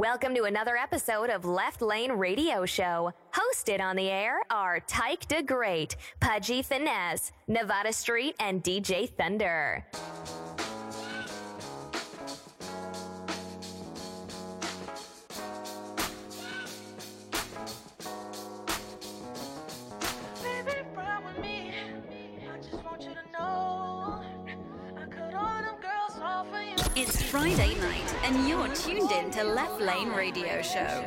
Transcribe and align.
Welcome 0.00 0.34
to 0.36 0.44
another 0.44 0.78
episode 0.78 1.28
of 1.28 1.44
Left 1.44 1.82
Lane 1.82 2.12
Radio 2.12 2.64
Show. 2.64 3.12
Hosted 3.34 3.82
on 3.82 3.96
the 3.96 4.08
air 4.08 4.40
are 4.48 4.80
Tyke 4.80 5.28
de 5.28 5.42
Great, 5.42 5.94
Pudgy 6.20 6.62
Finesse, 6.62 7.32
Nevada 7.46 7.92
Street, 7.92 8.34
and 8.40 8.64
DJ 8.64 9.10
Thunder. 9.10 9.84
To 29.32 29.44
Left 29.44 29.80
Lane 29.80 30.08
Radio 30.08 30.60
Show. 30.60 31.04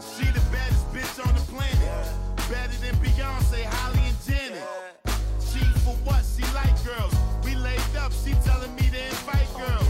She 0.00 0.24
the 0.24 0.42
baddest 0.50 0.84
bitch 0.92 1.24
on 1.24 1.32
the 1.32 1.40
planet. 1.42 2.08
Better 2.50 2.76
than 2.80 2.96
Beyonce, 2.96 3.62
Holly, 3.64 4.00
and 4.08 4.16
Janet. 4.26 4.64
She 5.38 5.60
for 5.84 5.94
what? 6.02 6.24
She 6.24 6.42
like 6.52 6.74
girls. 6.84 7.14
We 7.44 7.54
laid 7.54 7.78
up. 7.98 8.12
She 8.12 8.34
telling 8.44 8.74
me 8.74 8.90
to 8.90 9.04
invite 9.04 9.46
girls. 9.54 9.86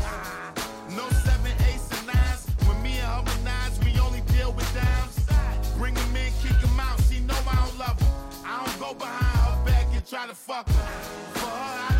No 0.95 1.09
seven, 1.25 1.53
eights, 1.69 1.89
and 1.97 2.07
nines. 2.09 2.47
When 2.67 2.83
me 2.83 2.99
and 2.99 3.29
her 3.29 3.45
nines, 3.45 3.79
we 3.85 3.99
only 3.99 4.21
deal 4.33 4.53
with 4.53 4.69
dimes. 4.75 5.17
Bring 5.79 5.95
them 5.95 6.17
in, 6.17 6.31
kick 6.43 6.61
them 6.61 6.79
out. 6.79 7.01
She 7.09 7.21
know 7.21 7.39
I 7.49 7.55
don't 7.65 7.79
love 7.79 8.01
her. 8.01 8.13
I 8.45 8.67
don't 8.67 8.79
go 8.79 8.93
behind 8.93 9.39
her 9.39 9.65
back 9.65 9.87
and 9.95 10.07
try 10.07 10.27
to 10.27 10.35
fuck 10.35 10.69
her. 10.69 10.89
For 11.41 11.47
her, 11.47 11.89
I 11.89 11.92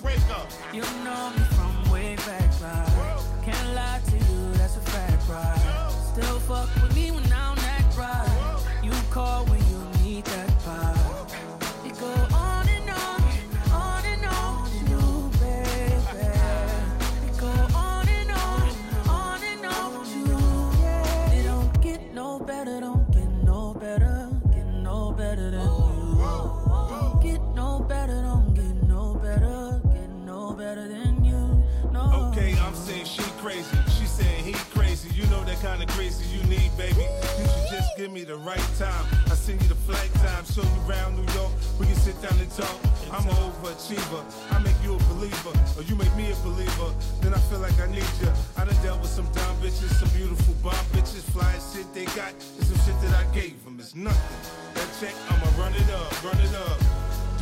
why 0.00 0.08
we 0.08 0.14
was 0.14 0.24
gonna 0.24 0.28
break 0.28 0.36
up. 0.36 0.50
You 0.72 0.82
know 1.04 1.30
me 1.30 1.44
from 1.56 1.71
me 38.22 38.28
the 38.28 38.36
right 38.36 38.68
time. 38.78 39.04
I 39.26 39.34
send 39.34 39.60
you 39.62 39.68
the 39.68 39.74
flight 39.74 40.12
time, 40.22 40.44
show 40.44 40.62
you 40.62 40.80
around 40.86 41.16
New 41.16 41.26
York. 41.34 41.50
We 41.78 41.86
can 41.86 41.96
sit 41.96 42.20
down 42.22 42.38
and 42.38 42.50
talk. 42.50 42.76
I'm 43.10 43.26
an 43.28 43.34
overachiever. 43.34 44.22
I 44.50 44.58
make 44.60 44.76
you 44.82 44.94
a 44.94 45.02
believer, 45.14 45.52
or 45.76 45.82
you 45.82 45.96
make 45.96 46.14
me 46.16 46.30
a 46.30 46.36
believer. 46.46 46.90
Then 47.20 47.34
I 47.34 47.38
feel 47.50 47.58
like 47.58 47.78
I 47.80 47.86
need 47.86 48.06
you. 48.20 48.30
I 48.56 48.64
done 48.64 48.78
dealt 48.82 49.00
with 49.00 49.10
some 49.10 49.26
dumb 49.32 49.56
bitches, 49.58 49.92
some 49.98 50.10
beautiful 50.10 50.54
bomb 50.62 50.86
bitches, 50.94 51.24
fly 51.32 51.52
shit 51.72 51.92
they 51.94 52.06
got. 52.16 52.32
It's 52.58 52.68
some 52.68 52.80
shit 52.84 52.98
that 53.02 53.14
I 53.14 53.24
gave 53.34 53.62
them. 53.64 53.78
It's 53.78 53.94
nothing. 53.94 54.38
That 54.74 54.88
check, 55.00 55.14
I'ma 55.30 55.48
run 55.58 55.74
it 55.74 55.90
up, 55.90 56.24
run 56.24 56.38
it 56.38 56.54
up. 56.54 56.81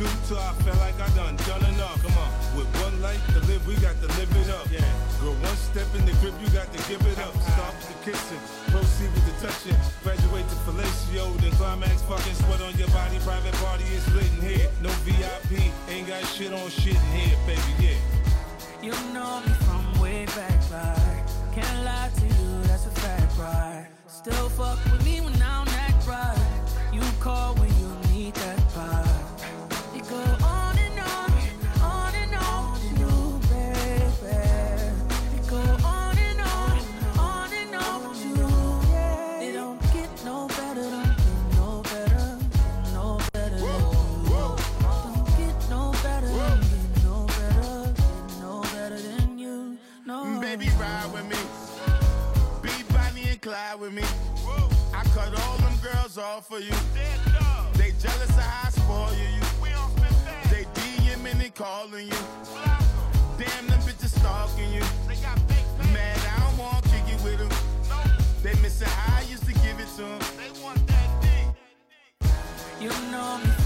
Do 0.01 0.09
till 0.25 0.41
I 0.41 0.49
feel 0.65 0.73
like 0.81 0.97
I 0.97 1.05
done 1.13 1.35
done 1.45 1.61
enough. 1.77 2.01
Come 2.01 2.17
on, 2.17 2.31
with 2.57 2.65
one 2.81 2.97
life 3.05 3.21
to 3.37 3.39
live, 3.45 3.61
we 3.67 3.75
got 3.85 3.93
to 4.01 4.09
live 4.17 4.33
it 4.33 4.49
up. 4.49 4.65
Yeah, 4.73 4.81
girl, 5.21 5.37
one 5.45 5.59
step 5.69 5.85
in 5.93 6.09
the 6.09 6.13
grip, 6.17 6.33
you 6.41 6.49
got 6.49 6.73
to 6.73 6.79
give 6.89 7.05
it 7.05 7.19
up. 7.21 7.29
With 7.37 7.85
the 7.85 7.97
kissing, 8.01 8.41
proceed 8.73 9.13
with 9.13 9.25
the 9.29 9.35
touching, 9.45 9.77
graduate 10.01 10.49
to 10.49 10.57
fellatio, 10.65 11.29
then 11.37 11.51
climax, 11.51 12.01
fucking 12.09 12.33
sweat 12.33 12.61
on 12.65 12.73
your 12.81 12.89
body. 12.89 13.21
Private 13.21 13.53
party 13.61 13.85
is 13.93 14.01
lit 14.17 14.25
in 14.25 14.41
here, 14.41 14.69
no 14.81 14.89
VIP, 15.05 15.69
ain't 15.93 16.07
got 16.07 16.25
shit 16.33 16.51
on 16.51 16.67
shit 16.71 16.97
in 16.97 17.11
here, 17.13 17.37
baby. 17.45 17.61
Yeah. 17.77 18.01
You 18.81 18.97
know 19.13 19.37
me 19.45 19.53
from 19.69 20.01
way 20.01 20.25
back, 20.33 20.57
right? 20.73 21.25
Can't 21.53 21.85
lie 21.85 22.09
to 22.09 22.25
you, 22.25 22.49
that's 22.65 22.87
a 22.87 22.93
fact, 23.05 23.37
right? 23.37 23.85
Still 24.07 24.49
fuck 24.49 24.81
with 24.85 25.05
me 25.05 25.21
when 25.21 25.37
I 25.37 25.61
don't 25.61 25.73
act 25.77 26.07
right. 26.07 26.41
You 26.91 27.01
call 27.19 27.53
when 27.53 27.70
Clyde 53.41 53.79
with 53.79 53.91
me. 53.91 54.03
I 54.93 55.03
cut 55.15 55.33
all 55.41 55.57
them 55.57 55.73
girls 55.81 56.19
off 56.19 56.47
for 56.47 56.59
you. 56.59 56.75
They 57.73 57.91
jealous 57.99 58.29
of 58.29 58.39
how 58.39 58.67
I 58.67 58.69
spoil 58.69 59.09
you. 59.13 59.41
They 60.51 60.65
DMing 60.75 61.43
and 61.43 61.55
calling 61.55 62.05
you. 62.05 62.21
Damn, 63.39 63.65
them 63.65 63.79
bitches 63.79 64.15
stalking 64.19 64.71
you. 64.71 64.83
Mad, 65.91 66.19
I 66.19 66.39
don't 66.39 66.57
want 66.59 66.83
to 66.83 66.89
kick 66.91 67.15
it 67.15 67.23
with 67.23 67.39
them. 67.39 67.49
They 68.43 68.53
missing 68.61 68.87
how 68.87 69.17
I 69.17 69.21
used 69.23 69.47
to 69.47 69.53
give 69.53 69.79
it 69.79 69.87
to 69.95 70.03
them. 70.03 70.19
You 72.79 72.89
know 73.11 73.39
me 73.43 73.60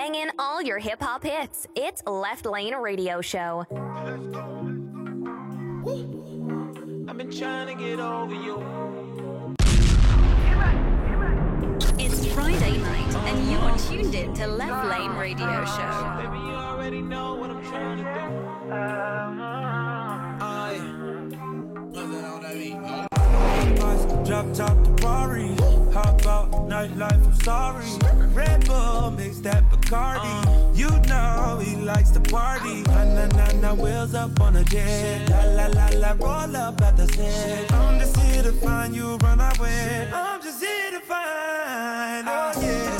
Banging 0.00 0.30
all 0.38 0.62
your 0.62 0.78
hip 0.78 1.02
hop 1.02 1.22
hits. 1.24 1.66
It's 1.76 2.02
Left 2.06 2.46
Lane 2.46 2.74
Radio 2.74 3.20
Show. 3.20 3.66
I've 7.06 7.18
been 7.18 7.30
trying 7.30 7.66
to 7.66 7.74
get 7.84 8.00
over 8.00 8.34
you. 8.34 8.62
It's 11.98 12.26
Friday 12.32 12.78
night, 12.78 13.14
and 13.14 13.50
you're 13.52 13.76
tuned 13.76 14.14
in 14.14 14.32
to 14.36 14.46
Left 14.46 14.86
Lane 14.88 15.10
Radio 15.18 15.66
Show. 15.66 16.14
Baby, 16.16 16.38
you 16.46 16.54
already 16.54 17.02
know 17.02 17.34
what 17.34 17.50
I'm 17.50 17.62
trying 17.62 17.98
to 17.98 18.04
do. 18.04 18.20
Drop 24.24 24.46
top 24.54 24.82
to 24.82 24.90
Rari. 25.06 25.79
Hop 25.92 26.24
out, 26.24 26.52
nightlife, 26.68 27.24
I'm 27.26 27.34
sorry. 27.42 27.86
Red 28.32 28.64
Bull, 28.66 29.10
mix 29.10 29.38
that 29.40 29.68
Bacardi. 29.70 30.76
You 30.76 30.88
know 31.08 31.58
he 31.60 31.74
likes 31.76 32.10
to 32.12 32.20
party. 32.20 32.82
Na 32.82 33.04
na 33.04 33.26
na 33.26 33.52
na, 33.60 33.74
wheels 33.74 34.14
up 34.14 34.40
on 34.40 34.54
a 34.56 34.64
jet. 34.64 35.28
La 35.28 35.42
la 35.44 35.66
la 35.66 35.88
la, 35.98 36.12
roll 36.18 36.56
up 36.56 36.80
at 36.80 36.96
the 36.96 37.08
set. 37.08 37.72
I'm 37.72 37.98
just 37.98 38.16
here 38.18 38.42
to 38.44 38.52
find 38.52 38.94
you, 38.94 39.16
run 39.16 39.40
away. 39.40 40.08
I'm 40.14 40.40
just 40.40 40.62
here 40.62 40.92
to 40.92 41.00
find. 41.00 42.28
Oh 42.28 42.52
yeah, 42.60 42.99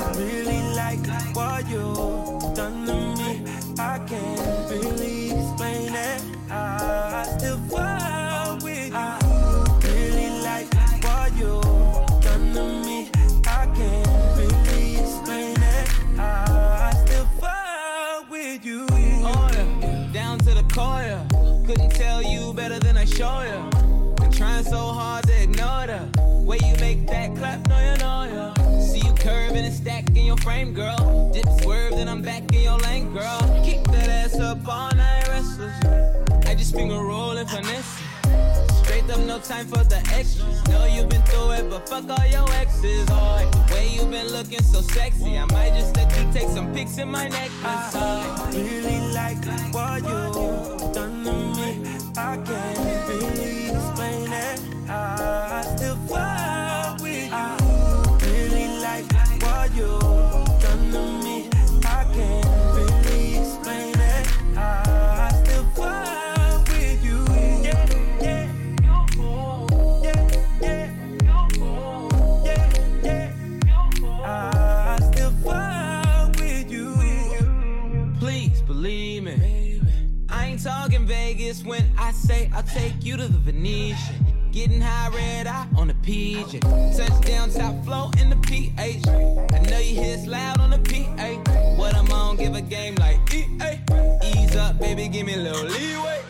you. 27.10 27.34
Trying 27.36 27.36
so 27.36 27.44
hard 27.44 27.64
to 27.64 27.94
ignore 27.94 28.26
the 28.26 28.38
way 28.40 28.94
you 28.94 29.06
make 29.10 29.70
that 29.80 30.06
clap, 30.06 30.08
no, 30.08 30.16
you 30.18 30.28
know, 30.28 30.36
frame, 30.40 30.72
girl. 30.72 31.30
Dip 31.32 31.46
swerve, 31.62 31.92
then 31.92 32.08
I'm 32.08 32.22
back 32.22 32.54
in 32.54 32.62
your 32.62 32.78
lane, 32.78 33.12
girl. 33.12 33.40
Keep 33.64 33.84
that 33.92 34.08
ass 34.08 34.38
up 34.38 34.66
all 34.66 34.90
night, 34.94 35.28
restless. 35.28 35.84
I 36.46 36.54
just 36.54 36.74
finger 36.74 37.02
roll 37.02 37.36
and 37.36 37.48
finesse. 37.48 38.00
Straight 38.82 39.08
up, 39.10 39.20
no 39.20 39.38
time 39.38 39.66
for 39.66 39.84
the 39.84 39.98
extras. 40.14 40.66
Know 40.68 40.84
you've 40.86 41.08
been 41.08 41.22
through 41.22 41.52
it, 41.52 41.70
but 41.70 41.88
fuck 41.88 42.08
all 42.08 42.26
your 42.26 42.50
exes. 42.54 43.06
Oh, 43.10 43.50
the 43.52 43.74
way 43.74 43.88
you've 43.88 44.10
been 44.10 44.28
looking 44.28 44.62
so 44.62 44.80
sexy. 44.80 45.38
I 45.38 45.44
might 45.46 45.74
just 45.74 45.96
let 45.96 46.10
you 46.16 46.32
take 46.32 46.48
some 46.48 46.72
pics 46.72 46.98
in 46.98 47.10
my 47.10 47.28
necklace. 47.28 47.92
Oh. 47.94 48.50
Really 48.52 49.00
like 49.12 49.44
what 49.72 50.02
you 50.02 50.92
done 50.92 51.24
to 51.24 51.32
me. 51.32 51.70
I 52.16 52.36
can't 52.36 53.08
really 53.08 53.70
explain 53.70 54.32
it. 54.32 54.60
I 54.88 55.62
still 55.76 55.96
fuck 56.08 56.39
I 82.10 82.12
say 82.12 82.50
I'll 82.52 82.64
take 82.64 83.04
you 83.04 83.16
to 83.16 83.28
the 83.28 83.38
Venetian. 83.38 84.26
Getting 84.50 84.80
high 84.80 85.10
red 85.14 85.46
eye 85.46 85.68
on 85.76 85.86
the 85.86 85.94
PJ. 85.94 86.58
Touchdown 86.96 87.50
top 87.50 87.84
flow 87.84 88.10
in 88.20 88.30
the 88.30 88.36
PH. 88.48 89.06
I 89.06 89.60
know 89.70 89.78
you 89.78 89.94
hear 89.94 90.18
loud 90.26 90.58
on 90.58 90.70
the 90.70 90.78
PA. 90.78 91.28
What 91.76 91.94
I'm 91.94 92.10
on, 92.10 92.36
give 92.36 92.56
a 92.56 92.62
game 92.62 92.96
like 92.96 93.20
EA. 93.32 93.78
Ease 94.24 94.56
up, 94.56 94.80
baby, 94.80 95.06
give 95.06 95.24
me 95.24 95.34
a 95.34 95.36
little 95.36 95.62
leeway. 95.62 96.20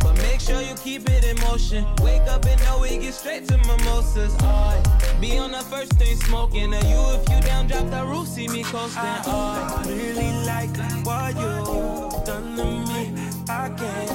But 0.00 0.14
make 0.22 0.40
sure 0.40 0.62
you 0.62 0.74
keep 0.76 1.06
it 1.10 1.22
in 1.22 1.38
motion. 1.46 1.84
Wake 2.00 2.26
up 2.30 2.46
and 2.46 2.58
know 2.62 2.78
we 2.80 2.96
get 2.96 3.12
straight 3.12 3.46
to 3.48 3.58
mimosas. 3.58 4.34
Aye. 4.40 5.18
Be 5.20 5.36
on 5.36 5.50
the 5.50 5.58
first 5.58 5.92
thing 5.98 6.16
smoking. 6.16 6.72
Or 6.72 6.80
you 6.80 7.00
if 7.12 7.28
you 7.28 7.40
down, 7.42 7.66
drop 7.66 7.90
the 7.90 8.06
roof, 8.06 8.26
see 8.26 8.48
me 8.48 8.62
coasting. 8.62 9.02
I 9.02 9.84
really 9.86 10.32
like 10.46 10.74
what 11.04 11.36
you 11.36 12.24
done 12.24 12.56
to 12.56 12.64
me. 12.90 13.36
I 13.48 13.68
can't 13.68 14.05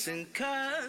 Flexing, 0.00 0.26
cause. 0.32 0.80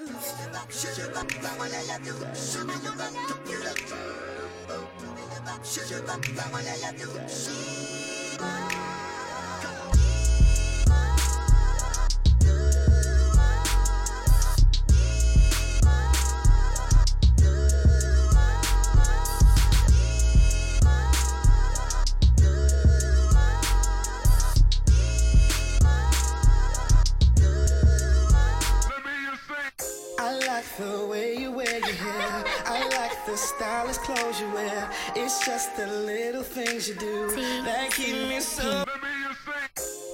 The 33.32 33.38
stylish 33.38 33.98
clothes 34.00 34.42
you 34.42 34.50
wear. 34.52 34.90
It's 35.16 35.46
just 35.46 35.78
the 35.78 35.88
little 35.88 36.44
things 36.44 36.90
you 36.90 36.96
do 36.96 37.32
that 37.64 37.90
keep 37.92 38.28
me 38.28 38.42
so. 38.42 38.84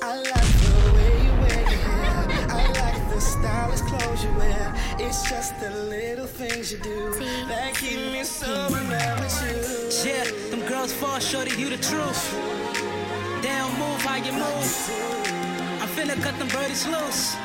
I 0.04 0.18
like 0.18 0.52
the 0.62 0.94
way 0.94 1.14
you 1.26 1.34
wear 1.42 1.62
your 1.72 1.82
hair. 1.90 2.28
I 2.48 2.64
like 2.84 3.10
the 3.10 3.20
stylish 3.20 3.82
clothes 3.82 4.24
you 4.24 4.32
wear. 4.38 4.72
It's 5.00 5.28
just 5.28 5.60
the 5.60 5.72
little 5.96 6.28
things 6.28 6.72
you 6.72 6.78
do 6.78 7.12
that 7.50 7.74
keep 7.74 7.98
me 8.14 8.24
so 8.24 8.68
with 8.70 8.86
you. 8.86 10.12
Yeah, 10.12 10.26
them 10.52 10.62
girls 10.70 10.94
fall 10.94 11.18
shorty, 11.18 11.60
you 11.60 11.70
the 11.70 11.78
truth. 11.78 12.22
They 13.42 13.50
don't 13.50 13.80
move 13.80 14.00
how 14.06 14.18
you 14.18 14.34
move. 14.34 14.70
I'm 15.82 15.90
finna 15.98 16.22
cut 16.22 16.38
them 16.38 16.50
birdies 16.50 16.86
loose. 16.86 17.36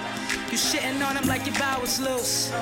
You 0.53 0.59
shitting 0.59 1.03
on 1.09 1.15
them 1.15 1.25
like 1.29 1.47
your 1.47 1.55
bow 1.55 1.81
was 1.81 1.99
loose. 1.99 2.53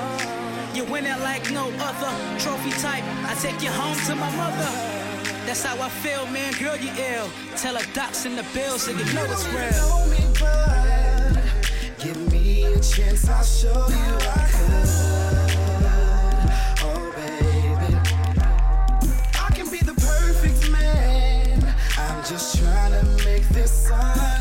You 0.73 0.85
winning 0.85 1.19
like 1.19 1.51
no 1.51 1.69
other 1.77 2.39
trophy 2.39 2.71
type. 2.79 3.03
I 3.27 3.35
take 3.41 3.61
you 3.61 3.69
home 3.69 3.97
to 4.05 4.15
my 4.15 4.33
mother. 4.37 4.71
That's 5.45 5.61
how 5.61 5.75
I 5.75 5.89
feel, 5.89 6.25
man. 6.27 6.53
Girl, 6.53 6.77
you 6.77 6.89
ill. 6.97 7.29
Tell 7.57 7.75
her 7.75 7.85
docs 7.93 8.25
in 8.25 8.37
the 8.37 8.45
bill 8.53 8.79
so 8.79 8.91
you 8.91 9.03
know 9.13 9.25
it's 9.25 9.45
real. 9.49 9.71
know 9.89 10.07
me, 10.07 10.23
but 10.39 11.37
give 11.99 12.31
me 12.31 12.63
a 12.63 12.79
chance, 12.79 13.27
I'll 13.27 13.43
show 13.43 13.67
you 13.89 14.15
I 14.39 14.47
could. 14.55 14.87
Oh, 16.87 17.11
baby. 17.17 17.93
I 19.37 19.49
can 19.53 19.69
be 19.69 19.79
the 19.79 19.95
perfect 19.95 20.71
man. 20.71 21.75
I'm 21.97 22.23
just 22.23 22.57
trying 22.57 22.93
to 22.93 23.03
make 23.25 23.45
this 23.49 23.91
understood. 23.91 24.40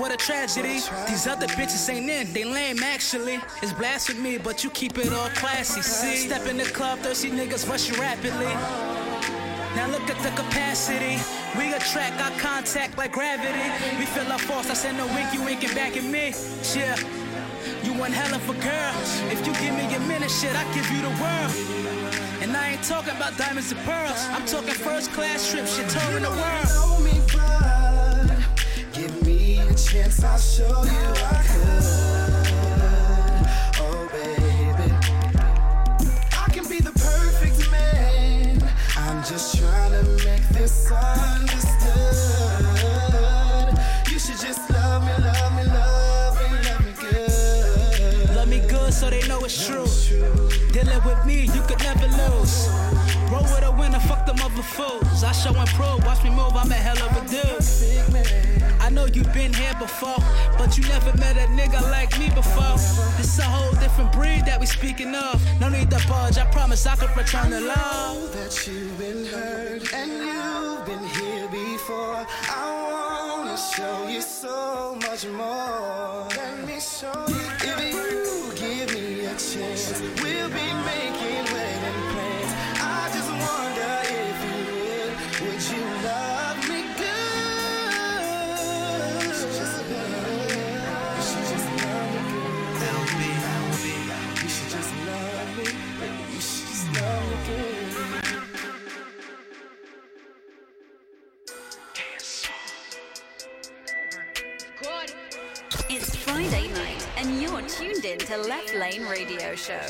What 0.00 0.12
a 0.12 0.16
tragedy. 0.16 0.80
These 1.08 1.26
other 1.26 1.46
bitches 1.46 1.86
ain't 1.92 2.08
in. 2.08 2.32
They 2.32 2.44
lame 2.44 2.82
actually. 2.82 3.38
It's 3.60 3.74
blasphemy, 3.74 4.38
but 4.38 4.64
you 4.64 4.70
keep 4.70 4.96
it 4.96 5.12
all 5.12 5.28
classy. 5.36 5.82
See, 5.82 6.16
step 6.26 6.46
in 6.46 6.56
the 6.56 6.64
club, 6.64 7.00
thirsty 7.00 7.30
niggas 7.30 7.68
rushing 7.68 8.00
rapidly. 8.00 8.46
Now 9.76 9.88
look 9.90 10.08
at 10.08 10.16
the 10.24 10.30
capacity. 10.30 11.20
We 11.58 11.74
attract 11.74 12.18
our 12.18 12.30
contact 12.40 12.96
like 12.96 13.12
gravity. 13.12 13.68
We 13.98 14.06
feel 14.06 14.32
our 14.32 14.38
force. 14.38 14.70
I 14.70 14.74
send 14.74 14.98
a 15.00 15.06
wink, 15.12 15.34
you 15.34 15.44
winking 15.44 15.74
back 15.74 15.98
at 15.98 16.04
me. 16.04 16.32
Yeah. 16.74 16.96
You 17.84 17.92
one 17.92 18.12
hell 18.12 18.34
of 18.34 18.48
a 18.48 18.54
girl. 18.54 18.94
If 19.30 19.46
you 19.46 19.52
give 19.60 19.76
me 19.76 19.84
a 19.94 20.00
minute, 20.08 20.30
shit, 20.30 20.56
I 20.56 20.64
give 20.72 20.90
you 20.90 21.02
the 21.02 21.14
world. 21.20 21.52
And 22.40 22.56
I 22.56 22.70
ain't 22.70 22.84
talking 22.84 23.14
about 23.14 23.36
diamonds 23.36 23.70
and 23.70 23.80
pearls. 23.82 24.18
I'm 24.30 24.46
talking 24.46 24.72
first 24.72 25.12
class 25.12 25.50
trips, 25.50 25.76
shit, 25.76 25.90
touring 25.90 26.22
the 26.22 26.30
world. 26.30 27.19
A 29.70 29.74
chance, 29.74 30.24
I'll 30.24 30.38
show 30.38 30.82
you 30.82 31.12
I 31.30 31.42
could. 31.46 31.84
Oh, 33.78 34.08
baby. 34.10 34.92
I 36.32 36.46
can 36.50 36.66
be 36.68 36.80
the 36.80 36.92
perfect 36.92 37.70
man. 37.70 38.62
I'm 38.96 39.22
just 39.24 39.58
trying 39.58 39.92
to 39.92 40.02
make 40.24 40.48
this 40.48 40.90
understood. 40.90 41.92
You 44.10 44.18
should 44.18 44.40
just 44.40 44.68
love 44.70 45.04
me, 45.04 45.12
love 45.24 45.52
me, 45.56 45.64
love 45.64 46.36
me, 46.50 46.58
love 46.68 46.84
me 46.84 46.92
good. 46.98 48.34
Love 48.34 48.48
me 48.48 48.60
good 48.68 48.92
so 48.92 49.08
they 49.10 49.26
know 49.28 49.40
it's 49.44 49.66
true. 49.66 49.86
Dealing 50.72 51.04
with 51.04 51.24
me, 51.24 51.42
you 51.42 51.62
could 51.68 51.80
never 51.80 52.06
lose. 52.06 52.68
Roll 53.30 53.42
with 53.42 53.62
a 53.62 53.70
winner, 53.78 54.00
fuck 54.00 54.26
them 54.26 54.40
other 54.40 54.62
fools. 54.62 55.22
I 55.22 55.32
show 55.32 55.54
and 55.54 55.68
prove, 55.70 56.04
watch 56.04 56.24
me 56.24 56.30
move, 56.30 56.56
I'm 56.56 56.70
a 56.72 56.74
hell 56.74 56.98
of 57.06 57.16
a 57.16 57.28
dude. 57.28 58.59
I 58.90 58.92
know 58.92 59.06
you've 59.06 59.32
been 59.32 59.54
here 59.54 59.72
before, 59.78 60.18
but 60.58 60.76
you 60.76 60.82
never 60.88 61.16
met 61.16 61.36
a 61.36 61.46
nigga 61.52 61.80
like 61.92 62.18
me 62.18 62.28
before. 62.30 62.74
This 63.18 63.38
a 63.38 63.44
whole 63.44 63.70
different 63.78 64.10
breed 64.10 64.44
that 64.46 64.58
we 64.58 64.66
speaking 64.66 65.14
of. 65.14 65.40
No 65.60 65.68
need 65.68 65.92
to 65.92 66.04
budge, 66.08 66.38
I 66.38 66.44
promise 66.46 66.84
I 66.86 66.96
could 66.96 67.16
return 67.16 67.50
the 67.50 67.60
love. 67.60 68.32
that 68.32 68.66
you've 68.66 68.98
been 68.98 69.26
hurt 69.26 69.94
and 69.94 70.10
you've 70.10 70.84
been 70.86 71.06
here 71.06 71.46
before. 71.46 72.26
I 72.48 73.36
wanna 73.38 73.56
show 73.56 74.08
you 74.08 74.22
so 74.22 74.98
much 75.02 75.24
more. 75.24 76.26
Let 76.36 76.66
me 76.66 76.80
show 76.80 77.26
you. 77.28 77.39
It's 105.92 106.14
Friday 106.14 106.68
night, 106.68 107.04
and 107.16 107.42
you're 107.42 107.62
tuned 107.62 108.04
in 108.04 108.16
to 108.18 108.36
Left 108.36 108.72
Lane 108.76 109.04
Radio 109.06 109.56
Show. 109.56 109.80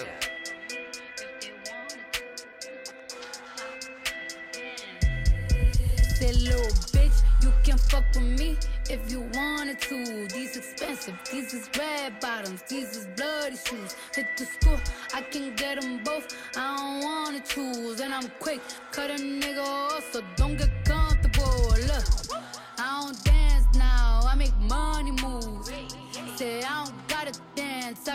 Say, 6.14 6.32
little 6.32 6.72
bitch, 6.94 7.22
you 7.42 7.52
can 7.62 7.76
fuck 7.76 8.04
with 8.14 8.22
me 8.22 8.56
if 8.88 9.12
you 9.12 9.28
wanted 9.34 9.78
to. 9.82 10.26
These 10.28 10.56
expensive, 10.56 11.18
these 11.30 11.52
is 11.52 11.68
red 11.78 12.18
bottoms, 12.18 12.62
these 12.66 12.96
is 12.96 13.06
bloody 13.14 13.56
shoes. 13.56 13.94
Hit 14.14 14.26
the 14.38 14.46
school, 14.46 14.80
I 15.12 15.20
can 15.20 15.54
get 15.54 15.82
them 15.82 16.02
both. 16.02 16.34
I 16.56 16.78
don't 16.78 17.04
wanna 17.04 17.40
choose, 17.40 18.00
and 18.00 18.14
I'm 18.14 18.30
quick, 18.38 18.62
cut 18.90 19.10
a 19.10 19.16
nigga 19.16 19.62
off, 19.62 20.10
so 20.14 20.22
don't 20.36 20.56
get 20.56 20.70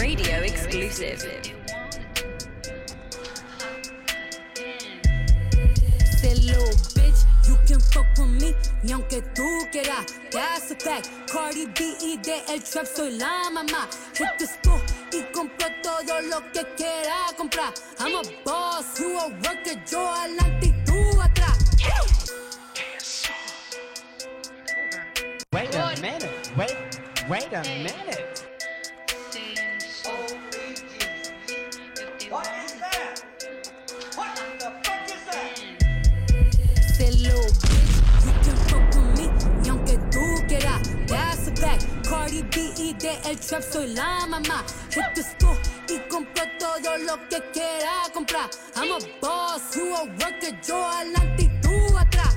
Radio 0.00 0.40
exclusive. 0.40 1.20
Say, 6.16 6.34
little 6.36 6.72
bitch, 6.96 7.26
you 7.46 7.58
can 7.66 7.80
fuck 7.80 8.06
with 8.16 8.30
me, 8.40 8.54
ni 8.82 8.92
aunque 8.92 9.20
tú 9.34 9.46
quieras. 9.70 10.06
That's 10.30 10.70
a 10.70 10.76
fact. 10.76 11.10
Cardi 11.30 11.66
B 11.66 11.96
y 12.00 12.16
de 12.16 12.40
el 12.48 12.62
trap 12.62 12.86
soy 12.86 13.18
la 13.18 13.50
mamá. 13.50 13.90
Hit 14.16 14.38
the 14.38 14.46
school 14.46 14.80
y 15.12 15.22
compro 15.34 15.68
todo 15.82 16.22
lo 16.22 16.40
que 16.52 16.64
quiera 16.78 17.36
comprar. 17.36 17.74
I'm 17.98 18.14
a 18.14 18.22
boss, 18.42 18.98
you 18.98 19.18
a 19.18 19.28
worker, 19.28 19.84
yo 19.86 20.08
adelante 20.08 20.68
y 20.68 20.84
tú 20.86 21.20
atrás. 21.20 21.58
Wait 25.52 25.74
a 25.74 25.94
minute. 26.00 26.30
Wait, 26.56 26.76
wait 27.28 27.52
a 27.52 27.62
minute. 27.84 28.29
Cardi 42.30 42.42
B 42.42 42.72
y 42.76 42.92
de 42.94 43.18
el 43.28 43.40
trap 43.40 43.62
soy 43.72 43.88
la 43.88 44.24
mamá. 44.28 44.64
Hit 44.90 45.02
the 45.16 45.22
school 45.22 45.56
y 45.88 45.98
compro 46.08 46.44
todo 46.60 46.96
lo 46.98 47.16
que 47.28 47.42
quiera 47.52 47.90
comprar. 48.14 48.48
I'm 48.76 48.92
a 48.92 48.98
boss, 49.20 49.74
you 49.74 49.92
a 49.96 50.04
worker, 50.04 50.60
yo 50.62 50.84
adelante 50.84 51.42
y 51.42 51.60
tú 51.60 51.98
atrás. 51.98 52.34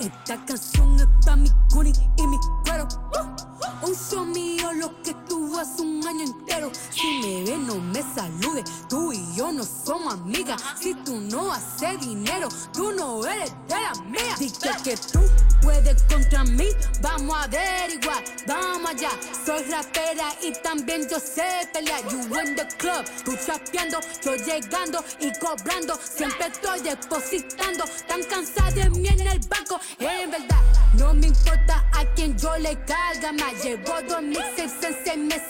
Esta 0.00 0.44
canción 0.44 0.96
es 0.96 1.06
pa' 1.24 1.36
mi 1.36 1.50
cuni 1.72 1.92
y 2.18 2.26
mi 2.26 2.36
cuero. 2.62 2.86
Uh, 3.14 3.86
un 3.86 3.94
show 3.94 4.24
mío 4.26 4.70
lo 4.74 5.02
que 5.02 5.14
hace 5.60 5.82
un 5.82 6.06
año 6.06 6.24
entero. 6.24 6.72
Si 6.90 7.20
me 7.20 7.44
ves, 7.44 7.58
no 7.58 7.76
me 7.76 8.02
saludes. 8.14 8.64
Tú 8.88 9.12
y 9.12 9.36
yo 9.36 9.52
no 9.52 9.62
somos 9.64 10.14
amigas. 10.14 10.60
Si 10.80 10.94
tú 10.94 11.20
no 11.20 11.52
haces 11.52 12.00
dinero, 12.00 12.48
tú 12.72 12.92
no 12.92 13.24
eres 13.26 13.52
de 13.68 13.74
la 13.74 13.92
mía. 14.04 14.34
Dice 14.38 14.70
que 14.82 14.96
tú 14.96 15.20
puedes 15.62 16.02
contra 16.04 16.44
mí. 16.44 16.68
Vamos 17.02 17.36
a 17.36 17.44
averiguar, 17.44 18.24
vamos 18.46 18.90
allá. 18.90 19.10
Soy 19.44 19.62
rapera 19.64 20.34
y 20.42 20.52
también 20.62 21.06
yo 21.08 21.18
sé 21.20 21.68
pelear. 21.72 22.02
You 22.10 22.20
in 22.40 22.56
the 22.56 22.66
club, 22.78 23.04
tú 23.24 23.36
chapeando, 23.44 23.98
yo 24.24 24.34
llegando 24.36 25.04
y 25.20 25.30
cobrando. 25.38 25.98
Siempre 26.02 26.46
estoy 26.46 26.80
depositando. 26.80 27.84
Tan 28.08 28.22
cansada 28.24 28.70
de 28.70 28.90
mí 28.90 29.06
en 29.06 29.20
el 29.20 29.40
banco. 29.40 29.78
En 29.98 30.30
verdad, 30.30 30.62
no 30.94 31.12
me 31.14 31.26
importa 31.26 31.84
a 31.92 32.04
quien 32.14 32.36
yo 32.38 32.56
le 32.58 32.74
carga 32.84 33.32
más. 33.32 33.62
Llevo 33.62 34.00
dos 34.08 34.22
mixes 34.22 34.72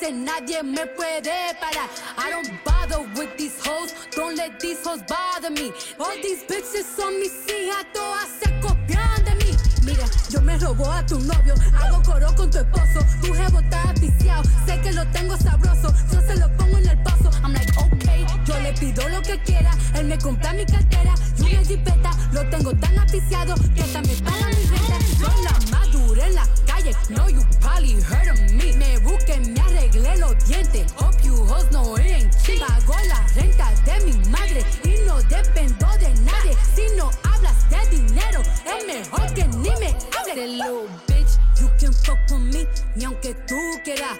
nadie 0.08 0.62
me 0.62 0.86
puede 0.96 1.54
parar. 1.60 1.88
I 2.16 2.30
don't 2.30 2.50
bother 2.64 3.00
with 3.16 3.36
these 3.36 3.54
hoes, 3.64 3.94
don't 4.16 4.36
let 4.36 4.58
these 4.58 4.82
hoes 4.82 5.02
bother 5.06 5.50
me. 5.50 5.72
All 5.98 6.16
these 6.22 6.42
bitches 6.44 6.86
son 6.96 7.18
mis 7.20 7.32
hijas, 7.46 7.84
todas 7.92 8.28
se 8.40 8.50
copian 8.60 9.24
de 9.24 9.34
mí. 9.44 9.56
Mira, 9.84 10.04
yo 10.30 10.40
me 10.40 10.56
robo 10.58 10.90
a 10.90 11.04
tu 11.04 11.18
novio, 11.20 11.54
hago 11.78 12.02
coro 12.02 12.34
con 12.34 12.50
tu 12.50 12.58
esposo. 12.58 13.00
Tu 13.20 13.32
jevo 13.34 13.60
está 13.60 13.92
viciado, 14.00 14.42
sé 14.66 14.80
que 14.80 14.92
lo 14.92 15.06
tengo 15.12 15.36
sabroso. 15.36 15.92
Yo 16.12 16.20
se 16.22 16.36
lo 16.36 16.48
pongo 16.56 16.78
en 16.78 16.88
el 16.88 17.02
paso. 17.02 17.30
I'm 17.42 17.52
like, 17.52 17.70
okay, 17.76 18.09
yo 18.44 18.58
le 18.60 18.72
pido 18.74 19.08
lo 19.08 19.22
que 19.22 19.38
quiera. 19.42 19.70
Él 19.94 20.06
me 20.06 20.18
compra 20.18 20.52
mi 20.52 20.64
cartera 20.64 21.14
y 21.38 21.54
una 21.54 21.64
jipeta. 21.64 22.10
Lo 22.32 22.48
tengo 22.48 22.72
tan 22.74 22.98
aficiado 22.98 23.54
que 23.74 23.82
hasta 23.82 24.00
me 24.02 24.14
paga 24.16 24.46
mi 24.48 24.64
renta. 24.66 24.98
Yo 25.18 25.28
la 25.42 25.78
madura 25.78 26.26
en 26.26 26.34
la 26.34 26.46
calle, 26.66 26.92
no 27.08 27.28
you 27.28 27.42
probably 27.60 27.94
heard 28.02 28.28
of 28.28 28.40
me. 28.52 28.72
Me 28.72 28.98
busqué, 28.98 29.40
me 29.40 29.60
arreglé 29.60 30.16
los 30.18 30.34
dientes. 30.46 30.92
Hope 30.96 31.22
you 31.22 31.34
hoes 31.34 31.70
no 31.70 31.96
cheap. 32.44 32.60
Pago 32.60 32.94
la 33.08 33.26
renta 33.34 33.72
de 33.84 34.06
mi 34.06 34.28
madre 34.30 34.64
y 34.84 35.06
no 35.06 35.20
dependo 35.22 35.86
de 35.98 36.14
nadie. 36.20 36.56
Si 36.74 36.82
no 36.96 37.10
hablas 37.24 37.68
de 37.70 37.96
dinero, 37.96 38.40
es 38.42 38.86
mejor 38.86 39.34
que 39.34 39.44
ni 39.48 39.70
me 39.80 39.94
hables. 40.16 40.36
Little 40.36 40.88
bitch, 41.06 41.38
you 41.60 41.68
can 41.78 41.92
fuck 41.92 42.18
with 42.30 42.40
me, 42.40 42.66
ni 42.96 43.04
aunque 43.04 43.34
tú 43.46 43.56
quieras. 43.84 44.18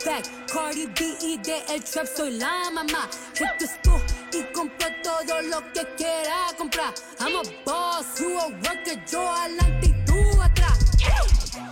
Fact. 0.00 0.30
Cardi 0.52 0.86
B 0.86 1.16
y 1.22 1.36
de 1.38 1.62
el 1.68 1.82
trap 1.82 2.06
soy 2.06 2.32
la 2.32 2.70
mamá. 2.72 3.08
Hit 3.34 3.48
the 3.58 3.66
school 3.66 4.00
y 4.32 4.42
compro 4.52 4.88
todo 5.02 5.42
lo 5.42 5.60
que 5.72 5.86
quiera 5.96 6.46
comprar. 6.56 6.94
I'm 7.20 7.36
a 7.36 7.42
boss, 7.64 8.20
you 8.20 8.38
a 8.38 8.48
worker, 8.48 9.04
yo 9.10 9.28
adelante 9.28 9.88
y 9.88 10.04
tú 10.04 10.42
atrás. 10.42 10.78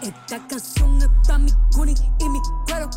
Esta 0.02 0.46
canción 0.48 0.98
es 1.02 1.38
mi 1.38 1.52
cuni 1.74 1.94
y 2.20 2.28
mi 2.28 2.40
cuero. 2.66 2.90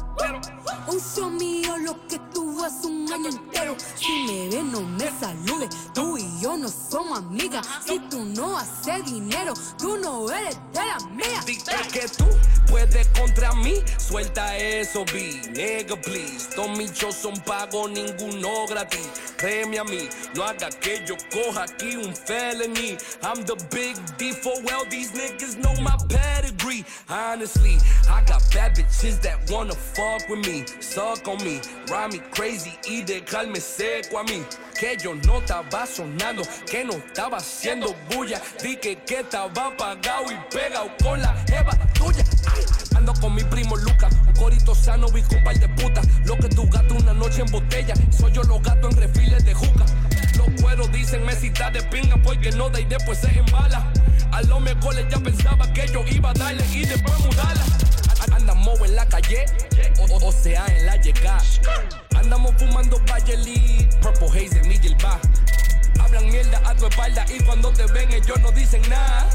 Un 0.88 1.00
show 1.00 1.29
mío 1.29 1.77
lo 1.77 2.07
que 2.07 2.19
tuvo 2.59 2.65
hace 2.65 2.87
un 2.87 3.11
año 3.11 3.29
entero. 3.29 3.75
Si 3.95 4.11
me 4.27 4.49
ves, 4.49 4.63
no 4.63 4.81
me 4.81 5.09
saludes. 5.19 5.69
Tú 5.93 6.17
y 6.17 6.41
yo 6.41 6.57
no 6.57 6.67
somos 6.67 7.19
amigas. 7.19 7.65
Si 7.85 7.99
tú 8.09 8.23
no 8.25 8.57
haces 8.57 9.05
dinero, 9.05 9.53
tú 9.77 9.97
no 9.97 10.29
eres 10.29 10.57
de 10.73 10.79
la 10.85 10.99
mía. 11.11 11.41
Dice 11.45 11.71
que 11.91 12.07
tú 12.07 12.25
puedes 12.67 13.07
contra 13.09 13.53
mí, 13.55 13.75
suelta 13.97 14.57
eso, 14.57 15.05
B, 15.05 15.41
nigga, 15.53 15.99
please. 16.01 16.49
Todos 16.55 16.77
mis 16.77 16.91
shows 16.93 17.15
son 17.15 17.39
pagos, 17.41 17.89
ninguno 17.91 18.67
gratis. 18.67 19.09
Créeme 19.37 19.79
a 19.79 19.83
mí, 19.83 20.09
no 20.35 20.43
haga 20.43 20.69
que 20.69 21.03
yo 21.05 21.15
coja 21.31 21.63
aquí 21.63 21.95
un 21.95 22.13
felony. 22.13 22.97
I'm 23.23 23.43
the 23.45 23.55
big 23.71 23.95
D 24.17 24.33
for 24.33 24.53
well, 24.63 24.85
these 24.89 25.11
niggas 25.13 25.57
know 25.57 25.73
my 25.81 25.97
pedigree. 26.09 26.85
Honestly, 27.09 27.77
I 28.09 28.21
got 28.25 28.43
bad 28.53 28.75
bitches 28.75 29.21
that 29.21 29.49
wanna 29.49 29.75
fuck 29.75 30.27
with 30.29 30.45
me, 30.45 30.65
suck 30.81 31.27
on 31.27 31.37
me, 31.43 31.61
ride 31.89 32.11
me 32.11 32.19
crazy 32.31 32.49
y 32.88 33.03
dejarme 33.03 33.62
seco 33.62 34.18
a 34.18 34.24
mí. 34.24 34.44
Que 34.79 34.98
yo 34.98 35.13
no 35.13 35.38
estaba 35.38 35.86
sonando, 35.86 36.41
que 36.70 36.84
no 36.84 36.94
estaba 36.94 37.38
haciendo 37.38 37.96
bulla. 38.10 38.41
Di 38.63 38.75
que, 38.77 38.98
estaba 39.08 39.68
apagado 39.68 40.31
y 40.31 40.53
pegado 40.53 40.92
con 41.03 41.22
la 41.22 41.35
jeva 41.48 41.72
tuya. 41.94 42.24
Ando 42.96 43.14
con 43.22 43.35
mi 43.35 43.44
primo 43.44 43.75
Luca, 43.75 44.09
un 44.25 44.33
corito 44.33 44.74
sano 44.74 45.07
y 45.16 45.22
con 45.22 45.44
par 45.44 45.59
de 45.59 45.70
putas. 45.70 46.07
Lo 46.25 46.38
que 46.38 46.50
tu 46.50 46.68
gato 46.70 46.96
una 46.96 47.14
noche 47.14 47.42
en 47.42 47.51
botella, 47.51 47.94
soy 48.09 48.31
yo 48.31 48.42
los 48.44 48.64
gatos 48.64 48.96
en 48.96 48.98
refiles 48.98 49.46
de 49.46 49.53
juca. 49.53 49.85
Los 50.35 50.62
cueros 50.62 50.92
dicen 50.92 51.24
mesita 51.25 51.70
de 51.70 51.83
pinga 51.83 52.18
porque 52.24 52.51
no 52.51 52.70
da 52.70 52.79
y 52.79 52.85
después 52.85 53.20
se 53.20 53.29
embala. 53.29 53.92
A 54.31 54.42
lo 54.44 54.59
mejor 54.59 54.96
ya 55.07 55.20
pensaba 55.20 55.72
que 55.74 55.88
yo 55.88 56.03
iba 56.07 56.31
a 56.31 56.33
darle 56.33 56.66
y 56.74 56.85
después 56.85 57.20
mudarla. 57.20 57.66
Andamos 58.31 58.79
en 58.81 58.96
la 58.96 59.05
calle, 59.07 59.46
o, 60.00 60.27
o- 60.27 60.31
sea 60.31 60.65
en 60.68 60.85
la 60.85 60.96
llegada. 60.98 61.42
Andamos 62.15 62.53
fumando 62.57 63.00
Bayeli, 63.07 63.87
Purple 64.01 64.27
Haze 64.27 64.59
en 64.59 64.68
mi 64.68 64.77
Gilba. 64.79 65.20
Hablan 66.00 66.29
mierda 66.31 66.62
a 66.66 66.75
tu 66.75 66.88
espalda 66.88 67.25
y 67.29 67.44
cuando 67.44 67.72
te 67.72 67.85
ven 67.88 68.12
ellos 68.12 68.40
no 68.42 68.51
dicen 68.51 68.81
nada. 68.90 69.29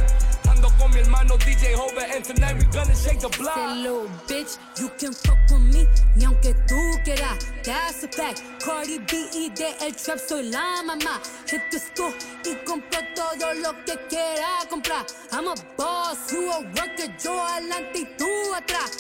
Ando 0.48 0.68
con 0.78 0.90
mi 0.92 1.00
hermano 1.00 1.36
DJ 1.38 1.74
Hover 1.74 2.06
and 2.14 2.24
tonight 2.24 2.56
we 2.56 2.64
gonna 2.66 2.94
shake 2.94 3.20
the 3.20 3.28
block. 3.38 3.56
Little 3.56 4.08
bitch, 4.28 4.58
you 4.78 4.88
can 4.98 5.12
fuck 5.12 5.38
with 5.50 5.60
me, 5.72 5.86
ni 6.16 6.24
aunque 6.24 6.54
tú 6.68 6.78
quieras. 7.04 7.38
That's 7.64 8.04
a 8.04 8.08
fact. 8.08 8.42
Cardi 8.64 8.98
B 8.98 9.28
y 9.32 9.48
de 9.50 9.74
el 9.80 9.94
trap 9.94 10.18
soy 10.18 10.50
la 10.50 10.82
mamá. 10.84 11.20
Hit 11.48 11.62
the 11.70 11.78
school 11.78 12.12
y 12.44 12.54
compro 12.64 13.00
todo 13.14 13.54
lo 13.54 13.72
que 13.84 13.96
quiera 14.08 14.64
comprar. 14.68 15.06
I'm 15.32 15.48
a 15.48 15.54
boss, 15.76 16.32
you 16.32 16.50
a 16.50 16.60
worker, 16.60 17.10
yo 17.22 17.42
adelante 17.42 18.00
y 18.00 18.04
tú 18.16 18.54
atrás. 18.54 18.90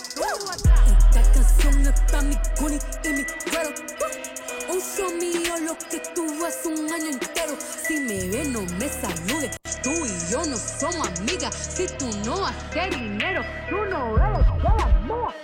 Esta 1.10 1.32
canción 1.32 1.86
es 1.86 2.00
pa' 2.10 2.22
mi 2.22 2.36
cuni 2.58 2.78
y 3.04 3.08
mi 3.08 3.24
cuero. 3.50 3.70
Un 4.66 4.80
show 4.80 5.10
mío 5.20 5.54
lo 5.60 5.76
que 5.90 6.00
tuvo 6.14 6.46
hace 6.46 6.68
un 6.68 6.90
año 6.90 7.10
entero. 7.10 7.54
Si 7.60 8.00
me 8.00 8.28
ves, 8.28 8.48
no 8.48 8.62
me 8.78 8.88
saludes. 8.88 9.56
Tú 9.82 9.90
y 9.90 10.32
yo 10.32 10.44
no 10.46 10.56
somos 10.56 11.06
amigas. 11.18 11.54
Si 11.54 11.86
tú 11.98 12.06
no 12.24 12.46
haces 12.46 12.90
dinero, 12.90 13.42
tú 13.68 13.76
no 13.84 14.16
eres 14.16 14.46
de 14.46 14.52
mía. 15.06 15.34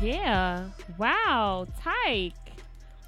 Yeah. 0.00 0.75
Wow. 0.98 1.66
Tyke. 1.80 2.32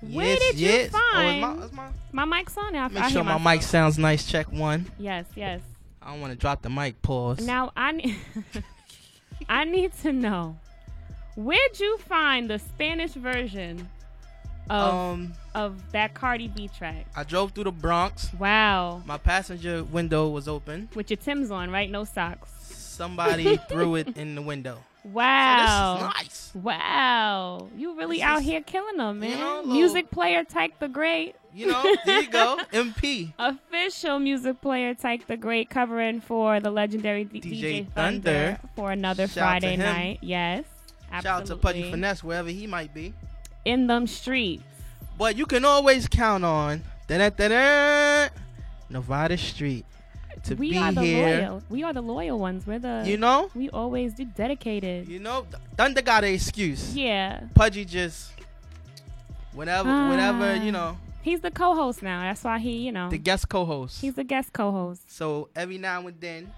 Where 0.00 0.26
Yes, 0.26 0.38
did 0.40 0.58
you 0.60 0.68
yes. 0.68 0.90
Oh, 0.94 0.98
is 0.98 1.12
find 1.12 1.40
my- 1.40 1.64
is 1.64 1.72
my- 1.72 1.88
my 2.12 2.24
mic's 2.24 2.56
on? 2.56 2.74
I, 2.76 2.88
Make 2.88 3.02
I 3.02 3.10
sure 3.10 3.24
my 3.24 3.32
myself. 3.36 3.44
mic 3.54 3.62
sounds 3.62 3.98
nice. 3.98 4.24
Check 4.26 4.52
one. 4.52 4.86
Yes, 4.98 5.24
yes. 5.34 5.60
I 6.00 6.12
don't 6.12 6.20
want 6.20 6.32
to 6.32 6.38
drop 6.38 6.62
the 6.62 6.70
mic. 6.70 7.02
Pause. 7.02 7.44
Now 7.46 7.72
I 7.76 7.92
need 7.92 8.16
I 9.48 9.64
need 9.64 9.92
to 10.02 10.12
know 10.12 10.56
where'd 11.36 11.78
you 11.80 11.98
find 11.98 12.48
the 12.48 12.58
Spanish 12.58 13.12
version 13.12 13.88
of 14.70 14.94
Um, 14.94 15.32
of 15.54 15.90
that 15.92 16.14
Cardi 16.14 16.48
B 16.48 16.68
track? 16.76 17.06
I 17.16 17.24
drove 17.24 17.52
through 17.52 17.64
the 17.64 17.72
Bronx. 17.72 18.30
Wow. 18.38 19.02
My 19.04 19.18
passenger 19.18 19.82
window 19.84 20.28
was 20.28 20.46
open. 20.46 20.88
With 20.94 21.10
your 21.10 21.16
Tim's 21.16 21.50
on, 21.50 21.70
right? 21.70 21.90
No 21.90 22.04
socks. 22.04 22.50
Somebody 22.62 23.56
threw 23.68 23.96
it 23.96 24.16
in 24.16 24.34
the 24.34 24.42
window. 24.42 24.78
Wow. 25.04 26.12
nice. 26.16 26.50
Wow. 26.54 27.68
You 27.76 27.96
really 27.96 28.16
This 28.16 28.24
out 28.24 28.40
is- 28.40 28.44
here 28.46 28.60
killing 28.60 28.96
them, 28.98 29.20
man. 29.20 29.38
know, 29.38 29.56
little- 29.60 29.72
music 29.74 30.10
player 30.10 30.44
Tyke 30.44 30.78
the 30.78 30.88
Great. 30.88 31.34
You 31.54 31.66
know, 31.68 31.96
there 32.04 32.22
you 32.22 32.30
go. 32.30 32.58
MP. 32.72 33.32
Official 33.38 34.18
music 34.18 34.60
player 34.60 34.94
Tyke 34.94 35.26
the 35.26 35.36
Great 35.36 35.70
covering 35.70 36.20
for 36.20 36.60
the 36.60 36.70
legendary 36.70 37.24
D- 37.24 37.40
DJ 37.40 37.60
DJ, 37.62 37.86
Thunder, 37.92 38.22
Thunder. 38.22 38.60
for 38.76 38.92
another 38.92 39.26
Shout 39.26 39.34
Friday 39.44 39.76
night. 39.76 40.18
Yes. 40.20 40.64
Shout 41.10 41.14
out 41.14 41.22
to 41.22 41.28
absolutely. 41.54 41.62
Pudgy 41.62 41.90
Finesse, 41.90 42.22
wherever 42.22 42.50
he 42.50 42.66
might 42.66 42.92
be. 42.92 43.14
In 43.64 43.86
them 43.86 44.06
streets. 44.06 44.62
But 45.16 45.36
you 45.36 45.46
can 45.46 45.64
always 45.64 46.06
count 46.06 46.44
on 46.44 46.82
Nevada 48.90 49.36
Street 49.38 49.84
to 50.44 50.54
we 50.54 50.70
be 50.72 50.78
are 50.78 50.92
the 50.92 51.00
here. 51.02 51.26
loyal. 51.40 51.62
We 51.70 51.82
are 51.84 51.92
the 51.92 52.00
loyal 52.02 52.38
ones. 52.38 52.66
We're 52.66 52.78
the 52.78 53.02
You 53.06 53.16
know? 53.16 53.50
We 53.54 53.68
always 53.70 54.14
do 54.14 54.24
dedicated. 54.24 55.08
You 55.08 55.18
know, 55.20 55.46
Thunder 55.76 56.02
got 56.02 56.24
an 56.24 56.34
excuse. 56.34 56.94
Yeah. 56.96 57.40
Pudgy 57.54 57.84
just 57.84 58.32
whenever, 59.52 59.88
whenever 60.08 60.44
Ah. 60.58 60.62
you 60.64 60.72
know, 60.72 60.96
He's 61.22 61.40
the 61.40 61.50
co-host 61.50 62.02
now. 62.02 62.22
That's 62.22 62.42
why 62.44 62.58
he, 62.58 62.78
you 62.78 62.92
know, 62.92 63.10
the 63.10 63.18
guest 63.18 63.48
co-host. 63.48 64.00
he's 64.00 64.14
the 64.14 64.24
guest 64.24 64.52
co-host. 64.52 65.02
So 65.10 65.48
every 65.54 65.76
now 65.76 66.06
and 66.06 66.18
then, 66.20 66.50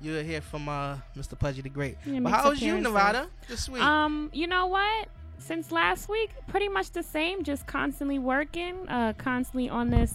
you'll 0.00 0.22
hear 0.22 0.40
from 0.40 0.68
uh, 0.68 0.96
Mr. 1.16 1.38
Pudgy 1.38 1.60
the 1.60 1.68
Great. 1.68 1.96
But 2.06 2.30
how 2.30 2.48
was 2.50 2.62
you. 2.62 2.80
Nevada? 2.80 3.26
This 3.48 3.68
week? 3.68 3.82
Um, 3.82 4.30
you 4.32 4.46
know 4.46 4.66
what? 4.66 5.08
Since 5.38 5.72
last 5.72 6.08
week, 6.08 6.30
pretty 6.46 6.68
much 6.68 6.92
the 6.92 7.02
same. 7.02 7.42
Just 7.42 7.66
constantly 7.66 8.18
working, 8.18 8.88
uh, 8.88 9.12
constantly 9.18 9.68
on 9.68 9.90
this, 9.90 10.14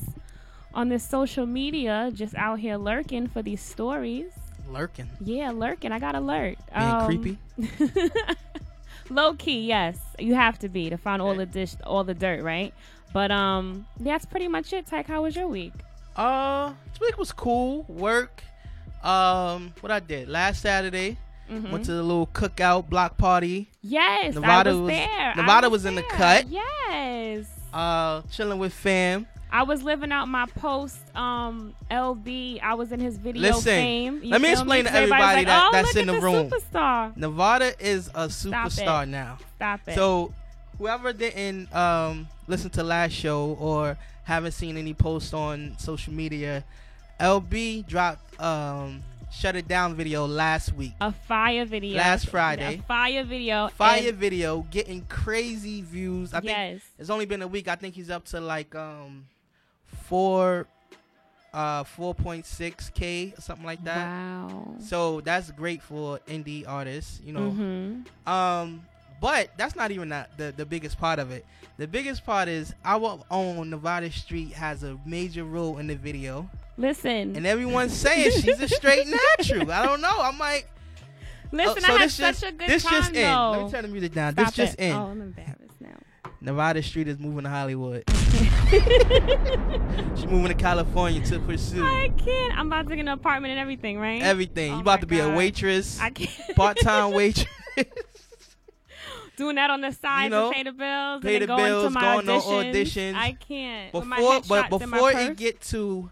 on 0.78 0.90
this 0.90 1.04
social 1.04 1.48
media, 1.48 2.12
just 2.14 2.36
out 2.36 2.60
here 2.60 2.78
lurking 2.78 3.28
for 3.28 3.42
these 3.42 3.60
stories. 3.60 4.32
Lurking. 4.70 5.10
Yeah, 5.20 5.50
lurking. 5.50 5.92
I 5.92 5.98
got 5.98 6.14
alert. 6.14 6.60
Being 6.78 7.06
creepy? 7.06 7.38
Low 9.10 9.34
key, 9.34 9.66
yes, 9.66 9.98
you 10.20 10.36
have 10.36 10.60
to 10.60 10.70
be 10.70 10.90
to 10.92 10.98
find 10.98 11.20
all 11.20 11.34
the 11.34 11.48
dish, 11.48 11.74
all 11.84 12.04
the 12.04 12.14
dirt, 12.14 12.44
right? 12.44 12.74
But 13.12 13.32
um, 13.32 13.88
that's 14.00 14.26
pretty 14.26 14.48
much 14.48 14.72
it. 14.72 14.86
Tyke, 14.86 15.08
how 15.08 15.24
was 15.24 15.36
your 15.36 15.48
week? 15.48 15.74
Uh, 16.16 16.74
this 16.92 17.00
week 17.00 17.18
was 17.18 17.32
cool. 17.32 17.84
Work. 17.88 18.44
Um, 19.02 19.74
what 19.80 19.92
I 19.92 20.00
did 20.00 20.30
last 20.30 20.62
Saturday. 20.62 21.18
Mhm. 21.50 21.72
Went 21.72 21.86
to 21.86 21.94
the 21.94 22.04
little 22.04 22.28
cookout 22.28 22.90
block 22.90 23.18
party. 23.18 23.72
Yes, 23.82 24.36
Nevada 24.36 24.72
I 24.72 24.74
was, 24.74 24.90
there. 24.90 25.32
I 25.34 25.34
Nevada 25.36 25.70
was 25.70 25.84
was, 25.84 25.86
in 25.86 25.96
the 25.96 26.04
cut. 26.04 26.46
Yes. 26.50 27.48
Uh, 27.74 28.22
chilling 28.30 28.60
with 28.60 28.74
fam. 28.74 29.26
I 29.52 29.64
was 29.64 29.84
living 29.84 30.12
out 30.12 30.28
my 30.28 30.46
post 30.46 30.98
um 31.16 31.74
LB. 31.90 32.62
I 32.62 32.74
was 32.74 32.92
in 32.92 33.00
his 33.00 33.18
video 33.18 33.42
Listen, 33.42 33.64
fame. 33.64 34.24
You 34.24 34.32
let 34.32 34.42
me 34.42 34.52
explain 34.52 34.86
to 34.86 34.94
everybody 34.94 35.38
like, 35.38 35.48
that, 35.48 35.68
oh, 35.68 35.72
that's 35.72 35.96
in 35.96 36.10
at 36.10 36.16
the 36.16 36.22
room. 36.22 36.50
Superstar. 36.50 37.16
Nevada 37.16 37.74
is 37.80 38.08
a 38.10 38.28
superstar 38.28 39.08
now. 39.08 39.38
Stop 39.56 39.82
it. 39.88 39.96
So, 39.96 40.34
whoever 40.78 41.14
didn't 41.14 41.74
um, 41.76 42.28
listen 42.48 42.70
to 42.72 42.84
last 42.84 43.14
show 43.14 43.58
or 43.60 43.98
haven't 44.24 44.52
seen 44.52 44.78
any 44.78 44.94
posts 44.94 45.34
on 45.34 45.76
social 45.78 46.14
media, 46.14 46.64
LB 47.20 47.88
dropped 47.88 48.40
um, 48.42 49.02
"Shut 49.32 49.56
It 49.56 49.68
Down" 49.68 49.96
video 49.96 50.28
last 50.28 50.74
week. 50.74 50.94
A 51.00 51.14
fire 51.14 51.66
video. 51.66 51.98
Last 51.98 52.28
Friday. 52.28 52.76
A 52.76 52.82
fire 52.84 53.24
video. 53.24 53.70
Fire 53.70 54.12
video, 54.12 54.68
getting 54.70 55.06
crazy 55.08 55.82
views. 55.82 56.34
I 56.34 56.42
think 56.42 56.82
it's 57.00 57.10
only 57.10 57.26
been 57.26 57.42
a 57.42 57.48
week. 57.48 57.70
I 57.70 57.76
think 57.76 57.96
he's 57.96 58.10
up 58.10 58.26
to 58.26 58.42
like 58.42 58.76
um 58.76 59.26
four 59.88 60.68
uh 61.54 61.84
4.6k 61.84 63.42
something 63.42 63.66
like 63.66 63.84
that. 63.86 64.06
Wow. 64.06 64.76
So 64.80 65.22
that's 65.22 65.52
great 65.52 65.82
for 65.82 66.20
indie 66.28 66.68
artists, 66.68 67.20
you 67.24 67.34
know. 67.34 67.52
Mhm. 67.52 68.28
Um 68.28 68.84
but 69.20 69.50
that's 69.58 69.76
not 69.76 69.90
even 69.92 70.10
that, 70.10 70.38
the 70.38 70.54
the 70.56 70.66
biggest 70.66 71.00
part 71.00 71.20
of 71.20 71.32
it. 71.32 71.46
The 71.78 71.88
biggest 71.88 72.26
part 72.26 72.48
is 72.48 72.74
our 72.86 73.20
own 73.32 73.70
Nevada 73.70 74.12
Street 74.12 74.52
has 74.54 74.84
a 74.84 74.98
major 75.06 75.44
role 75.44 75.78
in 75.80 75.88
the 75.88 75.96
video. 75.96 76.50
Listen. 76.78 77.36
And 77.36 77.48
everyone's 77.48 77.94
saying 77.94 78.32
she's 78.42 78.60
a 78.60 78.68
straight 78.68 79.08
natural. 79.40 79.72
I 79.72 79.86
don't 79.86 80.02
know. 80.02 80.16
I 80.20 80.32
might 80.32 80.66
Listen, 81.52 81.78
Oh, 81.86 81.88
so 81.88 81.94
I 81.96 81.98
had 82.00 82.12
such 82.12 82.42
just- 82.42 82.44
a 82.44 82.52
good 82.52 82.70
this 82.70 82.84
time 82.84 82.92
just 82.94 83.10
in. 83.16 83.24
though. 83.24 83.52
Let 83.52 83.64
me 83.66 83.72
turn 83.72 83.82
the 83.84 83.88
music 83.88 84.14
down. 84.14 84.34
Stop 84.34 84.46
This 84.48 84.56
just 84.56 84.74
it. 84.74 84.80
in. 84.84 84.92
Oh, 84.92 85.06
I'm 85.08 85.22
embarrassed. 85.22 85.62
Nevada 86.42 86.84
Street 86.84 87.08
is 87.08 87.18
moving 87.20 87.44
to 87.44 87.50
Hollywood. 87.50 88.04
She's 88.70 90.26
moving 90.28 90.48
to 90.50 90.54
California 90.56 91.26
to 91.26 91.40
pursue 91.40 91.84
I 91.84 92.10
can't. 92.18 92.58
I'm 92.58 92.68
about 92.68 92.88
to 92.88 92.96
get 92.96 93.02
an 93.02 93.08
apartment 93.08 93.52
and 93.52 93.60
everything, 93.60 94.00
right? 94.00 94.22
everything. 94.22 94.72
Oh 94.74 94.76
you 94.76 94.82
about 94.82 95.02
to 95.02 95.08
be 95.08 95.20
a 95.20 95.30
waitress, 95.36 96.00
I 96.00 96.12
can't. 96.12 96.56
part-time 96.56 97.12
waitress. 97.16 97.48
Doing 99.38 99.56
that 99.56 99.70
on 99.70 99.82
the 99.82 99.92
side 99.92 100.26
You 100.26 100.30
know, 100.32 100.50
to 100.50 100.56
pay 100.56 100.64
the 100.64 100.72
bills, 100.74 101.22
pay 101.22 101.36
and 101.36 101.44
the 101.44 101.48
going 101.48 101.64
bills, 101.64 101.84
to 101.86 101.90
my 101.92 102.02
going 102.02 102.30
on 102.30 102.42
auditions. 102.42 102.74
auditions. 102.74 103.16
I 103.16 103.32
can't. 103.34 103.92
Before 103.92 104.08
but 104.10 104.20
headshots 104.20 104.82
in 104.82 104.90
my 104.90 104.98
before 104.98 105.12
it 105.12 105.38
get 105.38 105.62
to 105.62 106.10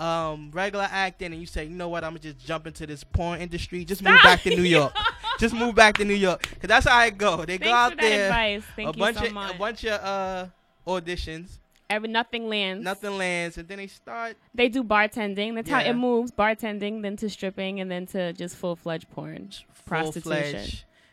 um 0.00 0.50
regular 0.52 0.88
acting 0.90 1.32
and 1.32 1.40
you 1.40 1.46
say 1.46 1.64
you 1.64 1.70
know 1.70 1.88
what 1.88 2.02
i'm 2.02 2.12
gonna 2.12 2.20
just 2.20 2.38
jump 2.46 2.66
into 2.66 2.86
this 2.86 3.04
porn 3.04 3.38
industry 3.40 3.84
just 3.84 4.02
move 4.02 4.18
back 4.22 4.40
to 4.40 4.48
new 4.50 4.62
york 4.62 4.92
just 5.38 5.54
move 5.54 5.74
back 5.74 5.96
to 5.98 6.04
new 6.06 6.14
york 6.14 6.40
because 6.48 6.68
that's 6.68 6.86
how 6.88 6.96
i 6.96 7.10
go 7.10 7.44
they 7.44 7.58
go 7.58 7.70
out 7.72 7.94
there 7.98 8.26
advice. 8.28 8.62
Thank 8.74 8.88
a 8.88 8.98
you 8.98 9.04
bunch 9.04 9.18
so 9.18 9.26
of 9.26 9.32
much. 9.34 9.54
a 9.54 9.58
bunch 9.58 9.84
of 9.84 10.00
uh 10.02 10.46
auditions 10.86 11.58
Every 11.90 12.08
nothing 12.08 12.48
lands. 12.48 12.84
nothing 12.84 13.18
lands 13.18 13.58
and 13.58 13.66
then 13.68 13.78
they 13.78 13.88
start 13.88 14.36
They 14.54 14.68
do 14.68 14.84
bartending. 14.84 15.56
That's 15.56 15.68
how 15.68 15.80
it 15.80 15.94
moves. 15.94 16.30
Bartending, 16.30 17.02
then 17.02 17.16
to 17.16 17.28
stripping, 17.28 17.80
and 17.80 17.90
then 17.90 18.06
to 18.14 18.32
just 18.32 18.54
full 18.54 18.76
fledged 18.76 19.10
porn, 19.10 19.50
prostitution. 19.86 20.60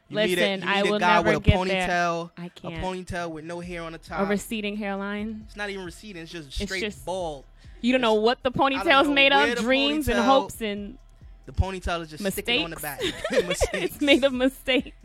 you 0.10 0.20
a- 0.20 0.28
Listen, 0.28 0.64
I 0.64 0.84
will 0.84 1.00
guy 1.00 1.16
never 1.16 1.30
with 1.30 1.38
a 1.38 1.42
get 1.42 1.56
ponytail 1.56 2.30
there. 2.38 2.44
I 2.44 2.46
a 2.46 2.50
can't. 2.52 2.76
A 2.76 2.78
ponytail 2.86 3.32
with 3.32 3.44
no 3.46 3.60
hair 3.60 3.82
on 3.82 3.94
the 3.94 3.98
top 3.98 4.20
A 4.22 4.26
receding 4.26 4.78
hairline. 4.78 5.42
it's 5.48 5.56
not 5.56 5.72
even 5.72 5.84
receding 5.84 6.22
it's 6.22 6.32
just 6.32 6.48
It's 6.62 6.70
straight 6.70 6.82
just- 6.84 7.04
bald 7.06 7.46
You 7.82 7.92
don't 7.92 8.02
know 8.02 8.16
what 8.16 8.42
the 8.44 8.52
ponytail's 8.52 9.08
made 9.08 9.32
of. 9.32 9.58
Dreams 9.60 10.08
and 10.08 10.20
hopes 10.20 10.62
and 10.62 10.98
the 11.46 11.52
ponytail 11.54 12.02
is 12.02 12.10
just 12.10 12.32
sticking 12.34 12.64
on 12.66 12.72
the 12.72 12.76
back 12.78 13.02
Mistakes. 13.32 13.70
it's 13.74 14.02
made 14.02 14.24
of 14.24 14.34
mistakes. 14.34 14.98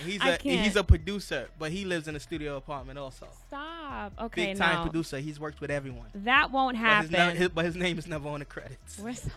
And 0.00 0.10
He's 0.12 0.20
I 0.20 0.28
a 0.30 0.38
can't. 0.38 0.60
he's 0.64 0.76
a 0.76 0.84
producer, 0.84 1.48
but 1.58 1.72
he 1.72 1.84
lives 1.84 2.06
in 2.06 2.14
a 2.14 2.20
studio 2.20 2.56
apartment 2.56 2.96
also. 2.98 3.26
Stop. 3.48 4.12
Okay, 4.20 4.46
Big 4.52 4.56
time 4.58 4.74
now 4.76 4.82
producer. 4.84 5.18
He's 5.18 5.40
worked 5.40 5.60
with 5.60 5.70
everyone. 5.70 6.06
that 6.14 6.52
won't 6.52 6.76
But 6.80 7.02
his, 7.02 7.10
happen. 7.10 7.36
his- 7.36 7.48
but 7.48 7.64
his 7.64 7.74
name 7.74 7.98
is 7.98 8.06
never 8.06 8.28
on 8.28 8.38
the 8.38 8.44
credits. 8.44 9.00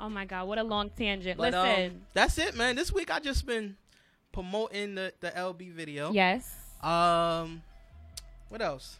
Oh 0.00 0.08
my 0.08 0.24
god, 0.24 0.48
what 0.48 0.58
a 0.58 0.64
long 0.64 0.90
tangent. 0.90 1.38
But, 1.38 1.54
um, 1.54 1.64
Listen. 1.66 2.00
that's 2.12 2.36
it, 2.38 2.56
man. 2.56 2.74
This 2.74 2.92
week 2.92 3.08
I 3.08 3.20
just 3.20 3.46
been 3.46 3.76
promoting 4.32 4.96
the 4.96 5.12
the 5.20 5.30
LB 5.30 5.70
video. 5.72 6.10
Yes. 6.10 6.52
Um, 6.82 7.62
what 8.48 8.60
else? 8.60 8.98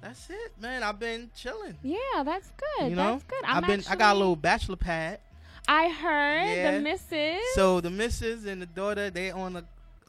That's 0.00 0.30
it, 0.30 0.52
man. 0.60 0.82
I've 0.82 0.98
been 1.00 1.30
chilling. 1.34 1.76
Yeah, 1.82 1.98
that's 2.24 2.50
good. 2.78 2.90
You 2.90 2.96
know, 2.96 3.12
that's 3.12 3.24
good. 3.24 3.42
I've 3.44 3.64
I'm 3.64 3.66
been. 3.68 3.82
I 3.90 3.96
got 3.96 4.14
a 4.14 4.18
little 4.18 4.36
bachelor 4.36 4.76
pad. 4.76 5.20
I 5.66 5.88
heard 5.88 6.56
Yeah. 6.56 6.70
the 6.72 6.80
missus. 6.80 7.40
So 7.54 7.80
the 7.80 7.90
missus 7.90 8.44
and 8.46 8.62
the 8.62 8.66
daughter, 8.66 9.10
they 9.10 9.30
on 9.30 9.54
the 9.54 9.64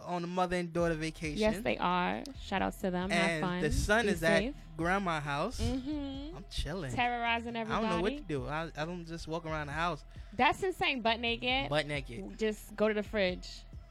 on 0.05 0.21
the 0.21 0.27
mother 0.27 0.55
and 0.55 0.71
daughter 0.71 0.93
vacation. 0.95 1.37
yes, 1.37 1.59
they 1.59 1.77
are. 1.77 2.23
Shout 2.45 2.61
outs 2.61 2.77
to 2.77 2.89
them. 2.91 3.09
Have 3.09 3.29
and 3.29 3.41
fun. 3.41 3.61
the 3.61 3.71
son 3.71 4.05
Be 4.05 4.11
is 4.13 4.19
safe. 4.21 4.49
at 4.55 4.77
grandma's 4.77 5.23
house. 5.23 5.59
Mhm. 5.59 6.35
I'm 6.37 6.45
chilling. 6.49 6.91
terrorizing 6.93 7.55
everybody. 7.55 7.85
I 7.85 7.89
don't 7.89 7.97
know 7.97 8.01
what 8.03 8.15
to 8.17 8.23
do. 8.23 8.47
I, 8.47 8.69
I 8.77 8.85
don't 8.85 9.05
just 9.05 9.27
walk 9.27 9.45
around 9.45 9.67
the 9.67 9.73
house 9.73 10.03
That's 10.37 10.63
insane. 10.63 11.01
Butt 11.01 11.19
naked. 11.19 11.69
butt 11.69 11.85
naked. 11.87 12.37
Just 12.39 12.75
go 12.75 12.87
to 12.87 12.93
the 12.93 13.03
fridge. 13.03 13.47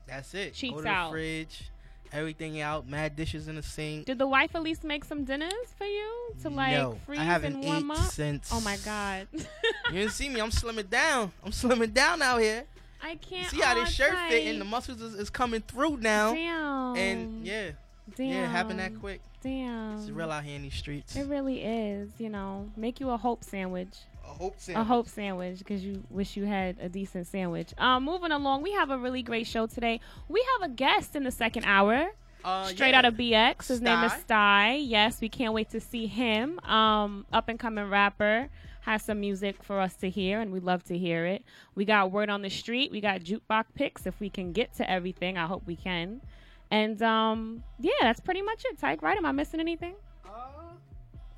That's 0.06 0.32
it. 0.34 0.54
Cheeks 0.54 0.74
Go 0.76 0.82
to 0.82 0.88
out. 0.88 1.10
the 1.10 1.16
fridge, 1.18 1.70
everything 2.12 2.60
out, 2.60 2.88
mad 2.88 3.16
dishes 3.16 3.48
in 3.48 3.56
the 3.56 3.62
sink. 3.62 4.06
Did 4.06 4.18
the 4.18 4.26
wife 4.26 4.54
at 4.54 4.62
least 4.62 4.84
make 4.84 5.04
some 5.04 5.24
dinners 5.24 5.52
for 5.76 5.84
you 5.86 6.32
to 6.42 6.48
like 6.50 6.72
No, 6.72 6.98
freeze 7.06 7.18
I 7.20 7.24
haven't 7.24 7.54
and 7.56 7.64
warm 7.64 7.90
ate 7.90 7.98
up? 7.98 8.10
since. 8.10 8.50
Oh 8.52 8.60
my 8.60 8.76
god. 8.84 9.28
You 9.90 9.94
didn't 10.00 10.12
see 10.12 10.28
me. 10.28 10.40
I'm 10.40 10.50
slimming 10.50 10.90
down. 10.90 11.32
I'm 11.42 11.50
slimming 11.52 11.94
down 11.94 12.20
out 12.20 12.40
here. 12.40 12.64
I 13.02 13.14
can't. 13.14 13.48
See 13.48 13.60
how 13.60 13.74
this 13.74 13.90
shirt 13.90 14.10
tight. 14.12 14.30
fit 14.30 14.46
and 14.48 14.60
the 14.60 14.64
muscles 14.66 15.00
is, 15.00 15.14
is 15.14 15.30
coming 15.30 15.62
through 15.62 15.96
now. 15.98 16.34
Damn. 16.34 16.96
And 16.96 17.46
yeah, 17.46 17.70
Damn. 18.16 18.26
yeah, 18.26 18.44
it 18.44 18.48
happened 18.48 18.80
that 18.80 18.98
quick. 19.00 19.22
Damn. 19.42 19.98
It's 19.98 20.10
real 20.10 20.30
out 20.30 20.44
here 20.44 20.56
in 20.56 20.62
these 20.62 20.74
streets. 20.74 21.16
It 21.16 21.26
really 21.26 21.62
is. 21.62 22.10
You 22.18 22.28
know, 22.28 22.70
make 22.76 23.00
you 23.00 23.08
a 23.10 23.16
hope 23.16 23.44
sandwich. 23.44 23.94
A 24.28 24.34
hope 24.34 24.56
A 24.56 24.60
sandwich. 24.60 24.86
hope 24.86 25.08
sandwich 25.08 25.58
because 25.58 25.84
you 25.84 26.02
wish 26.10 26.36
you 26.36 26.44
had 26.44 26.76
a 26.80 26.88
decent 26.88 27.26
sandwich. 27.26 27.72
Um, 27.78 28.04
moving 28.04 28.30
along, 28.32 28.62
we 28.62 28.72
have 28.72 28.90
a 28.90 28.98
really 28.98 29.22
great 29.22 29.46
show 29.46 29.66
today. 29.66 30.00
We 30.28 30.44
have 30.60 30.70
a 30.70 30.74
guest 30.74 31.16
in 31.16 31.24
the 31.24 31.30
second 31.30 31.64
hour. 31.64 32.08
Uh, 32.44 32.66
Straight 32.66 32.90
yeah. 32.90 32.98
out 32.98 33.04
of 33.04 33.14
BX. 33.14 33.66
His 33.68 33.80
name 33.80 34.02
is 34.04 34.12
Stye. 34.12 34.20
Stye. 34.20 34.74
Yes, 34.76 35.20
we 35.20 35.28
can't 35.28 35.52
wait 35.52 35.70
to 35.70 35.80
see 35.80 36.06
him. 36.06 36.60
Um, 36.60 37.26
up 37.32 37.48
and 37.48 37.58
coming 37.58 37.88
rapper. 37.90 38.48
Has 38.82 39.02
some 39.02 39.20
music 39.20 39.62
for 39.62 39.80
us 39.80 39.94
to 39.96 40.08
hear, 40.08 40.40
and 40.40 40.50
we 40.52 40.60
love 40.60 40.82
to 40.84 40.96
hear 40.96 41.26
it. 41.26 41.44
We 41.74 41.84
got 41.84 42.10
word 42.10 42.30
on 42.30 42.40
the 42.42 42.48
street. 42.48 42.90
We 42.90 43.00
got 43.00 43.20
jukebox 43.22 43.64
picks. 43.74 44.06
If 44.06 44.18
we 44.20 44.30
can 44.30 44.52
get 44.52 44.72
to 44.76 44.88
everything, 44.88 45.36
I 45.36 45.46
hope 45.46 45.64
we 45.66 45.76
can. 45.76 46.22
And 46.70 47.02
um, 47.02 47.64
yeah, 47.80 47.92
that's 48.00 48.20
pretty 48.20 48.40
much 48.40 48.64
it. 48.64 48.78
Tyke, 48.78 49.02
right? 49.02 49.18
Am 49.18 49.26
I 49.26 49.32
missing 49.32 49.60
anything? 49.60 49.94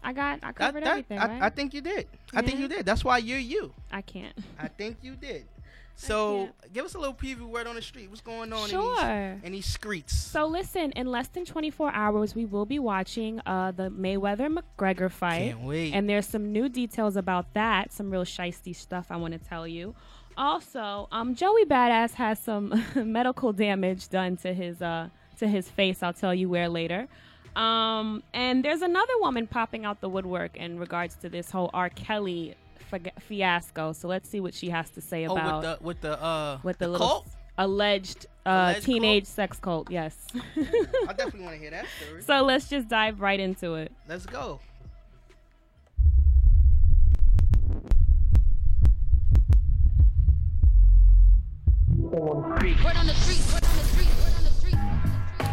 I 0.03 0.13
got. 0.13 0.39
I 0.43 0.47
That- 0.49 0.55
covered 0.57 0.83
that- 0.85 0.91
everything. 0.91 1.19
I, 1.19 1.27
right? 1.27 1.43
I 1.43 1.51
think 1.51 1.75
you 1.75 1.81
did. 1.81 2.07
I 2.35 2.43
think 2.43 2.59
you 2.61 2.69
did. 2.69 2.87
That's 2.87 3.05
why 3.05 3.19
you're 3.19 3.39
you. 3.39 3.73
I 3.93 4.03
can't. 4.03 4.37
I 4.59 4.69
think 4.69 4.99
you 5.03 5.15
did. 5.17 5.47
So 5.97 6.49
give 6.73 6.87
us 6.87 6.95
a 6.95 6.99
little 6.99 7.13
preview 7.13 7.43
word 7.43 7.67
on 7.67 7.75
the 7.75 7.83
street. 7.83 8.09
What's 8.09 8.23
going 8.23 8.55
on 8.55 8.71
Sure. 8.71 9.03
in 9.03 9.35
these, 9.35 9.45
in 9.45 9.53
these 9.53 9.67
streets? 9.67 10.17
So 10.17 10.47
listen, 10.47 10.93
in 10.93 11.07
less 11.09 11.29
than 11.29 11.45
24 11.45 11.93
hours, 11.93 12.35
we 12.35 12.47
will 12.47 12.65
be 12.65 12.79
watching 12.79 13.39
uh, 13.45 13.73
the 13.73 13.91
Mayweather 13.91 14.49
McGregor 14.57 15.11
fight. 15.11 15.51
Can't 15.51 15.61
wait. 15.61 15.93
And 15.93 16.09
there's 16.09 16.25
some 16.25 16.53
new 16.53 16.71
details 16.71 17.17
about 17.17 17.53
that. 17.53 17.93
Some 17.93 18.11
real 18.11 18.25
shisty 18.25 18.75
stuff 18.75 19.09
I 19.11 19.17
want 19.19 19.35
to 19.35 19.39
tell 19.47 19.69
you. 19.69 19.95
Also, 20.39 21.07
um, 21.13 21.35
Joey 21.35 21.67
Badass 21.67 22.15
has 22.15 22.39
some 22.39 22.83
medical 22.95 23.53
damage 23.53 24.09
done 24.09 24.39
to 24.39 24.55
his 24.55 24.81
uh, 24.81 25.11
to 25.39 25.47
his 25.47 25.69
face. 25.69 26.03
I'll 26.03 26.15
tell 26.15 26.35
you 26.35 26.49
where 26.49 26.71
later. 26.71 27.09
Um, 27.57 28.23
and 28.33 28.65
there's 28.65 28.83
another 28.83 29.13
woman 29.21 29.47
popping 29.47 29.85
out 29.85 30.01
the 30.01 30.09
woodwork 30.09 30.57
in 30.57 30.79
regards 30.79 31.17
to 31.17 31.29
this 31.29 31.51
whole 31.51 31.71
R. 31.75 31.91
Kelly 31.91 32.55
fi- 32.91 33.13
fiasco. 33.21 33.93
So 33.93 34.09
let's 34.09 34.29
see 34.29 34.41
what 34.41 34.55
she 34.55 34.71
has 34.71 34.91
to 34.91 35.01
say 35.01 35.27
Oh, 35.27 35.33
about 35.33 35.83
with 35.83 36.01
the 36.01 36.09
with 36.09 36.19
the 36.19 36.23
uh 36.23 36.59
with 36.63 36.79
the, 36.79 36.85
the 36.87 36.91
little 36.93 37.07
cult? 37.09 37.29
alleged, 37.59 38.27
uh, 38.47 38.51
Alleged 38.73 38.87
teenage 38.87 39.27
sex 39.27 39.59
cult. 39.59 39.91
Yes. 39.91 40.17
I 40.57 41.13
definitely 41.13 41.43
want 41.43 41.55
to 41.57 41.61
hear 41.61 41.71
that 41.71 41.87
story. 42.05 42.23
so 42.23 42.43
let's 42.43 42.69
just 42.69 42.89
dive 42.89 43.21
right 43.21 43.41
into 43.41 43.75
it. 43.75 43.93
Let's 44.09 44.27
go. 44.27 44.61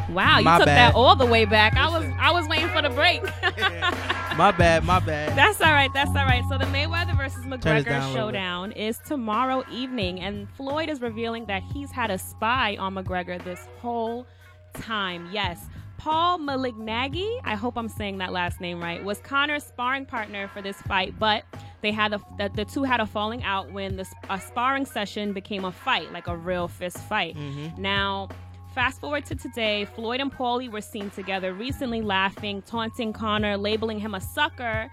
Wow, 0.10 0.38
you 0.40 0.46
My 0.46 0.58
took 0.58 0.66
bad. 0.68 0.94
that 0.94 0.96
all 0.96 1.16
the 1.16 1.26
way 1.26 1.46
back. 1.46 1.76
I 1.76 1.90
was 1.90 2.10
I 2.20 2.32
was 2.32 2.48
waiting 2.48 2.70
for 2.70 2.82
the 2.82 2.90
break. 2.90 3.22
My 4.38 4.52
bad. 4.52 4.84
My 4.84 5.00
bad. 5.00 5.36
That's 5.38 5.60
all 5.62 5.72
right. 5.72 5.92
That's 5.94 6.10
all 6.10 6.26
right. 6.26 6.44
So 6.50 6.58
the 6.58 6.66
Mayweather 6.66 7.18
versus 7.18 7.44
McGregor 7.46 7.86
down 7.86 8.04
a 8.04 8.08
little 8.12 8.28
bit. 8.28 8.36
showdown 8.38 8.72
is 8.74 9.00
tomorrow 9.06 9.64
evening, 9.72 10.20
and 10.20 10.48
Floyd 10.52 10.90
is 10.90 11.02
revealing 11.02 11.46
that 11.48 11.64
he's 11.74 11.92
had 11.92 12.12
a 12.12 12.18
spy 12.18 12.78
on 12.78 12.96
McGregor 12.96 13.44
this 13.44 13.68
whole 13.80 14.28
time. 14.74 15.28
Yes. 15.32 15.66
Paul 15.98 16.38
Malignaggi, 16.38 17.42
I 17.44 17.56
hope 17.56 17.76
I'm 17.76 17.90
saying 17.90 18.20
that 18.20 18.32
last 18.32 18.62
name 18.62 18.80
right, 18.80 19.04
was 19.04 19.18
Conor's 19.18 19.64
sparring 19.64 20.06
partner 20.06 20.48
for 20.48 20.62
this 20.62 20.80
fight, 20.84 21.16
but 21.18 21.44
they 21.82 21.92
had 21.92 22.14
a, 22.14 22.22
the, 22.38 22.52
the 22.54 22.66
two 22.66 22.84
had 22.84 23.00
a 23.00 23.06
falling 23.08 23.44
out 23.44 23.72
when 23.72 23.98
the 23.98 24.06
a 24.30 24.40
sparring 24.40 24.86
session 24.86 25.34
became 25.34 25.66
a 25.66 25.72
fight, 25.72 26.14
like 26.14 26.28
a 26.28 26.38
real 26.38 26.68
fist 26.68 27.00
fight. 27.00 27.36
Mm-hmm. 27.36 27.82
Now, 27.82 28.30
fast 28.78 29.02
forward 29.02 29.26
to 29.26 29.34
today, 29.34 29.86
Floyd 29.96 30.22
and 30.22 30.32
Paulie 30.32 30.72
were 30.72 30.82
seen 30.82 31.10
together 31.10 31.52
recently 31.52 32.04
laughing, 32.04 32.62
taunting 32.62 33.12
Conor, 33.12 33.58
labeling 33.58 33.98
him 33.98 34.14
a 34.14 34.22
sucker 34.22 34.88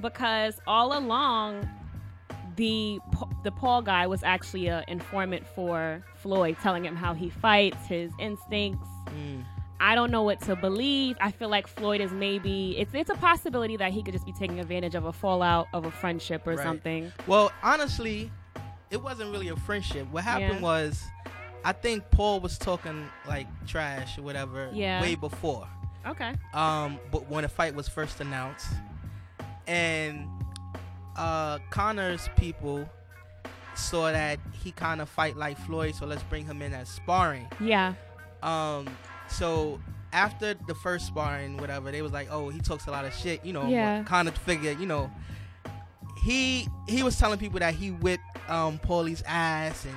because 0.00 0.58
all 0.66 0.96
along 0.96 1.68
the 2.56 2.98
the 3.44 3.50
Paul 3.50 3.82
guy 3.82 4.06
was 4.06 4.22
actually 4.22 4.68
an 4.68 4.82
informant 4.88 5.46
for 5.54 6.02
Floyd, 6.22 6.56
telling 6.62 6.86
him 6.86 6.96
how 6.96 7.12
he 7.12 7.28
fights, 7.28 7.86
his 7.86 8.10
instincts. 8.18 8.88
Mm. 9.08 9.44
I 9.78 9.94
don't 9.94 10.10
know 10.10 10.22
what 10.22 10.40
to 10.46 10.56
believe. 10.56 11.18
I 11.20 11.30
feel 11.30 11.50
like 11.50 11.66
Floyd 11.66 12.00
is 12.00 12.10
maybe 12.12 12.78
it's 12.78 12.94
it's 12.94 13.10
a 13.10 13.14
possibility 13.14 13.76
that 13.76 13.92
he 13.92 14.02
could 14.02 14.14
just 14.14 14.24
be 14.24 14.32
taking 14.32 14.58
advantage 14.58 14.94
of 14.94 15.04
a 15.04 15.12
fallout 15.12 15.66
of 15.74 15.84
a 15.84 15.90
friendship 15.90 16.46
or 16.46 16.54
Right. 16.54 16.64
something. 16.64 17.12
Well, 17.26 17.52
honestly, 17.62 18.30
it 18.90 19.02
wasn't 19.02 19.32
really 19.32 19.48
a 19.48 19.56
friendship. 19.56 20.10
What 20.10 20.24
happened 20.24 20.60
Yeah. 20.60 20.60
was, 20.62 21.04
I 21.68 21.72
think 21.72 22.10
Paul 22.10 22.40
was 22.40 22.56
talking 22.56 23.06
like 23.26 23.46
trash 23.66 24.16
or 24.16 24.22
whatever 24.22 24.70
Yeah. 24.72 25.02
way 25.02 25.16
before. 25.16 25.68
Okay. 26.06 26.32
Um, 26.54 26.98
but 27.12 27.28
when 27.28 27.42
the 27.42 27.48
fight 27.50 27.74
was 27.74 27.88
first 27.88 28.20
announced, 28.20 28.66
and 29.66 30.26
uh, 31.16 31.58
Conor's 31.70 32.28
people 32.36 32.88
saw 33.74 34.10
that 34.10 34.38
he 34.64 34.72
kind 34.72 35.02
of 35.02 35.10
fight 35.10 35.36
like 35.36 35.58
Floyd, 35.58 35.94
so 35.94 36.06
let's 36.06 36.22
bring 36.24 36.46
him 36.46 36.62
in 36.62 36.72
as 36.72 36.88
sparring. 36.88 37.46
Yeah. 37.60 37.92
Um, 38.42 38.86
so 39.28 39.78
after 40.14 40.54
the 40.68 40.74
first 40.76 41.06
sparring, 41.06 41.58
whatever, 41.58 41.90
they 41.92 42.00
was 42.00 42.12
like, 42.12 42.28
oh, 42.30 42.48
he 42.48 42.60
talks 42.60 42.86
a 42.86 42.90
lot 42.90 43.04
of 43.04 43.12
shit. 43.14 43.44
You 43.44 43.52
know, 43.52 43.68
Yeah. 43.68 44.04
Conor 44.04 44.30
figured, 44.32 44.80
you 44.80 44.86
know, 44.86 45.10
he 46.24 46.66
he 46.88 47.02
was 47.02 47.18
telling 47.18 47.38
people 47.38 47.58
that 47.60 47.74
he 47.74 47.90
whipped 47.90 48.22
um 48.48 48.78
Paulie's 48.78 49.22
ass 49.26 49.84
and 49.84 49.94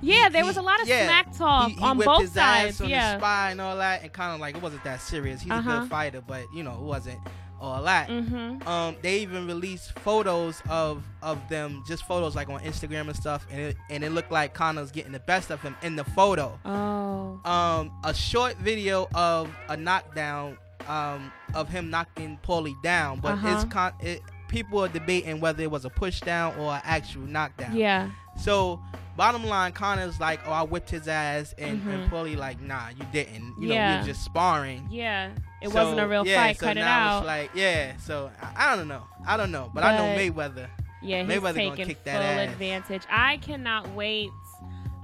Yeah, 0.00 0.28
there 0.28 0.44
was 0.44 0.56
a 0.56 0.62
lot 0.62 0.80
of 0.80 0.88
yeah, 0.88 1.04
smack 1.06 1.36
talk 1.36 1.68
he, 1.70 1.74
he 1.76 1.82
on 1.84 1.98
both 1.98 2.22
his 2.22 2.32
sides. 2.32 2.76
ass 2.76 2.80
on 2.80 2.88
yeah. 2.88 3.12
the 3.14 3.18
spy 3.20 3.50
and 3.50 3.60
all 3.60 3.76
that, 3.76 4.02
and 4.02 4.12
kind 4.12 4.34
of 4.34 4.40
like 4.40 4.56
it 4.56 4.62
wasn't 4.62 4.82
that 4.84 5.00
serious. 5.00 5.40
He's 5.42 5.50
a 5.50 5.56
Uh-huh. 5.56 5.80
good 5.80 5.90
fighter, 5.90 6.20
but 6.26 6.44
you 6.54 6.62
know, 6.62 6.72
it 6.74 6.80
wasn't 6.80 7.18
all 7.60 7.82
that. 7.82 8.08
Mhm. 8.08 8.66
Um, 8.66 8.96
they 9.02 9.18
even 9.18 9.46
released 9.46 9.92
photos 9.98 10.62
of 10.70 11.04
of 11.22 11.38
them, 11.50 11.82
just 11.86 12.04
photos 12.04 12.34
like 12.34 12.48
on 12.48 12.60
Instagram 12.60 13.08
and 13.08 13.16
stuff, 13.16 13.46
and 13.50 13.60
it, 13.60 13.76
and 13.90 14.02
it 14.02 14.10
looked 14.12 14.32
like 14.32 14.54
Conor's 14.54 14.90
getting 14.90 15.12
the 15.12 15.20
best 15.20 15.50
of 15.50 15.60
him 15.60 15.76
in 15.82 15.94
the 15.96 16.04
photo. 16.04 16.58
Oh. 16.64 17.38
Um, 17.44 17.92
a 18.04 18.14
short 18.14 18.56
video 18.56 19.08
of 19.14 19.50
a 19.68 19.76
knockdown, 19.76 20.56
um, 20.88 21.30
of 21.54 21.68
him 21.68 21.90
knocking 21.90 22.38
Paulie 22.42 22.80
down, 22.82 23.20
but 23.20 23.32
Uh-huh. 23.32 23.48
it's 23.60 23.64
con- 23.70 23.92
it, 24.00 24.22
people 24.48 24.82
are 24.82 24.88
debating 24.88 25.40
whether 25.40 25.62
it 25.62 25.70
was 25.70 25.84
a 25.84 25.90
push 25.90 26.20
down 26.20 26.54
or 26.58 26.72
an 26.72 26.80
actual 26.84 27.22
knockdown. 27.22 27.76
Yeah. 27.76 28.08
So 28.38 28.80
bottom 29.20 29.44
line, 29.44 29.72
Conor's 29.72 30.18
like, 30.18 30.40
"Oh, 30.46 30.52
I 30.52 30.62
whipped 30.62 30.88
his 30.88 31.06
ass," 31.06 31.54
and, 31.58 31.82
Mhm. 31.82 31.92
and 31.92 32.10
Paulie 32.10 32.38
like, 32.38 32.58
"Nah, 32.60 32.88
you 32.88 33.04
didn't. 33.12 33.54
You 33.58 33.68
know, 33.68 33.74
we 33.74 33.74
Yeah. 33.74 34.00
were 34.00 34.06
just 34.06 34.24
sparring." 34.24 34.86
Yeah. 34.90 35.30
It 35.60 35.68
So, 35.68 35.74
wasn't 35.74 36.00
a 36.00 36.08
real 36.08 36.26
yeah, 36.26 36.36
fight. 36.42 36.58
so 36.58 36.66
Cut 36.66 36.78
it 36.78 36.80
out. 36.80 37.18
It's 37.18 37.26
like, 37.26 37.50
yeah. 37.54 37.92
So 37.98 38.30
I, 38.40 38.72
I 38.72 38.76
don't 38.76 38.88
know. 38.88 39.02
I 39.26 39.36
don't 39.36 39.52
know, 39.52 39.70
but, 39.74 39.84
I 39.84 39.94
know 39.98 40.16
Mayweather. 40.18 40.68
Yeah, 41.02 41.22
he's 41.22 41.30
Mayweather 41.32 41.42
gonna 41.42 41.52
taking 41.76 41.86
kick 41.86 41.96
full 41.98 42.12
that 42.14 42.22
ass. 42.22 42.48
advantage. 42.52 43.02
I 43.10 43.36
cannot 43.36 43.88
wait. 43.94 44.30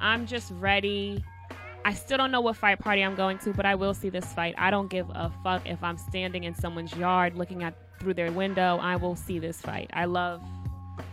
I'm 0.01 0.27
just 0.27 0.51
ready. 0.59 1.23
I 1.85 1.93
still 1.93 2.17
don't 2.17 2.31
know 2.31 2.41
what 2.41 2.57
fight 2.57 2.79
party 2.79 3.03
I'm 3.05 3.15
going 3.17 3.37
to, 3.41 3.53
but 3.53 3.67
I 3.67 3.75
will 3.75 3.93
see 3.95 4.09
this 4.09 4.33
fight. 4.33 4.55
I 4.57 4.71
don't 4.71 4.89
give 4.89 5.09
a 5.11 5.31
fuck 5.45 5.67
if 5.67 5.85
I'm 5.85 5.99
standing 5.99 6.45
in 6.45 6.55
someone's 6.55 6.95
yard 6.97 7.37
looking 7.37 7.63
at 7.63 7.75
through 8.01 8.15
their 8.15 8.33
window. 8.33 8.79
I 8.81 8.97
will 8.97 9.15
see 9.15 9.39
this 9.39 9.61
fight. 9.61 9.91
I 9.93 10.07
love. 10.07 10.41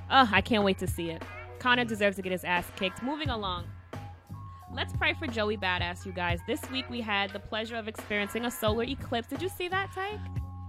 Oh, 0.09 0.29
I 0.31 0.39
can't 0.41 0.63
wait 0.63 0.77
to 0.79 0.87
see 0.87 1.09
it. 1.11 1.21
Conor 1.63 1.85
deserves 1.85 2.17
to 2.17 2.21
get 2.21 2.33
his 2.33 2.43
ass 2.43 2.65
kicked. 2.75 3.01
Moving 3.01 3.29
along. 3.29 3.63
Let's 4.73 4.91
pray 4.91 5.13
for 5.13 5.27
Joey 5.27 5.55
Badass, 5.55 6.05
you 6.05 6.11
guys. 6.11 6.41
This 6.45 6.59
week 6.71 6.89
we 6.89 6.99
had 6.99 7.29
the 7.29 7.39
pleasure 7.39 7.77
of 7.77 7.87
experiencing 7.87 8.43
a 8.43 8.51
solar 8.51 8.83
eclipse. 8.83 9.29
Did 9.29 9.41
you 9.41 9.47
see 9.47 9.69
that, 9.69 9.89
Tyke? 9.95 10.19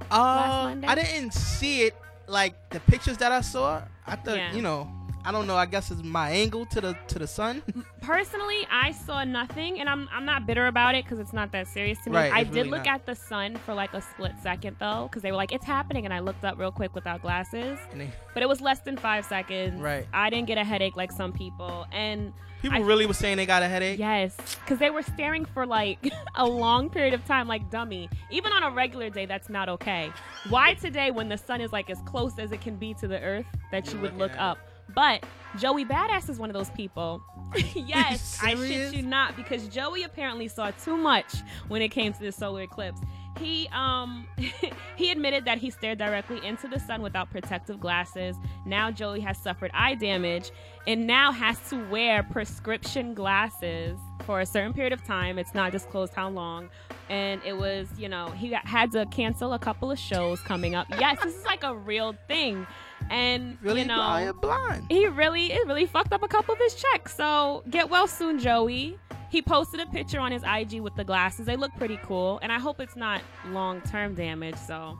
Uh, 0.09 0.67
Monday? 0.69 0.87
I 0.87 0.95
didn't 0.95 1.35
see 1.35 1.83
it 1.83 1.97
like 2.29 2.55
the 2.71 2.79
pictures 2.79 3.17
that 3.17 3.33
I 3.33 3.41
saw. 3.41 3.83
I 4.07 4.15
thought, 4.15 4.37
Yeah. 4.37 4.53
you 4.55 4.63
know, 4.63 4.89
I 5.27 5.33
don't 5.33 5.47
know. 5.47 5.57
I 5.57 5.67
guess 5.67 5.91
it's 5.91 6.03
my 6.03 6.31
angle 6.31 6.67
to 6.67 6.81
the 6.81 6.97
to 7.09 7.19
the 7.19 7.27
sun. 7.27 7.63
Personally, 8.03 8.67
I 8.71 8.93
saw 8.93 9.25
nothing, 9.25 9.81
and 9.81 9.89
I'm 9.89 10.09
I'm 10.13 10.25
not 10.25 10.47
bitter 10.47 10.67
about 10.67 10.95
it 10.95 11.05
because 11.05 11.19
it's 11.19 11.33
not 11.33 11.51
that 11.53 11.67
serious 11.69 11.99
to 12.05 12.11
me. 12.11 12.17
Right, 12.17 12.33
I 12.33 12.45
did 12.45 12.55
really 12.55 12.69
look 12.71 12.85
not. 12.85 12.95
at 12.97 13.07
the 13.07 13.15
sun 13.15 13.57
for 13.65 13.73
like 13.75 13.95
a 13.95 14.03
split 14.03 14.33
second 14.43 14.77
though, 14.79 15.09
because 15.09 15.23
they 15.23 15.31
were 15.31 15.37
like, 15.39 15.53
"It's 15.53 15.65
happening," 15.65 16.05
and 16.05 16.13
I 16.13 16.19
looked 16.19 16.45
up 16.45 16.59
real 16.59 16.71
quick 16.73 16.95
without 16.95 17.23
glasses, 17.23 17.79
they- 17.95 18.11
but 18.35 18.43
it 18.43 18.49
was 18.49 18.61
less 18.61 18.81
than 18.81 18.97
five 18.97 19.25
seconds. 19.25 19.81
Right. 19.81 20.07
I 20.13 20.29
didn't 20.31 20.47
get 20.47 20.59
a 20.59 20.65
headache 20.65 20.97
like 20.97 21.11
some 21.13 21.33
people, 21.33 21.87
and 21.93 22.33
People 22.61 22.79
I- 22.79 22.87
really 22.87 23.07
were 23.07 23.15
saying 23.15 23.37
they 23.39 23.47
got 23.47 23.63
a 23.63 23.69
headache. 23.69 23.99
Yes, 23.99 24.37
because 24.61 24.79
they 24.79 24.91
were 24.91 25.03
staring 25.03 25.45
for 25.47 25.65
like 25.67 26.07
a 26.35 26.47
long 26.47 26.91
period 26.91 27.15
of 27.15 27.25
time, 27.27 27.49
like 27.49 27.71
dummy. 27.71 28.11
Even 28.31 28.53
on 28.53 28.63
a 28.63 28.71
regular 28.71 29.09
day, 29.09 29.25
that's 29.25 29.49
not 29.49 29.69
okay. 29.71 30.13
Why 30.51 30.75
today, 30.75 31.11
when 31.11 31.31
the 31.31 31.39
sun 31.39 31.63
is 31.63 31.73
like 31.73 31.89
as 31.89 31.99
close 32.05 32.39
as 32.39 32.53
it 32.53 32.61
can 32.61 32.77
be 32.77 32.93
to 32.95 33.09
the 33.09 33.21
earth, 33.21 33.47
that 33.71 33.91
you 33.93 33.99
would 34.01 34.17
look 34.19 34.33
up? 34.39 34.59
But 34.95 35.25
Joey 35.59 35.85
Badass 35.85 36.29
is 36.29 36.39
one 36.39 36.51
of 36.51 36.55
those 36.55 36.71
people. 36.71 37.23
yes, 37.75 38.39
I 38.43 38.55
shit 38.55 38.95
you 38.95 39.03
not, 39.03 39.37
because 39.37 39.69
Joey 39.69 40.03
apparently 40.03 40.49
saw 40.49 40.71
too 40.73 40.97
much 40.97 41.33
when 41.69 41.83
it 41.83 41.89
came 41.89 42.13
to 42.13 42.21
the 42.21 42.33
solar 42.33 42.63
eclipse. 42.63 43.01
He 43.39 43.69
um 43.73 44.29
he 44.97 45.11
admitted 45.11 45.45
that 45.47 45.59
he 45.59 45.71
stared 45.71 45.99
directly 45.99 46.45
into 46.47 46.69
the 46.69 46.79
sun 46.79 47.03
without 47.03 47.31
protective 47.31 47.81
glasses. 47.81 48.37
Now 48.65 48.93
Joey 48.93 49.21
has 49.21 49.39
suffered 49.39 49.73
eye 49.75 49.97
damage 49.97 50.53
and 50.87 51.07
now 51.07 51.33
has 51.33 51.59
to 51.71 51.77
wear 51.89 52.23
prescription 52.23 53.13
glasses 53.13 53.99
for 54.25 54.41
a 54.41 54.47
certain 54.47 54.73
period 54.73 54.93
of 54.93 55.05
time. 55.05 55.39
It's 55.39 55.55
not 55.55 55.73
disclosed 55.73 56.15
how 56.15 56.29
long. 56.29 56.71
And 57.09 57.41
it 57.45 57.57
was, 57.57 57.89
you 57.99 58.09
know, 58.09 58.29
he 58.31 58.49
got, 58.49 58.67
had 58.67 58.93
to 58.93 59.05
cancel 59.07 59.53
a 59.53 59.59
couple 59.59 59.91
of 59.91 59.99
shows 59.99 60.41
coming 60.41 60.75
up. 60.75 60.87
Yes, 60.99 61.23
this 61.23 61.35
is 61.35 61.45
like 61.45 61.65
a 61.65 61.77
real 61.77 62.15
thing. 62.29 62.67
And 63.11 63.59
Really 63.63 63.83
you 63.83 63.87
know, 63.87 63.97
blind, 63.97 64.41
blind. 64.41 64.87
he 64.91 65.07
really 65.07 65.53
it 65.53 65.67
really 65.67 65.87
fucked 65.87 66.13
up 66.13 66.23
a 66.23 66.29
couple 66.29 66.55
of 66.55 66.59
his 66.61 66.75
checks. 66.75 67.15
So 67.15 67.63
get 67.71 67.89
well 67.91 68.07
soon, 68.07 68.39
Joey. 68.39 68.99
He 69.31 69.43
posted 69.43 69.81
a 69.81 69.87
picture 69.87 70.21
on 70.21 70.31
his 70.33 70.43
IG 70.45 70.81
with 70.81 70.95
the 70.95 71.05
glasses. 71.05 71.45
They 71.47 71.57
look 71.57 71.73
pretty 71.77 71.99
cool, 72.05 72.39
and 72.43 72.53
I 72.53 72.59
hope 72.61 72.81
it's 72.81 72.95
not 72.97 73.21
long 73.49 73.81
term 73.83 74.15
damage. 74.15 74.55
So, 74.57 74.97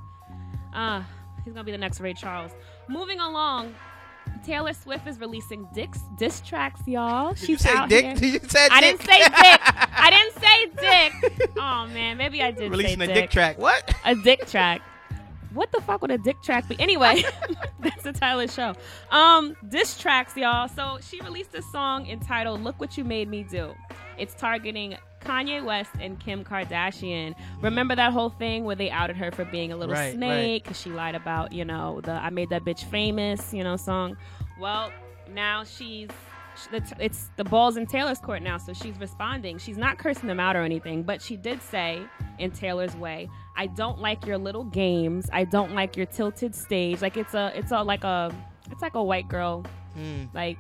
uh, 0.75 1.03
he's 1.45 1.55
gonna 1.55 1.65
be 1.65 1.71
the 1.73 1.79
next 1.79 2.01
Ray 2.01 2.15
Charles. 2.15 2.51
Moving 2.89 3.21
along. 3.21 3.75
Taylor 4.45 4.73
Swift 4.73 5.07
is 5.07 5.21
releasing 5.21 5.67
dicks, 5.75 6.01
diss 6.19 6.41
tracks, 6.41 6.81
y'all. 6.87 7.31
Did 7.31 7.39
She's 7.39 7.49
you 7.49 7.59
say 7.59 7.71
out 7.75 7.89
dick? 7.89 8.19
here. 8.19 8.33
You 8.33 8.41
said 8.49 8.69
I 8.71 8.81
dick. 8.81 8.99
didn't 8.99 9.07
say 9.11 9.19
dick. 9.19 9.61
I 9.97 10.11
didn't 10.11 10.43
say 10.43 11.31
dick. 11.39 11.51
Oh 11.57 11.87
man, 11.87 12.17
maybe 12.17 12.43
I 12.43 12.51
did 12.51 12.71
Releasing 12.71 12.99
say 12.99 13.11
a 13.11 13.15
dick 13.15 13.31
track. 13.31 13.59
What? 13.59 13.95
a 14.05 14.15
dick 14.15 14.47
track. 14.47 14.83
What 15.55 15.73
the 15.73 15.81
fuck 15.81 16.03
would 16.03 16.11
a 16.11 16.19
dick 16.19 16.43
track 16.43 16.69
be? 16.69 16.77
Anyway, 16.79 17.23
that's 17.81 18.03
the 18.03 18.13
Tyler 18.13 18.49
show. 18.49 18.75
Um, 19.11 19.57
diss 19.69 19.97
tracks, 19.99 20.37
y'all. 20.37 20.69
So 20.69 20.99
she 21.01 21.21
released 21.21 21.55
a 21.55 21.63
song 21.63 22.07
entitled 22.09 22.63
"Look 22.63 22.79
What 22.81 22.99
You 22.99 23.05
Made 23.05 23.29
Me 23.29 23.43
Do." 23.45 23.75
It's 24.19 24.35
targeting 24.35 24.97
Kanye 25.21 25.65
West 25.65 25.91
and 26.01 26.21
Kim 26.21 26.45
Kardashian. 26.45 27.35
Remember 27.63 27.97
that 27.97 28.13
whole 28.13 28.31
thing 28.31 28.65
where 28.65 28.77
they 28.77 28.91
outed 28.91 29.17
her 29.17 29.31
for 29.33 29.45
being 29.47 29.73
a 29.73 29.77
little 29.77 29.95
Right, 29.95 30.15
snake 30.15 30.65
because 30.65 30.79
she 30.81 30.91
lied 30.91 31.15
about, 31.15 31.53
you 31.53 31.65
know, 31.65 32.01
the 32.03 32.13
"I 32.13 32.31
Made 32.31 32.51
That 32.51 32.63
Bitch 32.65 32.85
Famous," 32.85 33.53
you 33.55 33.65
know, 33.65 33.77
song. 33.77 34.17
Well, 34.61 34.93
now 35.33 35.65
she's 35.65 36.09
sh- 36.11 36.13
the 36.13 36.13
t- 36.13 36.15
it's 36.73 37.31
the 37.37 37.45
ball's 37.45 37.77
in 37.77 37.87
Taylor's 37.87 38.19
court 38.19 38.43
now, 38.43 38.59
so 38.59 38.73
she's 38.73 38.99
responding. 38.99 39.59
She's 39.59 39.77
not 39.77 39.99
cursing 39.99 40.29
them 40.29 40.41
out 40.41 40.57
or 40.57 40.63
anything, 40.63 41.03
but 41.03 41.21
she 41.21 41.37
did 41.37 41.61
say 41.63 42.03
in 42.39 42.51
Taylor's 42.51 42.95
way, 42.97 43.29
"I 43.57 43.67
don't 43.67 44.01
like 44.01 44.25
your 44.27 44.39
little 44.39 44.65
games. 44.65 45.29
I 45.33 45.45
don't 45.45 45.73
like 45.75 45.97
your 45.97 46.07
tilted 46.07 46.55
stage. 46.55 47.03
Like 47.03 47.17
it's 47.17 47.35
a 47.35 47.53
it's 47.57 47.73
a 47.73 47.83
like 47.83 48.05
a 48.05 48.33
it's 48.71 48.83
like 48.83 48.95
a 48.95 49.03
white 49.03 49.29
girl 49.29 49.65
Hmm. 49.95 50.25
like 50.35 50.59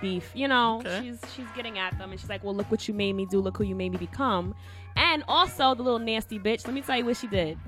beef. 0.00 0.30
You 0.34 0.48
know, 0.48 0.78
Okay. 0.80 1.00
she's 1.02 1.20
she's 1.34 1.46
getting 1.54 1.78
at 1.78 1.96
them, 1.98 2.10
and 2.10 2.18
she's 2.20 2.28
like, 2.30 2.42
"Well, 2.44 2.54
look 2.54 2.70
what 2.70 2.86
you 2.88 2.94
made 2.94 3.14
me 3.14 3.26
do. 3.26 3.40
Look 3.40 3.56
who 3.58 3.64
you 3.64 3.74
made 3.76 3.92
me 3.92 3.98
become." 3.98 4.54
And 4.96 5.24
also 5.28 5.74
the 5.74 5.82
little 5.82 5.98
nasty 5.98 6.38
bitch. 6.38 6.66
Let 6.66 6.74
me 6.74 6.82
tell 6.82 6.96
you 6.98 7.04
what 7.06 7.16
she 7.16 7.26
did. 7.26 7.58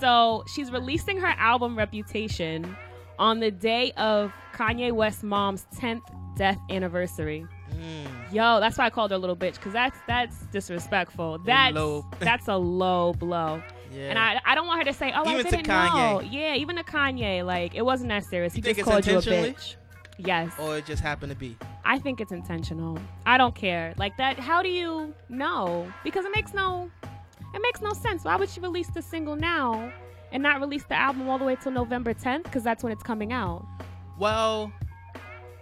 So 0.00 0.44
she's 0.52 0.70
releasing 0.72 1.18
her 1.18 1.34
album 1.38 1.76
Reputation 1.78 2.76
on 3.18 3.40
the 3.40 3.50
day 3.50 3.92
of 3.96 4.32
Kanye 4.54 4.92
West's 4.92 5.22
mom's 5.22 5.66
10th 5.76 6.02
death 6.36 6.58
anniversary. 6.70 7.46
Mm. 7.70 8.32
Yo, 8.32 8.60
that's 8.60 8.78
why 8.78 8.86
I 8.86 8.90
called 8.90 9.10
her 9.10 9.16
a 9.16 9.18
little 9.18 9.36
bitch 9.36 9.54
because 9.54 9.72
that's 9.72 9.98
that's 10.06 10.46
disrespectful. 10.46 11.38
That's 11.44 11.74
low. 11.74 12.06
that's 12.18 12.48
a 12.48 12.56
low 12.56 13.12
blow. 13.14 13.62
Yeah. 13.92 14.10
And 14.10 14.18
I 14.18 14.40
I 14.44 14.54
don't 14.54 14.66
want 14.66 14.80
her 14.80 14.92
to 14.92 14.96
say, 14.96 15.12
oh, 15.14 15.28
Even 15.30 15.46
I 15.46 15.50
didn't 15.50 15.66
Kanye. 15.66 15.94
know. 15.94 16.20
Yeah, 16.20 16.54
even 16.54 16.76
to 16.76 16.84
Kanye, 16.84 17.44
like 17.44 17.74
it 17.74 17.82
wasn't 17.84 18.10
that 18.10 18.24
serious. 18.24 18.56
You 18.56 18.62
he 18.62 18.72
just 18.74 18.82
called 18.82 19.06
you 19.06 19.18
a 19.18 19.22
bitch. 19.22 19.76
Yes. 20.18 20.52
Or 20.60 20.78
it 20.78 20.86
just 20.86 21.02
happened 21.02 21.30
to 21.30 21.36
be. 21.36 21.56
I 21.84 21.98
think 21.98 22.20
it's 22.20 22.30
intentional. 22.32 22.98
I 23.26 23.36
don't 23.36 23.54
care. 23.54 23.94
Like 23.96 24.16
that 24.18 24.38
how 24.38 24.62
do 24.62 24.68
you 24.68 25.12
know? 25.28 25.92
Because 26.04 26.24
it 26.24 26.32
makes 26.34 26.54
no 26.54 26.90
It 27.54 27.62
makes 27.62 27.80
no 27.80 27.92
sense. 27.92 28.24
Why 28.24 28.36
would 28.36 28.48
she 28.48 28.60
release 28.60 28.88
the 28.88 29.02
single 29.02 29.36
now 29.36 29.92
and 30.34 30.42
not 30.42 30.60
release 30.60 30.84
the 30.84 30.94
album 30.96 31.28
all 31.30 31.38
the 31.38 31.44
way 31.46 31.56
till 31.56 31.72
November 31.72 32.12
10th? 32.12 32.42
Because 32.42 32.62
that's 32.62 32.82
when 32.82 32.92
it's 32.92 33.02
coming 33.02 33.32
out. 33.32 33.64
Well, 34.18 34.70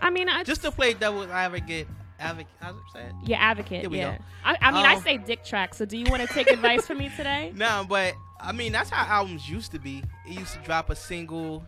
I 0.01 0.11
mean, 0.11 0.29
I 0.29 0.43
just 0.43 0.63
to 0.63 0.73
play 0.73 0.95
devil's 0.95 1.29
advocate, 1.29 1.87
advocate, 2.19 2.51
how's 2.61 2.75
it 2.75 2.83
said? 2.93 3.15
Yeah, 3.25 3.37
advocate. 3.39 3.89
Yeah. 3.93 4.17
go. 4.17 4.25
I, 4.45 4.57
I 4.61 4.71
mean, 4.73 4.85
I 4.85 4.95
Um, 4.97 5.03
say 5.03 5.19
dick 5.19 5.45
track. 5.45 5.75
So 5.75 5.85
do 5.85 5.97
you 5.97 6.07
want 6.11 6.23
to 6.23 6.35
take 6.35 6.51
advice 6.51 6.87
from 6.87 6.99
me 6.99 7.11
today? 7.17 7.53
No, 7.57 7.85
but 7.89 8.15
I 8.41 8.51
mean 8.51 8.73
that's 8.73 8.91
how 8.91 9.05
albums 9.21 9.49
used 9.49 9.71
to 9.73 9.79
be. 9.79 10.03
It 10.27 10.39
used 10.39 10.55
to 10.55 10.59
drop 10.61 10.91
a 10.91 10.97
single, 10.97 11.65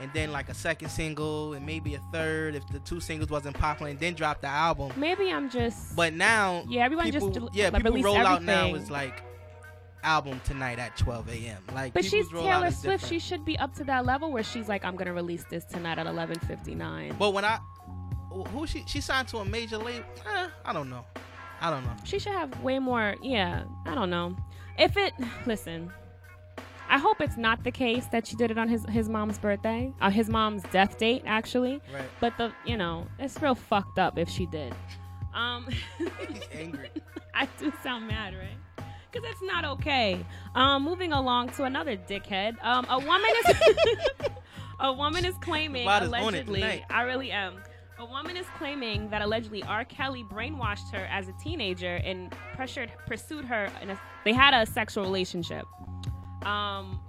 and 0.00 0.10
then 0.12 0.32
like 0.32 0.48
a 0.48 0.54
second 0.54 0.88
single, 0.88 1.52
and 1.54 1.64
maybe 1.64 1.94
a 1.94 2.00
third 2.12 2.56
if 2.56 2.66
the 2.68 2.80
two 2.80 2.98
singles 3.00 3.30
wasn't 3.30 3.56
popular, 3.56 3.90
and 3.90 4.00
then 4.00 4.14
drop 4.14 4.40
the 4.40 4.48
album. 4.48 4.92
Maybe 4.96 5.30
I'm 5.30 5.48
just. 5.48 5.94
But 5.94 6.14
now, 6.14 6.64
Yeah, 6.68 6.84
everyone 6.84 7.10
just 7.12 7.32
del- 7.32 7.50
yeah, 7.52 7.70
like, 7.72 7.84
people 7.84 8.02
roll 8.02 8.16
out 8.16 8.42
now 8.42 8.66
everything. 8.66 8.82
is 8.82 8.90
like 8.90 9.22
album 10.02 10.40
tonight 10.44 10.78
at 10.78 10.96
12 10.96 11.28
a.m. 11.28 11.62
Like, 11.74 11.92
But 11.92 12.04
she's 12.04 12.28
Taylor 12.28 12.70
Swift. 12.70 13.06
She 13.06 13.18
should 13.18 13.44
be 13.44 13.58
up 13.58 13.74
to 13.74 13.84
that 13.84 14.06
level 14.06 14.30
where 14.32 14.42
she's 14.42 14.68
like, 14.68 14.84
I'm 14.84 14.96
gonna 14.96 15.12
release 15.12 15.44
this 15.50 15.64
tonight 15.64 15.98
at 15.98 16.06
11:59. 16.06 17.18
But 17.18 17.32
when 17.32 17.44
I, 17.44 17.58
who 18.30 18.66
she 18.66 18.84
she 18.86 19.00
signed 19.00 19.28
to 19.28 19.38
a 19.38 19.44
major 19.44 19.78
label? 19.78 20.06
Eh, 20.26 20.48
I 20.64 20.72
don't 20.72 20.90
know. 20.90 21.04
I 21.60 21.70
don't 21.70 21.84
know. 21.84 21.96
She 22.04 22.18
should 22.18 22.32
have 22.32 22.60
way 22.62 22.78
more. 22.78 23.16
Yeah, 23.22 23.64
I 23.86 23.94
don't 23.94 24.10
know. 24.10 24.36
If 24.78 24.96
it, 24.96 25.12
listen, 25.44 25.90
I 26.88 26.98
hope 26.98 27.20
it's 27.20 27.36
not 27.36 27.64
the 27.64 27.72
case 27.72 28.06
that 28.06 28.26
she 28.26 28.36
did 28.36 28.50
it 28.50 28.58
on 28.58 28.68
his 28.68 28.84
his 28.88 29.08
mom's 29.08 29.38
birthday, 29.38 29.92
uh, 30.00 30.10
his 30.10 30.28
mom's 30.28 30.62
death 30.70 30.98
date, 30.98 31.22
actually. 31.26 31.80
Right. 31.92 32.04
But 32.20 32.36
the, 32.38 32.52
you 32.64 32.76
know, 32.76 33.06
it's 33.18 33.40
real 33.42 33.54
fucked 33.54 33.98
up 33.98 34.18
if 34.18 34.28
she 34.28 34.46
did. 34.46 34.74
Um, 35.34 35.66
He's 35.98 36.42
angry. 36.52 36.90
I 37.34 37.48
do 37.58 37.72
sound 37.82 38.08
mad, 38.08 38.34
right? 38.34 38.56
Because 39.10 39.28
it's 39.30 39.42
not 39.42 39.64
okay. 39.64 40.24
Um, 40.54 40.84
moving 40.84 41.12
along 41.12 41.50
to 41.50 41.64
another 41.64 41.96
dickhead. 41.96 42.62
Um, 42.62 42.86
a 42.88 42.98
woman 42.98 43.30
is 43.46 43.56
a 44.80 44.92
woman 44.92 45.24
is 45.24 45.34
claiming 45.40 45.84
Vada's 45.84 46.12
on 46.12 46.34
it 46.34 46.48
allegedly. 46.48 46.84
I 46.90 47.02
really 47.02 47.30
am. 47.30 47.62
A 47.98 48.04
woman 48.04 48.36
is 48.36 48.46
claiming 48.58 49.10
that 49.10 49.22
allegedly 49.22 49.62
R. 49.64 49.84
Kelly 49.84 50.22
brainwashed 50.22 50.92
her 50.92 51.04
as 51.10 51.28
a 51.28 51.32
teenager 51.42 51.96
and 51.96 52.32
pressured 52.54 52.92
pursued 53.06 53.44
her. 53.44 53.68
In 53.82 53.90
a, 53.90 54.00
they 54.24 54.32
had 54.32 54.54
a 54.54 54.64
sexual 54.66 55.04
relationship. 55.04 55.64
Um, 56.44 57.00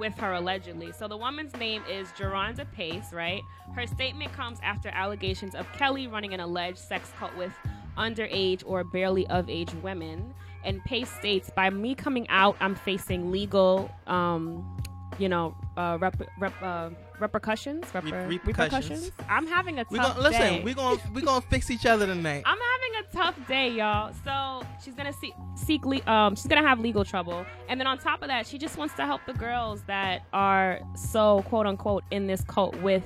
with 0.00 0.14
her 0.14 0.32
allegedly. 0.32 0.92
So 0.92 1.06
the 1.06 1.16
woman's 1.16 1.54
name 1.56 1.82
is 1.88 2.08
Jerhonda 2.12 2.70
Pace, 2.72 3.12
right? 3.12 3.42
Her 3.76 3.86
statement 3.86 4.32
comes 4.32 4.58
after 4.62 4.88
allegations 4.88 5.54
of 5.54 5.70
Kelly 5.72 6.08
running 6.08 6.32
an 6.32 6.40
alleged 6.40 6.78
sex 6.78 7.12
cult 7.18 7.36
with 7.36 7.52
underage 7.96 8.62
or 8.66 8.82
barely 8.82 9.26
of 9.28 9.48
age 9.48 9.72
women. 9.82 10.34
And 10.64 10.84
Pace 10.84 11.10
states, 11.10 11.50
by 11.54 11.70
me 11.70 11.94
coming 11.94 12.28
out, 12.28 12.56
I'm 12.60 12.74
facing 12.74 13.30
legal, 13.30 13.90
um, 14.06 14.76
you 15.18 15.28
know, 15.28 15.54
uh, 15.76 15.98
rep- 16.00 16.20
rep- 16.38 16.62
uh, 16.62 16.90
repercussions. 17.18 17.84
Reper- 17.92 18.28
Re- 18.28 18.40
repercussions. 18.44 19.10
I'm 19.28 19.46
having 19.46 19.78
a 19.78 19.84
We 19.90 19.98
tough 19.98 20.16
gonna 20.16 20.28
listen. 20.28 20.40
day. 20.40 20.62
We 20.62 20.74
gonna 20.74 21.00
we 21.14 21.22
gonna 21.22 21.40
fix 21.42 21.70
each 21.70 21.86
other 21.86 22.06
tonight. 22.06 22.42
I'm 22.46 22.58
having 22.58 23.04
a 23.04 23.16
tough 23.16 23.48
day, 23.48 23.68
y'all. 23.70 24.12
So 24.24 24.66
she's 24.82 24.94
gonna 24.94 25.12
see, 25.12 25.32
seek, 25.54 25.84
le- 25.84 26.06
um, 26.06 26.34
she's 26.36 26.46
gonna 26.46 26.66
have 26.66 26.80
legal 26.80 27.04
trouble, 27.04 27.44
and 27.68 27.78
then 27.80 27.86
on 27.86 27.98
top 27.98 28.22
of 28.22 28.28
that, 28.28 28.46
she 28.46 28.56
just 28.58 28.76
wants 28.78 28.94
to 28.94 29.04
help 29.06 29.20
the 29.26 29.34
girls 29.34 29.82
that 29.86 30.22
are 30.32 30.80
so 30.94 31.42
quote 31.48 31.66
unquote 31.66 32.04
in 32.10 32.26
this 32.26 32.42
cult 32.42 32.74
with 32.76 33.04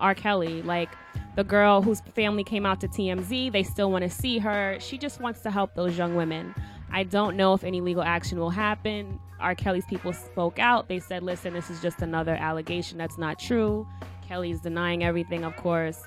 R. 0.00 0.14
Kelly, 0.14 0.62
like 0.62 0.90
the 1.34 1.42
girl 1.44 1.82
whose 1.82 2.00
family 2.14 2.44
came 2.44 2.64
out 2.66 2.80
to 2.80 2.88
TMZ. 2.88 3.50
They 3.52 3.62
still 3.64 3.90
want 3.90 4.02
to 4.04 4.10
see 4.10 4.38
her. 4.38 4.78
She 4.80 4.96
just 4.98 5.20
wants 5.20 5.40
to 5.40 5.50
help 5.50 5.74
those 5.74 5.96
young 5.98 6.14
women. 6.14 6.54
I 6.90 7.04
don't 7.04 7.36
know 7.36 7.54
if 7.54 7.64
any 7.64 7.80
legal 7.80 8.02
action 8.02 8.38
will 8.38 8.50
happen. 8.50 9.20
R. 9.40 9.54
Kelly's 9.54 9.84
people 9.86 10.12
spoke 10.12 10.58
out. 10.58 10.88
They 10.88 10.98
said, 10.98 11.22
"Listen, 11.22 11.52
this 11.52 11.70
is 11.70 11.80
just 11.80 12.02
another 12.02 12.34
allegation 12.34 12.98
that's 12.98 13.18
not 13.18 13.38
true." 13.38 13.86
Kelly's 14.26 14.60
denying 14.60 15.04
everything, 15.04 15.44
of 15.44 15.56
course 15.56 16.02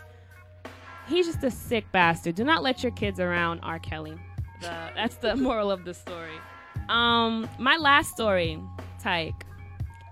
he's 1.11 1.27
just 1.27 1.43
a 1.43 1.51
sick 1.51 1.91
bastard. 1.91 2.35
Do 2.35 2.43
not 2.43 2.63
let 2.63 2.81
your 2.81 2.91
kids 2.93 3.19
around 3.19 3.59
R. 3.61 3.79
Kelly. 3.79 4.17
The, 4.61 4.89
that's 4.95 5.15
the 5.15 5.35
moral 5.47 5.69
of 5.71 5.85
the 5.85 5.93
story. 5.93 6.37
Um, 6.89 7.47
my 7.59 7.77
last 7.77 8.11
story, 8.11 8.59
Tyke. 8.99 9.45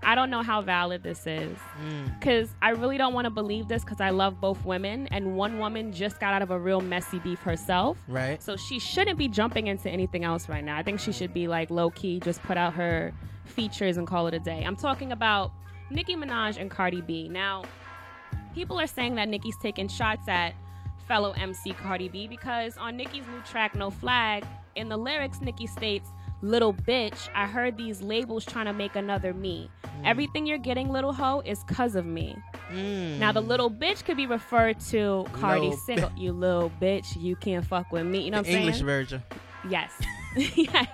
I 0.02 0.14
don't 0.14 0.30
know 0.30 0.42
how 0.42 0.62
valid 0.62 1.02
this 1.02 1.26
is 1.26 1.58
Mm. 1.82 2.18
because 2.18 2.48
I 2.62 2.70
really 2.70 2.96
don't 2.96 3.12
want 3.12 3.26
to 3.26 3.30
believe 3.30 3.68
this 3.68 3.84
because 3.84 4.00
I 4.00 4.10
love 4.10 4.40
both 4.40 4.64
women, 4.64 5.06
and 5.08 5.36
one 5.36 5.58
woman 5.58 5.92
just 5.92 6.18
got 6.20 6.32
out 6.32 6.40
of 6.42 6.50
a 6.50 6.58
real 6.58 6.80
messy 6.80 7.18
beef 7.18 7.40
herself. 7.42 7.98
Right. 8.08 8.42
So 8.42 8.56
she 8.56 8.78
shouldn't 8.78 9.18
be 9.18 9.28
jumping 9.28 9.66
into 9.66 9.90
anything 9.90 10.24
else 10.24 10.48
right 10.48 10.64
now. 10.64 10.76
I 10.78 10.82
think 10.82 11.00
she 11.00 11.12
should 11.12 11.34
be 11.34 11.48
like 11.48 11.70
low 11.70 11.90
key, 11.90 12.18
just 12.20 12.42
put 12.42 12.56
out 12.56 12.72
her 12.74 13.12
features 13.44 13.96
and 13.98 14.06
call 14.06 14.26
it 14.26 14.34
a 14.34 14.38
day. 14.38 14.64
I'm 14.66 14.76
talking 14.76 15.12
about 15.12 15.52
Nicki 15.90 16.16
Minaj 16.16 16.56
and 16.58 16.70
Cardi 16.70 17.00
B. 17.02 17.28
Now, 17.28 17.64
people 18.54 18.80
are 18.80 18.86
saying 18.86 19.16
that 19.16 19.28
Nicki's 19.28 19.56
taking 19.60 19.88
shots 19.88 20.28
at 20.28 20.54
fellow 21.06 21.32
MC 21.32 21.72
Cardi 21.72 22.08
B 22.08 22.26
because 22.28 22.76
on 22.78 22.96
Nicki's 22.96 23.26
new 23.26 23.40
track, 23.42 23.74
No 23.74 23.90
Flag, 23.90 24.44
in 24.76 24.88
the 24.88 24.96
lyrics, 24.96 25.40
Nicki 25.40 25.66
states, 25.66 26.08
Little 26.42 26.72
bitch, 26.72 27.28
I 27.34 27.46
heard 27.46 27.76
these 27.76 28.00
labels 28.00 28.44
trying 28.44 28.66
to 28.66 28.72
make 28.72 28.96
another 28.96 29.34
me. 29.34 29.70
Mm. 29.84 30.06
Everything 30.06 30.46
you're 30.46 30.58
getting, 30.58 30.88
little 30.88 31.12
hoe, 31.12 31.42
is 31.44 31.62
cause 31.64 31.94
of 31.94 32.06
me. 32.06 32.36
Mm. 32.70 33.18
Now, 33.18 33.32
the 33.32 33.42
little 33.42 33.70
bitch 33.70 34.04
could 34.04 34.16
be 34.16 34.26
referred 34.26 34.80
to 34.88 35.26
Cardi's 35.32 35.62
Little 35.62 35.78
single. 35.78 36.10
You 36.16 36.32
little 36.32 36.72
bitch, 36.80 37.20
you 37.20 37.36
can't 37.36 37.64
fuck 37.64 37.92
with 37.92 38.06
me. 38.06 38.22
You 38.22 38.30
know 38.30 38.38
what 38.38 38.48
I'm 38.48 38.54
English 38.54 38.76
saying? 38.76 38.90
English 38.90 39.10
version. 39.10 39.22
Yes. 39.68 39.92
yes. 40.56 40.88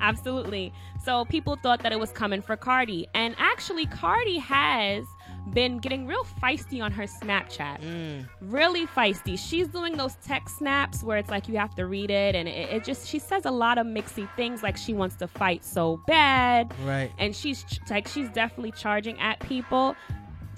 Absolutely. 0.00 0.72
So 1.04 1.24
people 1.26 1.56
thought 1.56 1.82
that 1.82 1.92
it 1.92 1.98
was 1.98 2.10
coming 2.10 2.42
for 2.42 2.56
Cardi. 2.56 3.06
And 3.14 3.34
actually, 3.38 3.86
Cardi 3.86 4.38
has 4.38 5.04
been 5.52 5.78
getting 5.78 6.06
real 6.06 6.24
feisty 6.42 6.82
on 6.82 6.92
her 6.92 7.04
Snapchat. 7.04 7.82
Mm. 7.82 8.28
Really 8.40 8.86
feisty. 8.86 9.38
She's 9.38 9.68
doing 9.68 9.96
those 9.96 10.16
text 10.24 10.58
snaps 10.58 11.02
where 11.02 11.18
it's 11.18 11.30
like 11.30 11.48
you 11.48 11.56
have 11.58 11.74
to 11.74 11.86
read 11.86 12.10
it. 12.10 12.34
And 12.34 12.48
it, 12.48 12.70
it 12.70 12.84
just, 12.84 13.08
she 13.08 13.18
says 13.18 13.44
a 13.44 13.50
lot 13.50 13.78
of 13.78 13.86
mixy 13.86 14.28
things 14.36 14.62
like 14.62 14.76
she 14.76 14.94
wants 14.94 15.16
to 15.16 15.26
fight 15.26 15.64
so 15.64 16.00
bad. 16.06 16.72
Right. 16.84 17.10
And 17.18 17.34
she's 17.34 17.64
ch- 17.64 17.80
like, 17.90 18.08
she's 18.08 18.28
definitely 18.30 18.72
charging 18.72 19.18
at 19.20 19.40
people. 19.40 19.96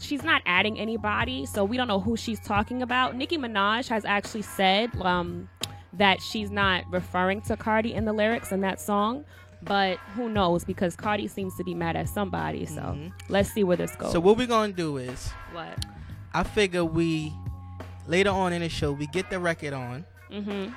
She's 0.00 0.22
not 0.24 0.42
adding 0.44 0.78
anybody, 0.78 1.46
so 1.46 1.64
we 1.64 1.76
don't 1.76 1.88
know 1.88 2.00
who 2.00 2.16
she's 2.16 2.40
talking 2.40 2.82
about. 2.82 3.16
Nicki 3.16 3.38
Minaj 3.38 3.88
has 3.88 4.04
actually 4.04 4.42
said 4.42 4.90
um, 5.00 5.48
that 5.92 6.20
she's 6.20 6.50
not 6.50 6.84
referring 6.90 7.40
to 7.42 7.56
Cardi 7.56 7.94
in 7.94 8.04
the 8.04 8.12
lyrics 8.12 8.50
in 8.50 8.60
that 8.62 8.80
song, 8.80 9.24
but 9.64 9.98
who 10.14 10.28
knows 10.28 10.64
because 10.64 10.96
Cardi 10.96 11.26
seems 11.28 11.56
to 11.56 11.64
be 11.64 11.74
mad 11.74 11.96
at 11.96 12.08
somebody. 12.08 12.66
So 12.66 12.96
let's 13.28 13.50
see 13.50 13.64
where 13.64 13.76
this 13.76 13.94
goes. 13.96 14.12
So 14.12 14.20
what 14.20 14.36
we're 14.36 14.46
gonna 14.46 14.72
do 14.72 14.96
is, 14.98 15.28
what? 15.52 15.84
I 16.32 16.42
figure 16.42 16.84
we 16.84 17.32
later 18.06 18.30
on 18.30 18.52
in 18.52 18.60
the 18.62 18.68
show 18.68 18.92
we 18.92 19.06
get 19.08 19.30
the 19.30 19.38
record 19.40 19.72
on 19.72 20.04
Mm-hmm. 20.30 20.72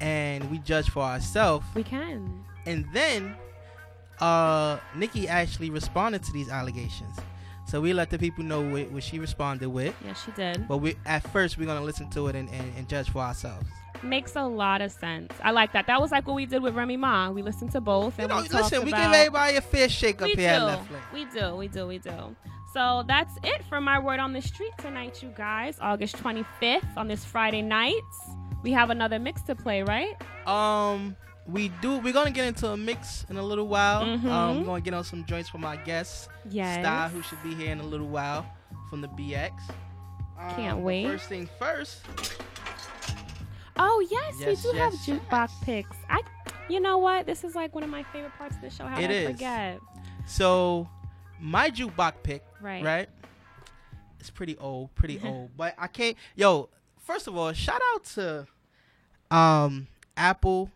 and 0.00 0.50
we 0.50 0.58
judge 0.58 0.88
for 0.88 1.02
ourselves. 1.02 1.66
We 1.74 1.82
can. 1.82 2.44
And 2.66 2.86
then, 2.92 3.36
uh, 4.20 4.78
Nicki 4.94 5.28
actually 5.28 5.70
responded 5.70 6.22
to 6.24 6.32
these 6.32 6.48
allegations. 6.48 7.16
So 7.66 7.82
we 7.82 7.92
let 7.92 8.08
the 8.08 8.18
people 8.18 8.44
know 8.44 8.62
what, 8.62 8.90
what 8.92 9.02
she 9.02 9.18
responded 9.18 9.68
with. 9.68 9.94
Yeah, 10.04 10.14
she 10.14 10.30
did. 10.30 10.66
But 10.66 10.78
we 10.78 10.96
at 11.04 11.22
first 11.32 11.58
we're 11.58 11.66
gonna 11.66 11.84
listen 11.84 12.08
to 12.10 12.28
it 12.28 12.34
and, 12.36 12.48
and, 12.48 12.72
and 12.78 12.88
judge 12.88 13.10
for 13.10 13.18
ourselves. 13.18 13.66
Makes 14.02 14.36
a 14.36 14.44
lot 14.44 14.80
of 14.80 14.92
sense. 14.92 15.32
I 15.42 15.50
like 15.50 15.72
that. 15.72 15.86
That 15.86 16.00
was 16.00 16.10
like 16.10 16.26
what 16.26 16.34
we 16.34 16.46
did 16.46 16.62
with 16.62 16.74
Remy 16.74 16.96
Ma. 16.96 17.30
We 17.30 17.42
listened 17.42 17.72
to 17.72 17.80
both. 17.80 18.18
And 18.18 18.28
You 18.30 18.36
know, 18.36 18.42
we 18.42 18.48
listen, 18.48 18.84
we 18.84 18.90
give 18.90 19.00
everybody 19.00 19.56
a 19.56 19.60
fair 19.60 19.88
shake 19.88 20.22
up 20.22 20.28
here 20.28 20.50
at. 20.50 20.62
Left 20.62 20.90
Lane. 20.90 21.00
We 21.12 21.24
do, 21.26 21.56
we 21.56 21.68
do, 21.68 21.86
we 21.86 21.98
do. 21.98 22.36
So 22.74 23.02
that's 23.08 23.34
it 23.42 23.64
for 23.64 23.80
my 23.80 23.98
word 23.98 24.20
on 24.20 24.32
the 24.32 24.42
street 24.42 24.72
tonight, 24.78 25.22
you 25.22 25.32
guys. 25.36 25.78
August 25.80 26.16
25th 26.18 26.84
on 26.96 27.08
this 27.08 27.24
Friday 27.24 27.62
night. 27.62 27.94
We 28.62 28.72
have 28.72 28.90
another 28.90 29.18
mix 29.18 29.42
to 29.42 29.54
play, 29.54 29.82
right? 29.82 30.14
Um, 30.46 31.16
we 31.46 31.68
do. 31.80 31.98
We're 31.98 32.12
gonna 32.12 32.30
get 32.30 32.46
into 32.46 32.68
a 32.68 32.76
mix 32.76 33.24
in 33.30 33.36
a 33.38 33.42
little 33.42 33.66
while. 33.68 34.04
Mhm. 34.04 34.24
Um, 34.30 34.58
we're 34.58 34.64
gonna 34.66 34.80
get 34.82 34.94
on 34.94 35.04
some 35.04 35.24
joints 35.24 35.48
from 35.48 35.64
our 35.64 35.76
guest, 35.78 36.28
Yes. 36.50 36.80
Star, 36.80 37.08
who 37.08 37.22
should 37.22 37.42
be 37.42 37.54
here 37.54 37.72
in 37.72 37.80
a 37.80 37.84
little 37.84 38.08
while 38.08 38.44
from 38.90 39.00
the 39.00 39.08
BX. 39.08 39.52
Um, 40.38 40.54
Can't 40.54 40.78
wait. 40.80 41.06
First 41.06 41.28
thing 41.28 41.48
first. 41.58 42.00
Oh 43.78 44.06
yes, 44.10 44.34
Yes, 44.40 44.64
we 44.64 44.72
do 44.72 44.78
have 44.78 44.92
yes, 44.92 45.06
jukebox 45.06 45.50
picks. 45.62 45.96
I, 46.10 46.20
you 46.68 46.80
know 46.80 46.98
what? 46.98 47.26
This 47.26 47.44
is 47.44 47.54
like 47.54 47.74
one 47.74 47.84
of 47.84 47.90
my 47.90 48.02
favorite 48.04 48.32
parts 48.36 48.56
of 48.56 48.62
the 48.62 48.70
show. 48.70 48.84
How 48.86 48.98
It 48.98 49.08
did 49.08 49.10
I 49.10 49.14
is. 49.14 49.30
forget? 49.30 49.80
So, 50.26 50.88
my 51.40 51.70
jukebox 51.70 52.14
pick, 52.22 52.42
Right. 52.60 52.84
Right. 52.84 53.08
It's 54.20 54.30
pretty 54.30 54.56
old, 54.58 54.94
pretty 54.96 55.20
old, 55.24 55.50
but 55.56 55.74
I 55.78 55.86
can't. 55.86 56.16
Yo, 56.34 56.68
first 56.98 57.28
of 57.28 57.36
all, 57.36 57.52
shout 57.52 57.80
out 57.94 58.04
to 58.16 58.46
um 59.30 59.86
Apple, 60.16 60.70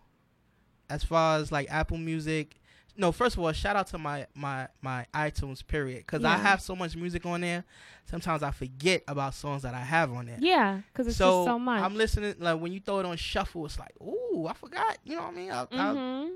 as 0.89 1.03
far 1.03 1.39
as 1.39 1.51
like 1.51 1.67
Apple 1.71 1.99
Music. 1.99 2.57
No, 2.97 3.11
first 3.11 3.36
of 3.36 3.43
all, 3.43 3.51
shout 3.53 3.74
out 3.76 3.86
to 3.88 3.99
my 3.99 4.26
my 4.34 4.68
my 4.82 5.07
iTunes 5.14 5.66
period 5.66 5.99
because 6.01 6.24
I 6.24 6.36
have 6.36 6.61
so 6.61 6.76
much 6.76 6.95
music 6.97 7.24
on 7.24 7.40
there. 7.40 7.64
Sometimes 8.05 8.43
I 8.43 8.51
forget 8.51 9.03
about 9.09 9.34
songs 9.34 9.62
that 9.62 9.74
I 9.74 9.80
have 9.80 10.12
on 10.12 10.26
there. 10.26 10.36
Yeah, 10.40 10.80
because 10.93 11.07
it's 11.07 11.16
just 11.16 11.45
so 11.47 11.59
much. 11.59 11.82
I'm 11.82 11.95
listening 11.97 12.34
like 12.38 12.61
when 12.61 12.72
you 12.72 12.80
throw 12.80 12.99
it 13.01 13.07
on 13.07 13.16
shuffle, 13.16 13.64
it's 13.66 13.78
like, 13.78 13.93
ooh, 14.03 14.47
I 14.49 14.53
forgot. 14.53 14.99
You 15.05 15.16
know 15.16 15.22
what 15.22 15.32
I 15.32 15.34
mean? 15.36 15.51
I'll- 15.53 15.68
I'll- 15.72 15.95
Mhm. 15.97 16.34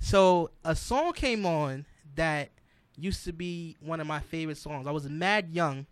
So 0.00 0.50
a 0.64 0.74
song 0.74 1.12
came 1.12 1.46
on 1.46 1.86
that 2.16 2.50
used 2.96 3.24
to 3.24 3.32
be 3.32 3.76
one 3.80 4.00
of 4.00 4.06
my 4.06 4.18
favorite 4.20 4.56
songs. 4.58 4.86
I 4.86 4.90
was 4.90 5.08
mad 5.08 5.50
young. 5.50 5.86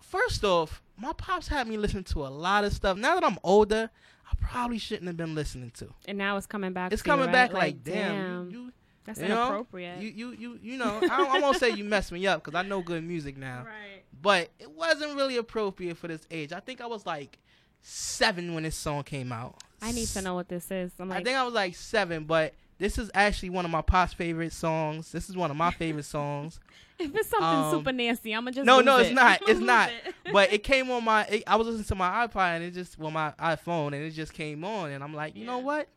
First 0.00 0.42
off, 0.44 0.82
my 0.96 1.12
pops 1.12 1.48
had 1.48 1.68
me 1.68 1.76
listen 1.76 2.02
to 2.04 2.26
a 2.26 2.28
lot 2.28 2.64
of 2.64 2.72
stuff. 2.72 2.96
Now 2.96 3.14
that 3.14 3.24
I'm 3.24 3.38
older, 3.44 3.90
I 4.30 4.34
probably 4.40 4.78
shouldn't 4.78 5.06
have 5.06 5.16
been 5.16 5.34
listening 5.34 5.70
to. 5.72 5.92
And 6.06 6.16
now 6.18 6.36
it's 6.36 6.46
coming 6.46 6.72
back. 6.72 6.92
It's 6.92 7.02
to 7.02 7.08
you, 7.08 7.12
coming 7.12 7.26
right? 7.26 7.32
back 7.32 7.52
like, 7.52 7.84
damn, 7.84 7.94
damn. 7.94 8.50
you, 8.50 8.58
you- 8.64 8.72
That's 9.08 9.20
you 9.20 9.28
know, 9.28 9.46
inappropriate. 9.46 10.02
You, 10.02 10.08
you, 10.10 10.32
you, 10.32 10.58
you 10.62 10.76
know. 10.76 10.98
I, 10.98 11.16
don't, 11.16 11.30
I 11.30 11.40
won't 11.40 11.56
say 11.56 11.70
you 11.70 11.82
messed 11.82 12.12
me 12.12 12.26
up 12.26 12.44
because 12.44 12.54
I 12.54 12.62
know 12.62 12.82
good 12.82 13.02
music 13.02 13.38
now. 13.38 13.64
Right. 13.64 14.02
But 14.20 14.50
it 14.58 14.70
wasn't 14.70 15.16
really 15.16 15.38
appropriate 15.38 15.96
for 15.96 16.08
this 16.08 16.26
age. 16.30 16.52
I 16.52 16.60
think 16.60 16.82
I 16.82 16.86
was 16.86 17.06
like 17.06 17.38
seven 17.80 18.52
when 18.52 18.64
this 18.64 18.76
song 18.76 19.04
came 19.04 19.32
out. 19.32 19.62
I 19.80 19.92
need 19.92 20.08
to 20.08 20.20
know 20.20 20.34
what 20.34 20.50
this 20.50 20.70
is. 20.70 20.92
I'm 21.00 21.08
like, 21.08 21.20
I 21.20 21.24
think 21.24 21.38
I 21.38 21.44
was 21.44 21.54
like 21.54 21.74
seven, 21.74 22.24
but 22.24 22.52
this 22.76 22.98
is 22.98 23.10
actually 23.14 23.48
one 23.48 23.64
of 23.64 23.70
my 23.70 23.80
pop's 23.80 24.12
favorite 24.12 24.52
songs. 24.52 25.10
This 25.10 25.30
is 25.30 25.38
one 25.38 25.50
of 25.50 25.56
my 25.56 25.70
favorite 25.70 26.04
songs. 26.04 26.60
if 26.98 27.14
it's 27.14 27.30
something 27.30 27.48
um, 27.48 27.70
super 27.70 27.92
nasty, 27.92 28.34
I'm 28.34 28.42
gonna 28.42 28.56
just 28.56 28.66
no, 28.66 28.82
no, 28.82 28.98
it. 28.98 29.02
it's 29.06 29.14
not. 29.14 29.40
It's 29.48 29.60
not. 29.60 29.88
it. 29.88 30.14
but 30.34 30.52
it 30.52 30.58
came 30.64 30.90
on 30.90 31.02
my. 31.02 31.24
It, 31.24 31.44
I 31.46 31.56
was 31.56 31.66
listening 31.66 31.86
to 31.86 31.94
my 31.94 32.26
iPod 32.26 32.56
and 32.56 32.64
it 32.64 32.74
just, 32.74 32.98
well, 32.98 33.10
my 33.10 33.32
iPhone, 33.40 33.94
and 33.94 34.04
it 34.04 34.10
just 34.10 34.34
came 34.34 34.64
on, 34.64 34.90
and 34.90 35.02
I'm 35.02 35.14
like, 35.14 35.34
you 35.34 35.46
know 35.46 35.60
what? 35.60 35.88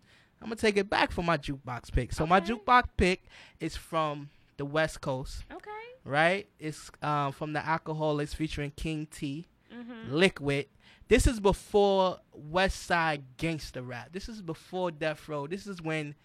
I'm 0.42 0.48
gonna 0.48 0.56
take 0.56 0.78
it 0.78 0.90
back 0.90 1.12
for 1.12 1.22
my 1.24 1.38
jukebox 1.38 1.92
pick. 1.92 2.14
So 2.14 2.26
my 2.26 2.40
jukebox 2.42 2.84
pick 2.98 3.24
is 3.60 3.76
from 3.76 4.30
the 4.58 4.66
West 4.66 5.02
Coast. 5.02 5.44
Okay. 5.52 5.70
Right? 6.04 6.48
It's 6.60 6.90
um, 7.04 7.32
from 7.32 7.54
the 7.54 7.60
Alkaholiks 7.60 8.34
featuring 8.36 8.72
King 8.72 9.06
T, 9.06 9.46
Mhm. 9.72 10.10
Likwit. 10.10 10.68
This 11.08 11.28
is 11.28 11.40
before 11.40 12.20
West 12.34 12.84
Side 12.84 13.24
gangster 13.38 13.82
rap. 13.82 14.10
This 14.14 14.28
is 14.30 14.42
before 14.42 14.92
Death 14.92 15.28
Row. 15.30 15.46
This 15.46 15.68
is 15.68 15.82
when 15.82 16.16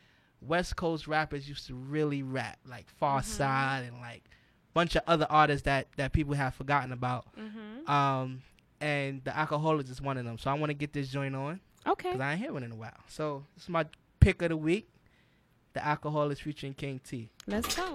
West 0.41 0.77
Coast 0.77 1.07
rappers 1.09 1.49
used 1.49 1.67
to 1.67 1.75
really 1.75 2.23
rap, 2.23 2.59
like 2.67 2.87
Pharcyde 3.01 3.89
and 3.89 4.01
like 4.01 4.23
bunch 4.75 4.95
of 4.97 5.03
other 5.07 5.27
artists 5.31 5.65
that 5.65 5.89
that 5.97 6.13
people 6.13 6.35
have 6.35 6.55
forgotten 6.55 6.93
about. 6.93 7.27
Mhm. 7.37 7.89
Um, 7.89 8.43
and 8.81 9.23
the 9.25 9.31
Alkaholiks 9.31 9.91
is 9.91 10.01
one 10.01 10.17
of 10.19 10.25
them. 10.25 10.39
So 10.39 10.51
I 10.51 10.55
want 10.55 10.71
to 10.71 10.75
get 10.75 10.93
this 10.93 11.09
joint 11.09 11.35
on. 11.35 11.61
Okay. 11.87 12.13
Cause 12.13 12.21
I 12.21 12.33
ain't 12.33 12.41
hear 12.41 12.53
one 12.53 12.63
in 12.63 12.73
a 12.73 12.77
while. 12.77 12.93
So 13.09 13.45
this 13.55 13.65
is 13.65 13.69
my 13.71 13.87
pick 14.27 14.43
of 14.43 14.49
the 14.49 14.57
week. 14.57 14.89
The 15.73 15.79
Alkaholiks 15.79 16.39
featuring 16.39 16.75
King 16.75 16.99
T. 16.99 17.31
Let's 17.47 17.77
go. 17.77 17.83
I 17.85 17.89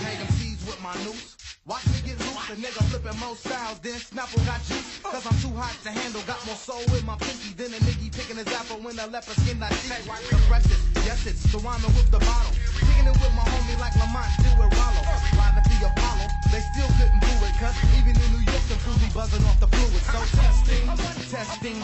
hang 0.00 0.26
MCs 0.26 0.66
with 0.66 0.80
my 0.82 0.94
noose. 1.04 1.36
Watch 1.66 1.84
me 1.88 1.92
get 2.06 2.18
loose, 2.20 2.48
a 2.48 2.56
nigga 2.56 2.87
flipping 3.08 3.26
more 3.26 3.36
styles 3.36 3.78
than 3.80 3.96
Snapple 3.96 4.44
got 4.44 4.60
juice. 4.68 5.00
Cause 5.02 5.24
I'm 5.24 5.38
too 5.40 5.54
hot 5.56 5.72
to 5.84 5.90
handle, 5.90 6.22
got 6.26 6.40
more 6.46 6.56
soul 6.56 6.82
in 6.96 7.04
my 7.06 7.16
pinky 7.16 7.54
than 7.56 7.72
a 7.72 7.80
nigga 7.80 8.12
picking 8.12 8.36
his 8.36 8.48
apple 8.52 8.80
when 8.84 8.98
a 8.98 9.06
leopard 9.06 9.36
skin 9.40 9.62
I 9.62 9.70
see. 9.80 9.88
The 9.88 10.36
freshest, 10.48 10.82
yes 11.06 11.26
it's 11.26 11.42
the 11.52 11.58
rhyming 11.58 11.92
with 11.96 12.10
the 12.10 12.20
bottle. 12.20 12.52
Kicking 12.76 13.08
it 13.08 13.16
with 13.16 13.34
my 13.34 13.44
homie 13.48 13.78
like 13.80 13.94
Lamont, 13.96 14.28
do 14.44 14.50
it 14.50 14.70
Rollo. 14.76 15.02
Live 15.40 15.56
at 15.56 15.64
the 15.64 15.76
Apollo, 15.88 16.26
they 16.52 16.62
still 16.74 16.90
couldn't 17.00 17.22
do 17.22 17.34
it. 17.48 17.54
Cause 17.56 17.76
even 17.96 18.12
in 18.12 18.28
New 18.36 18.44
York, 18.44 18.64
them 18.68 18.78
fools 18.84 19.00
be 19.00 19.08
buzzing 19.14 19.44
off 19.48 19.58
the 19.60 19.68
fluid. 19.72 20.02
So 20.12 20.20
testing, 20.36 20.84
testing, 21.32 21.78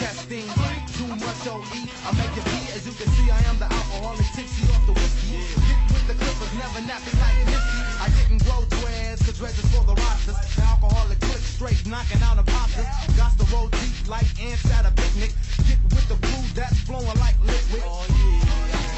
testing. 0.00 0.46
Too 0.96 1.10
much 1.20 1.44
OE, 1.48 1.60
I 1.60 2.10
make 2.16 2.34
it 2.36 2.46
be. 2.48 2.60
As 2.72 2.86
you 2.86 2.94
can 2.96 3.08
see, 3.20 3.28
I 3.28 3.40
am 3.50 3.58
the 3.60 3.68
alcoholic 3.68 4.28
tipsy 4.32 4.64
off 4.72 4.84
the 4.88 4.94
whiskey. 4.96 5.44
Get 5.44 5.80
with 5.92 6.06
the 6.08 6.16
clippers, 6.16 6.52
never 6.56 6.80
napping 6.88 7.18
like 7.20 7.36
Nipsey. 7.52 7.80
I 8.00 8.08
didn't 8.16 8.40
grow 8.48 8.64
dreads, 8.80 9.19
dreads 9.32 9.58
is 9.62 9.70
for 9.74 9.84
the 9.84 9.94
rosters. 9.94 10.36
The 10.56 10.62
alcoholic 10.62 11.20
click 11.20 11.42
straight, 11.42 11.86
knocking 11.86 12.22
out 12.22 12.38
imposters. 12.38 12.86
Got 13.16 13.38
to 13.38 13.44
roll 13.54 13.68
deep 13.68 14.08
like 14.08 14.26
ants 14.42 14.64
at 14.72 14.86
a 14.86 14.92
picnic. 14.92 15.32
Get 15.68 15.78
with 15.84 16.08
the 16.08 16.16
food 16.26 16.50
that's 16.54 16.78
flowing 16.80 17.06
like 17.20 17.36
liquid. 17.44 17.82
Oh 17.84 18.06
yeah, 18.08 18.50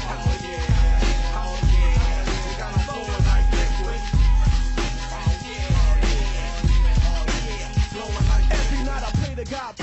oh 0.09 0.33
yeah, 0.45 1.39
oh 1.41 1.57
yeah. 1.73 2.23
We 2.45 2.51
got 2.57 2.73
'em 2.73 2.79
flowing 2.87 3.25
like 3.29 3.47
liquid. 3.53 4.01
Every 8.51 8.83
night 8.85 9.03
I 9.03 9.11
pray 9.23 9.35
to 9.35 9.45
God, 9.51 9.75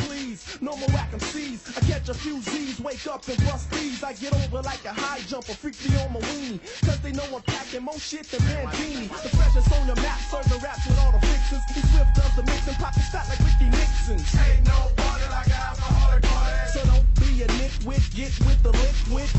No 0.60 0.76
more 0.76 0.88
whack 0.90 1.10
C's. 1.18 1.62
I 1.76 1.80
catch 1.80 2.08
a 2.08 2.14
few 2.14 2.40
Z's, 2.42 2.80
wake 2.80 3.06
up 3.06 3.26
and 3.28 3.38
bust 3.46 3.70
these. 3.70 4.02
I 4.02 4.12
get 4.12 4.32
over 4.32 4.62
like 4.62 4.84
a 4.84 4.92
high 4.92 5.20
jumper, 5.26 5.54
freak 5.54 5.74
me 5.88 5.96
on 6.02 6.12
my 6.12 6.20
weenie. 6.20 6.60
Cause 6.86 7.00
they 7.00 7.12
know 7.12 7.24
I'm 7.34 7.42
packing 7.42 7.82
more 7.82 7.98
shit 7.98 8.26
than 8.30 8.40
Bandini. 8.46 9.08
The 9.08 9.30
freshest 9.34 9.72
on 9.72 9.86
the 9.86 9.96
map, 9.96 10.18
serving 10.30 10.62
raps 10.62 10.86
with 10.86 10.98
all 11.00 11.12
the 11.12 11.20
fixes. 11.26 11.62
He 11.74 11.80
Swift 11.90 12.14
does 12.14 12.34
the 12.36 12.42
mixing, 12.42 12.74
popping 12.78 13.02
fat 13.10 13.26
like 13.28 13.40
Ricky 13.42 13.70
Nixon. 13.70 14.18
Ain't 14.18 14.66
no 14.66 14.90
party 14.96 15.26
like 15.30 15.46
an 15.50 15.60
alcoholic 15.66 16.22
party. 16.22 16.70
So 16.74 16.80
don't 16.86 17.06
be 17.18 17.42
a 17.42 17.46
nitwit, 17.58 18.04
get 18.14 18.34
with 18.46 18.62
the 18.62 18.70
liquid. 18.70 19.30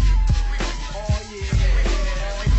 Oh 0.95 1.07
yeah, 1.31 1.55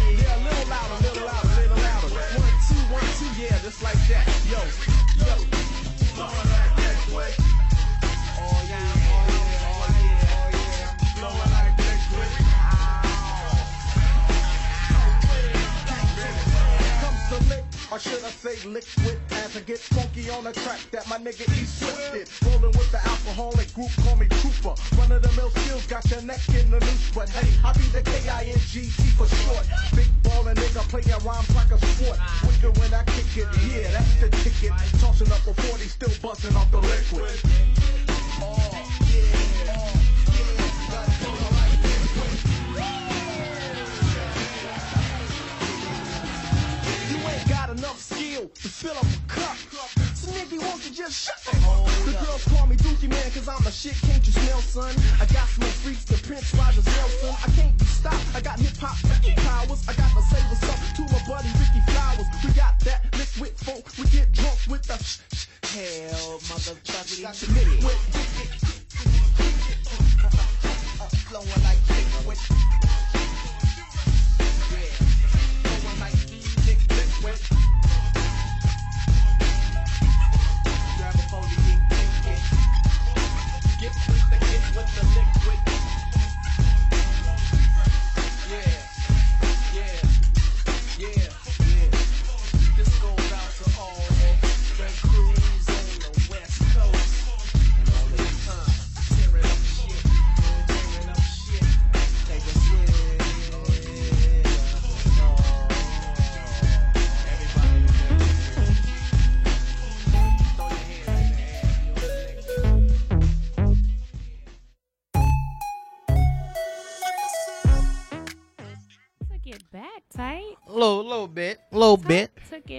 yeah, 0.08 0.36
a 0.36 0.38
little 0.40 0.66
louder, 0.72 0.98
little 1.04 1.26
louder, 1.28 1.52
little 1.60 1.80
louder. 1.84 2.10
One, 2.40 2.56
two, 2.64 2.82
one, 2.88 3.08
two, 3.20 3.28
yeah, 3.36 3.60
just 3.60 3.82
like 3.82 4.00
that. 4.08 4.24
Yo, 4.48 4.60
yo. 5.20 5.36
Blowing 6.16 6.48
like 6.48 6.76
liquid. 6.80 7.34
Oh 7.38 7.71
or 17.93 17.99
should 17.99 18.24
I 18.24 18.30
say 18.30 18.57
liquid? 18.66 19.20
As 19.32 19.55
I 19.55 19.61
get 19.61 19.78
funky 19.78 20.30
on 20.30 20.45
the 20.45 20.53
track 20.53 20.80
that 20.93 21.07
my 21.09 21.18
nigga 21.18 21.45
Swift 21.66 22.12
did. 22.12 22.28
Rolling 22.49 22.72
with 22.72 22.90
the 22.90 23.01
alcoholic 23.05 23.68
group, 23.74 23.90
call 24.01 24.16
me 24.16 24.26
Trooper. 24.40 24.74
Run 24.97 25.12
of 25.12 25.20
the 25.20 25.32
mill 25.36 25.51
skills, 25.51 25.86
got 25.86 26.09
your 26.11 26.22
neck 26.22 26.40
in 26.49 26.70
the 26.70 26.80
noose. 26.80 27.11
But 27.14 27.28
hey, 27.28 27.53
I 27.62 27.72
be 27.76 27.84
the 27.93 28.01
K-I-N-G-T 28.01 29.03
for 29.20 29.28
short. 29.28 29.66
Big 29.95 30.09
ballin' 30.22 30.57
nigga 30.57 30.80
playing 30.88 31.20
rhymes 31.20 31.55
like 31.55 31.70
a 31.70 31.78
sport. 31.84 32.18
Quicker 32.40 32.72
when 32.80 32.95
I 32.95 33.05
kick 33.05 33.28
it, 33.36 33.49
yeah, 33.68 33.93
that's 33.93 34.14
the 34.20 34.30
ticket. 34.40 34.72
Tossing 34.99 35.30
up 35.30 35.45
a 35.47 35.53
40, 35.53 35.84
still 35.84 36.16
busting 36.22 36.57
off 36.57 36.70
the 36.70 36.80
liquid. 36.80 37.51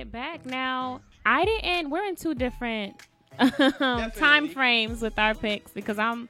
It 0.03 0.11
back. 0.11 0.45
Now 0.45 1.01
I 1.25 1.45
didn't. 1.45 1.89
We're 1.89 2.05
in 2.05 2.15
two 2.15 2.35
different 2.35 3.01
um, 3.79 4.11
time 4.11 4.49
frames 4.49 5.01
with 5.01 5.17
our 5.17 5.33
picks 5.33 5.71
because 5.71 5.97
I'm. 5.97 6.29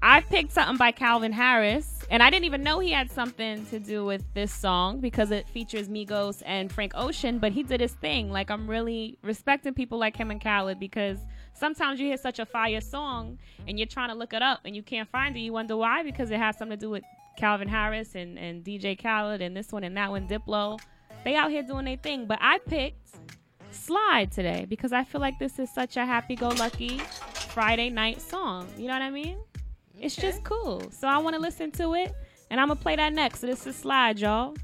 I 0.00 0.20
picked 0.20 0.52
something 0.52 0.76
by 0.76 0.92
Calvin 0.92 1.32
Harris, 1.32 2.06
And 2.08 2.22
I 2.22 2.30
didn't 2.30 2.44
even 2.44 2.62
know 2.62 2.78
he 2.78 2.92
had 2.92 3.10
something 3.10 3.66
to 3.66 3.80
do 3.80 4.04
with 4.04 4.22
this 4.32 4.54
song 4.54 5.00
because 5.00 5.32
it 5.32 5.48
features 5.48 5.88
Migos 5.88 6.40
and 6.46 6.70
Frank 6.70 6.92
Ocean, 6.94 7.40
but 7.40 7.50
he 7.50 7.64
did 7.64 7.80
his 7.80 7.94
thing. 7.94 8.30
Like 8.30 8.48
I'm 8.48 8.70
really 8.70 9.18
respecting 9.24 9.74
people 9.74 9.98
like 9.98 10.16
him 10.16 10.30
and 10.30 10.40
Khaled 10.40 10.78
because 10.78 11.18
sometimes 11.52 11.98
you 11.98 12.06
hear 12.06 12.16
such 12.16 12.38
a 12.38 12.46
fire 12.46 12.80
song 12.80 13.38
and 13.66 13.76
you're 13.76 13.88
trying 13.88 14.10
to 14.10 14.14
look 14.14 14.32
it 14.32 14.40
up 14.40 14.60
and 14.64 14.76
you 14.76 14.84
can't 14.84 15.08
find 15.10 15.36
it. 15.36 15.40
You 15.40 15.52
wonder 15.52 15.76
why 15.76 16.04
because 16.04 16.30
it 16.30 16.38
has 16.38 16.56
something 16.56 16.78
to 16.78 16.80
do 16.80 16.90
with 16.90 17.02
Calvin 17.36 17.66
Harris 17.66 18.14
and, 18.14 18.38
and 18.38 18.62
DJ 18.62 18.96
Khaled 18.96 19.42
and 19.42 19.56
this 19.56 19.72
one 19.72 19.82
and 19.82 19.96
that 19.96 20.10
one, 20.10 20.28
Diplo. 20.28 20.78
They 21.28 21.34
out 21.34 21.50
here 21.50 21.62
doing 21.62 21.84
their 21.84 21.98
thing. 21.98 22.24
But 22.24 22.38
I 22.40 22.56
picked 22.56 23.10
Slide 23.70 24.32
today 24.32 24.64
because 24.66 24.94
I 24.94 25.04
feel 25.04 25.20
like 25.20 25.38
this 25.38 25.58
is 25.58 25.68
such 25.70 25.98
a 25.98 26.06
happy 26.06 26.34
go 26.34 26.48
lucky 26.48 27.00
Friday 27.50 27.90
night 27.90 28.22
song. 28.22 28.66
You 28.78 28.86
know 28.86 28.94
what 28.94 29.02
I 29.02 29.10
mean? 29.10 29.36
It's 30.00 30.16
just 30.16 30.42
cool. 30.42 30.90
So 30.90 31.06
I 31.06 31.18
want 31.18 31.36
to 31.36 31.42
listen 31.42 31.70
to 31.72 31.92
it 31.92 32.14
and 32.50 32.58
I'm 32.58 32.68
going 32.68 32.78
to 32.78 32.82
play 32.82 32.96
that 32.96 33.12
next. 33.12 33.40
So 33.40 33.46
this 33.46 33.66
is 33.66 33.76
Slide, 33.76 34.18
y'all. 34.18 34.54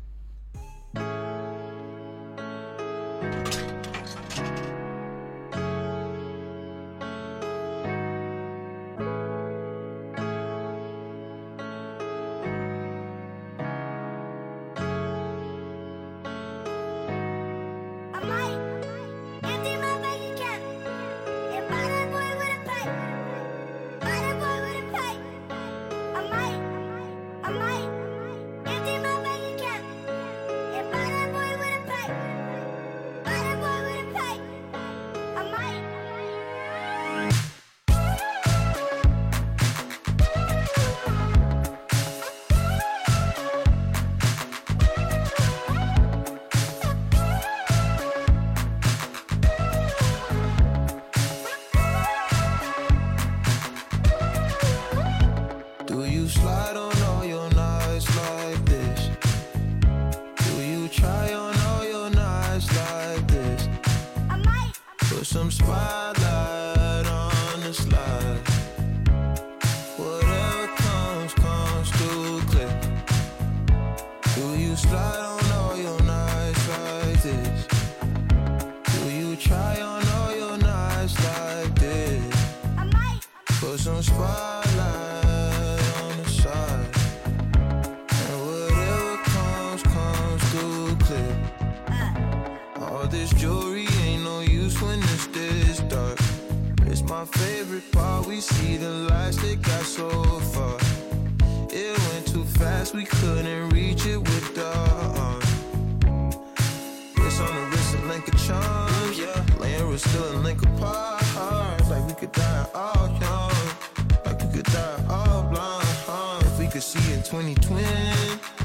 Like 63.06 63.26
this? 63.28 63.68
Put 64.98 65.26
some 65.26 65.50
spotlight 65.50 66.63
favorite 97.74 97.92
part. 97.92 98.26
We 98.26 98.40
see 98.40 98.76
the 98.76 98.88
lights 98.88 99.36
that 99.38 99.62
got 99.62 99.84
so 99.84 100.10
far. 100.52 100.78
It 101.70 101.98
went 102.08 102.26
too 102.26 102.44
fast, 102.44 102.94
we 102.94 103.04
couldn't 103.04 103.70
reach 103.70 104.06
it 104.06 104.18
with 104.18 104.54
the 104.54 104.66
arm. 104.66 105.40
It's 107.16 107.40
on 107.40 107.54
the 107.54 107.66
wrist 107.70 107.94
and 107.94 108.08
link 108.08 108.28
of 108.28 108.36
charms, 108.46 109.18
yeah. 109.18 109.44
Laying 109.58 109.88
we're 109.88 109.98
still 109.98 110.36
a 110.36 110.38
link 110.38 110.62
apart. 110.62 111.22
Like 111.90 112.06
we 112.06 112.14
could 112.14 112.32
die 112.32 112.66
all 112.74 113.08
young. 113.20 113.52
Like 114.24 114.40
we 114.42 114.48
could 114.54 114.66
die 114.66 115.04
all 115.08 115.42
blind. 115.42 115.86
huh? 116.06 116.40
If 116.46 116.58
we 116.58 116.66
could 116.68 116.82
see 116.82 117.12
in 117.12 117.22
2020, 117.22 117.84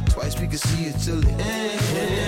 twice 0.10 0.40
we 0.40 0.48
could 0.48 0.60
see 0.60 0.86
it 0.86 0.98
till 1.00 1.22
the 1.22 1.32
end. 1.32 1.80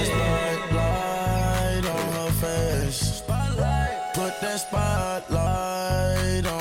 Spotlight 0.09 1.85
on 1.85 2.13
her 2.13 2.31
face. 2.41 3.19
Spotlight. 3.19 4.13
Put 4.15 4.33
that 4.41 4.59
spotlight 4.59 6.45
on 6.45 6.60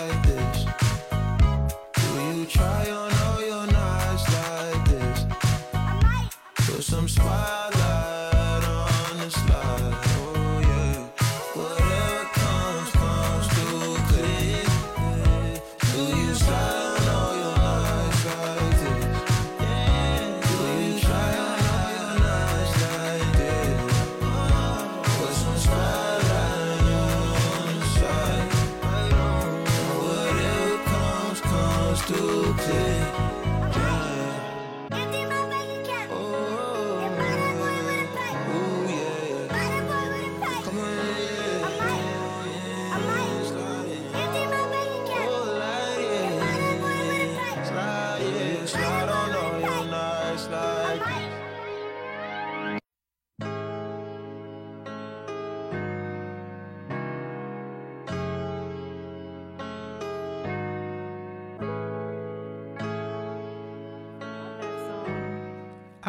try 2.61 3.00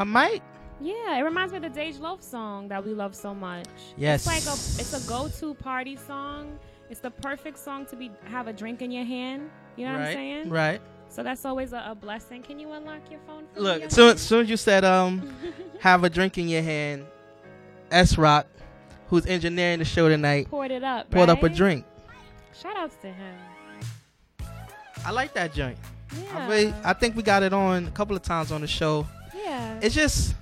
I 0.03 0.05
might. 0.05 0.43
Yeah, 0.81 1.17
it 1.17 1.21
reminds 1.23 1.53
me 1.53 1.59
of 1.65 1.73
the 1.73 1.81
Dej 1.81 2.01
Loaf 2.01 2.21
song 2.25 2.67
that 2.67 2.85
we 2.85 2.93
love 2.93 3.15
so 3.15 3.33
much. 3.33 3.69
Yes. 3.97 4.27
It's 4.27 4.27
like 4.27 4.43
a 4.43 4.59
it's 4.81 5.07
a 5.07 5.09
go-to 5.09 5.55
party 5.55 5.95
song. 5.95 6.59
It's 6.91 6.99
the 6.99 7.13
perfect 7.13 7.57
song 7.57 7.87
to 7.87 7.95
be 7.95 8.11
have 8.25 8.49
a 8.49 8.53
drink 8.53 8.83
in 8.83 8.91
your 8.91 9.05
hand. 9.05 9.49
You 9.77 9.87
know 9.87 9.93
what 9.93 10.01
I'm 10.03 10.13
saying? 10.13 10.51
right. 10.51 10.81
So 11.09 11.23
that's 11.23 11.45
always 11.45 11.73
a, 11.73 11.85
a 11.91 11.95
blessing. 11.95 12.43
Can 12.43 12.59
you 12.59 12.73
unlock 12.73 13.03
your 13.13 13.21
phone 13.29 13.45
for 13.55 13.61
Look, 13.61 13.79
me? 13.79 13.85
as 13.87 13.95
soon, 13.95 14.09
as 14.15 14.21
soon 14.23 14.41
as 14.41 14.51
you 14.51 14.57
said 14.57 14.83
um, 14.85 15.33
have 15.79 16.03
a 16.03 16.11
drink 16.11 16.37
in 16.37 16.49
your 16.49 16.63
hand, 16.63 17.07
S 17.93 18.19
Rock, 18.19 18.47
who's 19.09 19.25
engineering 19.27 19.79
the 19.79 19.85
show 19.85 20.09
tonight, 20.09 20.49
Poured 20.51 20.73
it 20.73 20.83
up, 20.83 21.11
poured 21.11 21.29
up 21.29 21.45
a 21.45 21.49
drink. 21.49 21.85
Shout 22.61 22.77
outs 22.77 22.97
to 23.03 23.07
him. 23.09 23.37
I 25.05 25.13
like 25.13 25.33
that 25.35 25.55
joint. 25.55 25.79
I, 26.11 26.17
Yeah. 26.23 26.49
really, 26.49 26.75
I 26.83 26.93
think 26.93 27.15
we 27.15 27.23
got 27.23 27.45
it 27.45 27.53
on 27.53 27.87
a 27.87 27.91
couple 27.93 28.17
of 28.17 28.23
times 28.23 28.51
on 28.51 28.63
the 28.63 28.67
show. 28.67 29.07
Yeah. 29.53 29.79
It's 29.83 29.95
just 29.95 30.35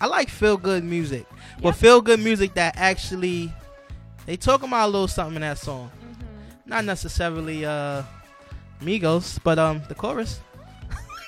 I 0.00 0.06
like 0.06 0.28
feel 0.28 0.56
good 0.56 0.84
music, 0.84 1.26
but 1.60 1.72
feel 1.72 2.00
good 2.00 2.20
music 2.20 2.54
that 2.54 2.74
actually 2.76 3.52
they 4.26 4.36
talking 4.36 4.68
about 4.68 4.86
a 4.86 4.90
little 4.90 5.08
something 5.08 5.36
in 5.36 5.42
that 5.42 5.58
song. 5.58 5.90
Mm-hmm. 6.00 6.70
Not 6.70 6.84
necessarily 6.84 7.64
uh 7.64 8.02
Migos, 8.80 9.38
but 9.42 9.58
um 9.58 9.82
the 9.88 9.94
chorus. 9.94 10.40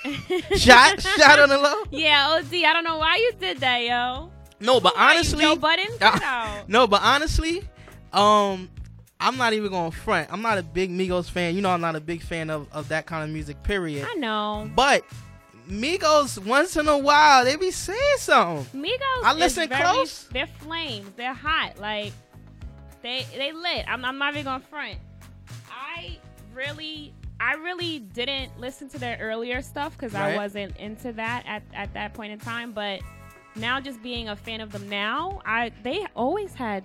shot, 0.57 1.03
shot 1.03 1.39
on 1.39 1.49
the 1.49 1.59
low. 1.59 1.83
Yeah, 1.91 2.39
OZ. 2.39 2.53
I 2.53 2.73
don't 2.73 2.85
know 2.85 2.99
why 2.99 3.17
you 3.17 3.33
did 3.39 3.59
that, 3.59 3.83
yo. 3.85 4.31
No, 4.61 4.81
but 4.81 4.95
honestly, 4.97 5.45
Budden? 5.57 5.87
Get 5.99 6.23
out. 6.23 6.69
no, 6.69 6.87
but 6.87 7.03
honestly, 7.03 7.63
um, 8.13 8.71
I'm 9.21 9.37
not 9.37 9.53
even 9.53 9.71
going 9.71 9.91
front. 9.91 10.33
I'm 10.33 10.43
not 10.43 10.59
a 10.59 10.63
big 10.63 10.91
Migos 10.91 11.29
fan. 11.29 11.55
You 11.55 11.61
know, 11.61 11.71
I'm 11.71 11.81
not 11.81 11.97
a 11.97 12.01
big 12.01 12.23
fan 12.23 12.51
of, 12.51 12.67
of 12.73 12.89
that 12.89 13.05
kind 13.07 13.25
of 13.25 13.31
music. 13.31 13.63
Period. 13.63 14.07
I 14.09 14.15
know. 14.15 14.71
But 14.75 15.05
Migos, 15.69 16.39
once 16.45 16.77
in 16.77 16.87
a 16.89 16.97
while, 16.99 17.45
they 17.45 17.57
be 17.57 17.71
saying 17.71 17.99
something. 18.19 18.81
Migos. 18.83 19.25
I 19.25 19.33
is 19.33 19.39
listen 19.39 19.69
very- 19.69 19.83
close. 19.83 20.25
They're 20.33 20.47
flames. 20.47 21.11
They're 21.17 21.35
hot. 21.35 21.79
Like 21.79 22.13
they 23.03 23.27
they 23.37 23.53
lit. 23.53 23.85
I'm, 23.89 24.05
I'm 24.05 24.19
not 24.19 24.35
even 24.35 24.45
gonna 24.45 24.65
front. 24.65 24.99
I 25.71 26.19
really 26.55 27.13
I 27.41 27.55
really 27.55 27.99
didn't 27.99 28.59
listen 28.59 28.89
to 28.91 28.99
their 28.99 29.19
earlier 29.21 29.61
stuff 29.61 29.93
because 29.97 30.15
I 30.15 30.37
wasn't 30.37 30.77
into 30.79 31.13
that 31.13 31.45
at, 31.47 31.63
at 31.75 31.93
that 31.95 32.15
point 32.15 32.33
in 32.33 32.39
time. 32.39 32.73
But 32.73 33.01
now, 33.57 33.81
just 33.81 34.03
being 34.03 34.29
a 34.29 34.37
fan 34.37 34.61
of 34.61 34.73
them 34.73 34.89
now, 34.89 35.41
I 35.45 35.73
they 35.83 36.07
always 36.15 36.55
had. 36.55 36.85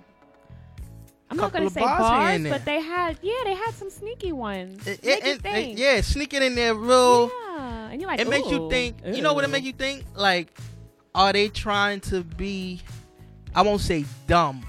I'm 1.32 1.36
not 1.38 1.52
gonna 1.52 1.70
say 1.70 1.80
bars 1.80 1.98
bars, 2.00 2.42
but 2.50 2.64
they 2.64 2.80
had 2.80 3.18
yeah 3.22 3.32
they 3.44 3.54
had 3.54 3.72
some 3.74 3.88
sneaky 3.90 4.32
ones. 4.32 4.86
It- 4.86 5.02
Make 5.04 5.24
you 5.24 5.30
it- 5.32 5.44
it- 5.46 5.78
yeah, 5.78 6.00
sneaking 6.02 6.42
in 6.42 6.54
there 6.54 6.74
real. 6.74 7.28
Yeah, 7.28 7.88
and 7.90 8.00
you're 8.00 8.08
like, 8.10 8.20
it 8.20 8.28
makes 8.28 8.48
you 8.50 8.62
"Ooh, 8.64 8.70
think. 8.70 8.98
You 9.06 9.22
know 9.22 9.32
what 9.32 9.44
it 9.44 9.48
makes 9.50 9.64
you 9.66 9.72
think? 9.72 10.04
Like, 10.14 10.56
are 11.14 11.32
they 11.32 11.48
trying 11.48 12.00
to 12.00 12.22
be? 12.22 12.80
I 13.54 13.62
won't 13.62 13.80
say 13.80 14.04
dumb, 14.26 14.64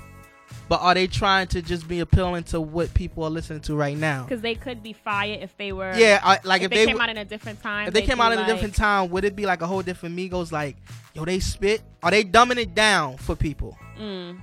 but 0.69 0.81
are 0.81 0.93
they 0.93 1.07
trying 1.07 1.47
to 1.47 1.61
just 1.61 1.87
be 1.87 1.99
appealing 2.01 2.43
to 2.45 2.59
what 2.59 2.93
people 2.93 3.23
are 3.23 3.29
listening 3.29 3.61
to 3.61 3.75
right 3.75 3.97
now? 3.97 4.23
Because 4.23 4.41
they 4.41 4.55
could 4.55 4.81
be 4.83 4.93
fired 4.93 5.41
if 5.41 5.55
they 5.57 5.71
were. 5.73 5.93
Yeah, 5.95 6.19
I- 6.23 6.39
like 6.43 6.61
if, 6.61 6.65
if 6.65 6.69
they, 6.71 6.75
they 6.77 6.85
came 6.87 6.97
w- 6.97 7.03
out 7.03 7.09
in 7.09 7.17
a 7.17 7.25
different 7.25 7.61
time. 7.61 7.87
If 7.87 7.93
they 7.93 8.01
came 8.03 8.19
out 8.21 8.31
in 8.33 8.39
a 8.39 8.45
different 8.45 8.75
time, 8.75 9.09
would 9.11 9.23
it 9.25 9.35
be 9.35 9.45
like 9.45 9.61
a 9.61 9.67
whole 9.67 9.81
different 9.81 10.15
Migos? 10.17 10.51
Like, 10.51 10.77
yo, 11.13 11.25
they 11.25 11.39
spit? 11.39 11.81
Are 12.01 12.11
they 12.11 12.23
dumbing 12.23 12.57
it 12.57 12.73
down 12.75 13.17
for 13.17 13.35
people? 13.35 13.77
Mm. 13.99 14.39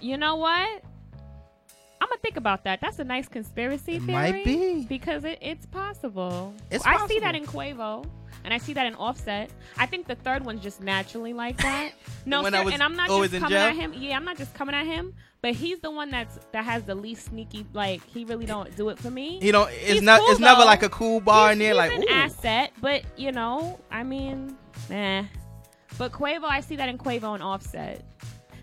You 0.00 0.16
know 0.16 0.36
what? 0.36 0.82
I'm 2.02 2.08
gonna 2.08 2.20
think 2.22 2.38
about 2.38 2.64
that. 2.64 2.80
That's 2.80 2.98
a 2.98 3.04
nice 3.04 3.28
conspiracy 3.28 3.96
It 3.96 4.02
theory. 4.02 4.12
might 4.32 4.44
be. 4.44 4.86
because 4.88 5.24
it, 5.24 5.38
it's 5.42 5.66
possible. 5.66 6.54
It's 6.70 6.84
I 6.86 7.06
see 7.06 7.18
that 7.20 7.34
in 7.34 7.44
Quavo, 7.44 8.06
and 8.42 8.54
I 8.54 8.58
see 8.58 8.72
that 8.72 8.86
in 8.86 8.94
Offset. 8.94 9.50
I 9.76 9.84
think 9.84 10.06
the 10.06 10.14
third 10.14 10.44
one's 10.44 10.62
just 10.62 10.80
naturally 10.80 11.34
like 11.34 11.58
that. 11.62 11.92
No, 12.24 12.42
sir, 12.42 12.70
and 12.70 12.82
I'm 12.82 12.96
not 12.96 13.08
just 13.08 13.34
coming 13.38 13.58
at 13.58 13.74
him. 13.76 13.92
Yeah, 13.94 14.16
I'm 14.16 14.24
not 14.24 14.38
just 14.38 14.54
coming 14.54 14.74
at 14.74 14.86
him, 14.86 15.12
but 15.42 15.52
he's 15.52 15.80
the 15.80 15.90
one 15.90 16.10
that's 16.10 16.38
that 16.52 16.64
has 16.64 16.84
the 16.84 16.94
least 16.94 17.26
sneaky. 17.26 17.66
Like 17.74 18.02
he 18.06 18.24
really 18.24 18.46
don't 18.46 18.74
do 18.76 18.88
it 18.88 18.98
for 18.98 19.10
me. 19.10 19.38
You 19.42 19.52
know, 19.52 19.64
it's 19.64 19.92
He's 19.92 20.02
not. 20.02 20.20
cool, 20.20 20.30
it's 20.30 20.40
never 20.40 20.64
like 20.64 20.82
a 20.82 20.88
cool 20.88 21.20
bar 21.20 21.48
he's, 21.48 21.52
in 21.54 21.58
there. 21.58 21.74
Like, 21.74 21.92
an 21.92 22.04
ooh. 22.04 22.12
asset, 22.12 22.72
but 22.80 23.02
you 23.18 23.32
know, 23.32 23.78
I 23.90 24.04
mean, 24.04 24.56
nah. 24.88 25.24
But 25.98 26.12
Quavo, 26.12 26.44
I 26.44 26.60
see 26.62 26.76
that 26.76 26.88
in 26.88 26.96
Quavo 26.96 27.34
and 27.34 27.42
Offset. 27.42 28.02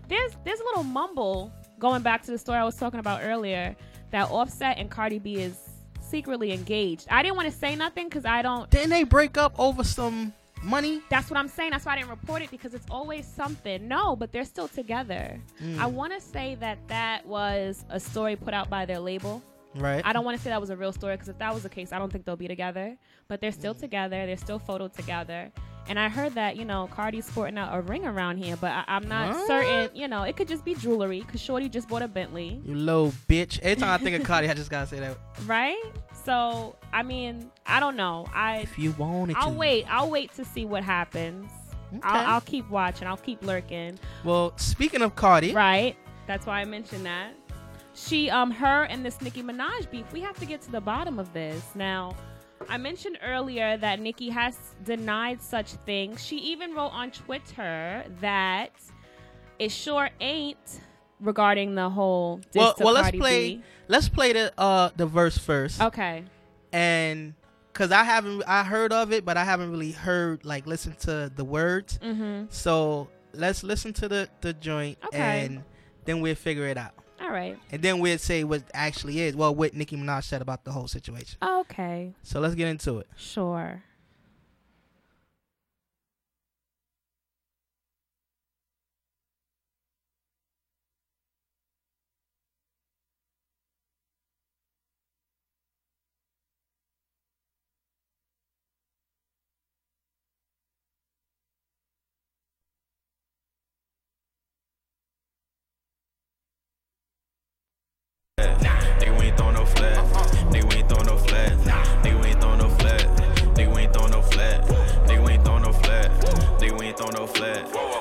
There's 0.08 0.36
there's 0.44 0.60
a 0.60 0.64
little 0.64 0.84
mumble 0.84 1.52
going 1.78 2.02
back 2.02 2.22
to 2.22 2.30
the 2.30 2.38
story 2.38 2.58
I 2.58 2.64
was 2.64 2.76
talking 2.76 3.00
about 3.00 3.20
earlier 3.22 3.76
that 4.10 4.30
Offset 4.30 4.78
and 4.78 4.90
Cardi 4.90 5.18
B 5.18 5.36
is 5.36 5.58
secretly 6.00 6.52
engaged. 6.52 7.06
I 7.10 7.22
didn't 7.22 7.36
want 7.36 7.50
to 7.50 7.56
say 7.56 7.76
nothing 7.76 8.08
because 8.08 8.24
I 8.24 8.42
don't. 8.42 8.68
Didn't 8.70 8.90
they 8.90 9.04
break 9.04 9.36
up 9.36 9.58
over 9.58 9.84
some 9.84 10.32
money? 10.62 11.02
That's 11.10 11.30
what 11.30 11.38
I'm 11.38 11.48
saying. 11.48 11.70
That's 11.70 11.84
why 11.84 11.92
I 11.92 11.96
didn't 11.96 12.10
report 12.10 12.42
it 12.42 12.50
because 12.50 12.74
it's 12.74 12.86
always 12.90 13.26
something. 13.26 13.86
No, 13.86 14.16
but 14.16 14.32
they're 14.32 14.44
still 14.44 14.68
together. 14.68 15.40
Mm. 15.62 15.78
I 15.78 15.86
want 15.86 16.12
to 16.12 16.20
say 16.20 16.56
that 16.56 16.78
that 16.88 17.26
was 17.26 17.84
a 17.90 18.00
story 18.00 18.36
put 18.36 18.54
out 18.54 18.70
by 18.70 18.86
their 18.86 18.98
label. 18.98 19.42
Right. 19.74 20.02
I 20.04 20.12
don't 20.12 20.24
want 20.24 20.36
to 20.36 20.42
say 20.42 20.50
that 20.50 20.60
was 20.60 20.70
a 20.70 20.76
real 20.76 20.92
story 20.92 21.14
because 21.14 21.28
if 21.28 21.38
that 21.38 21.52
was 21.52 21.62
the 21.62 21.68
case, 21.68 21.92
I 21.92 21.98
don't 21.98 22.10
think 22.10 22.24
they'll 22.24 22.36
be 22.36 22.48
together. 22.48 22.96
But 23.28 23.40
they're 23.40 23.52
still 23.52 23.74
together. 23.74 24.26
They're 24.26 24.36
still 24.36 24.58
photoed 24.58 24.94
together. 24.94 25.52
And 25.88 25.98
I 25.98 26.08
heard 26.08 26.34
that 26.34 26.56
you 26.56 26.64
know 26.64 26.88
Cardi's 26.92 27.24
sporting 27.26 27.56
out 27.58 27.76
a 27.76 27.80
ring 27.80 28.04
around 28.06 28.36
here, 28.38 28.56
but 28.56 28.70
I, 28.72 28.84
I'm 28.88 29.08
not 29.08 29.34
What? 29.34 29.46
certain. 29.46 29.96
You 29.96 30.06
know, 30.08 30.22
it 30.24 30.36
could 30.36 30.46
just 30.48 30.64
be 30.64 30.74
jewelry 30.74 31.20
because 31.20 31.40
Shorty 31.40 31.68
just 31.68 31.88
bought 31.88 32.02
a 32.02 32.08
Bentley, 32.08 32.60
You 32.64 32.74
little 32.74 33.12
bitch. 33.28 33.58
Every 33.62 33.76
time 33.80 33.90
I 33.90 34.02
think 34.02 34.20
of 34.20 34.26
Cardi, 34.26 34.48
I 34.48 34.54
just 34.54 34.70
gotta 34.70 34.86
say 34.86 35.00
that. 35.00 35.16
right? 35.46 35.80
So 36.24 36.76
I 36.92 37.02
mean, 37.02 37.50
I 37.66 37.80
don't 37.80 37.96
know. 37.96 38.26
I 38.34 38.58
If 38.58 38.78
you 38.78 38.92
want 38.92 39.30
it 39.30 39.36
I'll 39.38 39.50
to. 39.52 39.56
wait. 39.56 39.86
I'll 39.88 40.10
wait 40.10 40.32
to 40.34 40.44
see 40.44 40.64
what 40.66 40.84
happens. 40.84 41.50
Okay. 41.90 42.00
I'll, 42.02 42.34
I'll 42.34 42.40
keep 42.42 42.68
watching. 42.68 43.08
I'll 43.08 43.16
keep 43.16 43.42
lurking. 43.42 43.98
Well, 44.24 44.52
speaking 44.58 45.00
of 45.00 45.16
Cardi, 45.16 45.52
Right. 45.54 45.96
That's 46.26 46.44
why 46.44 46.60
I 46.60 46.66
mentioned 46.66 47.06
that. 47.06 47.32
She, 47.94 48.28
um, 48.28 48.50
her 48.50 48.82
and 48.84 49.02
this 49.04 49.20
Nicki 49.22 49.42
Minaj 49.42 49.90
beef. 49.90 50.04
We 50.12 50.20
have 50.20 50.38
to 50.38 50.44
get 50.44 50.60
to 50.62 50.70
the 50.70 50.80
bottom 50.82 51.18
of 51.18 51.32
this. 51.32 51.64
Now, 51.74 52.14
I 52.68 52.76
mentioned 52.76 53.18
earlier 53.22 53.76
that 53.76 54.00
Nicki 54.00 54.30
has 54.30 54.56
denied 54.84 55.42
such 55.42 55.72
things. 55.86 56.24
She 56.24 56.36
even 56.38 56.74
wrote 56.74 56.88
on 56.92 57.10
Twitter 57.10 58.04
that 58.20 58.70
it 59.58 59.70
sure 59.70 60.10
ain't 60.20 60.80
regarding 61.20 61.74
the 61.74 61.88
whole. 61.88 62.40
Well, 62.54 62.74
well, 62.78 62.94
let's 62.94 63.16
play. 63.16 63.56
B. 63.56 63.62
Let's 63.88 64.08
play 64.08 64.32
the 64.32 64.52
uh 64.58 64.90
the 64.96 65.06
verse 65.06 65.38
first. 65.38 65.80
Okay. 65.80 66.24
And 66.72 67.34
because 67.72 67.92
I 67.92 68.04
haven't, 68.04 68.42
I 68.46 68.64
heard 68.64 68.92
of 68.92 69.12
it, 69.12 69.24
but 69.24 69.36
I 69.36 69.44
haven't 69.44 69.70
really 69.70 69.92
heard 69.92 70.44
like 70.44 70.66
listen 70.66 70.94
to 71.00 71.30
the 71.34 71.44
words. 71.44 71.98
Mhm. 72.02 72.52
So 72.52 73.08
let's 73.32 73.62
listen 73.62 73.92
to 73.94 74.08
the 74.08 74.28
the 74.40 74.52
joint, 74.52 74.98
Okay. 75.06 75.44
and 75.46 75.64
then 76.04 76.20
we'll 76.20 76.34
figure 76.34 76.66
it 76.66 76.76
out. 76.76 76.92
All 77.20 77.30
right. 77.30 77.58
And 77.72 77.82
then 77.82 77.98
we'll 77.98 78.18
say 78.18 78.44
what 78.44 78.62
actually 78.72 79.20
is. 79.20 79.34
Well, 79.34 79.54
what 79.54 79.74
Nicki 79.74 79.96
Minaj 79.96 80.24
said 80.24 80.42
about 80.42 80.64
the 80.64 80.72
whole 80.72 80.88
situation. 80.88 81.38
Okay. 81.42 82.14
So 82.22 82.40
let's 82.40 82.54
get 82.54 82.68
into 82.68 82.98
it. 82.98 83.08
Sure. 83.16 83.82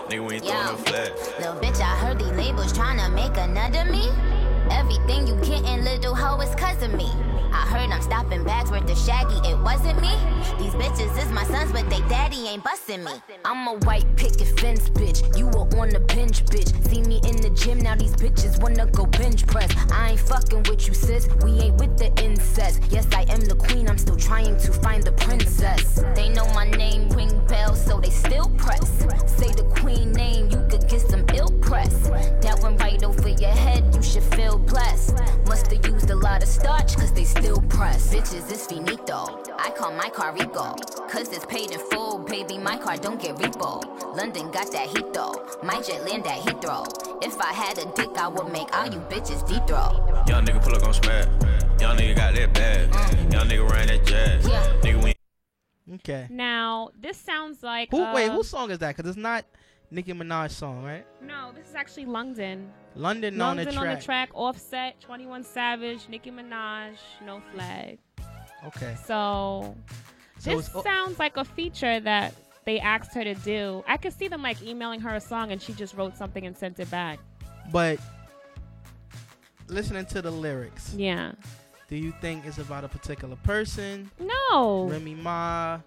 Nigga, 0.10 0.26
we 0.26 0.36
ain't 0.36 0.46
throwing 0.46 0.66
no 0.66 0.78
flag. 0.78 1.12
Little 1.38 1.56
bitch, 1.56 1.82
I 1.82 1.96
heard 1.98 2.18
these 2.18 2.32
labels 2.32 2.72
tryna 2.72 3.14
make 3.14 3.36
another 3.36 3.92
me. 3.92 4.08
Everything 4.72 5.28
you 5.28 5.36
gettin', 5.36 5.84
little 5.84 6.16
hoe, 6.16 6.40
is 6.42 6.54
cause 6.56 6.82
of 6.84 6.94
me. 6.94 7.10
I 7.52 7.62
heard 7.62 7.90
I'm 7.90 8.02
stopping 8.02 8.44
bags 8.44 8.70
worth 8.70 8.90
of 8.90 8.98
shaggy, 8.98 9.36
it 9.50 9.58
wasn't 9.60 10.02
me. 10.02 10.12
These 10.60 10.74
bitches 10.74 11.18
is 11.18 11.32
my 11.32 11.44
sons, 11.46 11.72
but 11.72 11.90
they 11.90 12.00
daddy 12.10 12.48
ain't 12.48 12.64
bustin' 12.64 13.04
me. 13.04 13.12
I'm 13.46 13.68
a 13.68 13.80
white 13.86 14.06
picket 14.16 14.60
fence 14.60 14.90
bitch, 14.90 15.38
you 15.38 15.48
were 15.48 15.68
on 15.80 15.90
the 15.90 16.02
bench 16.02 16.46
bitch. 16.46 16.70
See 16.90 17.02
me 17.02 17.22
in 17.24 17.38
the 17.38 17.50
gym, 17.52 17.80
now 17.80 17.96
these 17.96 18.16
bitches 18.16 18.62
wanna 18.62 18.86
go 18.88 19.06
bench 19.06 19.48
press. 19.48 19.74
I 19.92 20.12
ain't 20.12 20.20
fucking 20.20 20.64
with 20.64 20.88
you, 20.88 20.94
sis, 20.94 21.28
we 21.44 21.52
ain't 21.60 21.78
with 21.78 21.98
the 21.98 22.12
incest. 22.24 22.84
Yes, 22.90 23.08
I 23.14 23.22
am 23.30 23.42
the 23.42 23.56
queen, 23.56 23.88
I'm 23.88 23.98
still 23.98 24.18
trying 24.18 24.58
to 24.58 24.72
find 24.74 25.04
the 25.04 25.14
princess. 25.14 26.04
They 26.16 26.30
know 26.30 26.46
my 26.54 26.70
name, 26.72 27.10
ring 27.10 27.40
bells, 27.48 27.84
so 27.84 28.00
they 28.00 28.10
still 28.10 28.50
press. 28.58 28.88
Say 29.26 29.52
the 29.54 29.64
queen 29.80 30.12
name, 30.12 30.50
you 30.50 30.66
could 30.70 30.88
get 30.88 31.02
some 31.02 31.26
ill 31.34 31.52
press. 31.62 32.10
That 32.42 32.60
went 32.62 32.80
right 32.82 33.02
over 33.04 33.30
your 33.30 33.52
head, 33.52 33.96
you 33.96 34.02
should 34.02 34.24
feel 34.24 34.57
blessed. 34.58 35.16
Must've 35.46 35.86
used 35.86 36.10
a 36.10 36.16
lot 36.16 36.44
of 36.44 36.50
starch, 36.50 36.96
cause 36.96 37.12
they 37.14 37.24
still 37.24 37.62
press. 37.70 38.14
Bitches, 38.14 38.50
it's 38.52 38.68
finito. 38.68 39.44
I 39.58 39.72
call 39.72 39.92
my 39.92 40.10
car 40.10 40.34
Rico. 40.34 40.76
Cause 41.10 41.30
it's 41.32 41.46
paid 41.46 41.72
in 41.72 41.80
full, 41.92 42.20
baby. 42.20 42.58
My 42.58 42.78
car 42.78 42.98
don't 42.98 43.22
get 43.22 43.36
repo. 43.38 43.82
London 44.16 44.52
got 44.52 44.72
that 44.72 44.88
heat 44.88 45.14
though. 45.14 45.46
My 45.64 45.82
jet 45.82 46.04
land 46.06 46.28
at 46.28 46.40
Heathrow. 46.40 46.86
If 47.24 47.40
I 47.42 47.54
had 47.54 47.78
a 47.78 47.86
dick, 47.96 48.10
I 48.18 48.28
would 48.28 48.52
make 48.52 48.76
all 48.76 48.86
you 48.88 49.00
bitches 49.02 49.48
deep 49.48 49.66
throw. 49.68 50.24
Young 50.28 50.46
nigga 50.46 50.62
pull 50.64 50.76
up 50.76 50.84
on 50.84 50.94
smack. 50.94 51.26
Young 51.80 51.98
nigga 51.98 52.16
got 52.16 52.36
that 52.36 52.54
bag. 52.54 52.94
Young 53.32 53.48
nigga 53.48 53.70
ran 53.70 53.88
that 53.88 54.06
jazz. 54.06 54.48
Yeah. 54.48 54.74
Nigga, 54.82 55.04
we 55.04 55.14
Okay. 55.96 56.28
Now, 56.30 56.90
this 57.00 57.18
sounds 57.18 57.64
like. 57.64 57.90
Who? 57.92 58.02
uh, 58.02 58.14
wait, 58.14 58.30
whose 58.30 58.50
song 58.50 58.72
is 58.72 58.80
that? 58.80 58.96
Because 58.96 59.10
it's 59.10 59.18
not. 59.18 59.46
Nicki 59.90 60.12
Minaj 60.12 60.52
song, 60.52 60.84
right? 60.84 61.06
No, 61.22 61.52
this 61.56 61.70
is 61.70 61.76
actually 61.76 62.06
London. 62.06 62.70
London 62.98 63.40
on 63.42 63.58
the 63.58 63.64
London 63.66 63.78
on 63.78 63.96
the 63.96 64.02
track. 64.02 64.30
Offset, 64.34 65.00
Twenty 65.00 65.26
One 65.26 65.44
Savage, 65.44 66.08
Nicki 66.10 66.32
Minaj, 66.32 66.96
No 67.26 67.42
Flag. 67.54 68.00
Okay. 68.66 68.96
So, 69.06 69.76
So 70.40 70.56
this 70.58 70.70
sounds 70.84 71.20
like 71.20 71.38
a 71.38 71.46
feature 71.46 72.00
that 72.00 72.34
they 72.66 72.80
asked 72.80 73.14
her 73.14 73.24
to 73.24 73.34
do. 73.36 73.84
I 73.88 73.98
could 73.98 74.14
see 74.14 74.28
them 74.28 74.42
like 74.42 74.62
emailing 74.62 75.00
her 75.02 75.16
a 75.16 75.22
song 75.22 75.52
and 75.52 75.62
she 75.62 75.74
just 75.74 75.96
wrote 75.96 76.18
something 76.18 76.46
and 76.46 76.58
sent 76.58 76.80
it 76.80 76.90
back. 76.92 77.20
But 77.72 78.00
listening 79.68 80.06
to 80.08 80.22
the 80.22 80.32
lyrics, 80.32 80.94
Yeah. 80.94 81.34
do 81.88 81.96
you 81.96 82.14
think 82.22 82.46
it's 82.46 82.58
about 82.58 82.84
a 82.84 82.88
particular 82.90 83.36
person? 83.38 84.10
No. 84.20 84.88
Remy 84.90 85.16
Ma, 85.16 85.80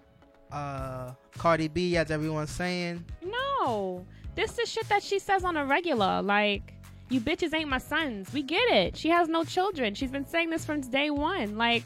uh, 0.51 1.11
Cardi 1.37 1.67
B, 1.67 1.97
as 1.97 2.09
everyone's 2.11 2.51
saying. 2.51 3.05
No. 3.23 4.05
This 4.35 4.57
is 4.59 4.69
shit 4.69 4.87
that 4.89 5.03
she 5.03 5.19
says 5.19 5.43
on 5.43 5.57
a 5.57 5.65
regular. 5.65 6.21
Like, 6.21 6.73
you 7.11 7.19
bitches 7.21 7.53
ain't 7.53 7.69
my 7.69 7.77
sons. 7.77 8.31
We 8.33 8.41
get 8.41 8.67
it. 8.71 8.95
She 8.97 9.09
has 9.09 9.27
no 9.27 9.43
children. 9.43 9.93
She's 9.93 10.11
been 10.11 10.25
saying 10.27 10.49
this 10.49 10.63
from 10.65 10.81
day 10.81 11.09
one. 11.09 11.57
Like, 11.57 11.83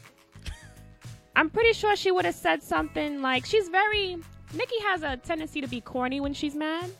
I'm 1.34 1.50
pretty 1.50 1.72
sure 1.72 1.96
she 1.96 2.10
would 2.10 2.24
have 2.24 2.34
said 2.34 2.62
something 2.62 3.20
like, 3.20 3.44
she's 3.44 3.68
very. 3.68 4.16
Nicki 4.54 4.78
has 4.84 5.02
a 5.02 5.16
tendency 5.16 5.60
to 5.60 5.66
be 5.66 5.80
corny 5.80 6.20
when 6.20 6.32
she's 6.32 6.54
mad. 6.54 6.90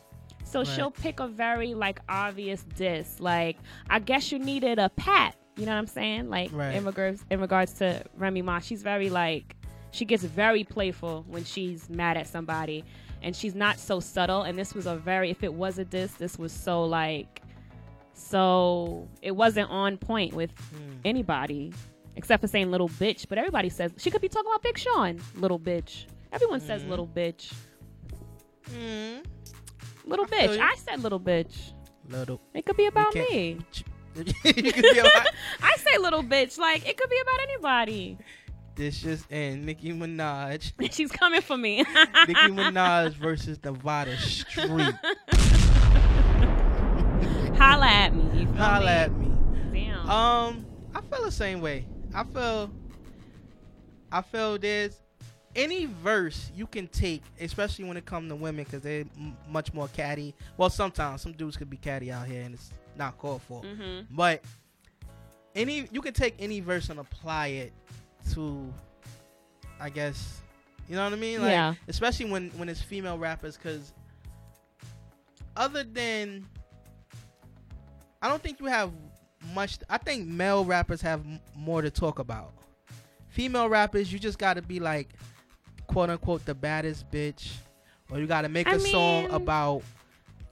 So 0.43 0.59
Right. 0.59 0.67
she'll 0.67 0.91
pick 0.91 1.19
a 1.19 1.27
very, 1.27 1.73
like, 1.73 1.99
obvious 2.07 2.63
diss. 2.75 3.19
Like, 3.19 3.57
I 3.89 3.99
guess 3.99 4.31
you 4.31 4.39
needed 4.39 4.79
a 4.79 4.89
pat. 4.89 5.35
You 5.55 5.65
know 5.65 5.71
what 5.71 5.79
I'm 5.79 5.87
saying? 5.87 6.29
Like, 6.29 6.51
Right. 6.53 6.75
in, 6.75 6.85
regards, 6.85 7.25
in 7.31 7.41
regards 7.41 7.73
to 7.73 8.03
Remy 8.15 8.43
Ma, 8.43 8.59
she's 8.59 8.83
very, 8.83 9.09
like, 9.09 9.55
she 9.91 10.05
gets 10.05 10.23
very 10.23 10.63
playful 10.63 11.25
when 11.27 11.43
she's 11.43 11.89
mad 11.89 12.17
at 12.17 12.27
somebody 12.27 12.83
and 13.23 13.35
she's 13.35 13.55
not 13.55 13.79
so 13.79 13.99
subtle 13.99 14.43
and 14.43 14.57
this 14.59 14.75
was 14.75 14.85
a 14.85 14.95
very 14.95 15.31
if 15.31 15.43
it 15.43 15.51
was 15.51 15.79
a 15.79 15.85
diss 15.85 16.11
this 16.13 16.37
was 16.37 16.51
so 16.51 16.83
like 16.83 17.41
so 18.19 19.07
it 19.21 19.31
wasn't 19.35 19.69
on 19.69 19.97
point 19.97 20.33
with 20.33 20.51
anybody 21.05 21.71
except 22.15 22.41
for 22.41 22.47
saying 22.47 22.71
little 22.71 22.89
bitch 22.89 23.27
but 23.29 23.37
everybody 23.37 23.69
says 23.69 23.91
she 23.97 24.09
could 24.09 24.21
be 24.21 24.27
talking 24.27 24.49
about 24.49 24.61
big 24.63 24.77
sean 24.77 25.19
little 25.35 25.59
bitch. 25.59 26.05
Everyone 26.33 26.59
says 26.59 26.83
Mhm. 26.83 26.89
little 26.89 27.07
bitch. 27.07 27.53
Mm. 28.71 29.23
little 30.05 30.25
I 30.25 30.27
bitch. 30.47 30.59
i 30.59 30.75
said 30.75 31.01
little 31.01 31.19
bitch. 31.19 31.71
Little. 32.09 32.41
it 32.53 32.65
could 32.65 32.75
be 32.77 32.87
about 32.87 33.13
me. 33.15 33.59
be 34.43 34.99
about- 34.99 35.27
i 35.61 35.75
say 35.77 35.97
little 35.99 36.23
bitch. 36.23 36.57
Like 36.57 36.87
it 36.87 36.97
could 36.97 37.09
be 37.09 37.19
about 37.21 37.39
anybody. 37.43 38.17
This 38.75 39.01
just 39.01 39.31
in. 39.31 39.65
Nicki 39.65 39.91
Minaj. 39.91 40.73
she's 40.93 41.11
coming 41.11 41.41
for 41.41 41.57
me. 41.57 41.77
Nicki 41.77 42.51
Minaj 42.51 43.13
versus 43.13 43.57
Nevada 43.63 44.15
Street. 44.17 44.93
Holla 47.57 47.87
at 47.87 48.13
me 48.15 48.45
Holla 48.57 48.91
at 48.91 49.11
me. 49.17 49.31
Damn. 49.73 50.09
Um, 50.09 50.65
I 50.95 51.01
feel 51.01 51.23
the 51.23 51.31
same 51.31 51.61
way. 51.61 51.85
I 52.13 52.23
feel, 52.23 52.71
I 54.11 54.21
feel 54.21 54.57
there's 54.57 55.01
any 55.55 55.85
verse 55.85 56.51
you 56.55 56.65
can 56.67 56.87
take, 56.87 57.23
especially 57.41 57.85
when 57.85 57.97
it 57.97 58.05
comes 58.05 58.29
to 58.29 58.35
women, 58.35 58.63
because 58.63 58.81
they're 58.81 59.05
m- 59.17 59.35
much 59.49 59.73
more 59.73 59.87
catty. 59.89 60.33
Well, 60.55 60.69
sometimes 60.69 61.21
some 61.21 61.33
dudes 61.33 61.57
could 61.57 61.69
be 61.69 61.77
catty 61.77 62.11
out 62.11 62.27
here, 62.27 62.41
and 62.43 62.53
it's 62.55 62.71
not 62.95 63.17
called 63.17 63.41
for. 63.43 63.61
Mhm. 63.63 64.05
But 64.11 64.43
any, 65.55 65.87
you 65.91 66.01
can 66.01 66.13
take 66.13 66.35
any 66.39 66.59
verse 66.59 66.89
and 66.89 66.99
apply 66.99 67.47
it 67.47 67.73
to, 68.33 68.71
I 69.79 69.89
guess, 69.89 70.41
you 70.87 70.95
know 70.95 71.03
what 71.03 71.13
I 71.13 71.17
mean? 71.17 71.41
Like, 71.41 71.51
Yeah. 71.51 71.73
Especially 71.87 72.29
when 72.31 72.49
when 72.51 72.69
it's 72.69 72.81
female 72.81 73.17
rappers, 73.17 73.57
because 73.57 73.93
other 75.55 75.83
than 75.83 76.45
I 78.21 78.27
don't 78.29 78.41
think 78.41 78.59
you 78.59 78.65
have 78.67 78.91
much. 79.53 79.77
I 79.89 79.97
think 79.97 80.27
male 80.27 80.65
rappers 80.65 81.01
have 81.01 81.21
m- 81.21 81.39
more 81.55 81.81
to 81.81 81.89
talk 81.89 82.19
about. 82.19 82.53
Female 83.29 83.69
rappers, 83.69 84.11
you 84.11 84.17
just 84.19 84.39
got 84.39 84.55
to 84.55 84.61
be 84.61 84.79
like, 84.79 85.09
quote 85.87 86.09
unquote, 86.09 86.45
the 86.45 86.55
baddest 86.55 87.09
bitch, 87.11 87.51
or 88.11 88.19
you 88.19 88.25
got 88.27 88.41
to 88.41 88.49
make 88.49 88.67
a 88.67 88.71
I 88.71 88.77
song 88.77 89.29
about 89.31 89.83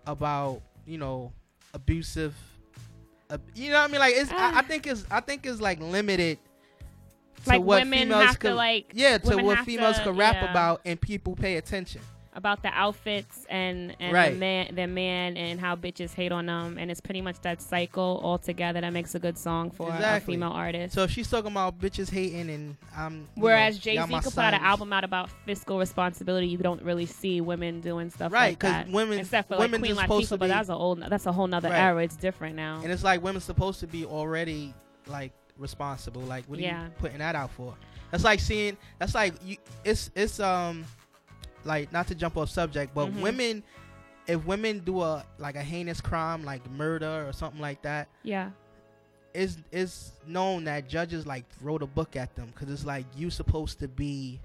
about 0.06 0.62
you 0.86 0.98
know 0.98 1.32
abusive. 1.74 2.36
Uh, 3.30 3.40
you 3.56 3.72
know 3.72 3.80
what 3.82 3.90
I 3.90 3.92
mean? 3.92 4.00
Like 4.00 4.14
it's. 4.16 4.32
I, 4.32 4.60
I 4.60 4.62
think 4.62 4.86
it's. 4.86 5.04
I 5.10 5.20
think 5.20 5.46
it's 5.46 5.60
like 5.60 5.80
limited. 5.80 6.38
To 7.44 7.50
Like, 7.50 7.62
what 7.62 7.82
women 7.82 8.00
females 8.00 8.38
could, 8.38 8.54
like- 8.56 8.92
yeah, 8.94 9.18
to 9.20 9.38
what 9.38 9.60
females 9.66 9.98
to- 9.98 10.04
could 10.06 10.18
rap 10.18 10.36
yeah. 10.42 10.50
about 10.52 10.82
and 10.86 11.00
people 11.00 11.36
pay 11.36 11.58
attention. 11.58 12.02
About 12.36 12.62
the 12.62 12.70
outfits 12.74 13.46
and 13.50 13.96
and 14.00 14.14
Right. 14.14 14.34
the 14.34 14.38
man 14.38 14.76
their 14.76 14.88
man 14.88 15.38
and 15.38 15.60
how 15.60 15.76
bitches 15.76 16.14
hate 16.14 16.32
on 16.32 16.46
them 16.48 16.78
and 16.78 16.92
it's 16.92 17.00
pretty 17.02 17.22
much 17.22 17.40
that 17.42 17.62
cycle 17.62 18.20
all 18.24 18.38
together 18.38 18.82
that 18.82 18.92
makes 18.92 19.16
a 19.16 19.20
good 19.20 19.38
song 19.38 19.72
for 19.72 19.90
Exactly. 19.94 20.34
a 20.34 20.36
female 20.38 20.52
artist. 20.52 20.94
So 20.94 21.04
if 21.04 21.12
she's 21.12 21.30
talking 21.30 21.52
about 21.52 21.80
bitches 21.80 22.10
hating 22.12 22.50
and 22.50 22.78
I'm. 22.96 23.28
Whereas 23.36 23.80
Jay 23.80 23.96
Z 23.96 24.04
could 24.14 24.24
put 24.24 24.38
out 24.38 24.54
an 24.54 24.62
album 24.62 24.92
out 24.94 25.04
about 25.04 25.30
fiscal 25.46 25.80
responsibility, 25.80 26.48
you 26.48 26.58
don't 26.58 26.82
really 26.84 27.06
see 27.06 27.40
women 27.42 27.80
doing 27.82 28.10
stuff 28.10 28.32
Right, 28.32 28.50
like 28.50 28.60
that. 28.60 28.90
women- 28.90 29.20
except 29.20 29.48
for 29.48 29.58
women 29.58 29.82
like 29.82 29.90
Queen 29.92 29.96
supposed 29.96 30.30
to 30.30 30.36
Latifah, 30.36 30.40
but 30.40 30.46
be- 30.46 30.50
that's 30.52 30.70
a 30.70 30.74
old 30.76 31.00
that's 31.10 31.26
a 31.26 31.32
whole 31.32 31.48
nother 31.48 31.70
Right. 31.70 31.80
era. 31.80 32.04
It's 32.04 32.16
different 32.18 32.56
now. 32.56 32.82
And 32.84 32.92
it's 32.92 33.04
like 33.04 33.24
women's 33.24 33.46
supposed 33.46 33.80
to 33.80 33.88
be 33.88 34.06
already 34.06 34.74
like 35.08 35.32
responsible. 35.58 36.22
Like 36.22 36.46
what 36.48 36.60
are 36.60 36.62
Yeah. 36.62 36.84
you 36.84 36.90
putting 37.00 37.20
that 37.20 37.36
out 37.36 37.52
for? 37.52 37.74
That's 38.12 38.24
like 38.24 38.40
seeing. 38.40 38.78
That's 39.00 39.16
like 39.16 39.34
you. 39.44 39.58
It's 39.84 40.12
it's 40.16 40.40
um, 40.40 40.86
like 41.66 41.92
not 41.92 42.08
to 42.08 42.16
jump 42.16 42.38
off 42.38 42.50
subject, 42.50 42.94
but 42.94 43.08
Mhm. 43.10 43.22
women. 43.22 43.64
If 44.28 44.44
women 44.46 44.80
do 44.80 45.02
a 45.02 45.24
like 45.38 45.56
a 45.56 45.62
heinous 45.62 46.02
crime 46.02 46.44
like 46.44 46.68
murder 46.72 47.28
or 47.28 47.34
something 47.34 47.62
like 47.62 47.82
that, 47.84 48.08
yeah. 48.24 48.50
it's 49.36 49.58
it's 49.72 50.14
known 50.26 50.64
that 50.64 50.88
judges 50.90 51.28
like 51.28 51.46
wrote 51.62 51.84
a 51.84 51.86
book 51.88 52.16
at 52.16 52.36
them 52.36 52.48
because 52.54 52.72
it's 52.72 52.86
like 52.86 53.06
you 53.16 53.30
supposed 53.30 53.80
to 53.80 53.88
be 53.88 54.40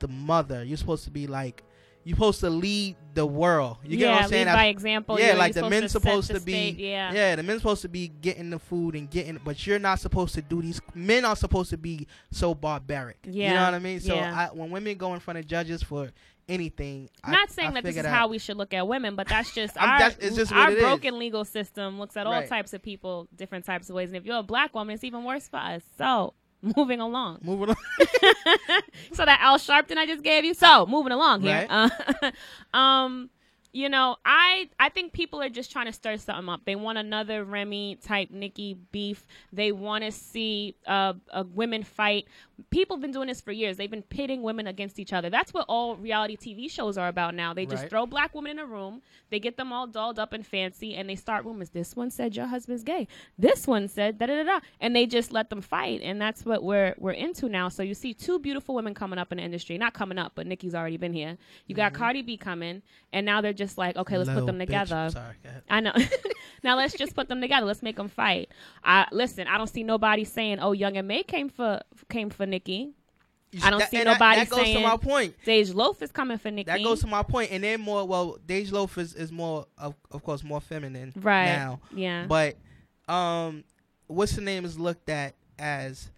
the 0.00 0.08
mother. 0.08 0.62
You're 0.62 0.76
supposed 0.76 1.04
to 1.04 1.10
be 1.10 1.26
like 1.26 1.62
you're 2.04 2.16
supposed 2.16 2.40
to 2.40 2.50
lead 2.50 2.96
the 3.14 3.24
world. 3.26 3.78
You 3.84 3.96
get 3.96 4.12
what 4.12 4.22
I'm 4.24 4.28
saying? 4.28 4.46
lead 4.46 4.52
by 4.52 4.66
example. 4.66 5.18
Yeah, 5.20 5.34
like 5.34 5.54
the 5.54 5.68
men's 5.68 5.92
supposed 5.92 6.30
to 6.30 6.40
be. 6.40 6.70
yeah. 6.78 7.12
yeah, 7.12 7.36
the 7.36 7.42
men's 7.42 7.60
supposed 7.60 7.82
to 7.82 7.88
be 7.88 8.08
getting 8.08 8.50
the 8.50 8.58
food 8.58 8.94
and 8.94 9.10
getting, 9.10 9.38
but 9.44 9.66
you're 9.66 9.78
not 9.78 10.00
supposed 10.00 10.34
to 10.34 10.42
do 10.42 10.62
these. 10.62 10.80
Men 10.94 11.24
are 11.24 11.36
supposed 11.36 11.70
to 11.70 11.76
be 11.76 12.06
so 12.30 12.54
barbaric. 12.54 13.18
Yeah, 13.24 13.48
you 13.48 13.54
know 13.54 13.64
what 13.64 13.74
I 13.74 13.78
mean. 13.78 14.00
So 14.00 14.14
yeah. 14.14 14.48
I, 14.50 14.54
when 14.54 14.70
women 14.70 14.96
go 14.96 15.14
in 15.14 15.20
front 15.20 15.38
of 15.38 15.46
judges 15.46 15.82
for 15.82 16.10
anything, 16.48 17.10
I- 17.22 17.32
Not 17.32 17.50
saying 17.50 17.70
I 17.70 17.72
that 17.74 17.84
this 17.84 17.90
is 17.94 17.96
figure 18.02 18.10
how 18.10 18.28
we 18.28 18.38
should 18.38 18.56
look 18.56 18.72
at 18.74 18.86
women, 18.88 19.14
but 19.16 19.28
that's 19.28 19.52
just 19.54 19.76
our, 19.80 19.98
that's- 19.98 20.16
it's 20.20 20.36
just 20.36 20.52
our 20.52 20.70
it 20.70 20.78
is. 20.78 20.82
broken 20.84 21.18
legal 21.18 21.44
system 21.44 21.98
looks 21.98 22.16
at 22.16 22.26
all 22.26 22.32
Right. 22.32 22.48
types 22.48 22.72
of 22.72 22.82
people 22.82 23.28
different 23.36 23.64
types 23.64 23.88
of 23.90 23.94
ways. 23.96 24.08
And 24.10 24.16
if 24.16 24.24
you're 24.24 24.38
a 24.38 24.42
black 24.42 24.74
woman, 24.74 24.94
it's 24.94 25.04
even 25.04 25.24
worse 25.24 25.48
for 25.48 25.58
us. 25.58 25.82
So 25.96 26.34
moving 26.76 27.00
along. 27.00 27.38
Moving 27.42 27.70
on. 27.70 27.76
so 29.12 29.24
that 29.24 29.38
Al 29.40 29.58
Sharpton 29.58 29.96
I 29.96 30.06
just 30.06 30.22
gave 30.24 30.44
you. 30.44 30.54
So 30.54 30.86
moving 30.86 31.12
along 31.12 31.42
here. 31.42 31.66
Right. 31.70 31.90
Uh, 32.72 32.76
um, 32.76 33.30
you 33.72 33.88
know, 33.88 34.16
I 34.24 34.70
I 34.80 34.88
think 34.88 35.12
people 35.12 35.42
are 35.42 35.48
just 35.50 35.70
trying 35.70 35.86
to 35.86 35.92
stir 35.92 36.16
something 36.16 36.48
up. 36.48 36.62
They 36.64 36.74
want 36.74 36.98
another 36.98 37.44
Remy 37.44 37.96
type 38.02 38.30
Nicki 38.30 38.78
beef. 38.92 39.26
They 39.52 39.72
want 39.72 40.04
to 40.04 40.10
see 40.12 40.74
uh, 40.86 41.14
a 41.32 41.44
women 41.44 41.82
fight. 41.82 42.26
People 42.70 42.96
have 42.96 43.02
been 43.02 43.12
doing 43.12 43.28
this 43.28 43.40
for 43.40 43.52
years. 43.52 43.76
They've 43.76 43.90
been 43.90 44.02
pitting 44.02 44.42
women 44.42 44.66
against 44.66 44.98
each 44.98 45.12
other. 45.12 45.30
That's 45.30 45.52
what 45.54 45.66
all 45.68 45.96
reality 45.96 46.36
TV 46.36 46.70
shows 46.70 46.96
are 46.98 47.08
about 47.08 47.34
now. 47.34 47.54
They 47.54 47.66
just 47.66 47.82
Right. 47.82 47.90
throw 47.90 48.06
black 48.06 48.34
women 48.34 48.52
in 48.52 48.58
a 48.58 48.66
room. 48.66 49.02
They 49.30 49.38
get 49.38 49.56
them 49.56 49.72
all 49.72 49.86
dolled 49.86 50.18
up 50.18 50.32
and 50.32 50.44
fancy, 50.44 50.94
and 50.94 51.08
they 51.08 51.14
start 51.14 51.44
rumors. 51.44 51.70
This 51.70 51.94
one 51.94 52.10
said 52.10 52.34
your 52.34 52.46
husband's 52.46 52.82
gay. 52.82 53.06
This 53.38 53.66
one 53.66 53.86
said 53.86 54.18
da 54.18 54.26
da 54.26 54.42
da 54.42 54.44
da, 54.44 54.60
and 54.80 54.96
they 54.96 55.06
just 55.06 55.30
let 55.30 55.50
them 55.50 55.60
fight. 55.60 56.00
And 56.02 56.20
that's 56.20 56.44
what 56.46 56.62
we're 56.64 56.94
we're 56.98 57.12
into 57.12 57.48
now. 57.48 57.68
So 57.68 57.82
you 57.82 57.94
see 57.94 58.14
two 58.14 58.38
beautiful 58.38 58.74
women 58.74 58.94
coming 58.94 59.18
up 59.18 59.30
in 59.30 59.38
the 59.38 59.44
industry. 59.44 59.76
Not 59.78 59.92
coming 59.92 60.18
up, 60.18 60.32
but 60.34 60.46
Nicki's 60.46 60.74
already 60.74 60.96
been 60.96 61.12
here. 61.12 61.36
You 61.66 61.74
got 61.74 61.92
Cardi 61.92 62.22
B 62.22 62.36
coming, 62.38 62.82
and 63.12 63.26
now 63.26 63.40
they're 63.42 63.52
just 63.58 63.76
like, 63.76 63.96
okay, 63.96 64.16
let's 64.16 64.30
put 64.30 64.46
them 64.46 64.58
together. 64.58 65.10
Sorry. 65.12 65.34
I 65.68 65.80
know. 65.80 65.92
now 66.64 66.76
let's 66.76 66.94
just 66.94 67.14
put 67.14 67.28
them 67.28 67.40
together. 67.42 67.66
Let's 67.66 67.82
make 67.82 67.96
them 67.96 68.08
fight. 68.08 68.48
I 68.82 69.06
listen. 69.12 69.46
I 69.46 69.58
don't 69.58 69.66
see 69.68 69.82
nobody 69.82 70.24
saying, 70.24 70.60
"Oh, 70.60 70.72
Young 70.72 70.96
M.A 70.96 71.22
came 71.24 71.50
for 71.50 71.80
came 72.08 72.30
for 72.30 72.46
Nicki." 72.46 72.92
I 73.62 73.70
don't 73.70 73.78
That- 73.80 73.90
see 73.90 74.02
nobody 74.02 74.40
that 74.40 74.48
goes 74.50 74.58
to 74.58 74.64
saying 74.66 74.82
my 74.82 74.96
point. 74.98 75.34
Dej 75.46 75.74
Loaf 75.74 76.02
is 76.02 76.12
coming 76.12 76.36
for 76.38 76.50
Nicki. 76.50 76.66
That 76.70 76.82
goes 76.82 77.00
to 77.00 77.06
my 77.06 77.22
point, 77.22 77.50
and 77.50 77.64
they're 77.64 77.78
more 77.78 78.06
well. 78.06 78.38
Dej 78.46 78.70
Loaf 78.72 78.96
is, 78.98 79.14
is 79.14 79.32
more 79.32 79.66
of 79.78 79.94
of 80.10 80.22
course 80.22 80.42
more 80.44 80.60
feminine 80.60 81.12
Right, 81.16 81.46
now. 81.46 81.80
yeah. 81.94 82.26
But 82.26 82.56
um, 83.08 83.64
what's 84.06 84.32
the 84.32 84.42
name 84.42 84.64
is 84.66 84.78
looked 84.78 85.08
at 85.08 85.34
as, 85.58 86.10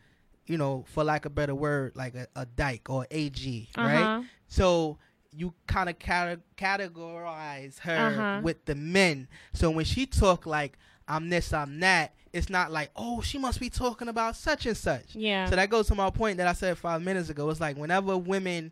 you 0.47 0.59
know, 0.59 0.85
for 0.89 1.05
lack 1.05 1.25
of 1.25 1.31
a 1.33 1.35
better 1.35 1.55
word, 1.55 1.93
like 1.95 2.15
a, 2.17 2.27
a 2.35 2.47
dyke 2.47 2.91
or 2.91 3.07
AG, 3.13 3.69
Uh-huh. 3.77 3.87
right? 3.87 4.25
So 4.49 4.99
you 5.33 5.55
kind 5.67 5.89
of 5.89 5.99
cate- 5.99 6.39
categorize 6.57 7.79
her 7.81 7.97
Uh-huh. 7.97 8.41
with 8.43 8.65
the 8.65 8.75
men. 8.75 9.29
So 9.53 9.71
when 9.71 9.85
she 9.85 10.07
talk 10.07 10.47
like 10.47 10.77
I'm 11.09 11.29
this, 11.29 11.53
I'm 11.53 11.81
that. 11.81 12.15
It's 12.33 12.49
not 12.49 12.71
like, 12.71 12.91
oh, 12.95 13.21
she 13.21 13.37
must 13.39 13.59
be 13.59 13.69
talking 13.69 14.07
about 14.09 14.37
such 14.37 14.65
and 14.67 14.77
such. 14.77 15.17
Yeah. 15.17 15.49
So 15.51 15.57
that 15.57 15.69
goes 15.69 15.89
to 15.89 15.95
my 15.97 16.11
point 16.11 16.37
that 16.37 16.47
I 16.47 16.53
said 16.53 16.79
five 16.79 17.03
minutes 17.03 17.29
ago. 17.31 17.51
It's 17.51 17.61
like 17.61 17.77
whenever 17.77 18.17
women 18.17 18.71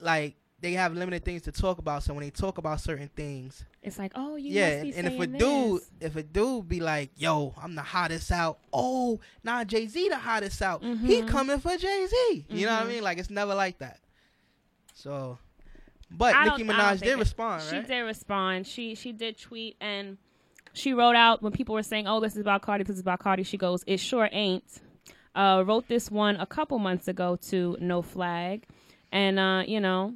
like 0.00 0.34
they 0.60 0.72
have 0.72 0.94
limited 0.94 1.24
things 1.24 1.42
to 1.42 1.52
talk 1.52 1.78
about. 1.78 2.02
So 2.02 2.14
when 2.14 2.24
they 2.24 2.30
talk 2.30 2.58
about 2.58 2.80
certain 2.80 3.08
things, 3.14 3.64
It's 3.82 3.98
like, 3.98 4.12
oh, 4.14 4.34
you 4.36 4.50
yeah, 4.52 4.70
must 4.70 4.82
be 4.82 4.94
and 4.94 5.06
if 5.08 5.20
a 5.20 5.26
dude, 5.26 5.80
this. 5.82 5.90
if 6.00 6.16
a 6.16 6.22
dude 6.22 6.68
be 6.68 6.80
like, 6.80 7.10
"Yo, 7.16 7.54
I'm 7.62 7.74
the 7.74 7.82
hottest 7.82 8.32
out," 8.32 8.58
oh, 8.72 9.20
nah, 9.44 9.62
Jay 9.64 9.86
Z 9.86 10.08
the 10.08 10.16
hottest 10.18 10.60
out. 10.62 10.82
He 10.82 11.20
Mhm. 11.22 11.28
coming 11.28 11.60
for 11.60 11.76
Jay 11.76 12.06
Z. 12.08 12.46
You 12.48 12.66
know 12.66 12.72
what 12.72 12.82
I 12.82 12.86
Mhm. 12.86 12.88
mean? 12.88 13.02
Like 13.04 13.18
it's 13.18 13.28
never 13.30 13.54
like 13.54 13.78
that. 13.78 14.00
So, 14.94 15.38
but 16.10 16.34
I 16.34 16.44
Nicki 16.44 16.64
don't- 16.64 16.70
I 16.76 16.90
don't 16.90 16.98
Minaj 16.98 17.02
did 17.02 17.18
respond, 17.18 17.62
She 17.62 17.76
right? 17.76 17.86
did 17.86 18.00
respond. 18.00 18.66
She 18.66 18.94
she 18.94 19.12
did 19.12 19.38
tweet 19.38 19.76
and 19.80 20.18
she 20.72 20.92
wrote 20.92 21.14
out 21.16 21.42
when 21.42 21.52
people 21.52 21.74
were 21.74 21.82
saying, 21.84 22.06
"Oh, 22.08 22.20
this 22.20 22.34
is 22.34 22.40
about 22.40 22.62
Cardi. 22.62 22.84
This 22.84 22.94
is 22.96 23.00
about 23.00 23.20
Cardi." 23.20 23.42
She 23.44 23.56
goes, 23.56 23.84
"It 23.86 23.98
sure 24.00 24.28
ain't." 24.32 24.64
Uh, 25.34 25.64
wrote 25.66 25.88
this 25.88 26.10
one 26.10 26.36
a 26.36 26.46
couple 26.46 26.78
months 26.78 27.08
ago 27.08 27.36
to 27.36 27.76
No 27.80 28.02
Flag, 28.02 28.66
and 29.12 29.38
uh, 29.38 29.62
you 29.66 29.80
know, 29.80 30.14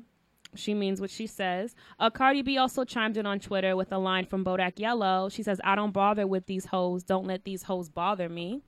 she 0.54 0.74
means 0.74 1.00
what 1.00 1.10
she 1.10 1.26
says. 1.26 1.74
Uh, 1.98 2.08
Cardi 2.10 2.42
B 2.42 2.56
also 2.58 2.84
chimed 2.84 3.16
in 3.16 3.26
on 3.26 3.38
Twitter 3.40 3.74
with 3.76 3.90
a 3.92 3.98
line 3.98 4.26
from 4.26 4.44
Bodak 4.44 4.78
Yellow. 4.78 5.28
She 5.28 5.42
says, 5.42 5.60
"I 5.64 5.74
don't 5.74 5.92
bother 5.92 6.26
with 6.26 6.46
these 6.46 6.66
hoes. 6.66 7.02
Don't 7.04 7.26
let 7.26 7.44
these 7.44 7.64
hoes 7.64 7.88
bother 7.88 8.28
me." 8.28 8.62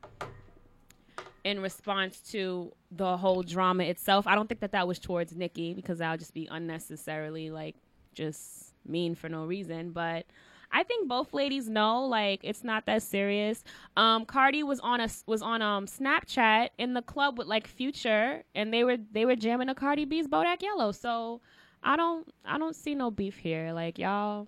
In 1.44 1.60
response 1.60 2.20
to 2.32 2.72
the 2.90 3.16
whole 3.16 3.42
drama 3.42 3.84
itself. 3.84 4.26
I 4.26 4.34
don't 4.34 4.48
think 4.48 4.60
that 4.60 4.72
that 4.72 4.86
was 4.86 4.98
towards 4.98 5.34
Nicki 5.34 5.74
because 5.74 5.98
that 5.98 6.10
would 6.10 6.20
just 6.20 6.34
be 6.34 6.48
unnecessarily 6.50 7.50
like 7.50 7.76
just 8.14 8.74
mean 8.86 9.14
for 9.14 9.28
no 9.28 9.44
reason. 9.44 9.92
But 9.92 10.26
I 10.72 10.82
think 10.84 11.08
both 11.08 11.32
ladies 11.32 11.68
know 11.68 12.04
like 12.04 12.40
it's 12.42 12.62
not 12.62 12.86
that 12.86 13.02
serious. 13.02 13.64
Um, 13.96 14.24
Cardi 14.24 14.62
was 14.62 14.80
on 14.80 15.00
a 15.00 15.08
was 15.26 15.42
on 15.42 15.62
um 15.62 15.86
Snapchat 15.86 16.68
in 16.78 16.94
the 16.94 17.02
club 17.02 17.38
with 17.38 17.46
like 17.46 17.66
Future, 17.66 18.42
and 18.54 18.72
they 18.72 18.84
were 18.84 18.98
they 19.12 19.24
were 19.24 19.36
jamming 19.36 19.68
to 19.68 19.74
Cardi 19.74 20.04
B's 20.04 20.28
Bodak 20.28 20.62
Yellow. 20.62 20.92
So 20.92 21.40
I 21.82 21.96
don't 21.96 22.28
I 22.44 22.58
don't 22.58 22.76
see 22.76 22.94
no 22.94 23.10
beef 23.10 23.36
here. 23.36 23.72
Like 23.72 23.98
y'all, 23.98 24.46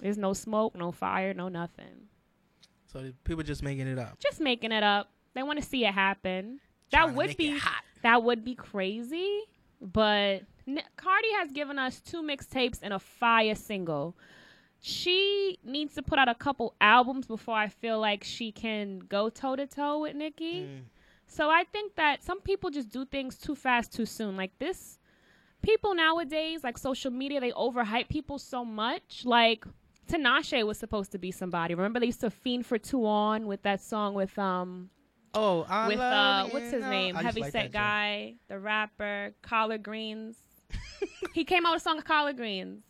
there's 0.00 0.18
no 0.18 0.32
smoke, 0.32 0.76
no 0.76 0.92
fire, 0.92 1.34
no 1.34 1.48
nothing. 1.48 2.08
So 2.86 3.12
people 3.24 3.42
just 3.42 3.62
making 3.62 3.88
it 3.88 3.98
up. 3.98 4.18
Just 4.20 4.40
making 4.40 4.72
it 4.72 4.82
up. 4.82 5.10
They 5.36 5.42
want 5.42 5.60
to 5.60 5.64
see 5.64 5.84
it 5.84 5.92
happen. 5.92 6.58
That 6.90 7.14
would 7.14 7.36
be 7.36 7.60
that 8.02 8.22
would 8.22 8.44
be 8.44 8.54
crazy. 8.54 9.42
But 9.80 10.42
Cardi 10.96 11.32
has 11.38 11.52
given 11.52 11.78
us 11.78 12.00
two 12.00 12.22
mixtapes 12.22 12.78
and 12.82 12.92
a 12.94 12.98
fire 12.98 13.54
single. 13.54 14.16
She 14.80 15.58
needs 15.64 15.94
to 15.94 16.02
put 16.02 16.18
out 16.18 16.28
a 16.28 16.34
couple 16.34 16.74
albums 16.80 17.26
before 17.26 17.56
I 17.56 17.68
feel 17.68 18.00
like 18.00 18.24
she 18.24 18.50
can 18.50 19.00
go 19.00 19.28
toe 19.28 19.56
to 19.56 19.66
toe 19.66 20.00
with 20.00 20.14
Nicki. 20.16 20.66
So 21.26 21.50
I 21.50 21.64
think 21.64 21.96
that 21.96 22.22
some 22.24 22.40
people 22.40 22.70
just 22.70 22.88
do 22.90 23.04
things 23.04 23.36
too 23.36 23.54
fast, 23.54 23.92
too 23.92 24.06
soon. 24.06 24.36
Like 24.36 24.58
this, 24.58 24.98
people 25.60 25.94
nowadays, 25.94 26.64
like 26.64 26.78
social 26.78 27.10
media, 27.10 27.40
they 27.40 27.52
overhype 27.52 28.08
people 28.08 28.38
so 28.38 28.64
much. 28.64 29.22
Like 29.24 29.66
Tinashe 30.08 30.64
was 30.64 30.78
supposed 30.78 31.12
to 31.12 31.18
be 31.18 31.30
somebody. 31.32 31.74
Remember 31.74 32.00
they 32.00 32.06
used 32.06 32.20
to 32.20 32.30
fiend 32.30 32.64
for 32.64 32.78
two 32.78 33.04
on 33.06 33.46
with 33.46 33.62
that 33.62 33.82
song 33.82 34.14
with 34.14 34.38
um 34.38 34.88
Oh, 35.36 35.66
I 35.68 35.88
with 35.88 35.98
uh 35.98 36.48
what's 36.50 36.70
his 36.70 36.84
name? 36.84 37.16
I 37.16 37.20
used 37.20 37.20
to 37.20 37.24
Heavy 37.26 37.40
like 37.42 37.52
set 37.52 37.58
that 37.58 37.62
joint. 37.64 37.72
guy, 37.72 38.34
the 38.48 38.58
rapper, 38.58 39.34
collard 39.42 39.82
greens. 39.82 40.36
he 41.34 41.44
came 41.44 41.66
out 41.66 41.74
with 41.74 41.82
a 41.82 41.84
song 41.84 42.00
collard 42.02 42.36
greens. 42.36 42.82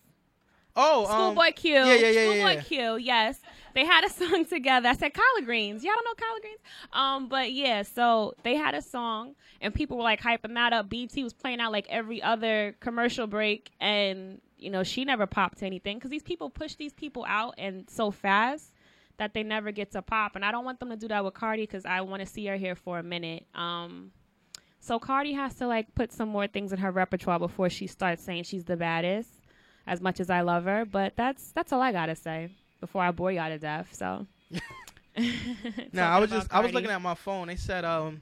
Oh, 0.77 1.07
um, 1.07 1.11
Schoolboy 1.11 1.53
Q. 1.55 1.73
Yeah, 1.73 1.95
yeah, 1.95 2.09
yeah, 2.09 2.23
Schoolboy 2.23 2.53
yeah. 2.53 2.61
Q. 2.63 2.97
Yes, 2.97 3.41
they 3.75 3.85
had 3.85 4.05
a 4.05 4.11
song 4.11 4.45
together. 4.45 4.89
I 4.89 4.95
said 4.95 5.13
collard 5.13 5.45
greens. 5.45 5.83
Y'all 5.83 5.95
don't 5.95 6.05
know 6.05 6.27
collard 6.27 6.43
greens. 6.43 6.61
Um, 6.93 7.29
but 7.29 7.53
yeah, 7.53 7.83
so 7.83 8.35
they 8.45 8.57
had 8.57 8.75
a 8.75 8.83
song, 8.83 9.35
and 9.61 9.75
people 9.75 9.97
were 9.97 10.05
like 10.05 10.21
hyping 10.21 10.55
that 10.55 10.73
up. 10.73 10.89
BT 10.89 11.25
was 11.25 11.33
playing 11.33 11.61
out 11.61 11.73
like 11.73 11.87
every 11.89 12.23
other 12.23 12.77
commercial 12.81 13.27
break, 13.27 13.71
and 13.81 14.41
you 14.59 14.71
know 14.71 14.85
she 14.85 15.05
never 15.05 15.27
popped 15.27 15.59
to 15.59 15.67
anything 15.67 15.97
because 15.99 16.11
these 16.11 16.23
people 16.23 16.51
push 16.51 16.77
these 16.77 16.93
people 16.93 17.25
out 17.27 17.55
and 17.59 17.89
so 17.91 18.11
fast 18.11 18.73
that 19.19 19.35
they 19.35 19.43
never 19.43 19.73
get 19.73 19.93
to 19.93 20.03
pop. 20.03 20.37
And 20.37 20.45
I 20.45 20.51
don't 20.51 20.65
want 20.65 20.79
them 20.81 20.91
to 20.91 20.97
do 20.97 21.09
that 21.09 21.25
with 21.25 21.35
Cardi 21.35 21.63
because 21.63 21.87
I 21.87 22.01
want 22.03 22.21
to 22.21 22.27
see 22.27 22.47
her 22.47 22.57
here 22.57 22.75
for 22.75 22.99
a 22.99 23.03
minute. 23.03 23.47
Um, 23.55 24.13
so 24.81 24.99
Cardi 24.99 25.33
has 25.33 25.55
to 25.57 25.67
like 25.67 25.95
put 25.95 26.13
some 26.13 26.29
more 26.29 26.47
things 26.47 26.73
in 26.73 26.79
her 26.79 26.91
repertoire 26.91 27.39
before 27.39 27.71
she 27.71 27.87
starts 27.87 28.23
saying 28.23 28.45
she's 28.45 28.65
the 28.65 28.77
baddest. 28.77 29.31
As 29.89 30.01
much 30.01 30.19
as 30.19 30.31
I 30.31 30.41
love 30.41 30.65
her, 30.65 30.85
but 30.85 31.15
that's 31.15 31.53
that's 31.53 31.73
all 31.73 31.81
I 31.81 31.93
gotta 31.93 32.17
say 32.17 32.51
before 32.81 33.03
I 33.05 33.13
bore 33.13 33.31
y'all 33.31 33.49
to 33.49 33.59
death. 33.59 33.89
So. 33.93 34.27
No, 35.93 36.03
I 36.03 36.19
was 36.19 36.31
just 36.31 36.53
I 36.53 36.61
was 36.61 36.73
looking 36.75 36.91
at 36.91 37.01
my 37.01 37.15
phone. 37.15 37.47
They 37.49 37.57
said 37.57 37.85
um 37.85 38.21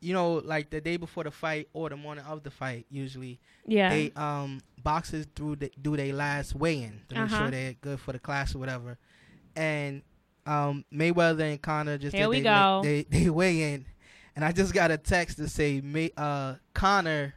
you 0.00 0.12
know, 0.14 0.34
like 0.44 0.68
the 0.70 0.80
day 0.80 0.96
before 0.96 1.22
the 1.24 1.30
fight 1.30 1.68
or 1.74 1.88
the 1.88 1.96
morning 1.96 2.24
of 2.24 2.42
the 2.42 2.50
fight, 2.50 2.86
usually, 2.90 3.38
Yeah. 3.66 3.88
they 3.90 4.10
um 4.16 4.60
boxers 4.82 5.26
through 5.36 5.56
the, 5.56 5.70
do 5.80 5.96
they 5.96 6.12
last 6.12 6.54
weigh-in 6.56 7.02
to 7.08 7.14
make 7.14 7.24
Uh-huh. 7.24 7.38
sure 7.38 7.50
they're 7.50 7.74
good 7.74 8.00
for 8.00 8.12
the 8.12 8.18
class 8.18 8.54
or 8.54 8.58
whatever. 8.58 8.98
And 9.56 10.02
um 10.46 10.84
Mayweather 10.92 11.50
and 11.50 11.60
Conor 11.62 11.98
just 11.98 12.14
Here 12.14 12.24
did 12.24 12.30
we 12.30 12.36
they, 12.38 12.44
go. 12.44 12.80
they 12.82 13.02
they 13.10 13.30
weigh 13.30 13.74
in, 13.74 13.86
and 14.34 14.44
I 14.44 14.52
just 14.52 14.74
got 14.74 14.90
a 14.90 14.96
text 14.98 15.36
to 15.38 15.48
say 15.48 15.80
May 15.80 16.10
uh 16.16 16.54
Conor 16.74 17.34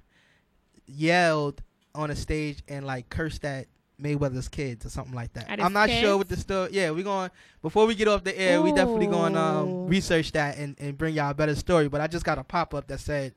yelled 0.88 1.62
on 1.94 2.12
a 2.12 2.16
stage 2.16 2.62
and 2.68 2.86
like 2.86 3.10
cursed 3.10 3.46
at 3.46 3.68
Mayweather's 4.02 4.50
kids 4.50 4.86
or 4.86 4.90
something 4.90 5.14
like 5.14 5.34
that. 5.34 5.48
I'm 5.50 5.74
not 5.74 5.90
sure 5.90 6.02
kids? 6.02 6.18
what 6.18 6.30
the 6.30 6.38
story. 6.38 6.70
Yeah, 6.74 6.92
we 6.92 7.04
going 7.04 7.32
before 7.62 7.86
we 7.86 7.96
get 7.96 8.08
off 8.08 8.24
the 8.24 8.38
air. 8.38 8.62
We 8.62 8.72
definitely 8.72 9.08
going 9.08 9.34
to 9.34 9.40
um, 9.40 9.88
research 9.88 10.32
that 10.34 10.58
and, 10.58 10.76
and 10.80 10.98
bring 10.98 11.16
y'all 11.16 11.32
a 11.32 11.34
better 11.34 11.56
story. 11.56 11.88
But 11.88 12.02
I 12.02 12.08
just 12.08 12.26
got 12.26 12.38
a 12.38 12.44
pop 12.44 12.74
up 12.74 12.88
that 12.88 13.00
said, 13.00 13.34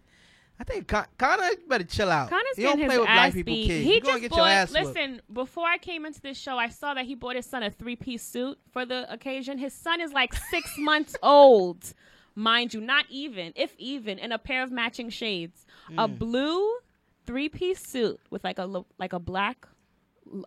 I 0.60 0.64
think 0.64 0.88
Con- 0.88 1.06
Conor 1.18 1.48
better 1.68 1.84
chill 1.84 2.10
out. 2.10 2.30
Conor's 2.30 2.44
you 2.56 2.64
don't 2.64 2.76
play 2.78 2.88
his 2.88 2.98
with 2.98 3.06
black 3.06 3.28
ass 3.28 3.32
people 3.34 3.54
beat. 3.54 3.66
kids. 3.66 3.84
He 3.84 3.94
you 3.94 4.00
just 4.00 4.20
get 4.20 4.30
bought, 4.30 4.36
your 4.38 4.46
ass 4.48 4.70
listen. 4.72 5.22
Before 5.32 5.66
I 5.66 5.78
came 5.78 6.04
into 6.04 6.20
this 6.20 6.36
show, 6.36 6.56
I 6.58 6.68
saw 6.68 6.94
that 6.94 7.04
he 7.04 7.14
bought 7.14 7.36
his 7.36 7.46
son 7.46 7.62
a 7.62 7.70
three-piece 7.70 8.22
suit 8.24 8.58
for 8.72 8.84
the 8.84 9.10
occasion. 9.12 9.58
His 9.58 9.72
son 9.72 10.00
is 10.00 10.12
like 10.12 10.34
six 10.34 10.74
months 10.78 11.14
old, 11.22 11.94
mind 12.34 12.74
you, 12.74 12.80
not 12.80 13.04
even, 13.08 13.52
if 13.54 13.74
even, 13.78 14.18
and 14.18 14.32
a 14.32 14.38
pair 14.38 14.62
of 14.64 14.72
matching 14.72 15.10
shades, 15.10 15.64
a 15.96 16.08
Mm. 16.08 16.18
blue 16.18 16.68
three-piece 17.24 17.80
suit 17.86 18.18
with 18.30 18.42
like 18.42 18.58
a 18.58 18.84
like 18.98 19.12
a 19.12 19.18
black 19.20 19.66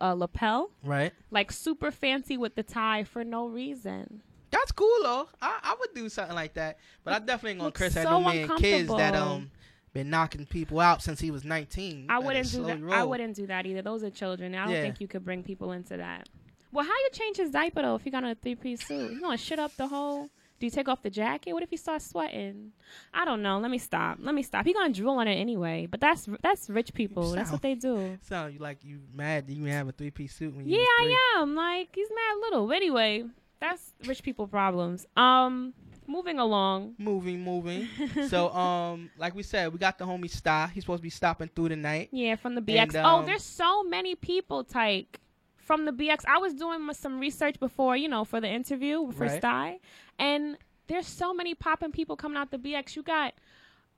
uh, 0.00 0.12
lapel, 0.14 0.70
Right. 0.84 1.12
like 1.30 1.50
super 1.50 1.90
fancy 1.90 2.36
with 2.36 2.54
the 2.54 2.62
tie 2.62 3.04
for 3.04 3.24
no 3.24 3.46
reason. 3.48 4.22
That's 4.50 4.70
cool 4.72 4.94
though. 5.02 5.28
I, 5.40 5.58
I 5.62 5.76
would 5.80 5.94
do 5.94 6.08
something 6.10 6.34
like 6.36 6.54
that, 6.54 6.78
but 7.02 7.14
I 7.14 7.18
definitely 7.20 7.52
ain't 7.52 7.60
gonna 7.60 7.72
curse 7.72 7.96
at 7.96 8.04
so 8.04 8.10
no 8.10 8.20
man 8.20 8.56
kids 8.58 8.88
that 8.94 9.14
um 9.14 9.50
been 9.92 10.08
knocking 10.10 10.46
people 10.46 10.80
out 10.80 11.02
since 11.02 11.20
he 11.20 11.30
was 11.30 11.44
19. 11.44 12.06
I 12.08 12.18
wouldn't 12.18 12.50
do 12.50 12.64
that. 12.64 12.80
I 12.90 13.04
wouldn't 13.04 13.36
do 13.36 13.46
that 13.46 13.66
either. 13.66 13.82
Those 13.82 14.02
are 14.02 14.10
children. 14.10 14.54
I 14.54 14.64
don't 14.64 14.74
Yeah. 14.74 14.82
think 14.82 15.00
you 15.00 15.08
could 15.08 15.24
bring 15.24 15.42
people 15.42 15.72
into 15.72 15.96
that. 15.98 16.28
Well, 16.72 16.84
how 16.84 16.90
you 16.92 17.08
change 17.12 17.36
his 17.36 17.50
diaper 17.50 17.82
though 17.82 17.96
if 17.96 18.02
he 18.04 18.10
got 18.10 18.24
on 18.24 18.30
a 18.30 18.34
three 18.34 18.54
piece 18.54 18.86
suit? 18.86 19.12
You 19.12 19.20
gonna 19.20 19.36
shit 19.36 19.58
up 19.58 19.76
the 19.76 19.88
whole? 19.88 20.30
Do 20.58 20.66
you 20.66 20.70
take 20.70 20.88
off 20.88 21.02
the 21.02 21.10
jacket? 21.10 21.52
What 21.54 21.62
if 21.64 21.70
he 21.70 21.76
starts 21.76 22.06
sweating? 22.06 22.70
I 23.12 23.24
don't 23.24 23.42
know. 23.42 23.58
Let 23.58 23.70
me 23.70 23.78
stop. 23.78 24.18
Let 24.20 24.32
me 24.34 24.42
stop. 24.44 24.64
He 24.64 24.72
gonna 24.72 24.92
drool 24.94 25.18
on 25.18 25.26
it 25.28 25.34
anyway. 25.34 25.86
But 25.90 26.00
that's 26.00 26.28
that's 26.40 26.70
rich 26.70 26.94
people. 26.94 27.32
That's 27.32 27.50
what 27.50 27.60
they 27.62 27.74
do. 27.74 28.16
Sound 28.22 28.54
you 28.54 28.60
like 28.60 28.84
you 28.84 29.00
mad 29.12 29.46
that 29.48 29.52
you 29.52 29.64
have 29.64 29.88
a 29.88 29.92
three 29.92 30.10
piece 30.12 30.34
suit 30.34 30.54
when 30.54 30.66
you 30.66 30.78
Yeah. 30.78 30.84
I 30.84 31.38
am. 31.40 31.54
Like 31.54 31.88
he's 31.94 32.08
mad 32.08 32.38
little. 32.40 32.66
But 32.68 32.76
anyway, 32.76 33.24
that's 33.60 33.92
rich 34.06 34.22
people 34.22 34.46
problems. 34.46 35.04
Um, 35.16 35.74
moving 36.12 36.38
along. 36.38 36.94
Moving, 36.98 37.42
moving. 37.42 37.88
so 38.28 38.50
um, 38.50 39.10
like 39.18 39.34
we 39.34 39.42
said, 39.42 39.72
we 39.72 39.78
got 39.78 39.98
the 39.98 40.04
homie 40.04 40.30
Star. 40.30 40.68
He's 40.68 40.84
supposed 40.84 41.00
to 41.00 41.02
be 41.02 41.10
stopping 41.10 41.50
through 41.54 41.70
tonight. 41.70 42.10
Yeah, 42.12 42.36
from 42.36 42.54
the 42.54 42.60
BX. 42.60 42.94
And, 42.94 42.96
oh, 42.96 43.18
um, 43.20 43.26
there's 43.26 43.42
so 43.42 43.82
many 43.82 44.14
people, 44.14 44.62
Tyke, 44.62 45.18
from 45.56 45.84
the 45.86 45.92
BX. 45.92 46.24
I 46.28 46.38
was 46.38 46.54
doing 46.54 46.88
some 46.92 47.18
research 47.18 47.58
before, 47.58 47.96
you 47.96 48.08
know, 48.08 48.24
for 48.24 48.40
the 48.40 48.48
interview 48.48 49.10
for 49.12 49.24
Right. 49.24 49.38
Stye, 49.38 49.78
and 50.18 50.56
there's 50.88 51.06
so 51.06 51.32
many 51.32 51.54
popping 51.54 51.90
people 51.92 52.16
coming 52.16 52.36
out 52.36 52.50
the 52.50 52.58
BX. 52.58 52.96
You 52.96 53.02
got 53.02 53.34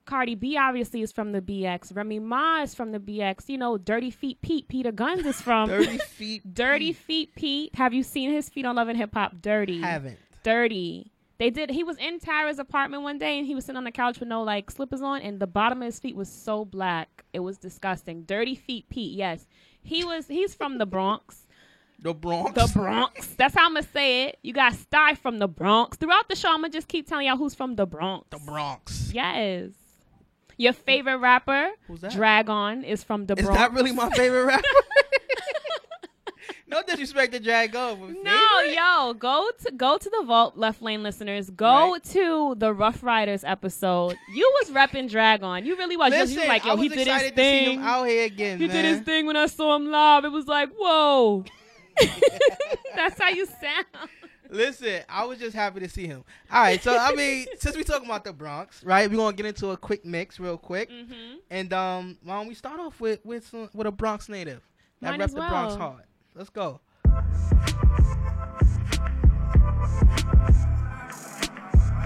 Cardi 0.05 0.35
B, 0.35 0.55
obviously, 0.57 1.01
is 1.01 1.11
from 1.11 1.31
the 1.31 1.41
BX. 1.41 1.95
Remy 1.95 2.19
Ma 2.19 2.61
is 2.61 2.75
from 2.75 2.91
the 2.91 2.99
BX. 2.99 3.49
You 3.49 3.57
know, 3.57 3.77
Dirty 3.77 4.11
Feet 4.11 4.41
Pete, 4.41 4.67
Peter 4.67 4.91
Gunz 4.91 5.25
is 5.25 5.41
from 5.41 5.69
Dirty 5.69 5.97
Feet 6.07 6.53
Dirty 6.53 6.93
Feet 6.93 7.35
Pete. 7.35 7.75
Have 7.75 7.93
you 7.93 8.03
seen 8.03 8.31
his 8.31 8.47
feet 8.49 8.65
on 8.65 8.75
Love 8.75 8.87
and 8.87 8.97
Hip 8.97 9.13
Hop? 9.13 9.41
Dirty. 9.41 9.81
Haven't. 9.81 10.19
Dirty. 10.43 11.11
They 11.37 11.49
did. 11.49 11.69
He 11.69 11.83
was 11.83 11.97
in 11.97 12.19
Tara's 12.19 12.59
apartment 12.59 13.03
one 13.03 13.17
day, 13.17 13.37
and 13.37 13.45
he 13.45 13.55
was 13.55 13.65
sitting 13.65 13.77
on 13.77 13.83
the 13.83 13.91
couch 13.91 14.19
with 14.19 14.29
no 14.29 14.43
like 14.43 14.71
slippers 14.71 15.01
on, 15.01 15.21
and 15.21 15.39
the 15.39 15.47
bottom 15.47 15.81
of 15.81 15.85
his 15.85 15.99
feet 15.99 16.15
was 16.15 16.29
so 16.29 16.63
black, 16.63 17.25
it 17.33 17.39
was 17.39 17.57
disgusting. 17.57 18.23
Dirty 18.23 18.55
feet, 18.55 18.87
Pete. 18.89 19.13
Yes, 19.13 19.45
he 19.81 20.05
was. 20.05 20.27
He's 20.27 20.55
from 20.55 20.77
the 20.77 20.85
Bronx. 20.85 21.45
The 21.99 22.13
Bronx. 22.13 22.53
The 22.53 22.71
Bronx. 22.73 23.27
That's 23.35 23.55
how 23.55 23.65
I'm 23.65 23.73
gonna 23.73 23.87
say 23.87 24.27
it. 24.27 24.39
You 24.43 24.53
got 24.53 24.73
Stye 24.75 25.15
from 25.15 25.39
the 25.39 25.47
Bronx. 25.47 25.97
Throughout 25.97 26.29
the 26.29 26.35
show, 26.35 26.49
I'm 26.49 26.57
gonna 26.61 26.69
just 26.69 26.87
keep 26.87 27.07
telling 27.07 27.27
y'all 27.27 27.37
who's 27.37 27.55
from 27.55 27.75
the 27.75 27.85
Bronx. 27.85 28.27
The 28.29 28.39
Bronx. 28.45 29.11
Yes. 29.13 29.71
Your 30.57 30.73
favorite 30.73 31.17
rapper, 31.17 31.69
Who's 31.87 31.99
that? 31.99 32.13
Drag-On, 32.13 32.85
is 32.85 33.03
from 33.03 33.25
the 33.25 33.35
Bronx. 33.35 33.49
Is 33.49 33.57
that 33.57 33.73
really 33.73 33.91
my 33.91 34.09
favorite 34.11 34.45
rapper? 34.45 34.63
no 36.75 36.83
disrespect 36.83 37.33
to 37.33 37.39
Drago. 37.39 37.99
but 37.99 38.23
No, 38.23 38.59
yo, 38.61 39.13
go 39.13 39.49
to 39.63 39.71
go 39.71 39.97
to 39.97 40.09
the 40.09 40.23
vault, 40.25 40.57
left 40.57 40.81
lane 40.81 41.03
listeners. 41.03 41.49
Go 41.49 41.97
to 42.11 42.55
the 42.57 42.73
Ruff 42.73 43.01
Ryders 43.03 43.43
episode. 43.43 44.15
You 44.33 44.51
was 44.61 44.71
repping 44.71 45.09
Drag-On. 45.09 45.65
You 45.65 45.75
really 45.77 45.97
was. 45.97 46.13
You 46.13 46.19
was 46.39 46.47
like, 46.47 46.65
yo, 46.65 46.75
he 46.77 46.89
did 46.89 46.99
his 46.99 47.07
excited 47.07 47.35
to 47.35 47.41
see 47.41 47.65
thing. 47.65 47.79
out 47.79 48.03
here 48.05 48.25
again, 48.25 48.57
he 48.59 48.67
man. 48.67 48.75
did 48.75 48.85
his 48.85 48.99
thing 49.01 49.25
when 49.25 49.35
I 49.37 49.45
saw 49.47 49.75
him 49.75 49.89
live. 49.91 50.25
It 50.25 50.31
was 50.31 50.47
like, 50.47 50.69
whoa. 50.77 51.45
That's 52.95 53.19
how 53.19 53.29
you 53.29 53.45
sound. 53.45 54.09
Listen, 54.49 55.01
I 55.09 55.25
was 55.25 55.39
just 55.39 55.55
happy 55.55 55.79
to 55.79 55.89
see 55.89 56.05
him. 56.07 56.23
All 56.51 56.61
right, 56.61 56.81
so 56.81 56.95
I 56.97 57.13
mean, 57.15 57.45
since 57.59 57.75
we 57.75 57.83
talking 57.83 58.05
about 58.07 58.23
the 58.23 58.31
Bronx, 58.31 58.83
right? 58.83 59.09
We're 59.09 59.17
gonna 59.17 59.35
get 59.35 59.47
into 59.47 59.71
a 59.71 59.77
quick 59.77 60.05
mix, 60.05 60.39
real 60.39 60.57
quick, 60.57 60.89
Mm-hmm. 60.89 61.37
and 61.49 61.73
um, 61.73 62.17
why 62.23 62.37
don't 62.37 62.47
we 62.47 62.53
start 62.53 62.79
off 62.79 62.99
with 63.01 63.25
with 63.25 63.47
some, 63.47 63.69
with 63.73 63.87
a 63.87 63.91
Bronx 63.91 64.29
native 64.29 64.61
that 65.01 65.11
Might 65.11 65.19
rep 65.19 65.25
as 65.29 65.33
the 65.33 65.41
Bronx 65.41 65.75
hard. 65.75 66.03
Let's 66.37 66.49
go. 66.49 66.81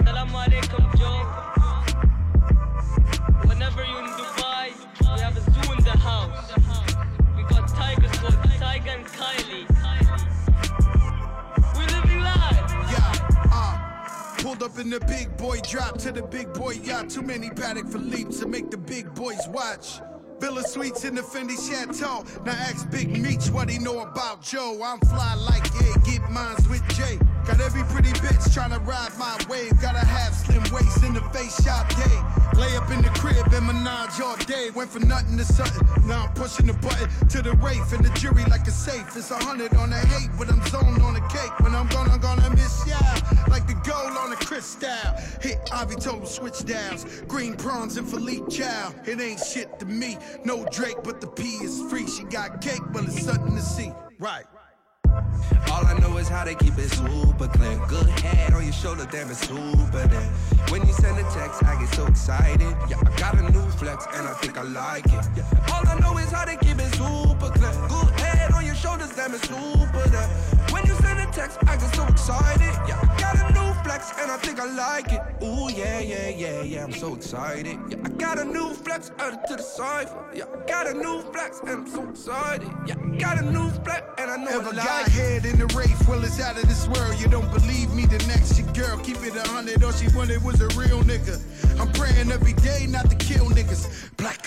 Salam 0.04 0.28
alaikum, 0.28 0.96
Joe. 0.96 1.26
Whenever 3.48 3.84
you're 3.84 3.98
in 3.98 4.10
Dubai, 4.12 4.70
we 5.00 5.20
have 5.20 5.36
a 5.36 5.40
zoo 5.40 5.72
in 5.72 5.82
the 5.82 5.98
house. 5.98 6.52
We 7.36 7.42
got 7.42 7.66
tigers 7.70 8.12
called 8.18 8.38
Tiger 8.60 8.90
and 8.90 9.06
Kylie. 9.06 9.66
We 11.76 11.86
living 11.86 12.20
life. 12.22 12.70
Yeah, 12.88 13.50
uh, 13.52 14.36
pulled 14.38 14.62
up 14.62 14.78
in 14.78 14.90
the 14.90 15.00
big 15.00 15.36
boy 15.38 15.58
drop 15.68 15.98
to 15.98 16.12
the 16.12 16.22
big 16.22 16.52
boy 16.52 16.74
yacht. 16.84 17.10
Too 17.10 17.22
many 17.22 17.50
paddock 17.50 17.88
for 17.88 17.98
leaps 17.98 18.38
to 18.38 18.46
make 18.46 18.70
the 18.70 18.78
big 18.78 19.12
boys 19.16 19.48
watch. 19.48 20.00
Villa 20.40 20.62
Suites 20.62 21.04
in 21.04 21.14
the 21.14 21.20
Fendi 21.20 21.54
Chateau. 21.54 22.24
Now 22.44 22.52
ask 22.52 22.90
Big 22.90 23.10
Meech 23.20 23.48
what 23.50 23.68
he 23.68 23.78
know 23.78 24.00
about 24.00 24.40
Joe. 24.40 24.80
I'm 24.82 24.98
fly 25.00 25.34
like 25.34 25.64
yeah, 25.80 25.94
get 26.04 26.30
mines 26.30 26.66
with 26.68 26.82
Jay. 26.96 27.18
Got 27.46 27.60
every 27.60 27.82
pretty 27.84 28.10
bitch 28.20 28.48
tryna 28.48 28.84
ride 28.86 29.16
my 29.18 29.38
wave. 29.48 29.78
Gotta 29.82 29.98
have 29.98 30.34
slim 30.34 30.62
waist 30.72 31.04
in 31.04 31.12
the 31.12 31.20
face 31.32 31.62
shop 31.62 31.88
day. 31.90 32.39
Lay 32.60 32.76
up 32.76 32.90
in 32.90 33.00
the 33.00 33.08
crib 33.20 33.46
and 33.54 33.66
menage 33.66 34.20
all 34.20 34.36
day. 34.36 34.68
Went 34.74 34.90
for 34.90 35.00
nothing 35.00 35.38
to 35.38 35.44
something. 35.46 36.06
Now 36.06 36.26
I'm 36.26 36.34
pushing 36.34 36.66
the 36.66 36.74
button 36.74 37.08
to 37.28 37.40
the 37.40 37.52
Wraith 37.54 37.94
and 37.94 38.04
the 38.04 38.10
jury 38.18 38.44
like 38.50 38.66
a 38.66 38.70
safe. 38.70 39.16
It's 39.16 39.30
a 39.30 39.38
hundred 39.38 39.72
on 39.76 39.88
the 39.88 39.96
hate, 39.96 40.28
but 40.38 40.50
I'm 40.50 40.60
zoned 40.66 41.00
on 41.00 41.14
the 41.14 41.20
cake. 41.32 41.58
When 41.60 41.74
I'm 41.74 41.88
gone, 41.88 42.10
I'm 42.10 42.20
gonna 42.20 42.50
miss 42.50 42.86
ya. 42.86 42.98
Like 43.48 43.66
the 43.66 43.80
gold 43.88 44.14
on 44.18 44.28
the 44.28 44.36
crystal. 44.36 44.90
Hit 45.40 45.58
Ivy 45.72 45.94
total 45.94 46.26
switch 46.26 46.62
downs. 46.66 47.06
Green 47.26 47.56
prawns 47.56 47.96
and 47.96 48.06
Philippe 48.06 48.50
Chow. 48.50 48.92
It 49.06 49.18
ain't 49.22 49.40
shit 49.40 49.78
to 49.78 49.86
me. 49.86 50.18
No 50.44 50.66
Drake, 50.70 51.02
but 51.02 51.22
the 51.22 51.28
P 51.28 51.44
is 51.64 51.80
free. 51.88 52.06
She 52.06 52.24
got 52.24 52.60
cake, 52.60 52.82
but 52.92 53.04
it's 53.04 53.24
something 53.24 53.56
to 53.56 53.62
see. 53.62 53.90
Right. 54.18 54.44
All 55.70 55.86
I 55.86 55.98
know 55.98 56.16
is 56.18 56.28
how 56.28 56.44
they 56.44 56.54
keep 56.54 56.78
it 56.78 56.90
super 56.90 57.48
clean. 57.48 57.78
Good 57.88 58.08
head 58.20 58.52
on 58.52 58.64
your 58.64 58.72
shoulder, 58.72 59.06
damn 59.10 59.30
it's 59.30 59.46
super 59.46 60.06
there. 60.06 60.30
When 60.68 60.86
you 60.86 60.92
send 60.92 61.18
a 61.18 61.22
text, 61.30 61.62
I 61.64 61.78
get 61.80 61.94
so 61.94 62.06
excited. 62.06 62.74
Yeah, 62.88 63.00
I 63.04 63.16
got 63.18 63.38
a 63.38 63.50
new 63.50 63.68
flex 63.70 64.06
and 64.14 64.26
I 64.26 64.34
think 64.34 64.58
I 64.58 64.62
like 64.62 65.06
it. 65.06 65.24
Yeah. 65.36 65.72
All 65.72 65.86
I 65.86 65.98
know 65.98 66.18
is 66.18 66.30
how 66.30 66.44
they 66.44 66.56
keep 66.56 66.78
it 66.78 66.94
super 66.94 67.50
clean. 67.50 67.88
Good 67.88 68.20
head 68.20 68.52
on 68.52 68.64
your 68.64 68.74
shoulders, 68.74 69.10
damn 69.16 69.34
it's 69.34 69.48
super 69.48 70.08
there. 70.08 70.28
When 70.70 70.84
you 70.86 70.94
send 70.94 71.20
a 71.20 71.26
text, 71.32 71.58
I 71.66 71.76
get 71.76 71.94
so 71.94 72.06
excited. 72.06 72.74
Yeah, 72.88 73.00
I 73.00 73.20
got 73.20 73.50
a 73.50 73.52
new 73.52 73.69
flex 73.90 74.12
and 74.20 74.30
I 74.30 74.36
think 74.36 74.60
I 74.60 74.66
like 74.66 75.12
it. 75.12 75.20
Ooh 75.42 75.68
yeah, 75.68 75.98
yeah, 75.98 76.28
yeah, 76.28 76.62
yeah, 76.62 76.84
I'm 76.84 76.92
so 76.92 77.14
excited. 77.14 77.76
Yeah, 77.88 77.96
I 78.04 78.08
got 78.10 78.38
a 78.38 78.44
new 78.44 78.72
flex 78.72 79.10
added 79.18 79.40
to 79.48 79.56
the 79.56 79.62
cipher. 79.62 80.24
Yeah, 80.32 80.44
I 80.44 80.64
got 80.66 80.86
a 80.86 80.94
new 80.94 81.20
flex 81.32 81.60
and 81.60 81.70
I'm 81.70 81.86
so 81.88 82.08
excited. 82.08 82.70
Yeah, 82.86 82.94
I 83.02 83.16
got 83.16 83.38
a 83.42 83.50
new 83.50 83.68
flex 83.84 84.02
and 84.18 84.30
I 84.30 84.36
know 84.36 84.50
Ever 84.58 84.70
I 84.70 84.76
got 84.76 85.02
like 85.02 85.06
it. 85.06 85.12
head 85.12 85.44
in 85.44 85.58
the 85.58 85.66
Wraith, 85.74 86.08
well, 86.08 86.22
it's 86.22 86.40
out 86.40 86.56
of 86.56 86.68
this 86.68 86.86
world. 86.86 87.20
You 87.20 87.26
don't 87.26 87.50
believe 87.52 87.92
me, 87.92 88.06
the 88.06 88.18
next 88.28 88.58
your 88.58 88.68
girl. 88.72 88.96
Keep 88.98 89.22
it 89.24 89.34
a 89.34 89.48
hundred, 89.48 89.82
all 89.82 89.92
she 89.92 90.06
wanted 90.16 90.42
was 90.44 90.60
a 90.60 90.68
real 90.78 91.02
nigga. 91.02 91.36
I'm 91.80 91.90
praying 91.92 92.30
every 92.30 92.52
day 92.52 92.86
not 92.88 93.10
to 93.10 93.16
kill 93.16 93.46
niggas. 93.46 94.10
Black. 94.16 94.46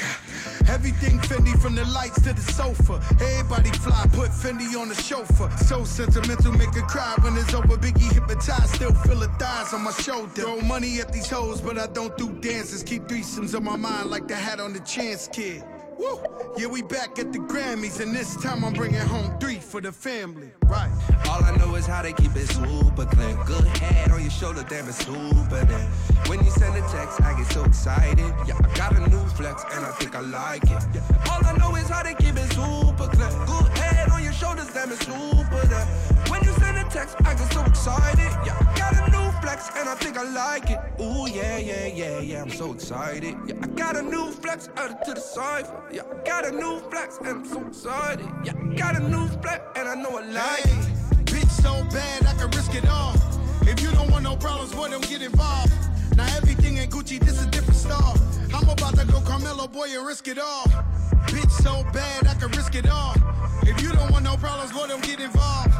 Everything 0.69 1.19
Fendi 1.19 1.59
from 1.61 1.75
the 1.75 1.85
lights 1.85 2.21
to 2.21 2.33
the 2.33 2.41
sofa. 2.41 3.01
Everybody 3.21 3.69
fly, 3.79 4.05
put 4.13 4.29
Fendi 4.31 4.79
on 4.79 4.89
the 4.89 4.95
chauffeur. 4.95 5.49
So 5.57 5.83
sentimental, 5.83 6.51
make 6.53 6.73
her 6.75 6.81
cry 6.87 7.15
when 7.21 7.35
it's 7.37 7.53
over. 7.53 7.75
Biggie 7.77 8.11
hypnotized, 8.13 8.75
still 8.75 8.93
feel 8.93 9.19
her 9.19 9.32
thighs 9.39 9.73
on 9.73 9.83
my 9.83 9.91
shoulder. 9.91 10.29
Throw 10.29 10.61
money 10.61 10.99
at 10.99 11.11
these 11.11 11.29
hoes, 11.29 11.61
but 11.61 11.77
I 11.77 11.87
don't 11.87 12.15
do 12.17 12.29
dances. 12.41 12.83
Keep 12.83 13.03
threesomes 13.03 13.55
on 13.55 13.63
my 13.63 13.75
mind 13.75 14.09
like 14.09 14.27
the 14.27 14.35
hat 14.35 14.59
on 14.59 14.73
the 14.73 14.79
chance 14.81 15.27
kid. 15.31 15.63
Woo! 15.97 16.19
Yeah, 16.57 16.67
we 16.67 16.81
back 16.81 17.19
at 17.19 17.31
the 17.31 17.39
Grammys, 17.39 17.99
and 17.99 18.15
this 18.15 18.35
time 18.41 18.63
I'm 18.65 18.73
bringing 18.73 18.99
home 18.99 19.37
three 19.39 19.59
for 19.59 19.79
the 19.79 19.91
family. 19.91 20.51
Right. 20.65 20.91
All 21.29 21.43
I 21.43 21.55
know 21.57 21.75
is 21.75 21.85
how 21.85 22.01
they 22.01 22.13
keep 22.13 22.35
it 22.35 22.47
super 22.47 23.05
clean. 23.05 23.37
Good 23.45 23.65
head 23.77 24.11
on 24.11 24.21
your 24.21 24.31
shoulder, 24.31 24.65
damn 24.67 24.87
it's 24.87 25.05
super 25.05 25.65
there. 25.65 25.89
When 26.27 26.43
you 26.43 26.49
send 26.51 26.75
a 26.75 26.81
text, 26.89 27.21
I 27.21 27.37
get 27.37 27.51
so 27.51 27.63
excited. 27.63 28.33
Yeah, 28.47 28.57
I 28.57 28.75
got 28.75 28.95
a 28.95 29.07
new 29.07 29.23
flex 29.29 29.63
and 29.71 29.85
I 29.85 29.91
think 29.91 30.15
I 30.15 30.21
like 30.21 30.63
it. 30.63 30.83
Yeah. 30.93 31.31
All 31.31 31.45
I 31.45 31.55
know 31.57 31.75
is 31.75 31.89
how 31.89 32.03
they 32.03 32.15
keep 32.15 32.35
it 32.37 32.51
super 32.53 33.07
clean. 33.07 33.45
Good 33.45 33.77
head 33.77 34.09
on 34.09 34.23
your 34.23 34.33
shoulders, 34.33 34.73
damn 34.73 34.91
it's 34.91 35.05
super 35.05 35.67
there. 35.67 35.85
When 36.29 36.43
you 36.43 36.53
text, 36.93 37.15
I 37.25 37.33
get 37.33 37.51
so 37.51 37.65
excited. 37.65 38.29
Yeah, 38.45 38.55
got 38.77 38.93
a 38.93 39.09
new 39.09 39.31
flex 39.41 39.69
and 39.75 39.89
I 39.89 39.95
think 39.95 40.15
I 40.15 40.23
like 40.31 40.69
it. 40.69 40.79
Ooh 41.01 41.27
yeah, 41.27 41.57
yeah, 41.57 41.87
yeah, 41.87 42.19
yeah, 42.19 42.41
I'm 42.43 42.51
so 42.51 42.71
excited. 42.71 43.35
Yeah, 43.47 43.55
I 43.63 43.67
got 43.67 43.95
a 43.95 44.03
new 44.03 44.29
flex 44.31 44.69
added 44.77 44.97
to 45.05 45.15
the 45.15 45.19
cipher. 45.19 45.83
Yeah, 45.91 46.03
I 46.03 46.23
got 46.23 46.45
a 46.45 46.51
new 46.51 46.79
flex 46.91 47.17
and 47.17 47.29
I'm 47.29 47.45
so 47.45 47.65
excited. 47.65 48.29
Yeah, 48.45 48.53
got 48.77 48.95
a 48.95 49.09
new 49.09 49.27
flex 49.41 49.61
and 49.75 49.89
I 49.89 49.95
know 49.95 50.19
I 50.19 50.23
like 50.41 50.65
it. 50.65 51.25
Bitch 51.25 51.49
so 51.49 51.73
bad 51.89 52.27
I 52.27 52.33
can 52.39 52.51
risk 52.51 52.75
it 52.75 52.87
all. 52.87 53.15
If 53.63 53.81
you 53.81 53.89
don't 53.91 54.11
want 54.11 54.23
no 54.23 54.35
problems, 54.35 54.75
boy, 54.75 54.89
don't 54.89 55.09
get 55.09 55.23
involved. 55.23 55.73
Now 56.15 56.27
everything 56.37 56.77
in 56.77 56.89
Gucci, 56.91 57.19
this 57.19 57.43
a 57.43 57.47
different 57.49 57.75
star. 57.75 58.13
I'm 58.53 58.69
about 58.69 58.95
to 58.99 59.05
go 59.07 59.19
Carmelo, 59.21 59.67
boy, 59.67 59.87
and 59.89 60.05
risk 60.05 60.27
it 60.27 60.37
all. 60.37 60.65
Bitch 61.25 61.51
so 61.63 61.83
bad 61.91 62.27
I 62.27 62.35
can 62.35 62.51
risk 62.51 62.75
it 62.75 62.87
all. 62.87 63.15
If 63.63 63.81
you 63.81 63.91
don't 63.93 64.11
want 64.11 64.25
no 64.25 64.37
problems, 64.37 64.71
boy, 64.71 64.87
don't 64.87 65.01
get 65.01 65.19
involved. 65.19 65.73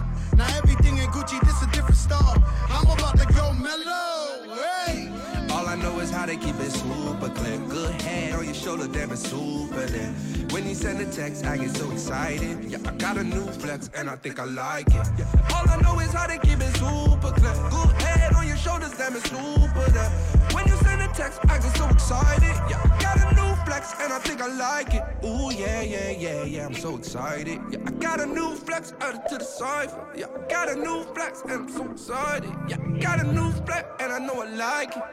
Now 0.44 0.58
everything 0.58 0.98
in 0.98 1.08
Gucci, 1.10 1.40
this 1.46 1.62
a 1.64 1.68
different 1.68 1.96
star. 1.96 2.36
I'm 2.70 2.84
about 2.84 3.18
to 3.18 3.26
go 3.34 3.54
mellow. 3.54 4.54
Hey. 4.54 5.10
All 5.52 5.68
I 5.68 5.76
know 5.76 6.00
is 6.00 6.10
how 6.12 6.26
they 6.26 6.36
keep 6.36 6.60
it 6.60 6.72
super 6.72 7.30
clear. 7.30 7.58
Good 7.70 8.02
head 8.02 8.34
on 8.34 8.44
your 8.44 8.54
shoulder, 8.54 8.88
damn 8.88 9.12
it's 9.12 9.30
super 9.30 9.86
there. 9.86 10.12
When 10.52 10.68
you 10.68 10.76
send 10.76 11.00
a 11.00 11.10
text, 11.10 11.46
I 11.46 11.58
get 11.58 11.76
so 11.78 11.90
excited. 11.92 12.66
Yeah, 12.66 12.80
I 12.86 12.92
got 12.92 13.18
a 13.18 13.24
new 13.24 13.46
flex 13.62 13.90
and 13.96 14.10
I 14.10 14.16
think 14.18 14.40
I 14.40 14.46
like 14.46 14.88
it. 14.88 15.08
Yeah. 15.18 15.56
All 15.56 15.70
I 15.70 15.80
know 15.82 16.00
is 16.00 16.12
how 16.12 16.28
they 16.28 16.40
keep 16.40 16.60
it 16.60 16.76
super 16.76 17.32
clear. 17.40 17.56
Good 17.72 18.02
head 18.02 18.34
on 18.34 18.46
your 18.46 18.58
shoulders, 18.58 18.94
damn 18.98 19.16
it's 19.16 19.30
super 19.30 19.90
there. 19.92 20.12
When 20.54 20.68
you 20.68 20.76
send 20.78 21.02
a 21.02 21.08
text, 21.08 21.40
I 21.44 21.58
get 21.58 21.76
so 21.76 21.88
excited. 21.90 22.56
Yeah, 22.70 22.98
got 23.00 23.18
a 23.18 23.36
new 23.36 23.56
flex 23.66 23.94
and 24.00 24.14
I 24.14 24.20
think 24.20 24.42
I 24.42 24.48
like 24.48 24.94
it. 24.94 25.04
Ooh 25.26 25.52
yeah, 25.52 25.82
yeah, 25.82 26.12
yeah, 26.12 26.44
yeah, 26.44 26.66
I'm 26.66 26.74
so 26.74 26.96
excited. 26.96 27.60
Yeah, 27.72 27.80
I 27.86 27.92
got 27.92 28.20
a 28.20 28.26
new 28.26 28.56
flex 28.56 28.92
to 28.92 29.38
the 29.38 29.44
cipher. 29.44 30.08
Yeah, 30.16 30.28
got 30.50 30.70
a 30.70 30.76
new 30.76 31.04
flex 31.16 31.42
and 31.42 31.52
I'm 31.52 31.70
so 31.70 31.90
excited. 31.92 32.52
Yeah, 32.68 32.78
got 33.00 33.20
a 33.20 33.34
new 33.34 33.52
flex 33.66 33.86
and 34.00 34.14
I 34.14 34.20
know 34.20 34.42
I 34.42 34.50
like 34.50 34.96
it. 34.96 35.04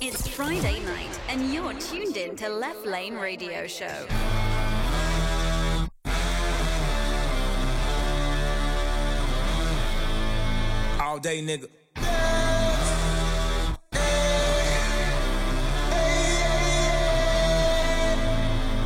It's 0.00 0.26
Friday 0.26 0.80
night, 0.80 1.20
and 1.28 1.52
you're 1.52 1.74
tuned 1.74 2.16
in 2.16 2.34
to 2.36 2.48
Left 2.48 2.84
Lane 2.86 3.14
Radio 3.14 3.68
Show. 3.68 4.06
All 11.12 11.18
day, 11.18 11.42
nigga. 11.42 11.68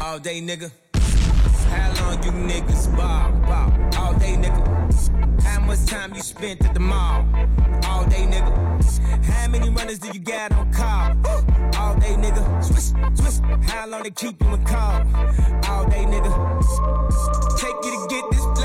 All 0.03 0.18
day, 0.18 0.41
nigga. 0.41 0.72
How 1.70 1.95
long 2.03 2.20
you 2.24 2.33
niggas 2.33 2.97
ball, 2.97 3.31
ball? 3.47 4.03
All 4.03 4.14
day, 4.14 4.35
nigga. 4.35 5.41
How 5.45 5.61
much 5.61 5.87
time 5.87 6.14
you 6.16 6.20
spent 6.20 6.64
at 6.64 6.74
the 6.74 6.81
mall? 6.81 7.24
All 7.85 8.05
day, 8.07 8.27
nigga. 8.27 9.24
How 9.27 9.47
many 9.47 9.70
runners 9.70 10.01
do 10.01 10.09
you 10.12 10.18
got 10.18 10.51
on 10.51 10.72
call? 10.72 11.12
All 11.81 11.95
day, 11.95 12.16
nigga. 12.16 12.43
Swish, 12.64 12.91
swish. 13.20 13.70
How 13.70 13.87
long 13.87 14.03
they 14.03 14.11
keep 14.11 14.43
you 14.43 14.53
in 14.53 14.64
call? 14.64 15.01
All 15.70 15.85
day, 15.89 16.05
nigga. 16.05 16.33
Take 17.57 17.77
you 17.85 17.93
to 17.93 18.07
get 18.11 18.24
this 18.33 18.55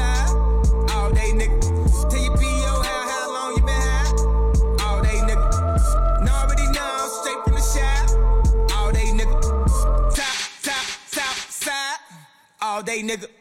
All 12.82 12.86
day, 12.86 13.03
nigga. 13.03 13.40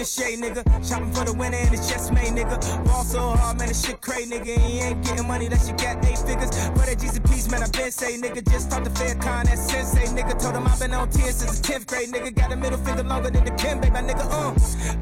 This 0.00 0.14
shade, 0.14 0.38
nigga. 0.38 0.64
Shopping 0.80 1.12
for 1.12 1.26
the 1.26 1.34
winner 1.34 1.58
and 1.58 1.74
it's 1.74 1.86
just 1.86 2.10
made, 2.10 2.32
nigga. 2.32 2.56
Ball 2.86 3.04
so 3.04 3.20
hard, 3.20 3.58
man, 3.58 3.68
this 3.68 3.84
shit 3.84 4.00
crazy, 4.00 4.30
nigga. 4.32 4.56
And 4.56 4.72
you 4.72 4.80
ain't 4.80 5.04
getting 5.04 5.28
money 5.28 5.44
unless 5.44 5.68
you 5.68 5.76
got 5.76 6.02
eight 6.06 6.16
figures. 6.16 6.48
But 6.72 6.88
at 6.88 6.98
Peace, 7.28 7.50
man, 7.50 7.62
I 7.62 7.68
been 7.68 7.92
say, 7.92 8.16
nigga. 8.16 8.40
Just 8.50 8.70
talk 8.70 8.82
to 8.82 8.88
fair 8.88 9.14
con, 9.16 9.44
that 9.44 9.58
sensei, 9.58 10.06
nigga. 10.06 10.40
Told 10.40 10.56
him 10.56 10.66
I've 10.66 10.80
been 10.80 10.94
on 10.94 11.10
10 11.10 11.32
since 11.34 11.60
the 11.60 11.72
10th 11.74 11.86
grade, 11.86 12.08
nigga. 12.08 12.34
Got 12.34 12.50
a 12.50 12.56
middle 12.56 12.78
finger 12.78 13.02
longer 13.02 13.28
than 13.28 13.44
the 13.44 13.50
Kim, 13.60 13.78
baby, 13.78 13.92
nigga. 13.96 14.24
Uh, 14.24 14.56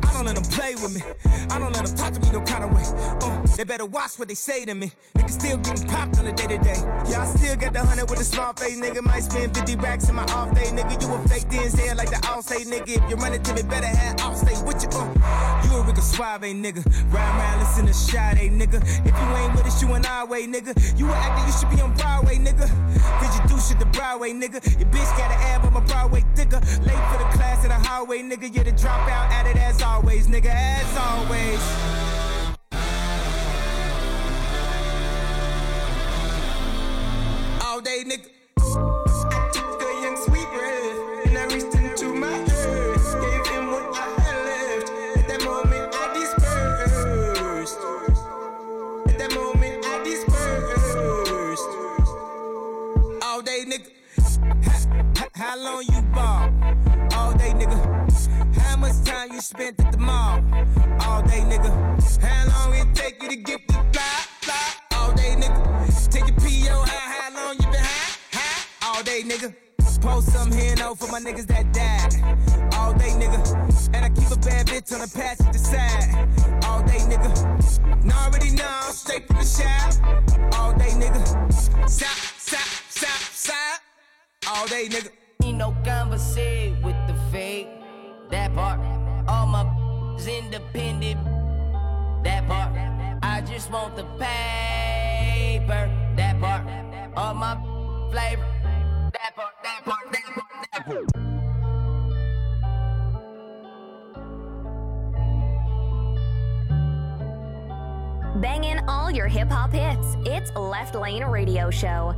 I 0.08 0.12
don't 0.14 0.26
let 0.26 0.34
them 0.34 0.42
play 0.50 0.74
with 0.74 0.92
me. 0.92 1.02
I 1.48 1.60
don't 1.60 1.72
let 1.72 1.86
them 1.86 1.94
talk 1.94 2.12
to 2.14 2.20
me 2.20 2.32
no 2.32 2.40
kind 2.40 2.64
of 2.64 2.74
way. 2.74 2.82
Uh, 3.22 3.46
they 3.56 3.62
better 3.62 3.86
watch 3.86 4.18
what 4.18 4.26
they 4.26 4.34
say 4.34 4.64
to 4.64 4.74
me. 4.74 4.90
Nigga 5.14 5.30
still 5.30 5.58
getting 5.58 5.86
popped 5.86 6.18
on 6.18 6.24
the 6.24 6.32
day 6.32 6.48
to 6.48 6.58
day. 6.58 6.82
Yeah, 7.06 7.22
I 7.22 7.26
still 7.26 7.54
got 7.54 7.72
the 7.72 7.86
hundred 7.86 8.10
with 8.10 8.18
a 8.18 8.24
small 8.24 8.52
face, 8.52 8.80
nigga. 8.80 9.02
Might 9.04 9.22
spend 9.22 9.56
50 9.56 9.76
racks 9.76 10.08
in 10.08 10.16
my 10.16 10.24
off 10.34 10.52
day, 10.56 10.66
nigga. 10.74 11.00
You 11.00 11.14
a 11.14 11.28
fake 11.28 11.46
Denzel 11.46 11.96
like 11.96 12.10
the 12.10 12.18
all 12.28 12.42
say, 12.42 12.64
nigga. 12.64 12.98
If 12.98 13.10
you 13.10 13.14
run 13.14 13.32
it 13.32 13.44
to 13.44 13.54
me, 13.54 13.62
better 13.62 13.86
have 13.86 14.20
all 14.22 14.34
stay 14.34 14.60
with 14.66 14.82
you. 14.82 14.87
You 14.92 15.76
a 15.76 15.82
Rick 15.84 15.98
Suave, 15.98 16.40
nigga. 16.40 16.84
Ride 17.12 17.38
around, 17.38 17.58
listen 17.60 17.86
to 17.86 17.92
Sade, 17.94 18.50
nigga. 18.52 18.82
If 19.04 19.14
you 19.14 19.36
ain't 19.36 19.54
with 19.54 19.66
us, 19.66 19.82
you 19.82 19.92
an 19.92 20.06
our 20.06 20.26
way, 20.26 20.46
nigga. 20.46 20.72
You 20.98 21.06
an 21.06 21.12
actor, 21.12 21.46
you 21.46 21.52
should 21.52 21.70
be 21.70 21.82
on 21.82 21.94
Broadway, 21.94 22.36
nigga. 22.36 22.66
Did 23.20 23.34
you 23.34 23.48
do 23.48 23.60
shit 23.60 23.78
the 23.78 23.86
Broadway, 23.86 24.32
nigga? 24.32 24.64
Your 24.78 24.88
bitch 24.88 25.16
got 25.18 25.30
an 25.30 25.40
ab 25.40 25.64
on 25.64 25.74
my 25.74 25.80
Broadway 25.80 26.24
thicker. 26.34 26.60
Late 26.60 27.04
for 27.10 27.18
the 27.18 27.28
class 27.36 27.64
in 27.64 27.68
the 27.68 27.74
highway, 27.74 28.22
nigga. 28.22 28.48
Yeah, 28.54 28.62
the 28.62 28.72
dropout 28.72 29.30
at 29.30 29.46
it 29.46 29.56
as 29.56 29.82
always, 29.82 30.26
nigga. 30.26 30.46
As 30.46 30.96
always. 30.96 31.60
All 37.62 37.80
day, 37.80 38.04
nigga. 38.06 38.28
How 55.48 55.56
long 55.56 55.82
you 55.90 56.02
ball? 56.12 56.52
All 57.16 57.32
day, 57.32 57.54
nigga. 57.56 57.78
How 58.60 58.76
much 58.76 59.02
time 59.02 59.32
you 59.32 59.40
spent 59.40 59.82
at 59.82 59.92
the 59.92 59.96
mall? 59.96 60.44
All 61.00 61.22
day, 61.22 61.40
nigga. 61.40 61.72
How 62.22 62.66
long 62.68 62.74
it 62.74 62.94
take 62.94 63.22
you 63.22 63.30
to 63.30 63.36
get 63.36 63.66
the 63.66 63.72
fly, 63.72 64.26
fly? 64.42 64.72
All 64.92 65.14
day, 65.14 65.36
nigga. 65.40 66.10
Take 66.10 66.28
your 66.28 66.36
PO, 66.36 66.82
how, 66.82 67.22
how 67.22 67.34
long 67.34 67.54
you 67.54 67.66
been 67.72 67.80
high, 67.80 68.18
high? 68.30 68.88
All 68.88 69.02
day, 69.02 69.22
nigga. 69.22 69.54
Post 70.02 70.34
some 70.34 70.52
here 70.52 70.74
and 70.78 70.98
for 70.98 71.10
my 71.10 71.18
niggas 71.18 71.46
that 71.46 71.72
died. 71.72 72.12
All 72.74 72.92
day, 72.92 73.14
nigga. 73.16 73.40
And 73.94 74.04
I 74.04 74.10
keep 74.10 74.30
a 74.30 74.36
bad 74.36 74.66
bitch 74.66 74.92
on 74.92 75.00
the 75.00 75.10
passenger 75.14 75.58
side. 75.58 76.28
All 76.66 76.82
day, 76.82 77.00
nigga. 77.08 78.02
And 78.02 78.12
already 78.12 78.50
know, 78.50 78.68
I'm 78.68 78.92
straight 78.92 79.26
from 79.26 79.36
the 79.36 79.44
shower. 79.44 80.52
All 80.58 80.74
day, 80.74 80.90
nigga. 80.90 81.24
Stop, 81.88 82.18
stop, 82.36 82.68
stop, 82.90 83.20
stop. 83.32 83.80
All 84.46 84.66
day, 84.66 84.88
nigga. 84.88 85.17
Ain't 85.44 85.58
no 85.58 85.72
with 86.82 86.96
the 87.06 87.14
fake. 87.30 87.68
That 88.30 88.54
part. 88.54 88.80
All 89.28 89.46
my 89.46 89.64
independent. 90.26 91.24
That 92.24 92.46
part. 92.46 92.72
I 93.22 93.40
just 93.42 93.70
want 93.70 93.96
the 93.96 94.04
paper. 94.18 95.90
That 96.16 96.40
part. 96.40 96.64
All 97.16 97.34
my 97.34 97.54
flavor. 98.10 98.46
That 99.12 99.36
part, 99.36 99.54
that 99.62 99.84
part, 99.84 100.12
that 100.12 100.24
part, 100.34 100.66
that 100.72 100.86
part. 100.86 101.06
Banging 108.40 108.78
all 108.88 109.10
your 109.10 109.26
hip 109.26 109.50
hop 109.50 109.72
hits. 109.72 110.16
It's 110.24 110.54
Left 110.54 110.94
Lane 110.94 111.24
Radio 111.24 111.70
Show. 111.70 112.14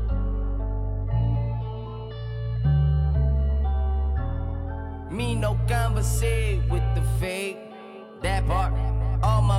Me 5.11 5.35
no 5.35 5.59
conversation 5.69 6.69
with 6.69 6.83
the 6.95 7.03
fake. 7.19 7.59
That 8.23 8.47
part. 8.47 8.73
All 9.25 9.43
my 9.43 9.59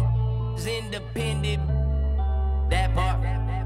is 0.56 0.66
independent. 0.66 1.68
That 2.70 2.96
part. 2.96 3.20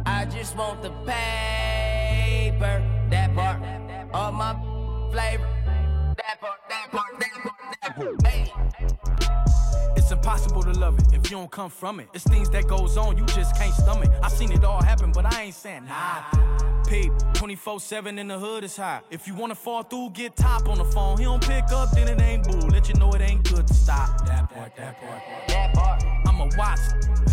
I 0.05 0.25
just 0.25 0.55
want 0.55 0.81
the 0.81 0.89
paper. 1.05 2.81
That 3.11 3.36
part. 3.36 3.61
All 4.13 4.31
my 4.31 4.53
flavor. 5.11 5.47
That 6.17 6.41
part, 6.41 6.59
that 6.69 6.91
part, 6.91 7.19
that 7.19 7.31
part, 7.43 7.77
that 7.81 7.95
part. 7.95 8.27
Hey. 8.27 9.24
Impossible 10.26 10.63
to 10.63 10.71
love 10.71 10.97
it 10.97 11.05
if 11.13 11.30
you 11.30 11.38
don't 11.38 11.51
come 11.51 11.69
from 11.69 11.99
it. 11.99 12.09
It's 12.15 12.23
things 12.23 12.49
that 12.49 12.65
goes 12.65 12.97
on, 12.97 13.15
you 13.15 13.23
just 13.28 13.55
can't 13.55 13.76
stomach. 13.76 14.11
I 14.23 14.28
seen 14.28 14.51
it 14.51 14.63
all 14.63 14.82
happen, 14.82 15.11
but 15.11 15.23
I 15.23 15.43
ain't 15.43 15.53
saying 15.53 15.86
nah. 15.86 16.23
Peep, 16.88 17.11
24-7 17.34 18.17
in 18.17 18.28
the 18.30 18.39
hood 18.39 18.63
is 18.63 18.76
hot. 18.76 19.05
If 19.11 19.28
you 19.28 19.36
wanna 19.36 19.53
fall 19.53 19.84
through, 19.84 20.09
get 20.15 20.36
top 20.36 20.67
on 20.67 20.80
the 20.80 20.84
phone. 20.84 21.19
He 21.19 21.26
don't 21.26 21.47
pick 21.47 21.65
up, 21.71 21.91
then 21.91 22.07
it 22.07 22.19
ain't 22.19 22.43
boo. 22.43 22.57
Let 22.69 22.89
you 22.89 22.95
know 22.95 23.11
it 23.11 23.21
ain't 23.21 23.47
good 23.47 23.67
to 23.67 23.73
stop. 23.76 24.26
That 24.26 24.49
part, 24.49 24.76
that 24.78 24.99
part. 24.99 25.21
That 25.47 25.73
part. 25.76 26.03
I'm 26.26 26.41
a 26.41 26.49
watch, 26.57 26.80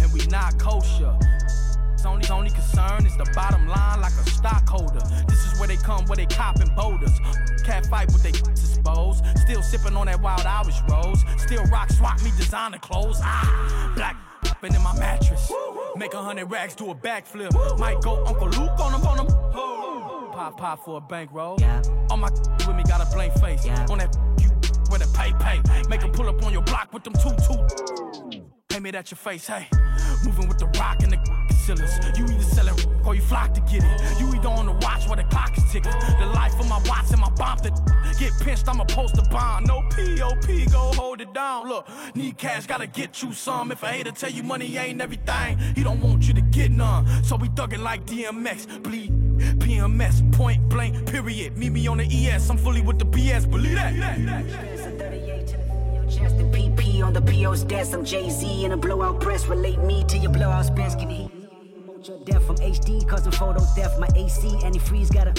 and 0.03 0.13
we 0.13 0.27
not 0.27 0.59
kosher. 0.59 1.19
Only, 2.05 2.29
only 2.31 2.51
concern 2.51 3.07
is 3.07 3.17
the 3.17 3.31
bottom 3.35 3.67
line 3.69 4.01
like 4.01 4.13
a 4.13 4.31
stockholder. 4.31 5.01
This 5.29 5.45
is 5.47 5.59
where 5.59 5.69
they 5.69 5.77
come, 5.77 6.05
where 6.07 6.17
they 6.17 6.27
copping 6.27 6.75
boulders. 6.75 7.19
Cat 7.65 7.87
fight 7.87 8.13
with 8.13 8.23
they 8.23 8.31
exposed. 8.51 9.25
Still 9.39 9.63
sipping 9.63 9.97
on 9.97 10.07
that 10.07 10.21
wild 10.21 10.47
Irish 10.47 10.81
rose. 10.89 11.23
Still 11.39 11.65
rock 11.67 11.91
swap 11.91 12.23
me 12.23 12.31
designer 12.37 12.79
clothes. 12.79 13.19
Ah, 13.23 13.93
black 13.95 14.17
in 14.65 14.83
my 14.83 14.97
mattress. 14.99 15.51
Make 15.97 16.15
a 16.15 16.23
hundred 16.23 16.51
racks, 16.51 16.75
do 16.75 16.91
a 16.91 16.95
backflip. 16.95 17.53
Might 17.79 18.01
go 18.01 18.25
Uncle 18.25 18.49
Luke 18.49 18.79
on 18.79 18.93
them, 18.93 19.07
on 19.07 19.17
them. 19.17 19.27
Pop, 20.33 20.57
pop 20.57 20.85
for 20.85 20.99
a 20.99 21.01
bankroll. 21.01 21.59
All 22.11 22.17
my 22.17 22.31
with 22.67 22.77
me 22.77 22.85
got 22.85 23.01
a 23.01 23.15
blank 23.15 23.33
face. 23.35 23.67
On 23.91 23.99
that 23.99 24.17
you 24.41 24.49
with 24.91 25.03
a 25.03 25.13
pay, 25.17 25.33
pay. 25.41 25.61
Make 25.89 26.03
'em 26.03 26.13
pull 26.13 26.29
up 26.29 26.43
on 26.45 26.53
your 26.53 26.63
block 26.63 26.93
with 26.93 27.05
them 27.05 27.15
two, 27.15 27.35
two. 27.47 28.41
Pay 28.69 28.81
me 28.81 28.91
that 28.93 29.11
your 29.11 29.19
face, 29.19 29.47
hey. 29.47 29.67
Moving 30.25 30.49
with 30.49 30.59
the 30.59 30.67
rock 30.79 31.03
and 31.03 31.13
the 31.13 31.42
You 31.69 32.25
either 32.25 32.43
sell 32.43 32.67
it 32.67 32.87
or 33.07 33.15
you 33.15 33.21
flock 33.21 33.55
to 33.55 33.61
get 33.61 33.85
it. 33.85 34.21
You 34.21 34.35
either 34.35 34.49
on 34.49 34.67
the 34.67 34.73
watch 34.73 35.07
where 35.07 35.17
the 35.17 35.23
clock 35.25 35.57
is 35.57 35.65
ticking. 35.71 35.93
The 36.19 36.27
life 36.35 36.59
of 36.59 36.69
my 36.69 36.81
watch 36.89 37.11
and 37.13 37.21
my 37.21 37.31
bomb 37.31 37.59
that 37.59 37.79
get 38.19 38.33
pinched, 38.41 38.69
I'ma 38.69 38.85
post 38.85 39.17
a 39.19 39.23
bond. 39.31 39.69
No 39.69 39.83
POP, 39.83 40.47
go 40.73 40.93
hold 40.95 41.21
it 41.21 41.33
down. 41.33 41.69
Look, 41.69 41.87
need 42.17 42.37
cash, 42.37 42.67
gotta 42.67 42.89
get 42.89 43.23
you 43.23 43.33
some. 43.33 43.71
If 43.71 43.85
I 43.85 43.91
a 43.91 43.93
hater 43.93 44.11
tell 44.11 44.31
you 44.31 44.43
money 44.43 44.77
ain't 44.77 45.01
everything, 45.01 45.59
he 45.77 45.85
don't 45.85 46.01
want 46.01 46.27
you 46.27 46.35
to 46.35 46.41
get 46.41 46.73
none. 46.73 47.07
So 47.23 47.37
we 47.37 47.49
thuggin' 47.51 47.83
like 47.83 48.07
DMX, 48.07 48.83
bleed. 48.83 49.13
PMS, 49.61 50.33
point 50.33 50.69
blank, 50.69 51.07
period. 51.07 51.57
Meet 51.57 51.71
me 51.71 51.87
on 51.87 51.99
the 51.99 52.05
ES, 52.05 52.51
I'm 52.51 52.59
fully 52.59 52.81
with 52.81 52.99
the 52.99 53.07
BS, 53.07 53.49
believe 53.49 53.77
that. 53.77 53.95
Chest 56.11 56.35
and 56.37 56.53
PP 56.53 57.03
on 57.03 57.13
the 57.13 57.23
PO's 57.23 57.63
desk. 57.65 57.95
I'm 57.95 58.05
Jay 58.05 58.29
Z 58.29 58.65
in 58.65 58.73
a 58.73 58.77
blowout 58.77 59.21
press. 59.21 59.47
Relate 59.47 59.79
me 59.79 60.05
to 60.09 60.19
your 60.19 60.31
blowout 60.31 60.67
spins. 60.67 60.95
Can? 60.95 61.42
Hold 62.03 62.19
your 62.19 62.25
death 62.25 62.47
from 62.49 62.57
HD, 62.57 63.07
causing 63.07 63.31
photo 63.31 63.61
theft. 63.61 64.01
My 64.01 64.09
AC 64.17 64.49
antifreeze 64.65 65.15
gotta 65.15 65.33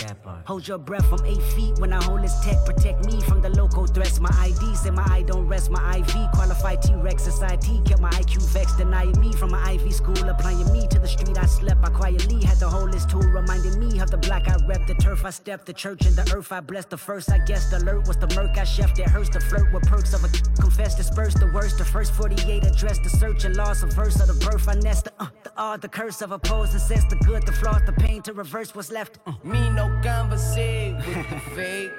hold 0.45 0.65
your 0.65 0.77
breath 0.77 1.05
from 1.09 1.25
eight 1.25 1.41
feet. 1.55 1.77
When 1.79 1.91
I 1.91 2.01
hold 2.01 2.23
this 2.23 2.39
tech, 2.39 2.63
protect 2.65 3.05
me 3.05 3.19
from 3.19 3.41
the 3.41 3.49
local 3.49 3.85
threats. 3.85 4.21
My 4.21 4.29
ID 4.39 4.73
say 4.75 4.89
my 4.89 5.03
eye 5.09 5.23
don't 5.23 5.45
rest. 5.45 5.69
My 5.71 5.97
IV 5.97 6.31
qualified 6.33 6.81
T-Rex 6.81 7.21
society 7.21 7.81
kept 7.83 7.99
my 7.99 8.11
IQ 8.11 8.47
vexed, 8.53 8.77
denying 8.77 9.19
me 9.19 9.33
from 9.33 9.51
my 9.51 9.61
Ivy 9.71 9.91
school, 9.91 10.29
applying 10.29 10.71
me 10.71 10.87
to 10.87 10.99
the 10.99 11.07
street. 11.07 11.37
I 11.37 11.47
slept. 11.47 11.83
I 11.83 11.89
quietly 11.89 12.41
had 12.45 12.57
the 12.59 12.69
whole 12.69 12.87
list 12.87 13.09
tool, 13.09 13.23
reminding 13.23 13.77
me 13.77 13.99
of 13.99 14.09
the 14.09 14.17
block 14.17 14.47
I 14.47 14.55
rep, 14.65 14.87
the 14.87 14.95
turf 14.95 15.25
I 15.25 15.31
stepped, 15.31 15.65
the 15.65 15.73
church 15.73 16.05
and 16.05 16.15
the 16.15 16.33
earth 16.33 16.53
I 16.53 16.61
blessed. 16.61 16.91
The 16.91 16.97
first 16.97 17.29
I 17.29 17.39
guess 17.39 17.69
the 17.71 17.79
alert 17.79 18.07
was 18.07 18.15
the 18.15 18.27
murk 18.35 18.57
I 18.57 18.63
chef 18.63 18.95
that 18.95 19.09
hurts. 19.09 19.31
The 19.31 19.41
flirt 19.41 19.73
with 19.73 19.83
perks 19.83 20.13
of 20.13 20.23
a 20.23 20.29
confess, 20.61 20.95
disperse 20.95 21.33
the 21.33 21.51
worst. 21.53 21.77
The 21.77 21.83
first 21.83 22.13
48 22.13 22.63
address 22.63 22.99
the 22.99 23.09
search 23.09 23.43
and 23.43 23.57
loss 23.57 23.83
of 23.83 23.91
verse 23.91 24.17
of 24.21 24.27
the 24.27 24.45
birth 24.45 24.69
I 24.69 24.75
nest. 24.75 25.05
The 25.05 25.13
uh, 25.19 25.27
the 25.43 25.51
odd, 25.57 25.81
the 25.81 25.89
curse 25.89 26.21
of 26.21 26.31
opposing 26.53 26.79
sense, 26.79 27.03
the 27.05 27.15
good, 27.25 27.43
the 27.43 27.51
flaws, 27.51 27.81
the 27.85 27.93
pain 27.93 28.21
to 28.21 28.33
reverse 28.33 28.75
what's 28.75 28.91
left. 28.91 29.17
Uh. 29.25 29.33
Me 29.43 29.69
no 29.71 29.87
conversation 30.03 30.97
with 30.97 31.29
the 31.29 31.39
fake. 31.55 31.91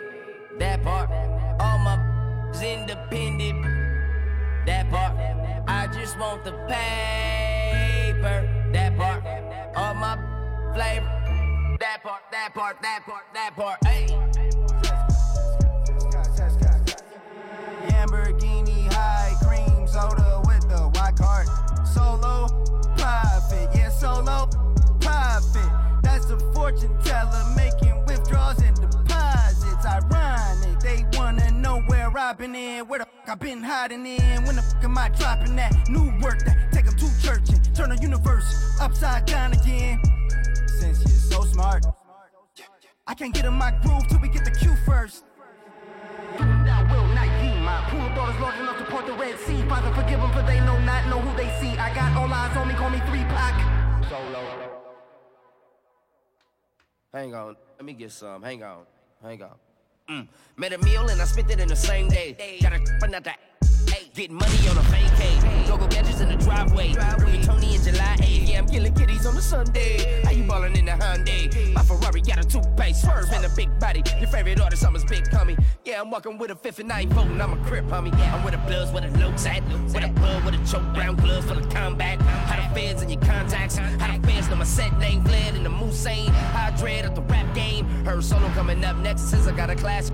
That 0.59 0.83
part. 0.83 1.11
All 1.61 1.79
my 1.79 1.97
independent. 2.63 3.63
That 4.67 4.89
part. 4.91 5.17
I 5.67 5.89
just 5.89 6.19
want 6.19 6.45
the 6.45 6.53
paper. 6.69 8.39
That 8.73 8.97
part. 8.97 9.25
All 9.77 9.95
my 9.95 10.17
flavor. 10.73 11.77
That 11.81 12.03
part, 12.03 12.23
that 12.31 12.55
part, 12.55 12.81
that 12.83 13.01
part, 13.05 13.25
that 13.35 13.57
part. 13.57 13.85
Hey. 13.85 14.07
Lamborghini 17.89 18.93
high 18.93 19.35
cream 19.43 19.87
soda 19.89 20.43
with 20.47 20.69
the 20.69 20.89
white 20.95 21.17
card. 21.17 21.49
Solo 21.87 22.65
solo 24.05 24.47
profit. 25.01 25.71
That's 26.03 26.29
a 26.29 26.39
fortune 26.53 26.95
teller 27.03 27.45
making 27.57 28.05
withdrawals 28.05 28.61
and 28.61 28.77
deposits. 28.77 29.87
Ironic, 29.87 30.79
they 30.81 31.07
wanna 31.17 31.51
know 31.53 31.81
where 31.87 32.13
I've 32.19 32.37
been 32.37 32.55
in? 32.55 32.87
Where 32.87 32.99
the 32.99 33.07
fuck 33.07 33.31
I 33.31 33.35
been 33.37 33.63
hiding 33.63 34.05
in? 34.05 34.45
When 34.45 34.57
the 34.57 34.63
fuck 34.63 34.85
am 34.85 34.99
I 34.99 35.09
dropping 35.09 35.57
that 35.57 35.73
new 35.89 36.13
work 36.21 36.45
that 36.45 36.57
take 36.71 36.87
'em 36.87 36.97
to 36.97 37.09
church 37.23 37.49
and 37.49 37.75
turn 37.75 37.89
the 37.89 37.97
universe 37.97 38.79
upside 38.79 39.25
down 39.25 39.55
again? 39.55 39.99
Since 40.79 40.99
you're 41.07 41.25
so 41.33 41.41
smart, 41.53 41.87
I 43.07 43.15
can't 43.15 43.33
get 43.33 43.47
in 43.47 43.55
my 43.55 43.71
groove 43.83 44.07
till 44.09 44.21
we 44.21 44.29
get 44.29 44.45
the 44.45 44.51
cue 44.51 44.77
first. 44.85 45.25
Thou 46.39 46.81
will 46.91 47.09
not 47.19 47.29
ye, 47.41 47.51
my 47.71 47.81
pool 47.89 48.09
daughters 48.15 48.39
large 48.39 48.59
enough 48.61 48.79
to 48.79 48.85
part 48.85 49.07
the 49.07 49.15
Red 49.15 49.39
Sea. 49.47 49.63
Father, 49.67 49.91
forgive 49.95 50.21
them 50.21 50.31
for 50.33 50.43
they 50.43 50.61
know 50.61 50.79
not 50.81 51.07
know 51.07 51.21
who 51.21 51.35
they 51.37 51.49
see. 51.59 51.73
I 51.79 51.95
got 51.95 52.15
all 52.19 52.31
eyes 52.31 52.55
on 52.55 52.69
me, 52.69 52.75
call 52.75 52.91
me 52.91 53.01
three 53.09 53.25
pack. 53.37 53.84
Hang 57.15 57.33
on. 57.33 57.57
Let 57.79 57.85
me 57.85 57.93
get 57.93 58.11
some. 58.11 58.43
Hang 58.43 58.65
on. 58.65 58.83
Hang 59.23 59.41
on. 59.41 59.55
Mm. 60.11 60.29
Made 60.59 60.73
a 60.73 60.79
meal 60.79 61.09
and 61.09 61.23
I 61.23 61.25
spent 61.25 61.49
it 61.49 61.61
in 61.61 61.69
the 61.69 61.77
same 61.77 62.09
day. 62.09 62.59
Got 62.61 62.73
a 62.73 62.81
but 62.99 63.09
not 63.09 63.23
that. 63.23 63.39
Getting 64.15 64.37
money 64.37 64.69
on 64.69 64.77
a 64.77 64.81
vacay. 64.83 65.67
Go 65.67 65.77
go 65.77 65.89
gadgets 65.89 66.21
in 66.21 66.29
the 66.29 66.37
driveway. 66.37 66.95
Bring 67.19 67.43
Tony 67.43 67.75
in 67.75 67.83
July 67.83 68.17
8th. 68.21 68.49
Yeah, 68.49 68.59
I'm 68.61 68.67
killing 68.69 68.95
kitties 68.95 69.27
on 69.27 69.37
a 69.37 69.43
Sunday. 69.43 70.23
How 70.23 70.31
you 70.31 70.45
ballin' 70.45 70.77
in 70.77 70.85
the 70.85 70.93
Hyundai? 70.93 71.75
My 71.75 71.83
Ferrari 71.83 72.21
got 72.21 72.39
a 72.39 72.49
toothpaste. 72.49 73.03
Swerve 73.03 73.33
in 73.33 73.45
a 73.45 73.49
big 73.57 73.77
body. 73.81 74.05
Your 74.21 74.29
favorite 74.29 74.61
artist, 74.61 74.83
summer's 74.83 75.05
big 75.05 75.25
homie. 75.25 75.61
Yeah, 75.85 76.01
I'm 76.01 76.13
walking 76.13 76.39
with 76.39 76.53
a 76.53 76.55
fifth 76.55 76.79
and 76.79 76.89
nine 76.89 77.09
voting. 77.09 77.41
I'm 77.41 77.55
a 77.55 77.69
crip 77.69 77.87
homie. 77.87 78.15
I'm 78.33 78.45
with 78.45 78.55
a 78.55 78.59
bloods, 78.59 78.93
with 78.93 79.05
a 79.05 79.19
low 79.19 79.37
tat. 79.37 79.65
With 79.93 80.05
a 80.05 80.09
blood, 80.09 80.45
with 80.45 80.55
a 80.55 80.65
choke 80.71 80.95
brown 80.95 81.17
gloves 81.17 81.47
for 81.47 81.55
the 81.55 81.69
combat. 81.75 82.23
How 82.23 82.69
the 82.69 82.73
feds 82.73 83.03
in 83.03 83.11
your 83.11 83.21
contacts. 83.21 83.77
How 83.77 84.17
the 84.17 84.27
feds 84.29 84.49
know 84.49 84.55
my 84.57 84.65
set 84.65 84.97
name 84.99 85.25
fled 85.25 85.57
in 85.57 85.65
the 85.65 85.71
moose 85.71 86.07
ain't. 86.07 86.29
How 86.29 86.69
I 86.69 86.77
dread 86.77 87.05
of 87.05 87.17
the 87.17 87.23
rap 87.23 87.53
game. 87.53 87.85
Her 88.05 88.23
solo 88.23 88.49
coming 88.51 88.85
up 88.85 88.97
next 88.99 89.23
since 89.23 89.49
I 89.49 89.57
got 89.57 89.71
a 89.71 89.75
class. 89.75 90.13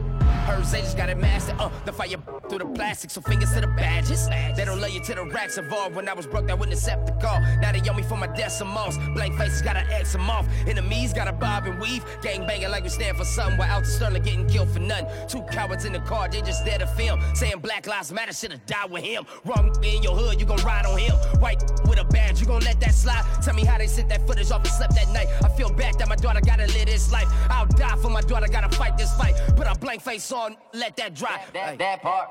Hers, 0.51 0.73
they 0.73 0.81
just 0.81 0.97
got 0.97 1.09
it 1.09 1.19
mastered. 1.19 1.57
Uh, 1.59 1.71
the 1.85 1.93
fire 1.93 2.17
through 2.49 2.59
the 2.59 2.67
plastic, 2.67 3.11
so 3.11 3.21
fingers 3.21 3.53
to 3.53 3.61
the 3.61 3.69
badges. 3.69 4.29
They 4.29 4.65
don't 4.65 4.81
love 4.81 4.91
you 4.91 5.01
to 5.01 5.15
the 5.15 5.25
racks 5.25 5.59
involved. 5.59 5.95
When 5.95 6.09
I 6.09 6.13
was 6.13 6.27
broke, 6.27 6.51
I 6.51 6.55
wouldn't 6.55 6.77
accept 6.77 7.07
the 7.07 7.13
call. 7.13 7.41
Now 7.61 7.73
they 7.73 7.89
owe 7.89 7.95
me 7.95 8.03
for 8.03 8.17
my 8.17 8.27
decimals. 8.27 8.99
Blank 9.15 9.37
faces 9.37 9.63
gotta 9.63 9.81
X 9.93 10.13
them 10.13 10.29
off. 10.29 10.47
Enemies 10.67 11.13
gotta 11.13 11.33
bob 11.33 11.67
and 11.67 11.81
weave. 11.81 12.05
Gang 12.23 12.47
banging 12.47 12.71
like 12.71 12.83
we 12.83 12.89
stand 12.89 13.17
for 13.17 13.25
something. 13.25 13.59
While 13.59 13.71
out 13.71 13.85
to 13.85 13.91
Sterling 13.91 14.23
getting 14.23 14.49
killed 14.49 14.71
for 14.71 14.81
nothing. 14.81 15.07
Two 15.29 15.43
cowards 15.53 15.85
in 15.85 15.93
the 15.93 16.01
car, 16.01 16.29
they 16.29 16.41
just 16.41 16.65
there 16.65 16.79
to 16.79 16.87
film. 16.87 17.21
Saying 17.35 17.61
Black 17.61 17.87
Lives 17.87 18.13
Matter 18.13 18.33
should've 18.33 18.65
died 18.67 18.91
with 18.91 19.05
him. 19.05 19.25
Wrong 19.45 19.73
in 19.85 20.03
your 20.03 20.17
hood, 20.17 20.41
you 20.41 20.47
gon' 20.47 20.63
ride 20.65 20.87
on 20.87 20.99
him. 20.99 21.15
White 21.41 21.63
with 21.89 22.01
a 22.01 22.05
badge, 22.05 22.41
you 22.41 22.47
gon' 22.47 22.63
let 22.63 22.81
that 22.81 22.95
slide. 22.95 23.25
Tell 23.43 23.55
me 23.55 23.65
how 23.65 23.79
they 23.79 23.87
sent 23.87 24.09
that 24.09 24.27
footage 24.27 24.51
off 24.51 24.65
and 24.65 24.73
slept 24.73 24.95
that 24.97 25.09
night. 25.11 25.29
I 25.45 25.49
feel 25.51 25.71
bad 25.71 25.99
that 25.99 26.09
my 26.09 26.17
daughter 26.17 26.41
gotta 26.41 26.67
live 26.67 26.87
this 26.87 27.13
life. 27.13 27.29
I'll 27.49 27.67
die 27.67 27.97
for 27.97 28.11
my 28.11 28.23
daughter, 28.23 28.49
gotta 28.49 28.75
fight 28.77 28.99
this 28.99 29.15
fight. 29.17 29.35
Put 29.57 29.67
a 29.67 29.79
blank 29.79 30.03
face 30.03 30.33
on, 30.33 30.40
let 30.73 30.97
that 30.97 31.15
dry. 31.15 31.45
That, 31.53 31.79
that 31.79 32.03
part. 32.03 32.29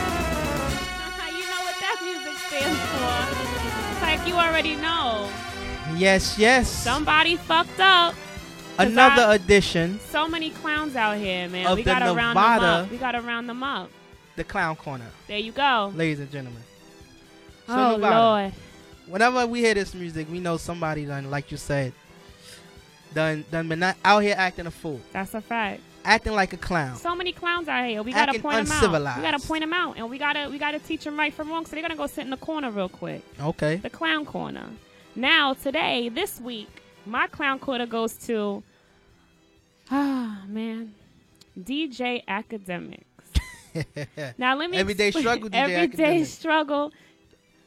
Uh-huh, 0.00 1.36
you 1.36 1.44
know 1.50 1.60
what 1.66 1.76
that 1.80 1.98
music 2.02 2.36
stands 2.46 2.80
for. 2.94 3.92
It's 3.92 4.02
like 4.02 4.26
you 4.26 4.34
already 4.34 4.76
know. 4.76 5.30
Yes, 5.96 6.38
yes. 6.38 6.68
Somebody 6.70 7.36
fucked 7.36 7.80
up. 7.80 8.14
'Cause 8.76 8.86
Another 8.92 9.22
I- 9.26 9.34
edition, 9.34 10.00
So 10.10 10.26
many 10.28 10.50
clowns 10.50 10.96
out 10.96 11.18
here, 11.18 11.48
man. 11.48 11.66
Of 11.66 11.76
we 11.76 11.82
the 11.82 11.90
gotta 11.90 12.14
round 12.14 12.36
them 12.36 12.62
up. 12.64 12.90
We 12.90 12.96
gotta 12.96 13.20
round 13.20 13.48
them 13.48 13.62
up. 13.62 13.90
the 14.36 14.44
Clown 14.44 14.74
Corner, 14.76 15.10
There 15.26 15.36
you 15.38 15.52
go. 15.52 15.92
ladies 15.94 16.20
and 16.20 16.30
gentlemen. 16.30 16.62
So 17.66 17.74
oh 17.74 17.96
Nevada, 17.96 18.18
Lord. 18.20 18.52
Whenever 19.10 19.46
we 19.46 19.60
hear 19.60 19.74
this 19.74 19.92
music, 19.94 20.28
we 20.30 20.38
know 20.38 20.56
somebody 20.56 21.04
done, 21.04 21.30
like 21.30 21.50
you 21.50 21.56
said, 21.56 21.92
done 23.14 23.44
done 23.50 23.68
been 23.68 23.80
not 23.80 23.96
out 24.04 24.20
here 24.22 24.34
acting 24.38 24.66
a 24.66 24.70
fool, 24.70 25.00
That's 25.12 25.34
a 25.34 25.40
fact. 25.40 25.80
acting 26.04 26.32
like 26.32 26.52
a 26.52 26.56
clown. 26.56 26.96
So 26.96 27.14
many 27.16 27.32
clowns 27.32 27.66
out 27.68 27.88
here. 27.88 28.02
We 28.04 28.12
gotta 28.12 28.30
Acting 28.30 28.42
point 28.42 28.68
them 28.68 29.06
out. 29.06 29.16
We 29.16 29.22
gotta 29.22 29.40
point 29.46 29.62
them 29.62 29.72
out, 29.72 29.96
and 29.96 30.08
we 30.08 30.16
gotta 30.18 30.48
we 30.48 30.58
gotta 30.58 30.78
teach 30.78 31.02
them 31.04 31.18
right 31.18 31.34
from 31.34 31.48
wrong. 31.50 31.66
So 31.66 31.72
they're 31.72 31.82
gonna 31.82 31.96
go 31.96 32.06
sit 32.06 32.22
in 32.24 32.30
the 32.30 32.36
corner 32.36 32.70
real 32.70 32.88
quick. 32.88 33.22
Okay. 33.40 33.76
The 33.76 33.90
clown 33.90 34.24
corner. 34.24 34.66
Now 35.16 35.54
today, 35.54 36.08
this 36.08 36.40
week, 36.40 36.68
my 37.04 37.26
clown 37.26 37.58
corner 37.58 37.86
goes 37.86 38.14
to. 38.26 38.62
Ah 39.92 40.44
man, 40.46 40.94
DJ 41.58 42.24
Akademiks. 42.26 43.02
Now 44.38 44.54
let 44.56 44.70
me 44.70 44.76
Everyday 44.78 45.08
explain- 45.08 45.24
struggle, 45.24 45.50
DJ 45.50 45.54
Everyday 45.70 46.24
struggle. 46.24 46.92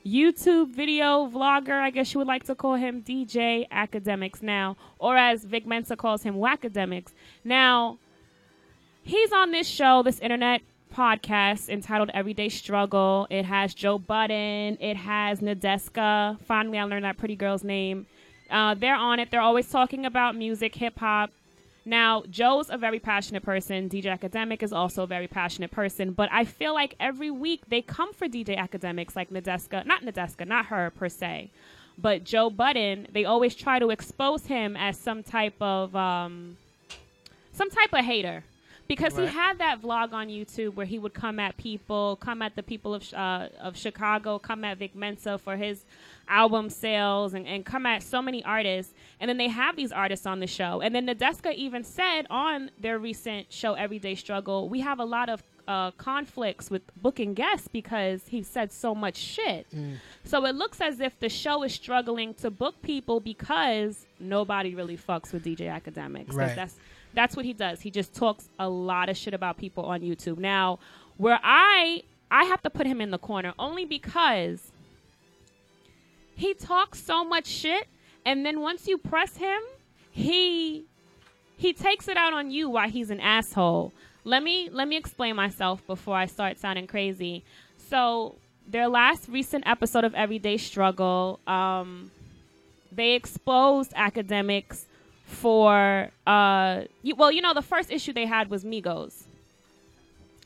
YouTube 0.06 0.70
video 0.74 1.28
vlogger, 1.28 1.80
I 1.80 1.90
guess 1.90 2.14
you 2.14 2.18
would 2.18 2.28
like 2.28 2.44
to 2.46 2.56
call 2.56 2.76
him 2.76 3.02
DJ 3.02 3.68
Akademiks 3.70 4.42
now, 4.42 4.76
or 5.00 5.16
as 5.16 5.46
Vic 5.46 5.66
Mensa 5.66 5.96
calls 5.96 6.24
him, 6.24 6.36
Wackademics. 6.36 7.14
Now, 7.44 7.98
he's 9.04 9.32
on 9.32 9.52
this 9.52 9.68
show, 9.68 10.04
this 10.04 10.20
internet 10.20 10.62
podcast 10.94 11.70
entitled 11.70 12.12
Everyday 12.14 12.50
Struggle. 12.50 13.28
It 13.30 13.46
has 13.46 13.74
Joe 13.74 13.98
Budden, 13.98 14.78
it 14.80 14.98
has 14.98 15.40
Nadeska. 15.40 16.40
Finally, 16.42 16.80
I 16.80 16.84
learned 16.84 17.06
that 17.06 17.18
pretty 17.18 17.36
girl's 17.36 17.64
name. 17.64 18.06
Uh, 18.50 18.76
they're 18.76 18.96
on 18.96 19.20
it. 19.20 19.32
They're 19.32 19.42
always 19.42 19.70
talking 19.70 20.06
about 20.06 20.36
music, 20.36 20.76
hip 20.76 21.00
hop. 21.00 21.32
Now, 21.86 22.24
Joe's 22.30 22.70
a 22.70 22.78
very 22.78 23.00
passionate 23.00 23.44
person. 23.44 23.90
DJ 23.90 24.12
Academic 24.12 24.64
is 24.64 24.72
also 24.72 25.04
a 25.04 25.08
very 25.08 25.28
passionate 25.28 25.72
person. 25.72 26.14
But 26.14 26.30
I 26.32 26.46
feel 26.46 26.74
like 26.74 26.96
every 27.00 27.30
week 27.30 27.64
they 27.68 27.82
come 27.82 28.14
for 28.14 28.28
DJ 28.28 28.58
Akademiks, 28.58 29.16
like 29.16 29.30
Nadeska, 29.30 29.86
not 29.86 30.04
Nadeska, 30.04 30.48
not 30.48 30.68
her 30.68 30.92
per 30.92 31.10
se, 31.10 31.52
but 31.98 32.24
Joe 32.24 32.50
Budden. 32.50 33.08
They 33.12 33.26
always 33.26 33.54
try 33.56 33.80
to 33.80 33.90
expose 33.90 34.46
him 34.46 34.78
as 34.78 34.98
some 34.98 35.24
type 35.24 35.56
of 35.62 35.94
um, 35.96 36.58
some 37.52 37.70
type 37.70 37.94
of 37.94 38.06
hater 38.06 38.44
because 38.88 39.18
he 39.18 39.26
had 39.26 39.58
that 39.60 39.82
vlog 39.82 40.14
on 40.14 40.28
YouTube 40.28 40.76
where 40.76 40.86
he 40.86 41.00
would 41.00 41.14
come 41.14 41.40
at 41.40 41.58
people, 41.58 42.18
come 42.18 42.42
at 42.42 42.56
the 42.56 42.64
people 42.64 42.94
of 42.94 43.14
uh, 43.14 43.48
of 43.60 43.78
Chicago, 43.78 44.40
come 44.40 44.64
at 44.64 44.78
Vic 44.78 44.96
Mensa 44.96 45.38
for 45.38 45.58
his 45.58 45.84
album 46.28 46.70
sales, 46.70 47.34
and, 47.34 47.48
and 47.48 47.66
come 47.66 47.86
at 47.86 48.04
so 48.04 48.22
many 48.22 48.44
artists. 48.44 48.94
And 49.20 49.30
then 49.30 49.38
they 49.38 49.48
have 49.50 49.76
these 49.76 49.92
artists 49.92 50.26
on 50.26 50.40
the 50.40 50.48
show. 50.48 50.82
And 50.82 50.94
then 50.94 51.08
Nadeska 51.08 51.54
even 51.54 51.84
said 51.84 52.24
on 52.30 52.72
their 52.80 53.00
recent 53.00 53.52
show, 53.52 53.74
Everyday 53.74 54.16
Struggle, 54.16 54.70
we 54.70 54.82
have 54.82 55.00
a 55.00 55.06
lot 55.06 55.30
of 55.30 55.44
uh, 55.68 55.92
conflicts 55.92 56.70
with 56.70 56.82
booking 57.02 57.34
guests 57.34 57.68
because 57.68 58.28
he 58.28 58.44
said 58.44 58.72
so 58.72 58.94
much 58.94 59.16
shit. 59.16 59.66
So 60.26 60.46
it 60.46 60.56
looks 60.56 60.82
as 60.82 61.00
if 61.00 61.18
the 61.20 61.30
show 61.30 61.64
is 61.64 61.74
struggling 61.74 62.34
to 62.36 62.52
book 62.52 62.82
people 62.82 63.20
because 63.20 64.06
nobody 64.20 64.76
really 64.76 64.98
fucks 64.98 65.32
with 65.32 65.46
DJ 65.46 65.62
Akademiks. 65.62 66.34
Right. 66.34 66.56
That's 66.56 66.76
that's 67.14 67.36
what 67.36 67.46
he 67.46 67.54
does. 67.54 67.80
He 67.80 67.92
just 67.92 68.14
talks 68.14 68.50
a 68.60 68.68
lot 68.68 69.08
of 69.08 69.16
shit 69.16 69.34
about 69.34 69.58
people 69.58 69.86
on 69.86 70.02
YouTube. 70.02 70.38
Now, 70.38 70.80
where 71.18 71.40
I 71.42 72.04
I 72.30 72.46
have 72.46 72.62
to 72.64 72.70
put 72.70 72.86
him 72.88 73.00
in 73.00 73.12
the 73.12 73.20
corner 73.20 73.54
only 73.60 73.86
because 73.86 74.73
he 76.36 76.54
talks 76.54 77.04
so 77.04 77.24
much 77.24 77.48
shit 77.48 77.88
and 78.26 78.46
then 78.46 78.60
once 78.62 78.88
you 78.88 78.98
press 78.98 79.38
him, 79.38 79.62
he 80.12 80.86
he 81.58 81.74
takes 81.74 82.08
it 82.08 82.18
out 82.18 82.34
on 82.34 82.52
you 82.52 82.70
why 82.70 82.90
he's 82.90 83.10
an 83.10 83.20
asshole. 83.20 83.94
Let 84.24 84.44
me 84.44 84.70
let 84.72 84.88
me 84.88 84.96
explain 84.98 85.36
myself 85.36 85.86
before 85.86 86.16
I 86.16 86.26
start 86.28 86.60
sounding 86.60 86.88
crazy. 86.88 87.44
So 87.90 88.36
their 88.68 88.88
last 88.88 89.28
recent 89.28 89.68
episode 89.68 90.06
of 90.06 90.14
Everyday 90.16 90.58
Struggle, 90.58 91.40
um, 91.48 92.12
they 92.92 93.14
exposed 93.14 93.92
Akademiks 93.94 94.86
for 95.26 96.10
uh, 96.26 96.82
you, 97.02 97.16
well, 97.16 97.32
you 97.32 97.42
know, 97.42 97.54
the 97.54 97.62
first 97.62 97.92
issue 97.92 98.14
they 98.14 98.26
had 98.26 98.50
was 98.50 98.64
Migos, 98.64 99.24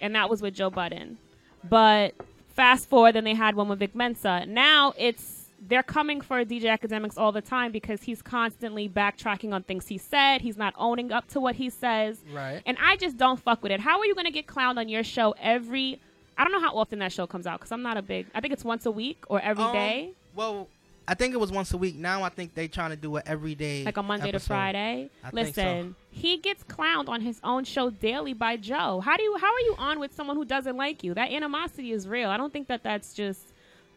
and 0.01 0.15
that 0.15 0.30
was 0.30 0.41
with 0.41 0.55
Joe 0.55 0.69
Budden. 0.69 1.18
But 1.64 2.15
fast 2.49 2.89
forward, 2.89 3.14
then 3.14 3.23
they 3.23 3.35
had 3.35 3.55
one 3.55 3.68
with 3.68 3.80
Vic 3.80 3.93
Mensa. 3.93 4.45
Now 4.47 4.93
it's 4.97 5.47
they're 5.59 5.84
coming 5.84 6.21
for 6.21 6.43
DJ 6.45 6.63
Akademiks 6.63 7.17
all 7.17 7.31
the 7.31 7.41
time 7.41 7.71
because 7.71 8.01
he's 8.03 8.21
constantly 8.21 8.88
backtracking 8.88 9.53
on 9.53 9.63
things 9.63 9.88
he 9.88 9.97
said. 9.97 10.41
He's 10.41 10.57
not 10.57 10.73
owning 10.77 11.11
up 11.11 11.27
to 11.29 11.39
what 11.39 11.55
he 11.55 11.69
says. 11.69 12.19
Right. 12.34 12.61
And 12.65 12.77
I 12.81 12.95
just 12.97 13.17
don't 13.17 13.39
fuck 13.39 13.63
with 13.63 13.71
it. 13.71 13.79
How 13.79 13.99
are 13.99 14.05
you 14.05 14.13
going 14.13 14.25
to 14.25 14.31
get 14.31 14.47
clowned 14.47 14.77
on 14.77 14.88
your 14.88 15.03
show 15.03 15.34
every? 15.41 15.99
I 16.38 16.43
don't 16.43 16.53
know 16.53 16.59
how 16.61 16.75
often 16.77 16.99
that 16.99 17.11
show 17.11 17.25
comes 17.25 17.47
out 17.47 17.59
because 17.59 17.71
I'm 17.71 17.81
not 17.81 17.97
a 17.97 18.01
big. 18.03 18.27
I 18.35 18.41
think 18.41 18.53
it's 18.53 18.63
once 18.63 18.85
a 18.85 18.91
week 18.91 19.23
or 19.27 19.41
every 19.41 19.63
Um, 19.63 19.73
day, 19.73 20.11
Well, 20.35 20.67
I 21.07 21.15
think 21.15 21.34
it 21.34 21.38
was 21.38 21.51
once 21.51 21.73
a 21.73 21.77
week. 21.77 21.95
Now 21.95 22.21
I 22.23 22.29
think 22.29 22.53
they 22.53 22.67
trying 22.67 22.91
to 22.91 22.95
do 22.97 23.15
it 23.15 23.23
every 23.25 23.55
day, 23.55 23.84
like 23.85 23.97
a 23.97 24.03
Monday 24.03 24.29
to. 24.31 24.39
Friday. 24.39 25.09
I 25.23 25.31
think 25.31 25.55
so. 25.55 25.61
Listen, 25.61 25.95
he 26.11 26.38
gets 26.38 26.63
clowned 26.65 27.07
on 27.09 27.21
his 27.21 27.39
own 27.43 27.63
show 27.63 27.89
daily 27.89 28.34
by 28.34 28.57
Joe. 28.57 28.99
How 29.03 29.15
do 29.17 29.23
you? 29.23 29.38
How 29.38 29.47
are 29.53 29.59
you 29.61 29.75
on 29.79 29.99
with 29.99 30.13
someone 30.13 30.35
who 30.35 30.45
doesn't 30.45 30.75
like 30.77 31.03
you? 31.03 31.13
That 31.13 31.31
animosity 31.31 31.91
is 31.93 32.07
real. 32.07 32.29
I 32.29 32.35
don't 32.38 32.51
think 32.53 32.67
that 32.67 32.84
that's 32.84 33.13
just 33.13 33.47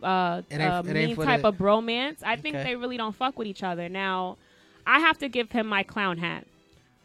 uh, 0.02 0.42
It 0.50 0.54
ain't- 0.54 0.62
a 0.62 0.78
it 0.90 0.96
ain't 0.96 1.18
mean 1.18 1.26
type 1.26 1.42
the- 1.42 1.48
of 1.48 1.56
bromance. 1.56 2.22
I 2.24 2.36
think 2.36 2.56
they 2.56 2.76
really 2.76 2.96
don't 2.96 3.14
fuck 3.14 3.38
with 3.38 3.46
each 3.46 3.62
other. 3.62 3.88
Now, 3.88 4.36
I 4.86 4.98
have 5.00 5.18
to 5.18 5.28
give 5.28 5.50
him 5.52 5.66
my 5.66 5.82
clown 5.82 6.18
hat 6.18 6.46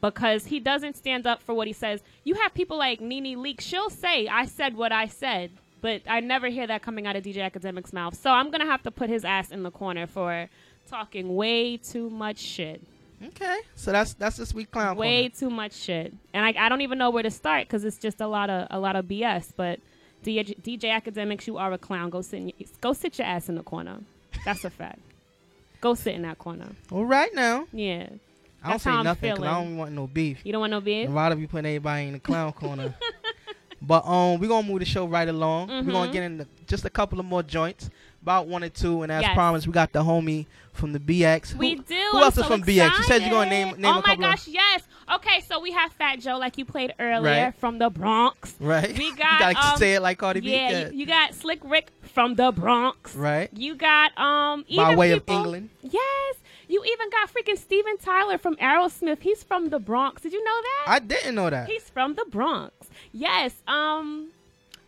because 0.01 0.45
he 0.45 0.59
doesn't 0.59 0.95
stand 0.95 1.25
up 1.27 1.41
for 1.41 1.53
what 1.53 1.67
he 1.67 1.73
says. 1.73 2.01
You 2.23 2.35
have 2.35 2.53
people 2.53 2.77
like 2.77 3.01
Nene 3.01 3.41
Leak. 3.41 3.61
She'll 3.61 3.89
say, 3.89 4.27
"I 4.27 4.45
said 4.45 4.75
what 4.77 4.91
I 4.91 5.07
said." 5.07 5.51
But 5.81 6.01
I 6.07 6.19
never 6.19 6.47
hear 6.47 6.65
that 6.65 6.81
coming 6.81 7.05
out 7.05 7.15
of 7.15 7.23
DJ 7.23 7.47
Akademiks' 7.49 7.93
mouth. 7.93 8.15
So 8.19 8.31
I'm 8.31 8.49
going 8.49 8.61
to 8.61 8.65
have 8.65 8.81
to 8.83 8.91
put 8.91 9.07
his 9.09 9.23
ass 9.23 9.51
in 9.51 9.61
the 9.61 9.69
corner 9.69 10.07
for 10.07 10.49
talking 10.89 11.35
way 11.35 11.77
too 11.77 12.09
much 12.09 12.39
shit. 12.39 12.81
Okay, 13.23 13.57
so 13.75 13.91
that's 13.91 14.13
that's 14.13 14.35
this 14.37 14.53
week 14.53 14.71
clown. 14.71 14.97
Way 14.97 15.29
too 15.29 15.49
much 15.49 15.73
shit, 15.73 16.13
and 16.33 16.45
I, 16.45 16.65
I 16.65 16.69
don't 16.69 16.81
even 16.81 16.97
know 16.97 17.09
where 17.11 17.23
to 17.23 17.31
start 17.31 17.67
because 17.67 17.85
it's 17.85 17.97
just 17.97 18.19
a 18.19 18.27
lot 18.27 18.49
of 18.49 18.67
a 18.71 18.79
lot 18.79 18.95
of 18.95 19.05
BS. 19.05 19.53
But 19.55 19.79
DJ, 20.25 20.59
DJ 20.61 21.01
Akademiks, 21.01 21.47
you 21.47 21.57
are 21.57 21.71
a 21.73 21.77
clown. 21.77 22.09
Go 22.09 22.21
sit 22.21 22.37
in, 22.37 22.47
your- 22.49 22.67
go 22.81 22.93
sit 22.93 23.17
your 23.19 23.27
ass 23.27 23.47
in 23.49 23.55
the 23.55 23.63
corner. 23.63 23.99
That's 24.43 24.65
a 24.65 24.69
fact. 24.69 24.99
Go 25.81 25.93
sit 25.93 26.15
in 26.15 26.23
that 26.23 26.39
corner. 26.39 26.67
All 26.91 27.05
right 27.05 27.33
now. 27.33 27.67
Yeah. 27.71 28.07
I 28.63 28.69
don't 28.69 28.73
That's 28.73 28.83
say 28.83 29.03
nothing 29.03 29.33
because 29.33 29.45
I 29.45 29.61
don't 29.61 29.77
want 29.77 29.91
no 29.91 30.07
beef. 30.07 30.39
You 30.43 30.51
don't 30.51 30.61
want 30.61 30.71
no 30.71 30.81
beef? 30.81 31.07
A 31.07 31.11
lot 31.11 31.31
of 31.31 31.39
you 31.39 31.47
putting 31.47 31.67
everybody 31.67 32.07
in 32.07 32.13
the 32.13 32.19
clown 32.19 32.51
corner. 32.53 32.95
but 33.81 34.03
um, 34.07 34.39
we're 34.39 34.47
gonna 34.47 34.67
move 34.67 34.79
the 34.79 34.85
show 34.85 35.05
right 35.05 35.29
along. 35.29 35.67
We're 35.67 35.91
gonna 35.91 36.11
get 36.11 36.23
into 36.23 36.47
just 36.65 36.83
a 36.85 36.89
couple 36.89 37.19
of 37.19 37.25
more 37.27 37.43
joints, 37.43 37.91
about 38.25 38.47
one 38.47 38.63
or 38.63 38.69
two, 38.69 39.03
and 39.03 39.11
as 39.11 39.21
Yes. 39.21 39.35
promised, 39.35 39.67
we 39.67 39.73
got 39.73 39.91
the 39.93 40.03
homie 40.03 40.47
from 40.73 40.93
the 40.93 40.99
BX. 40.99 41.51
Who- 41.51 41.59
We 41.59 41.75
do. 41.75 41.93
Who 42.11 42.17
I'm 42.17 42.23
else 42.23 42.37
is 42.37 42.43
so 42.43 42.49
from 42.49 42.63
BX? 42.63 42.97
You 42.97 43.03
said 43.03 43.21
you're 43.21 43.29
gonna 43.29 43.45
excited. 43.45 43.65
name 43.73 43.81
name 43.81 43.93
Oh 43.97 44.01
my 44.05 44.15
gosh, 44.15 44.47
yes. 44.47 44.81
Okay, 45.13 45.41
so 45.41 45.59
we 45.59 45.71
have 45.71 45.91
Fat 45.93 46.19
Joe, 46.19 46.37
like 46.39 46.57
you 46.57 46.65
played 46.65 46.95
earlier, 46.99 47.45
Right. 47.45 47.55
from 47.55 47.77
the 47.77 47.91
Bronx. 47.91 48.55
right. 48.59 48.97
We 48.97 49.11
got. 49.11 49.15
you 49.15 49.15
got. 49.15 49.39
gotta 49.53 49.73
um, 49.73 49.77
say 49.77 49.93
it 49.93 50.01
like 50.01 50.17
Cardi 50.17 50.39
B. 50.39 50.51
Yeah, 50.51 50.69
Yeah. 50.71 50.89
you, 50.89 50.97
you 51.01 51.05
got 51.05 51.35
Slick 51.35 51.59
Rick 51.63 51.91
from 52.01 52.33
the 52.33 52.51
Bronx. 52.51 53.15
Right. 53.15 53.49
You 53.53 53.75
got 53.75 54.17
um 54.17 54.65
even 54.67 54.83
By 54.85 54.95
way 54.95 55.11
of 55.11 55.21
England. 55.27 55.69
Yes. 55.83 56.35
You 56.67 56.83
even 56.83 57.11
got 57.11 57.31
freaking 57.31 57.59
Steven 57.59 57.97
Tyler 57.99 58.39
from 58.39 58.55
Aerosmith. 58.55 59.21
He's 59.21 59.43
from 59.43 59.69
the 59.69 59.77
Bronx. 59.77 60.23
Did 60.23 60.33
you 60.33 60.43
know 60.43 60.61
that? 60.63 60.91
I 60.93 60.97
didn't 60.97 61.35
know 61.35 61.47
that. 61.51 61.69
He's 61.69 61.87
from 61.91 62.15
the 62.15 62.25
Bronx. 62.27 62.73
Yes. 63.11 63.53
Um, 63.67 64.29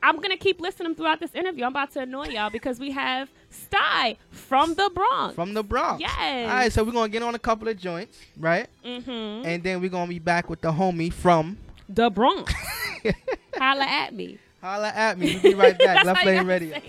I'm 0.03 0.19
gonna 0.21 0.37
keep 0.37 0.61
listening 0.61 0.95
throughout 0.95 1.19
this 1.19 1.33
interview. 1.33 1.63
I'm 1.65 1.71
about 1.71 1.91
to 1.93 2.01
annoy 2.01 2.27
y'all 2.27 2.49
because 2.49 2.79
we 2.79 2.91
have 2.91 3.29
Stye 3.49 4.17
from 4.29 4.75
the 4.75 4.89
Bronx. 4.93 5.35
From 5.35 5.53
the 5.53 5.63
Bronx. 5.63 6.01
Yes. 6.01 6.49
All 6.49 6.55
right, 6.55 6.71
so 6.71 6.83
we're 6.83 6.91
gonna 6.91 7.09
get 7.09 7.23
on 7.23 7.35
a 7.35 7.39
couple 7.39 7.67
of 7.67 7.77
joints, 7.77 8.19
right? 8.37 8.67
Mm-hmm. 8.85 9.45
And 9.45 9.63
then 9.63 9.81
we're 9.81 9.89
gonna 9.89 10.07
be 10.09 10.19
back 10.19 10.49
with 10.49 10.61
the 10.61 10.71
homie 10.71 11.11
from 11.11 11.57
the 11.89 12.09
Bronx. 12.09 12.53
Holla 13.57 13.85
at 13.85 14.13
me. 14.13 14.37
Holla 14.61 14.89
at 14.89 15.17
me. 15.17 15.33
We'll 15.33 15.53
be 15.53 15.53
right 15.55 15.77
back. 15.77 15.87
That's 16.03 16.05
Left 16.05 16.19
how 16.19 16.29
you 16.29 16.37
Lane 16.37 16.47
gotta 16.47 16.65
Radio. 16.65 16.81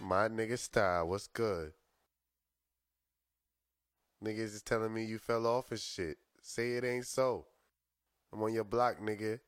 My 0.00 0.28
nigga 0.28 0.58
style, 0.58 1.08
what's 1.08 1.26
good? 1.26 1.72
Niggas 4.24 4.54
is 4.54 4.62
telling 4.62 4.92
me 4.92 5.04
you 5.04 5.18
fell 5.18 5.46
off 5.46 5.70
and 5.70 5.78
shit. 5.78 6.16
Say 6.42 6.72
it 6.72 6.84
ain't 6.84 7.06
so. 7.06 7.44
I'm 8.32 8.42
on 8.42 8.52
your 8.52 8.64
block, 8.64 9.00
nigga. 9.00 9.40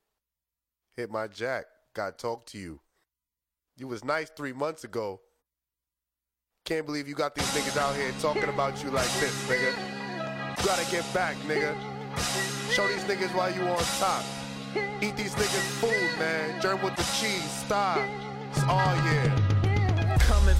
Hit 1.01 1.11
my 1.11 1.29
jack. 1.29 1.65
Got 1.95 2.19
talk 2.19 2.45
to 2.49 2.59
you. 2.59 2.79
You 3.79 3.89
was 3.89 4.05
nice 4.05 4.29
three 4.29 4.53
months 4.53 4.85
ago. 4.85 5.23
Can't 6.67 6.85
believe 6.85 7.09
you 7.09 7.15
got 7.15 7.35
these 7.35 7.47
niggas 7.55 7.79
out 7.79 7.97
here 7.97 8.13
talking 8.21 8.51
about 8.51 8.85
you 8.85 8.91
like 8.91 9.09
this, 9.19 9.33
nigga. 9.49 10.59
You 10.59 10.67
gotta 10.67 10.91
get 10.91 11.11
back, 11.15 11.37
nigga. 11.49 11.75
Show 12.73 12.87
these 12.87 13.05
niggas 13.05 13.35
why 13.35 13.49
you 13.49 13.63
on 13.63 13.83
top. 13.99 14.23
Eat 15.01 15.17
these 15.17 15.35
niggas 15.37 15.81
food, 15.81 16.19
man. 16.19 16.61
Germ 16.61 16.83
with 16.83 16.95
the 16.97 17.03
cheese, 17.19 17.51
stop. 17.51 17.99
It's 18.51 18.63
all 18.65 18.95
yeah. 18.97 19.50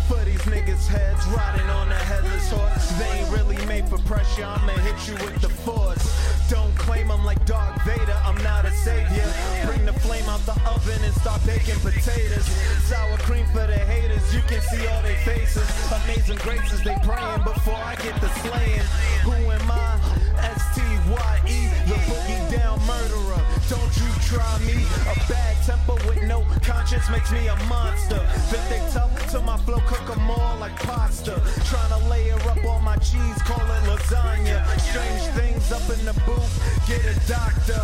For 0.09 0.25
these 0.25 0.43
niggas' 0.43 0.87
heads, 0.87 1.27
riding 1.29 1.69
on 1.71 1.91
a 1.91 1.95
headless 1.95 2.51
horse. 2.51 2.91
They 2.99 3.21
ain't 3.21 3.31
really 3.31 3.65
made 3.67 3.89
for 3.89 3.99
pressure, 3.99 4.45
I'ma 4.45 4.73
hit 4.83 5.09
you 5.09 5.15
with 5.15 5.41
the 5.41 5.49
force. 5.49 6.05
Don't 6.51 6.75
claim 6.77 7.11
I'm 7.11 7.25
like 7.25 7.45
Darth 7.47 7.81
Vader, 7.83 8.17
I'm 8.25 8.37
not 8.43 8.65
a 8.65 8.73
savior. 8.73 9.27
Bring 9.65 9.87
the 9.87 9.93
flame 10.01 10.29
out 10.29 10.41
the 10.47 10.59
oven 10.67 11.03
and 11.05 11.15
start 11.15 11.45
baking 11.47 11.79
potatoes. 11.81 12.47
Sour 12.89 13.19
cream 13.19 13.47
for 13.47 13.67
the 13.67 13.79
haters, 13.79 14.35
you 14.35 14.41
can 14.43 14.61
see 14.63 14.87
all 14.89 15.03
their 15.03 15.17
faces. 15.19 15.69
Amazing 16.05 16.39
graces, 16.39 16.83
they 16.83 16.97
praying 17.05 17.43
before 17.45 17.75
I 17.79 17.95
get 17.97 18.21
the 18.21 18.29
slaying. 18.43 18.87
Who 19.23 19.51
am 19.51 19.71
I? 19.71 20.30
S-T-Y-E, 20.45 21.69
the 21.87 21.95
boogie 22.09 22.51
down 22.51 22.79
murderer. 22.87 23.43
Don't 23.69 23.95
you 23.97 24.11
try 24.27 24.59
me. 24.67 24.85
A 25.11 25.15
bad 25.29 25.57
temper 25.65 25.95
with 26.09 26.23
no 26.23 26.45
conscience 26.63 27.09
makes 27.11 27.31
me 27.31 27.47
a 27.49 27.57
monster. 27.65 28.21
Bet 28.51 28.65
they 28.69 28.83
tough 28.93 29.13
to 29.31 29.41
my 29.41 29.57
flow, 29.59 29.81
cook 29.87 30.17
'em 30.17 30.31
all 30.31 30.57
like 30.59 30.77
pasta. 30.83 31.41
Tryna 31.69 32.09
layer 32.09 32.41
up 32.51 32.65
all 32.65 32.81
my 32.81 32.97
cheese, 32.97 33.39
call 33.43 33.65
it 33.77 33.83
lasagna. 33.91 34.59
Strange 34.91 35.25
things 35.39 35.71
up 35.73 35.87
in 35.91 36.05
the 36.05 36.15
booth, 36.27 36.55
get 36.89 37.05
a 37.05 37.15
doctor. 37.29 37.81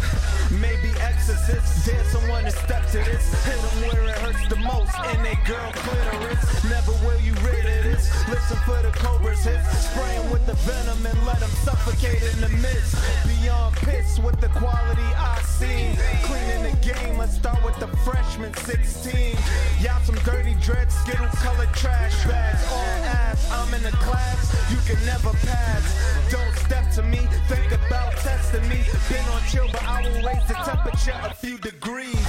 Maybe 0.51 0.91
exorcist, 1.01 1.87
dare 1.87 2.05
someone 2.11 2.45
to 2.45 2.51
step 2.51 2.85
to 2.93 2.99
this. 2.99 3.24
Hit 3.45 3.59
'em 3.59 3.77
where 3.87 4.05
it 4.09 4.19
hurts 4.19 4.49
the 4.49 4.57
most, 4.57 4.95
and 5.11 5.24
they 5.24 5.37
girl 5.47 5.70
clitoris. 5.73 6.65
For 8.65 8.83
the 8.83 8.91
cobra's 8.91 9.45
hits, 9.45 9.87
spraying 9.87 10.31
with 10.31 10.45
the 10.47 10.55
venom 10.66 11.07
and 11.07 11.27
let 11.27 11.41
'em 11.43 11.51
suffocate 11.65 12.23
in 12.23 12.41
the 12.41 12.49
mist. 12.49 12.97
Beyond 13.27 13.77
piss 13.77 14.19
with 14.19 14.41
the 14.41 14.49
quality 14.49 15.09
I 15.15 15.41
see. 15.43 15.95
Cleaning 16.23 16.62
the 16.65 16.77
game, 16.83 17.19
let's 17.19 17.35
start 17.37 17.62
with 17.62 17.78
the 17.78 17.89
freshman 17.99 18.53
16. 18.55 19.37
Y'all 19.81 20.03
some 20.05 20.19
dirty 20.24 20.55
dread, 20.55 20.91
skittle 20.91 21.28
colored 21.45 21.73
trash 21.74 22.24
bags. 22.24 22.62
All 22.73 23.05
ass, 23.05 23.51
I'm 23.53 23.73
in 23.74 23.83
the 23.83 23.97
class, 24.07 24.55
you 24.70 24.78
can 24.89 25.05
never 25.07 25.33
pass. 25.47 25.85
Don't 26.31 26.57
step 26.66 26.91
to 26.95 27.03
me, 27.03 27.20
think 27.47 27.70
about 27.70 28.16
testing 28.16 28.66
me. 28.69 28.83
Been 29.09 29.24
on 29.35 29.43
chill, 29.51 29.69
but 29.70 29.85
I 29.85 30.03
will 30.03 30.23
raise 30.27 30.47
the 30.49 30.55
temperature 30.55 31.19
a 31.23 31.33
few 31.35 31.57
degrees. 31.59 32.27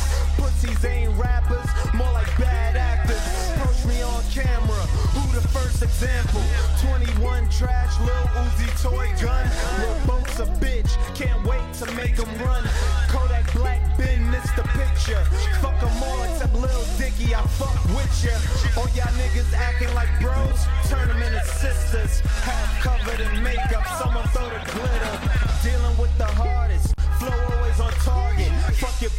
Example? 5.98 6.42
21 6.80 7.50
trash, 7.50 8.00
Lil 8.02 8.28
Uzi 8.38 8.70
toy 8.84 9.10
gun. 9.20 9.50
Lil 9.82 9.98
Boat's 10.06 10.40
a 10.40 10.46
bitch, 10.62 10.92
can't 11.16 11.44
wait 11.44 11.74
to 11.74 11.86
make 11.94 12.16
him 12.18 12.30
run. 12.46 12.64
Kodak 13.10 13.52
Black 13.54 13.82
Ben 13.98 14.30
missed 14.30 14.56
the 14.56 14.64
picture. 14.78 15.24
Fuck 15.62 15.82
'em 15.82 16.04
all 16.04 16.24
except 16.24 16.54
Lil 16.54 16.84
Dicky, 17.00 17.34
I 17.34 17.42
fuck 17.58 17.78
with 17.96 18.14
ya. 18.24 18.38
All 18.78 18.88
y'all 18.94 19.14
niggas 19.18 19.52
acting 19.54 19.94
like 19.96 20.12
bros, 20.22 20.60
turn 20.90 21.10
'em 21.10 21.22
into 21.22 21.44
sisters. 21.46 22.22
Half 22.46 22.70
covered 22.84 23.20
in 23.20 23.42
makeup, 23.42 23.86
someone 23.98 24.28
throw 24.30 24.50
the 24.50 24.62
glitter. 24.72 25.16
Dealing 25.64 25.98
with 25.98 26.16
the 26.20 26.26
hardest, 26.26 26.67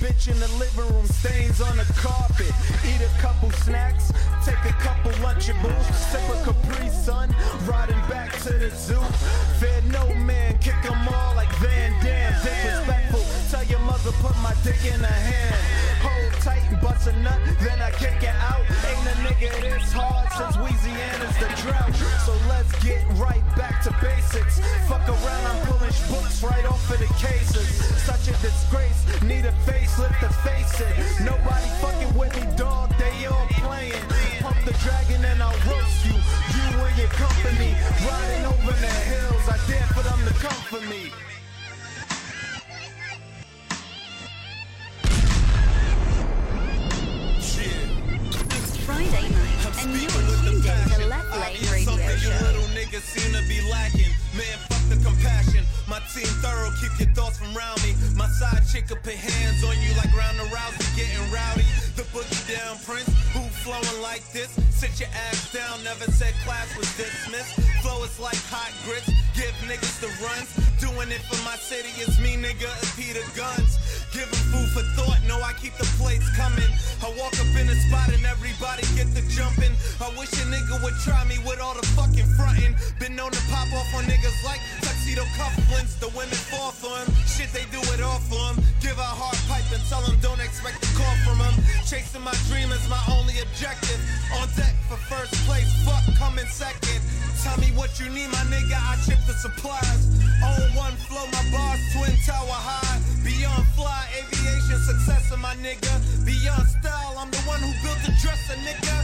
bitch 0.00 0.28
in 0.30 0.38
the 0.38 0.48
living 0.58 0.94
room, 0.94 1.06
stains 1.06 1.60
on 1.60 1.76
the 1.76 1.84
carpet. 1.96 2.52
Eat 2.86 3.00
a 3.02 3.20
couple 3.20 3.50
snacks, 3.50 4.12
take 4.44 4.62
a 4.64 4.74
couple 4.80 5.10
Lunchables. 5.22 5.84
Sip 6.10 6.22
a 6.30 6.36
Capri 6.44 6.88
Sun, 6.88 7.34
riding 7.66 8.00
back 8.08 8.32
to 8.42 8.52
the 8.52 8.70
zoo. 8.70 9.00
Fear 9.58 9.82
no 9.92 10.06
man, 10.14 10.58
kick 10.58 10.78
'em 10.84 11.08
all 11.08 11.34
like 11.34 11.52
Van 11.56 11.92
Damme. 12.04 12.32
Disrespectful, 12.42 13.24
tell 13.59 13.70
your 13.70 13.80
mother 13.80 14.12
put 14.22 14.36
my 14.39 14.55
dick 14.62 14.85
in 14.85 15.01
her 15.01 15.20
hand. 15.30 15.62
Hold 16.02 16.32
tight 16.43 16.62
bust 16.80 17.09
a 17.09 17.12
nut, 17.22 17.40
then 17.60 17.80
I 17.80 17.90
kick 17.93 18.22
it 18.22 18.36
out. 18.51 18.62
Ain't 18.86 19.06
a 19.06 19.14
nigga 19.26 19.51
this 19.60 19.93
hard 19.93 20.30
since 20.39 20.56
Louisiana's 20.56 21.36
the 21.43 21.48
drought. 21.62 21.94
So 22.26 22.32
let's 22.48 22.70
get 22.85 23.02
right 23.18 23.43
back 23.56 23.82
to 23.82 23.90
basics. 24.01 24.60
Fuck 24.86 25.06
around, 25.09 25.44
I'm 25.51 25.59
pulling 25.66 25.97
books 26.06 26.43
right 26.43 26.66
off 26.66 26.90
of 26.90 26.98
the 26.98 27.10
cases. 27.18 27.68
Such 28.06 28.28
a 28.28 28.35
disgrace, 28.43 29.01
need 29.22 29.44
a 29.44 29.55
facelift 29.66 30.18
to 30.20 30.30
face 30.47 30.80
it. 30.80 30.94
Nobody 31.24 31.68
fucking 31.82 32.14
with 32.14 32.35
me, 32.39 32.47
dog, 32.56 32.94
they 32.98 33.26
all 33.26 33.48
playing. 33.66 34.05
Pump 34.40 34.59
the 34.64 34.74
dragon 34.85 35.24
and 35.24 35.43
I'll 35.43 35.62
roast 35.66 36.06
you. 36.06 36.14
You 36.14 36.78
and 36.86 36.97
your 36.98 37.12
company, 37.18 37.74
riding 38.06 38.44
over 38.47 38.74
the 38.78 38.94
hills. 39.10 39.44
I 39.48 39.59
dare 39.66 39.89
for 39.97 40.02
them 40.06 40.20
to 40.28 40.35
come 40.39 40.62
for 40.70 40.82
me. 40.86 41.10
And 49.78 49.94
you're 49.94 50.10
tuned 50.10 50.66
in 50.66 50.98
to 50.98 51.06
Left 51.06 51.30
Lane 51.38 51.62
Radio 51.70 51.94
Something 51.94 52.10
you 52.18 52.34
Show. 52.34 52.44
little 52.50 52.68
niggas 52.74 53.06
seem 53.06 53.30
to 53.30 53.42
be 53.46 53.62
lacking. 53.70 54.10
Man, 54.34 54.59
fuck 54.66 54.82
the 54.90 54.98
compassion. 55.06 55.64
My 55.86 56.02
team 56.10 56.26
thorough, 56.42 56.74
keep 56.82 56.90
your 56.98 57.14
thoughts 57.14 57.38
from 57.38 57.55
round 57.55 57.78
me. 57.86 57.94
My 58.16 58.26
side 58.26 58.66
chick 58.66 58.90
will 58.90 58.98
put 59.06 59.14
hands 59.14 59.62
on 59.62 59.78
you 59.78 59.94
like 59.94 60.10
Ronda 60.18 60.50
Rousey, 60.50 60.82
getting 60.98 61.22
rowdy. 61.30 61.62
The 61.94 62.02
boogie 62.10 62.42
down 62.50 62.74
prince, 62.82 63.06
who 63.32 63.46
flowing 63.68 64.00
like 64.00 64.24
this? 64.32 64.48
Sit 64.72 64.96
your 65.00 65.12
ass 65.28 65.52
down, 65.52 65.84
never 65.84 66.08
said 66.10 66.32
class 66.44 66.72
was 66.76 66.88
dismissed. 66.96 67.60
Flow 67.84 68.02
is 68.04 68.16
like 68.18 68.40
hot 68.48 68.72
grits, 68.88 69.12
give 69.36 69.52
niggas 69.68 70.00
the 70.00 70.08
runs. 70.24 70.48
Doing 70.80 71.12
it 71.12 71.20
for 71.28 71.36
my 71.44 71.56
city, 71.60 71.92
it's 72.00 72.16
me, 72.18 72.40
nigga, 72.40 72.70
and 72.70 72.90
Peter 72.96 73.24
Gunz. 73.36 73.76
Give 74.14 74.24
'em 74.24 74.44
food 74.48 74.68
for 74.72 74.84
thought, 74.96 75.20
no, 75.28 75.36
I 75.42 75.52
keep 75.60 75.76
the 75.76 75.84
plates 76.00 76.24
coming. 76.32 76.70
I 77.04 77.12
walk 77.20 77.34
up 77.36 77.52
in 77.60 77.66
the 77.68 77.76
spot 77.86 78.08
and 78.08 78.24
everybody 78.24 78.82
get 78.96 79.12
the 79.12 79.22
jumping. 79.36 79.74
I 80.00 80.08
wish 80.16 80.32
a 80.40 80.44
nigga 80.48 80.80
would 80.82 80.96
try 81.04 81.22
me 81.24 81.36
with 81.44 81.60
all 81.60 81.74
the 81.74 81.86
fucking 81.92 82.28
frontin'. 82.36 82.72
Been 82.98 83.14
known 83.14 83.32
to 83.32 83.42
pop 83.52 83.68
off 83.76 83.90
on 83.94 84.04
niggas 84.08 84.38
like 84.48 84.62
tuxedo 84.80 85.24
cufflinks. 85.36 85.98
The 86.00 86.08
women 86.16 86.40
fall 86.50 86.72
for 86.72 86.94
him, 87.02 87.08
shit 87.26 87.52
they 87.52 87.66
do 87.68 87.82
it 87.92 88.00
all 88.00 88.22
for 88.30 88.40
him. 88.50 88.64
Give 88.80 88.96
a 88.96 89.10
hard 89.20 89.38
pipe 89.50 89.68
and 89.74 89.84
tell 89.90 90.02
him 90.08 90.16
don't 90.20 90.40
expect 90.40 90.78
a 90.86 90.90
call 90.96 91.16
from 91.26 91.38
him. 91.44 91.54
Chasing 91.84 92.22
my 92.22 92.36
dream 92.48 92.70
is 92.72 92.88
my 92.88 93.02
only 93.12 93.34
objective. 93.34 93.57
On 93.59 94.47
deck 94.55 94.76
for 94.86 94.94
first 95.10 95.35
place, 95.43 95.66
fuck 95.82 96.06
coming 96.14 96.47
second. 96.47 97.02
Tell 97.43 97.59
me 97.59 97.74
what 97.74 97.98
you 97.98 98.06
need, 98.06 98.30
my 98.30 98.47
nigga, 98.47 98.78
I 98.78 98.94
chip 99.02 99.18
the 99.26 99.35
supplies. 99.35 100.06
On 100.47 100.62
one 100.78 100.94
flow, 101.10 101.26
my 101.26 101.43
bars 101.51 101.82
twin 101.90 102.14
tower 102.22 102.55
high. 102.55 103.02
Beyond 103.26 103.66
fly, 103.74 104.06
aviation 104.14 104.78
success 104.78 105.32
of 105.32 105.40
my 105.40 105.56
nigga. 105.59 105.90
Beyond 106.24 106.68
style, 106.70 107.18
I'm 107.18 107.32
the 107.32 107.43
one 107.51 107.59
who 107.59 107.74
built 107.82 107.98
the 108.06 108.14
dresser, 108.22 108.55
nigga. 108.62 108.94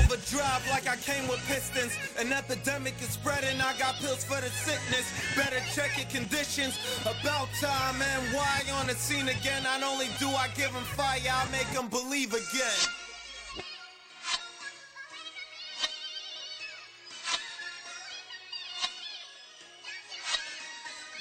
Overdrive 0.00 0.64
like 0.70 0.88
I 0.88 0.96
came 0.96 1.28
with 1.28 1.44
pistons. 1.44 1.92
An 2.18 2.32
epidemic 2.32 2.94
is 3.02 3.12
spreading, 3.12 3.60
I 3.60 3.76
got 3.76 3.96
pills 4.00 4.24
for 4.24 4.40
the 4.40 4.48
sickness. 4.48 5.04
Better 5.36 5.60
check 5.76 6.00
your 6.00 6.08
conditions. 6.08 6.80
About 7.02 7.52
time, 7.60 8.00
and 8.00 8.32
why 8.32 8.64
on 8.80 8.86
the 8.86 8.94
scene 8.94 9.28
again? 9.28 9.64
Not 9.64 9.82
only 9.82 10.08
do 10.18 10.28
I 10.32 10.48
give 10.56 10.72
them 10.72 10.88
fire, 10.96 11.20
I 11.28 11.44
make 11.52 11.68
them 11.76 11.88
believe 11.88 12.32
again. 12.32 13.07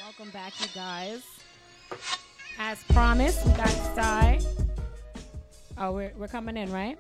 Welcome 0.08 0.30
back, 0.30 0.54
you 0.62 0.68
guys. 0.74 1.22
As 2.58 2.82
promised, 2.86 3.46
we 3.46 3.52
got 3.52 3.68
Stye. 3.68 4.40
Oh, 5.78 5.92
we're, 5.92 6.14
we're 6.16 6.30
coming 6.30 6.56
in, 6.56 6.72
right? 6.72 6.98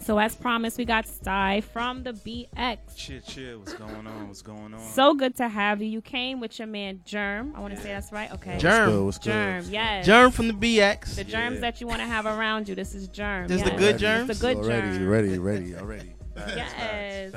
So, 0.00 0.18
as 0.18 0.34
promised, 0.34 0.78
we 0.78 0.84
got 0.84 1.06
Stye 1.06 1.60
from 1.60 2.02
the 2.02 2.12
BX. 2.12 2.96
Cheer, 2.96 3.20
cheer. 3.20 3.56
What's 3.56 3.74
going 3.74 4.04
on? 4.04 4.26
What's 4.26 4.42
going 4.42 4.74
on? 4.74 4.80
So 4.80 5.14
good 5.14 5.36
to 5.36 5.48
have 5.48 5.80
you. 5.80 5.86
You 5.86 6.02
came 6.02 6.40
with 6.40 6.58
your 6.58 6.66
man 6.66 7.02
Germ. 7.04 7.54
I 7.54 7.60
want 7.60 7.76
to 7.76 7.80
say 7.80 7.90
that's 7.90 8.10
right. 8.10 8.32
Okay. 8.32 8.58
Germ. 8.58 9.04
What's 9.04 9.18
good? 9.18 9.26
Germ. 9.26 9.64
Yes. 9.70 10.04
Germ 10.04 10.32
from 10.32 10.48
the 10.48 10.54
BX. 10.54 11.14
The 11.14 11.22
germs 11.22 11.60
that 11.60 11.80
you 11.80 11.86
want 11.86 12.00
to 12.00 12.06
have 12.06 12.26
around 12.26 12.68
you. 12.68 12.74
This 12.74 12.96
is 12.96 13.06
germ. 13.06 13.46
This 13.46 13.58
is 13.58 13.62
the 13.62 13.70
yes. 13.70 13.78
good 13.78 13.94
It's 13.94 14.00
germs? 14.00 14.26
The 14.26 14.34
good 14.34 14.56
Already, 14.56 14.98
germ. 14.98 15.08
ready, 15.08 15.38
ready, 15.38 15.76
already. 15.76 16.14
Yes. 16.36 17.32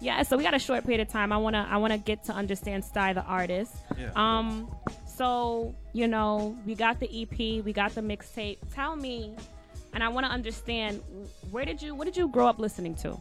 Yeah, 0.00 0.22
so 0.22 0.36
we 0.36 0.42
got 0.42 0.54
a 0.54 0.58
short 0.58 0.84
period 0.84 1.00
of 1.00 1.08
time. 1.08 1.32
I 1.32 1.36
wanna 1.36 1.66
I 1.70 1.76
wanna 1.76 1.98
get 1.98 2.24
to 2.24 2.32
understand 2.32 2.84
Stye 2.84 3.12
the 3.12 3.22
artist. 3.22 3.74
Yeah. 3.98 4.10
Um 4.16 4.70
so, 5.06 5.74
you 5.92 6.08
know, 6.08 6.56
we 6.64 6.74
got 6.74 6.98
the 7.00 7.22
EP, 7.22 7.62
we 7.64 7.72
got 7.74 7.94
the 7.94 8.00
mixtape. 8.00 8.58
Tell 8.74 8.96
me 8.96 9.34
and 9.92 10.02
I 10.02 10.08
wanna 10.08 10.28
understand 10.28 11.02
where 11.50 11.64
did 11.64 11.82
you 11.82 11.94
what 11.94 12.06
did 12.06 12.16
you 12.16 12.28
grow 12.28 12.46
up 12.46 12.58
listening 12.58 12.94
to? 12.96 13.16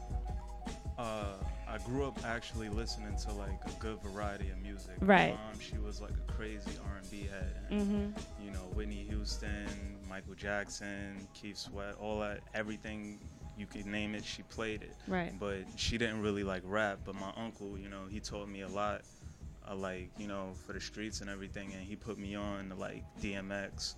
Uh, 0.97 1.33
I 1.67 1.77
grew 1.85 2.05
up 2.05 2.17
actually 2.25 2.67
listening 2.69 3.15
to 3.27 3.33
like 3.33 3.59
a 3.65 3.71
good 3.79 4.01
variety 4.01 4.49
of 4.49 4.57
music. 4.61 4.95
Right. 5.01 5.31
My 5.35 5.51
mom, 5.51 5.59
she 5.59 5.77
was 5.77 6.01
like 6.01 6.11
a 6.11 6.31
crazy 6.31 6.71
R&B 6.83 7.27
head. 7.29 7.55
And, 7.69 7.81
Mhm. 8.15 8.21
You 8.43 8.51
know, 8.51 8.59
Whitney 8.73 9.05
Houston, 9.09 9.67
Michael 10.09 10.33
Jackson, 10.35 11.27
Keith 11.33 11.57
Sweat, 11.57 11.95
all 12.01 12.19
that, 12.21 12.39
everything 12.53 13.19
you 13.59 13.65
could 13.65 13.85
name 13.85 14.15
it, 14.15 14.23
she 14.23 14.41
played 14.43 14.81
it. 14.81 14.95
Right. 15.07 15.37
But 15.37 15.65
she 15.75 15.97
didn't 15.97 16.21
really 16.21 16.43
like 16.45 16.63
rap. 16.65 16.99
But 17.03 17.15
my 17.15 17.31
uncle, 17.35 17.77
you 17.77 17.89
know, 17.89 18.05
he 18.09 18.19
taught 18.21 18.47
me 18.47 18.61
a 18.61 18.67
lot. 18.69 19.01
Uh, 19.69 19.75
like 19.75 20.09
you 20.17 20.27
know, 20.27 20.53
for 20.65 20.71
the 20.73 20.79
streets 20.79 21.19
and 21.21 21.29
everything, 21.29 21.73
and 21.73 21.83
he 21.83 21.95
put 21.95 22.17
me 22.17 22.33
on 22.33 22.69
to, 22.69 22.75
like 22.75 23.03
DMX, 23.21 23.95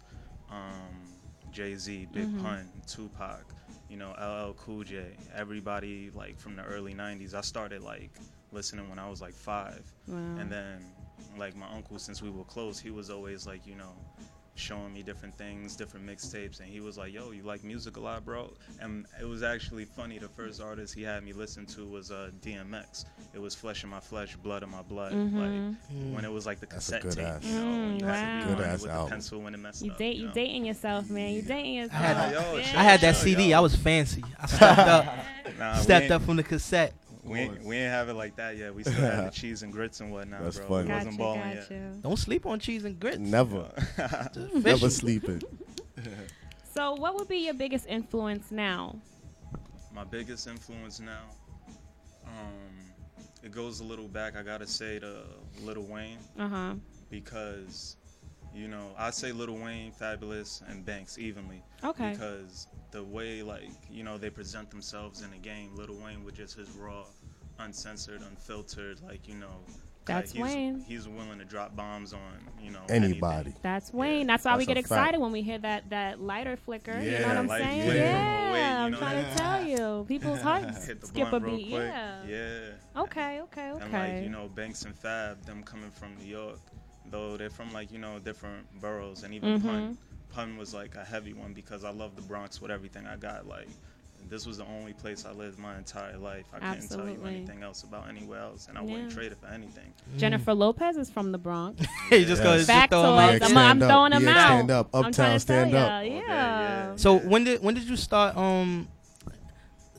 um, 0.50 1.08
Jay 1.52 1.76
Z, 1.76 2.08
Big 2.12 2.28
Mhm. 2.28 2.42
Pun, 2.42 2.72
Tupac, 2.88 3.46
you 3.88 3.96
know, 3.96 4.12
LL 4.20 4.54
Cool 4.56 4.84
J, 4.84 5.16
everybody 5.34 6.10
like 6.10 6.38
from 6.40 6.56
the 6.56 6.64
early 6.64 6.94
'90s. 6.96 7.34
I 7.36 7.42
started 7.42 7.84
like 7.84 8.12
listening 8.52 8.90
when 8.90 8.98
I 9.00 9.08
was 9.08 9.22
like 9.22 9.34
five, 9.36 9.84
Wow. 10.08 10.18
and 10.38 10.52
then 10.52 10.84
like 11.38 11.56
my 11.56 11.68
uncle, 11.72 12.00
since 12.00 12.22
we 12.22 12.30
were 12.32 12.44
close, 12.44 12.80
he 12.80 12.90
was 12.90 13.10
always 13.10 13.46
like, 13.48 13.66
you 13.66 13.76
know, 13.76 13.94
showing 14.56 14.94
me 14.94 15.02
different 15.02 15.36
things, 15.38 15.76
different 15.76 16.06
mixtapes, 16.06 16.60
and 16.60 16.70
he 16.70 16.82
was 16.82 16.98
like, 16.98 17.14
"Yo, 17.14 17.32
you 17.32 17.42
like 17.44 17.64
music 17.64 17.98
a 17.98 18.00
lot, 18.00 18.24
bro?" 18.26 18.54
And 18.80 19.06
it 19.20 19.26
was 19.26 19.44
actually 19.44 19.86
funny. 19.86 20.20
The 20.20 20.28
first 20.28 20.62
artist 20.62 20.94
he 20.94 21.04
had 21.04 21.24
me 21.24 21.34
listen 21.34 21.66
to 21.68 21.86
was 21.88 22.12
uh, 22.12 22.32
DMX. 22.42 23.06
It 23.34 23.40
was 23.42 23.56
Flesh 23.56 23.84
in 23.84 23.90
My 23.90 24.00
Flesh, 24.02 24.36
Blood 24.36 24.64
in 24.64 24.70
My 24.70 24.82
Blood. 24.82 25.14
Mhm. 25.14 25.34
Like 25.34 25.52
Mm. 25.96 26.14
when 26.14 26.26
it 26.26 26.32
was 26.32 26.46
like 26.46 26.60
the 26.60 26.66
That's 26.68 26.90
a 26.90 27.00
cassette 27.00 27.02
good 27.04 27.12
tape, 27.14 27.26
ass- 27.26 27.46
you 27.46 27.54
know, 27.56 27.66
when 27.72 28.00
you 28.00 28.06
Mm, 28.06 28.08
had 28.08 28.42
to 28.42 28.48
wow. 28.48 28.50
be 28.52 28.56
Good 28.56 28.66
ass 28.66 28.82
with 28.82 28.92
album. 28.92 29.06
the 29.06 29.12
pencil 29.12 29.42
when 29.42 29.54
it 29.54 29.58
messed 29.58 29.82
You 29.84 29.92
up. 29.92 29.98
date 29.98 30.16
you 30.16 30.22
you 30.24 30.28
know? 30.28 30.34
dating 30.34 30.66
yourself, 30.66 31.10
man. 31.10 31.34
You 31.34 31.42
dating 31.42 31.78
I 31.80 31.82
yourself. 31.84 32.02
had, 32.02 32.32
yo, 32.34 32.56
Yeah. 32.58 32.80
I 32.80 32.84
had 32.84 33.02
that 33.02 33.16
Yo, 33.16 33.22
CD. 33.24 33.50
yo. 33.50 33.58
I 33.58 33.60
was 33.62 33.76
fancy. 33.76 34.24
I 34.40 34.46
stepped 34.48 34.80
up. 34.80 35.06
Nah, 35.58 35.76
stepped 35.76 36.12
up 36.12 36.22
from 36.24 36.36
the 36.38 36.44
cassette. 36.44 36.94
We 37.24 37.40
ain't, 37.40 37.64
we 37.64 37.76
ain't 37.78 37.92
have 37.92 38.10
it 38.10 38.14
like 38.16 38.36
that 38.38 38.58
yet. 38.58 38.74
We 38.74 38.84
still 38.84 38.94
had 38.96 39.28
the 39.28 39.32
cheese 39.40 39.62
and 39.64 39.72
grits 39.72 40.00
and 40.00 40.12
whatnot, 40.12 40.44
That's 40.44 40.58
bro. 40.58 40.68
funny. 40.68 40.88
We 40.90 40.94
wasn't 40.94 41.18
Gotcha, 41.18 41.18
balling 41.18 41.56
gotcha. 41.56 41.74
yet. 41.74 42.02
Don't 42.02 42.18
sleep 42.18 42.46
on 42.48 42.60
cheese 42.60 42.84
and 42.86 43.00
grits. 43.00 43.20
Never. 43.20 43.70
Just 44.34 44.38
Never 44.56 44.62
fishing. 44.62 44.90
sleeping. 44.90 45.42
So 46.74 46.94
what 46.96 47.16
would 47.16 47.28
be 47.28 47.40
your 47.46 47.54
biggest 47.54 47.86
influence 47.86 48.50
now? 48.50 48.96
My 49.94 50.06
biggest 50.06 50.48
influence 50.48 51.02
now, 51.02 51.24
um, 52.26 52.80
it 53.44 53.52
goes 53.52 53.82
a 53.82 53.84
little 53.84 54.08
back. 54.08 54.38
I 54.38 54.42
gotta 54.42 54.66
say 54.66 54.98
to 55.00 55.24
Little 55.62 55.84
Wayne 55.84 56.18
Uh-huh. 56.40 56.76
because, 57.10 57.98
you 58.54 58.68
know, 58.68 58.92
I 58.98 59.12
say 59.12 59.32
Little 59.32 59.58
Wayne, 59.58 59.92
Fabolous, 59.92 60.62
and 60.70 60.86
Banks 60.86 61.18
evenly. 61.18 61.64
Okay. 61.84 62.12
Because 62.12 62.68
the 62.92 63.04
way 63.04 63.42
like 63.44 63.70
you 63.90 64.04
know 64.04 64.18
they 64.18 64.30
present 64.30 64.70
themselves 64.70 65.22
in 65.22 65.32
the 65.32 65.38
game, 65.38 65.76
Little 65.76 65.98
Wayne 65.98 66.24
with 66.24 66.36
just 66.36 66.56
his 66.58 66.70
raw, 66.72 67.06
uncensored, 67.60 68.22
unfiltered, 68.22 69.02
like 69.04 69.28
you 69.28 69.36
know. 69.36 69.60
That's 70.06 70.32
he's, 70.32 70.42
Wayne. 70.42 70.84
He's 70.88 71.08
willing 71.08 71.38
to 71.38 71.46
drop 71.46 71.76
bombs 71.76 72.12
on 72.12 72.20
you 72.60 72.72
know 72.72 72.82
Anybody. 72.90 73.54
That's 73.62 73.94
Wayne. 73.94 74.26
That's 74.26 74.44
why 74.46 74.58
we 74.58 74.66
get 74.66 74.76
excited 74.78 75.12
fact. 75.12 75.22
when 75.22 75.32
we 75.32 75.44
hear 75.44 75.60
that 75.60 75.92
that 75.92 76.20
lighter 76.20 76.58
flicker. 76.58 77.00
you 77.00 77.12
know 77.20 77.28
what 77.28 77.38
I'm 77.38 77.48
light 77.48 77.62
saying? 77.62 77.82
flicker 77.84 78.00
from 78.00 78.08
Yeah, 78.08 78.50
away, 78.50 78.60
you 78.60 78.66
I'm 78.66 78.92
know 78.92 78.98
trying 78.98 79.22
that? 79.22 79.38
to 79.38 79.44
tell 79.44 79.64
you, 80.00 80.06
people's 80.08 80.42
hearts 80.42 80.90
skip 81.04 81.32
a 81.32 81.40
beat. 81.40 81.68
Yeah. 81.68 82.24
Yeah. 82.28 82.60
Okay. 82.98 83.42
Okay. 83.42 83.72
Okay. 83.72 83.84
And 83.84 83.94
like, 83.94 84.24
you 84.24 84.30
know, 84.30 84.50
Banks 84.50 84.86
and 84.86 84.96
Fab, 84.96 85.46
them 85.46 85.62
coming 85.64 85.92
from 85.92 86.18
New 86.18 86.26
York, 86.26 86.60
though 87.10 87.38
they're 87.38 87.50
from 87.50 87.74
like, 87.74 87.92
you 87.92 88.00
know, 88.00 88.20
different 88.20 88.66
boroughs 88.80 89.24
and 89.24 89.34
even 89.34 89.60
Mhm. 89.60 89.64
Pun. 89.64 89.98
Pun 90.34 90.58
was 90.58 90.74
like 90.74 90.96
a 90.96 91.04
heavy 91.04 91.34
one 91.34 91.54
because 91.54 91.84
I 91.84 91.90
love 91.90 92.16
the 92.16 92.22
Bronx 92.22 92.62
with 92.62 92.72
everything 92.72 93.06
I 93.08 93.16
got. 93.18 93.48
Like 93.48 93.68
this 94.30 94.46
was 94.46 94.60
the 94.60 94.66
only 94.66 94.94
place 94.94 95.26
I 95.26 95.32
lived 95.32 95.58
my 95.60 95.76
entire 95.78 96.16
life. 96.18 96.46
I 96.54 96.60
couldn't 96.76 96.88
tell 96.88 97.10
you 97.10 97.20
anything 97.26 97.64
else 97.64 97.84
about 97.84 98.08
anywhere 98.08 98.40
else 98.40 98.68
and 98.70 98.78
I 98.78 98.82
wouldn't 98.82 99.12
trade 99.12 99.32
it 99.32 99.38
for 99.42 99.48
anything. 99.48 99.92
Jennifer 100.18 100.54
Lopez 100.54 100.96
is 100.96 101.10
from 101.10 101.32
the 101.32 101.38
Bronx. 101.38 101.82
He 102.10 102.24
just 102.24 102.42
goes- 102.44 102.66
just 102.68 102.90
throw 102.90 103.02
'em 103.04 103.20
out. 103.20 103.34
Factoids. 103.34 103.36
I'm, 103.36 103.58
I'm 103.58 103.78
Stand 103.80 103.84
up. 103.84 103.90
throwing 103.90 104.12
them 104.12 104.24
Yeah, 104.24 104.30
out. 104.30 104.48
stand 104.48 104.72
up. 104.72 104.90
Uptown, 104.96 105.40
stand 105.40 105.76
up. 105.76 105.90
ya, 105.90 105.98
Okay, 106.00 106.18
Yeah. 106.28 106.96
So 106.96 107.18
when 107.18 107.44
did 107.44 107.62
when 107.64 107.74
did 107.74 107.84
you 107.84 107.98
start 107.98 108.38
um 108.38 108.88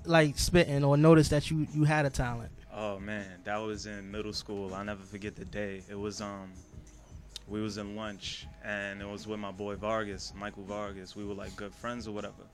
like 0.04 0.38
spitting 0.38 0.82
or 0.84 0.96
notice 0.96 1.28
that 1.28 1.50
you 1.50 1.66
you 1.74 1.84
had 1.84 2.06
a 2.06 2.10
talent? 2.10 2.50
Oh 2.74 2.98
man, 2.98 3.26
that 3.44 3.58
was 3.58 3.86
in 3.86 4.10
middle 4.10 4.32
school. 4.32 4.74
I'll 4.74 4.84
never 4.84 5.02
forget 5.02 5.36
the 5.36 5.44
day. 5.44 5.82
It 5.90 5.98
was 5.98 6.20
um 6.20 6.52
we 7.52 7.60
was 7.60 7.76
in 7.76 7.94
lunch 7.96 8.46
and 8.64 9.02
it 9.02 9.06
was 9.06 9.26
with 9.26 9.38
my 9.38 9.50
boy 9.52 9.76
Vargas, 9.76 10.32
Michael 10.34 10.64
Vargas. 10.64 11.14
We 11.14 11.24
were 11.26 11.34
like 11.34 11.54
good 11.54 11.74
friends 11.74 12.08
or 12.08 12.12
whatever. 12.12 12.44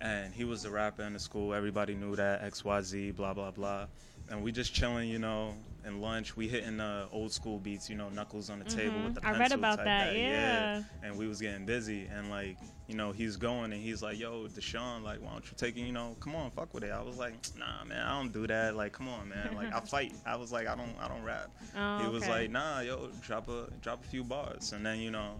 And 0.00 0.32
he 0.32 0.44
was 0.44 0.62
the 0.62 0.70
rapper 0.70 1.02
in 1.02 1.14
the 1.14 1.18
school. 1.18 1.52
Everybody 1.52 1.94
knew 1.96 2.14
that 2.14 2.42
XYZ, 2.44 3.16
blah 3.16 3.34
blah 3.34 3.50
blah. 3.50 3.86
And 4.30 4.44
we 4.44 4.52
just 4.52 4.72
chilling, 4.72 5.08
you 5.08 5.18
know, 5.18 5.54
in 5.84 6.00
lunch. 6.00 6.36
We 6.36 6.46
hitting 6.46 6.78
uh, 6.78 7.08
old 7.10 7.32
school 7.32 7.58
beats, 7.58 7.90
you 7.90 7.96
know, 7.96 8.08
knuckles 8.08 8.48
on 8.48 8.60
the 8.60 8.64
table 8.66 8.98
Mhm. 9.00 9.04
with 9.06 9.14
the 9.16 9.20
I 9.26 9.32
pencil 9.32 9.40
read 9.40 9.52
about 9.52 9.76
type 9.78 9.84
that, 9.86 10.16
yeah. 10.16 10.82
And 11.02 11.18
we 11.18 11.26
was 11.26 11.40
getting 11.40 11.66
busy 11.66 12.06
and 12.06 12.30
like, 12.30 12.56
you 12.88 12.94
know, 12.94 13.10
he's 13.12 13.36
going 13.36 13.72
and 13.72 13.82
he's 13.82 14.02
like, 14.02 14.18
"Yo, 14.18 14.46
Deshaun, 14.46 15.02
like, 15.02 15.20
why 15.20 15.32
don't 15.32 15.44
you 15.44 15.52
take 15.56 15.76
it? 15.76 15.80
You 15.80 15.92
know, 15.92 16.16
come 16.20 16.36
on, 16.36 16.50
fuck 16.52 16.72
with 16.72 16.84
it." 16.84 16.92
I 16.92 17.02
was 17.02 17.18
like, 17.18 17.34
"Nah, 17.58 17.84
man, 17.84 18.00
I 18.00 18.18
don't 18.18 18.32
do 18.32 18.46
that. 18.46 18.76
Like, 18.76 18.92
come 18.92 19.08
on, 19.08 19.28
man. 19.28 19.54
Like, 19.54 19.74
I 19.74 19.80
fight." 19.94 20.12
I 20.24 20.36
was 20.36 20.52
like, 20.52 20.68
"I 20.68 20.76
don't, 20.76 20.94
I 21.00 21.08
don't 21.08 21.22
rap." 21.22 21.50
Oh, 21.76 21.98
he 21.98 22.08
was 22.08 22.22
okay. 22.22 22.32
like, 22.32 22.50
"Nah, 22.50 22.80
yo, 22.80 23.08
drop 23.22 23.48
a, 23.48 23.68
drop 23.82 24.04
a 24.04 24.06
few 24.06 24.22
bars." 24.22 24.72
And 24.72 24.86
then, 24.86 25.00
you 25.00 25.10
know, 25.10 25.34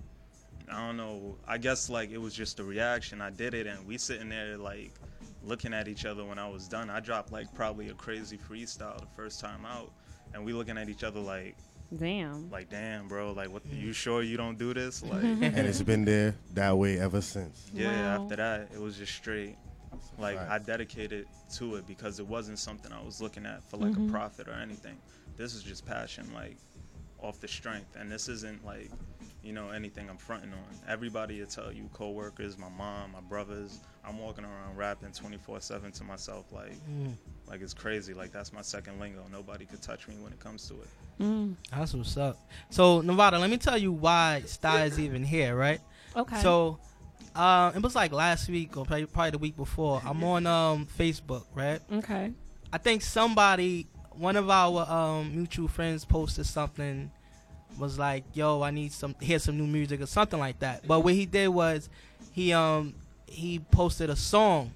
I 0.70 0.86
don't 0.86 0.96
know. 0.96 1.36
I 1.46 1.58
guess 1.58 1.88
like 1.88 2.10
it 2.10 2.18
was 2.18 2.34
just 2.34 2.58
a 2.58 2.64
reaction. 2.64 3.20
I 3.20 3.30
did 3.30 3.54
it, 3.54 3.66
and 3.66 3.86
we 3.86 3.98
sitting 3.98 4.28
there 4.28 4.56
like 4.56 4.92
looking 5.44 5.72
at 5.72 5.86
each 5.86 6.04
other 6.04 6.24
when 6.24 6.38
I 6.38 6.48
was 6.48 6.66
done. 6.66 6.90
I 6.90 7.00
dropped 7.00 7.30
like 7.32 7.52
probably 7.54 7.88
a 7.88 7.94
crazy 7.94 8.36
freestyle 8.36 8.98
the 8.98 9.06
first 9.14 9.40
time 9.40 9.64
out, 9.64 9.92
and 10.34 10.44
we 10.44 10.52
looking 10.52 10.76
at 10.76 10.88
each 10.88 11.04
other 11.04 11.20
like, 11.20 11.56
damn, 11.94 12.50
like 12.50 12.70
damn, 12.70 13.08
bro, 13.08 13.32
like 13.32 13.50
what? 13.50 13.62
You 13.66 13.92
sure 13.92 14.22
you 14.22 14.36
don't 14.36 14.58
do 14.58 14.72
this? 14.74 15.02
Like, 15.02 15.22
and 15.22 15.42
it's 15.58 15.82
been 15.82 16.04
there 16.04 16.34
that 16.54 16.76
way 16.76 16.98
ever 16.98 17.20
since. 17.20 17.70
yeah. 17.72 18.16
After 18.18 18.36
that, 18.36 18.68
it 18.74 18.80
was 18.80 18.96
just 18.96 19.14
straight. 19.14 19.56
Like 20.18 20.38
I 20.38 20.58
dedicated 20.58 21.26
to 21.56 21.76
it 21.76 21.86
because 21.86 22.18
it 22.18 22.26
wasn't 22.26 22.58
something 22.58 22.92
I 22.92 23.02
was 23.02 23.20
looking 23.20 23.46
at 23.46 23.62
for 23.70 23.76
like 23.76 23.92
Mhm. 23.92 24.08
a 24.08 24.12
profit 24.12 24.48
or 24.48 24.52
anything. 24.54 24.96
This 25.36 25.54
is 25.54 25.62
just 25.62 25.84
passion, 25.86 26.30
like 26.34 26.56
off 27.22 27.40
the 27.40 27.48
strength, 27.48 27.96
and 27.96 28.10
this 28.10 28.28
isn't 28.28 28.64
like 28.64 28.90
you 29.46 29.52
know 29.52 29.70
anything 29.70 30.10
I'm 30.10 30.16
fronting 30.18 30.52
on. 30.52 30.90
Everybody 30.92 31.38
will 31.40 31.46
tell 31.46 31.72
you, 31.72 31.88
coworkers, 31.92 32.58
my 32.58 32.68
mom, 32.68 33.12
my 33.12 33.20
brothers. 33.20 33.80
I'm 34.04 34.18
walking 34.18 34.44
around 34.44 34.76
rapping 34.76 35.10
24/7 35.10 35.92
to 35.98 36.04
myself, 36.04 36.52
like 36.52 36.72
Mm. 36.90 37.14
like 37.48 37.60
it's 37.62 37.74
crazy. 37.74 38.12
Like 38.14 38.32
that's 38.32 38.52
my 38.52 38.62
second 38.62 38.98
lingo. 39.00 39.22
Nobody 39.30 39.64
could 39.64 39.80
touch 39.82 40.08
me 40.08 40.16
when 40.16 40.32
it 40.32 40.40
comes 40.40 40.66
to 40.68 40.74
it. 40.74 40.88
Mm. 41.20 41.54
That's 41.70 41.94
what's 41.94 42.16
up. 42.16 42.38
So 42.70 43.00
Nevada, 43.00 43.38
let 43.38 43.48
me 43.50 43.56
tell 43.58 43.78
you 43.78 43.92
why 43.92 44.42
Stye 44.46 44.84
is 44.84 44.98
even 44.98 45.22
here, 45.24 45.56
right? 45.56 45.80
Okay. 46.16 46.40
So, 46.42 46.78
uh, 47.34 47.72
it 47.74 47.82
was 47.82 47.94
like 47.94 48.12
last 48.12 48.48
week 48.48 48.76
or 48.76 48.84
probably, 48.84 49.06
probably 49.06 49.30
the 49.30 49.38
week 49.38 49.56
before. 49.56 50.02
I'm 50.04 50.22
on 50.24 50.46
um 50.46 50.86
Facebook, 50.98 51.44
right? 51.54 51.80
Okay. 51.92 52.32
I 52.72 52.78
think 52.78 53.02
somebody, 53.02 53.86
one 54.12 54.36
of 54.36 54.50
our 54.50 54.88
um 54.90 55.34
mutual 55.34 55.68
friends, 55.68 56.04
posted 56.04 56.46
something. 56.46 57.10
Was 57.78 57.98
like, 57.98 58.24
yo, 58.32 58.62
I 58.62 58.70
need 58.70 58.92
some, 58.92 59.14
hear 59.20 59.38
some 59.38 59.56
new 59.58 59.66
music 59.66 60.00
or 60.00 60.06
something 60.06 60.38
like 60.38 60.58
that. 60.60 60.86
But 60.86 61.00
what 61.00 61.14
he 61.14 61.26
did 61.26 61.48
was, 61.48 61.88
he 62.32 62.52
um 62.52 62.94
he 63.26 63.58
posted 63.58 64.08
a 64.10 64.16
song. 64.16 64.72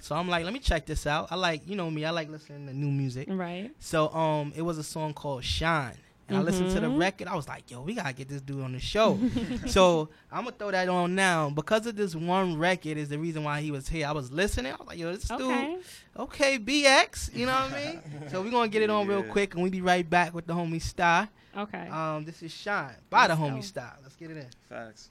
So 0.00 0.14
I'm 0.14 0.28
like, 0.28 0.44
let 0.44 0.52
me 0.52 0.58
check 0.60 0.86
this 0.86 1.06
out. 1.06 1.28
I 1.30 1.34
like, 1.36 1.66
you 1.68 1.74
know 1.76 1.90
me, 1.90 2.04
I 2.04 2.10
like 2.10 2.28
listening 2.30 2.66
to 2.66 2.72
new 2.76 2.90
music. 2.90 3.28
Right. 3.30 3.70
So 3.80 4.08
um, 4.14 4.52
it 4.54 4.62
was 4.62 4.78
a 4.78 4.84
song 4.84 5.14
called 5.14 5.42
Shine. 5.44 5.96
And 6.28 6.36
I 6.36 6.40
listened 6.42 6.70
to 6.70 6.80
the 6.80 6.88
Mhm. 6.88 6.98
record. 6.98 7.28
I 7.28 7.36
was 7.36 7.46
like, 7.46 7.70
yo, 7.70 7.82
we 7.82 7.94
gotta 7.94 8.12
get 8.12 8.28
this 8.28 8.40
dude 8.40 8.60
on 8.62 8.72
the 8.72 8.80
show. 8.80 9.18
so 9.66 10.08
I'm 10.30 10.44
gonna 10.44 10.56
throw 10.56 10.72
that 10.72 10.88
on 10.88 11.14
now. 11.14 11.50
Because 11.50 11.86
of 11.86 11.94
this 11.96 12.14
one 12.16 12.58
record 12.58 12.96
is 12.98 13.08
the 13.08 13.18
reason 13.18 13.44
why 13.44 13.60
he 13.60 13.70
was 13.70 13.88
here. 13.88 14.06
I 14.08 14.12
was 14.12 14.32
listening. 14.32 14.72
I 14.72 14.76
was 14.76 14.88
like, 14.88 14.98
yo, 14.98 15.12
this 15.14 15.30
Okay. 15.30 15.66
dude, 15.76 15.84
okay, 16.18 16.58
BX. 16.58 17.32
You 17.34 17.46
know 17.46 17.52
what 17.52 17.72
I 17.72 17.84
mean? 17.84 18.00
so 18.30 18.42
we're 18.42 18.50
gonna 18.50 18.68
get 18.68 18.82
it 18.82 18.90
on 18.90 19.06
real 19.06 19.22
quick, 19.22 19.54
and 19.54 19.62
we 19.62 19.70
be 19.70 19.80
right 19.80 20.08
back 20.08 20.34
with 20.34 20.46
the 20.46 20.52
homie 20.54 20.82
Star. 20.82 21.28
Okay. 21.56 21.88
Um, 21.88 22.24
this 22.24 22.42
is 22.42 22.52
Shine 22.52 22.94
by 23.08 23.28
the 23.28 23.34
Let's 23.34 23.40
homie 23.40 23.54
go. 23.56 23.60
Star. 23.62 23.96
Let's 24.02 24.16
get 24.16 24.30
it 24.30 24.36
in. 24.36 24.46
Facts. 24.68 25.10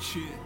Shit. 0.00 0.45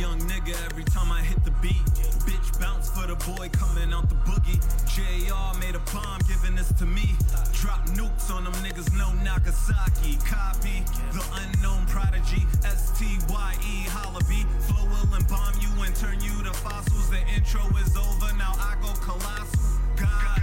Young 0.00 0.18
nigga 0.20 0.56
every 0.64 0.84
time 0.84 1.12
I 1.12 1.20
hit 1.20 1.44
the 1.44 1.50
beat. 1.60 1.84
Bitch 2.24 2.58
bounce 2.58 2.88
for 2.88 3.06
the 3.06 3.16
boy 3.36 3.50
coming 3.52 3.92
out 3.92 4.08
the 4.08 4.14
boogie. 4.24 4.56
JR 4.88 5.52
made 5.60 5.74
a 5.74 5.82
bomb 5.92 6.20
giving 6.26 6.56
this 6.56 6.72
to 6.80 6.86
me. 6.86 7.12
Drop 7.52 7.84
nukes 7.92 8.32
on 8.32 8.44
them 8.44 8.54
niggas, 8.64 8.96
no 8.96 9.12
Nagasaki. 9.22 10.16
Copy 10.24 10.80
the 11.12 11.22
unknown 11.44 11.84
prodigy. 11.84 12.46
S 12.64 12.98
T 12.98 13.18
Y 13.28 13.54
E 13.60 13.84
Hollaby. 13.92 14.48
Flow 14.64 14.88
will 14.88 15.20
bomb 15.28 15.52
you 15.60 15.68
and 15.84 15.94
turn 15.94 16.18
you 16.24 16.32
to 16.44 16.52
fossils. 16.64 17.10
The 17.10 17.20
intro 17.36 17.60
is 17.76 17.94
over, 17.94 18.32
now 18.38 18.56
I 18.56 18.76
go 18.80 18.94
colossal. 19.04 19.60
God. 20.00 20.40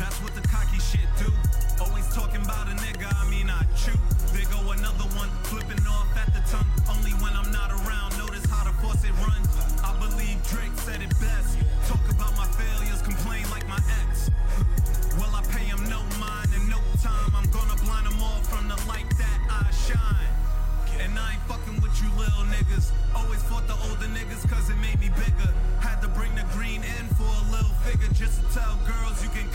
That's 0.00 0.16
what 0.22 0.34
the 0.34 0.48
cocky 0.48 0.78
shit 0.78 1.08
do. 1.20 1.30
Always 1.78 2.08
talking 2.14 2.40
about 2.40 2.68
a 2.68 2.74
nigga, 2.80 3.04
I 3.04 3.28
mean 3.28 3.50
I 3.50 3.62
chew. 3.76 3.92
There 4.32 4.48
go 4.50 4.72
another 4.72 5.04
one, 5.14 5.28
flipping 5.44 5.84
off 5.86 6.08
at 6.16 6.32
the 6.32 6.40
tongue. 6.50 6.66
Only 6.88 7.12
when 7.22 7.32
I'm 7.36 7.52
not 7.52 7.70
around, 7.70 8.13
how 8.84 8.92
the 9.00 9.12
runs. 9.24 9.48
I 9.80 9.92
believe 9.98 10.36
Drake 10.48 10.76
said 10.84 11.00
it 11.00 11.10
best. 11.20 11.56
Talk 11.88 12.04
about 12.10 12.36
my 12.36 12.46
failures, 12.52 13.00
complain 13.02 13.48
like 13.50 13.66
my 13.68 13.80
ex. 14.04 14.30
Well, 15.16 15.32
I 15.32 15.42
pay 15.48 15.64
him 15.64 15.80
no 15.88 16.00
mind 16.20 16.50
and 16.54 16.68
no 16.68 16.80
time. 17.00 17.32
I'm 17.34 17.48
gonna 17.50 17.76
blind 17.84 18.06
them 18.06 18.20
all 18.20 18.40
from 18.44 18.68
the 18.68 18.76
light 18.86 19.08
that 19.16 19.38
I 19.48 19.64
shine. 19.72 20.32
And 21.00 21.18
I 21.18 21.34
ain't 21.34 21.44
fucking 21.48 21.80
with 21.80 21.96
you 22.02 22.08
little 22.18 22.44
niggas. 22.52 22.92
Always 23.14 23.42
fought 23.44 23.66
the 23.66 23.76
older 23.88 24.08
niggas 24.12 24.48
cause 24.48 24.68
it 24.70 24.78
made 24.78 25.00
me 25.00 25.10
bigger. 25.16 25.50
Had 25.80 26.00
to 26.02 26.08
bring 26.08 26.34
the 26.34 26.44
green 26.52 26.82
in 26.82 27.04
for 27.16 27.28
a 27.28 27.44
little 27.50 27.74
figure 27.84 28.12
just 28.14 28.40
to 28.40 28.44
tell 28.54 28.76
girls 28.84 29.22
you 29.22 29.30
can 29.30 29.48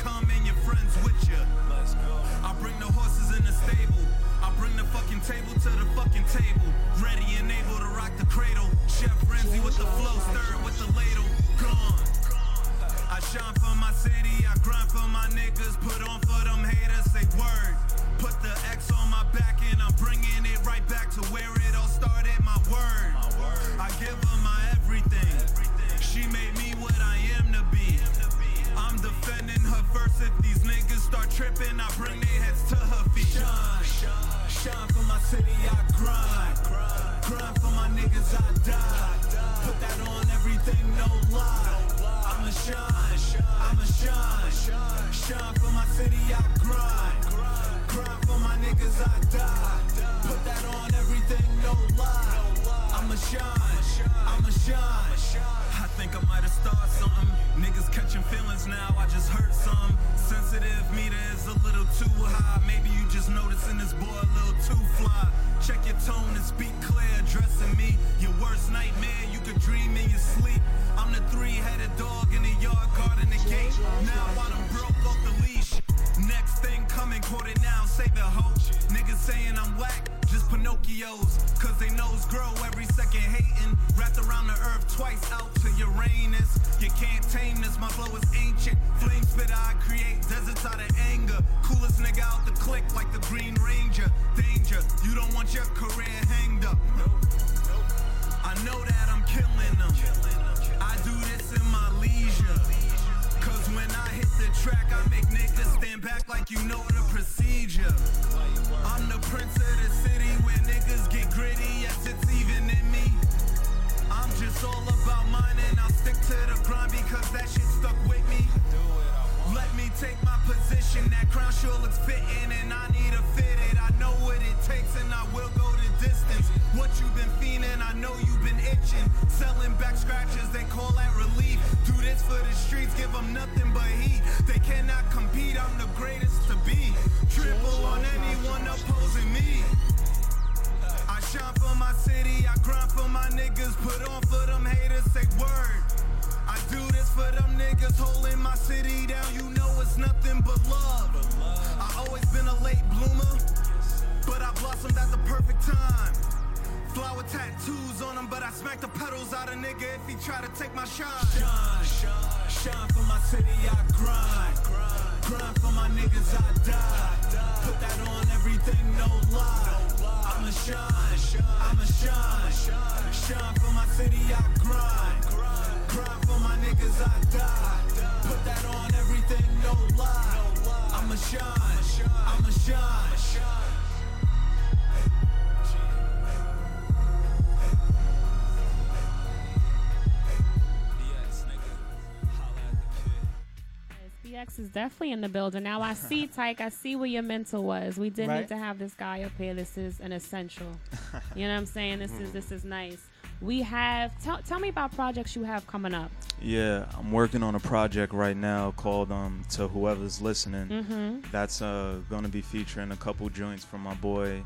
BX 194.40 194.60
is 194.60 194.70
definitely 194.70 195.12
in 195.12 195.22
the 195.22 195.30
building. 195.30 195.64
Now 195.64 195.82
I 195.82 195.94
see, 195.94 196.28
Tyke, 196.36 196.62
I 196.62 196.70
see 196.70 196.96
where 196.96 197.08
your 197.08 197.22
mental 197.24 197.64
was. 197.64 197.98
We 197.98 198.10
did 198.10 198.28
Right. 198.28 198.42
need 198.42 198.48
to 198.50 198.58
have 198.58 198.80
this 198.80 198.94
guy 198.94 199.24
up 199.24 199.32
here. 199.38 199.54
This 199.54 199.78
is 199.78 200.00
an 200.00 200.12
essential. 200.12 200.68
you 201.36 201.48
know 201.48 201.54
what 201.54 201.60
I'm 201.60 201.66
saying? 201.66 202.00
This 202.00 202.12
is 202.20 202.32
this 202.32 202.52
is 202.52 202.64
nice. 202.64 202.98
We 203.42 203.62
have 203.62 204.12
tell 204.24 204.40
tell 204.40 204.60
me 204.60 204.70
about 204.70 204.94
projects 204.96 205.36
you 205.36 205.44
have 205.44 205.66
coming 205.68 205.94
up. 205.94 206.12
Yeah, 206.42 206.86
I'm 206.98 207.12
working 207.12 207.44
on 207.44 207.56
a 207.56 207.60
project 207.60 208.14
right 208.14 208.36
now 208.38 208.72
called 208.72 209.12
um 209.12 209.44
to 209.52 209.68
whoever's 209.68 210.22
listening. 210.22 210.68
Mhm. 210.68 211.32
That's 211.32 211.62
uh 211.62 211.98
gonna 212.10 212.30
be 212.30 212.42
featuring 212.42 212.92
a 212.92 212.98
couple 212.98 213.28
joints 213.30 213.64
from 213.66 213.82
my 213.82 213.94
boy 213.96 214.44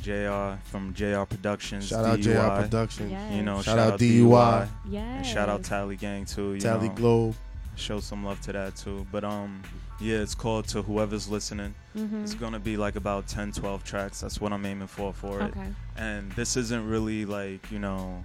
JR 0.00 0.58
from 0.64 0.92
JR 0.94 1.22
Productions. 1.24 1.88
Shout 1.88 2.04
out 2.04 2.20
JR 2.20 2.30
DUI. 2.34 2.62
Productions. 2.62 3.34
You 3.34 3.42
know, 3.42 3.56
shout, 3.56 3.64
Shout 3.64 3.78
out 3.78 3.92
out 3.94 4.00
DUI. 4.00 4.68
DUI. 4.88 4.96
And 4.96 5.26
shout 5.26 5.48
out 5.48 5.62
Tally 5.64 5.96
Gang 5.96 6.24
too. 6.24 6.54
You 6.54 6.60
Tally 6.60 6.88
know. 6.88 6.94
Globe. 6.94 7.34
Show 7.76 8.00
some 8.00 8.24
love 8.24 8.40
to 8.42 8.52
that 8.52 8.74
too. 8.76 9.06
But 9.12 9.22
um 9.24 9.62
yeah, 10.00 10.16
it's 10.18 10.34
called 10.34 10.66
to 10.68 10.82
whoever's 10.82 11.28
listening. 11.28 11.74
Mhm. 11.96 12.22
It's 12.22 12.34
gonna 12.34 12.58
be 12.58 12.76
like 12.76 12.96
about 12.96 13.26
10, 13.28 13.52
12 13.52 13.84
tracks. 13.84 14.20
That's 14.20 14.40
what 14.40 14.52
I'm 14.52 14.64
aiming 14.66 14.88
for 14.88 15.12
for 15.12 15.40
it. 15.40 15.50
Okay. 15.56 15.68
And 15.96 16.32
this 16.32 16.56
isn't 16.56 16.86
really 16.88 17.24
like, 17.24 17.70
you 17.70 17.78
know, 17.78 18.24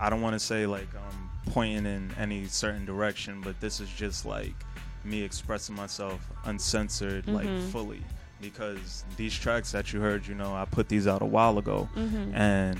I 0.00 0.10
don't 0.10 0.20
want 0.20 0.34
to 0.34 0.40
say 0.40 0.66
like 0.66 0.88
I'm 0.94 1.52
pointing 1.52 1.86
in 1.86 2.12
any 2.18 2.46
certain 2.46 2.84
direction, 2.84 3.40
but 3.40 3.60
this 3.60 3.80
is 3.80 3.88
just 3.88 4.24
like 4.24 4.54
me 5.04 5.22
expressing 5.22 5.74
myself 5.76 6.20
uncensored, 6.44 7.26
like 7.28 7.46
Mhm. 7.48 7.70
fully. 7.70 8.02
Because 8.40 9.04
these 9.16 9.34
tracks 9.34 9.70
that 9.72 9.92
you 9.92 10.00
heard, 10.00 10.26
you 10.26 10.34
know, 10.34 10.54
I 10.54 10.64
put 10.64 10.88
these 10.88 11.06
out 11.06 11.22
a 11.22 11.26
while 11.26 11.58
ago, 11.58 11.88
Mhm. 11.96 12.34
and 12.34 12.78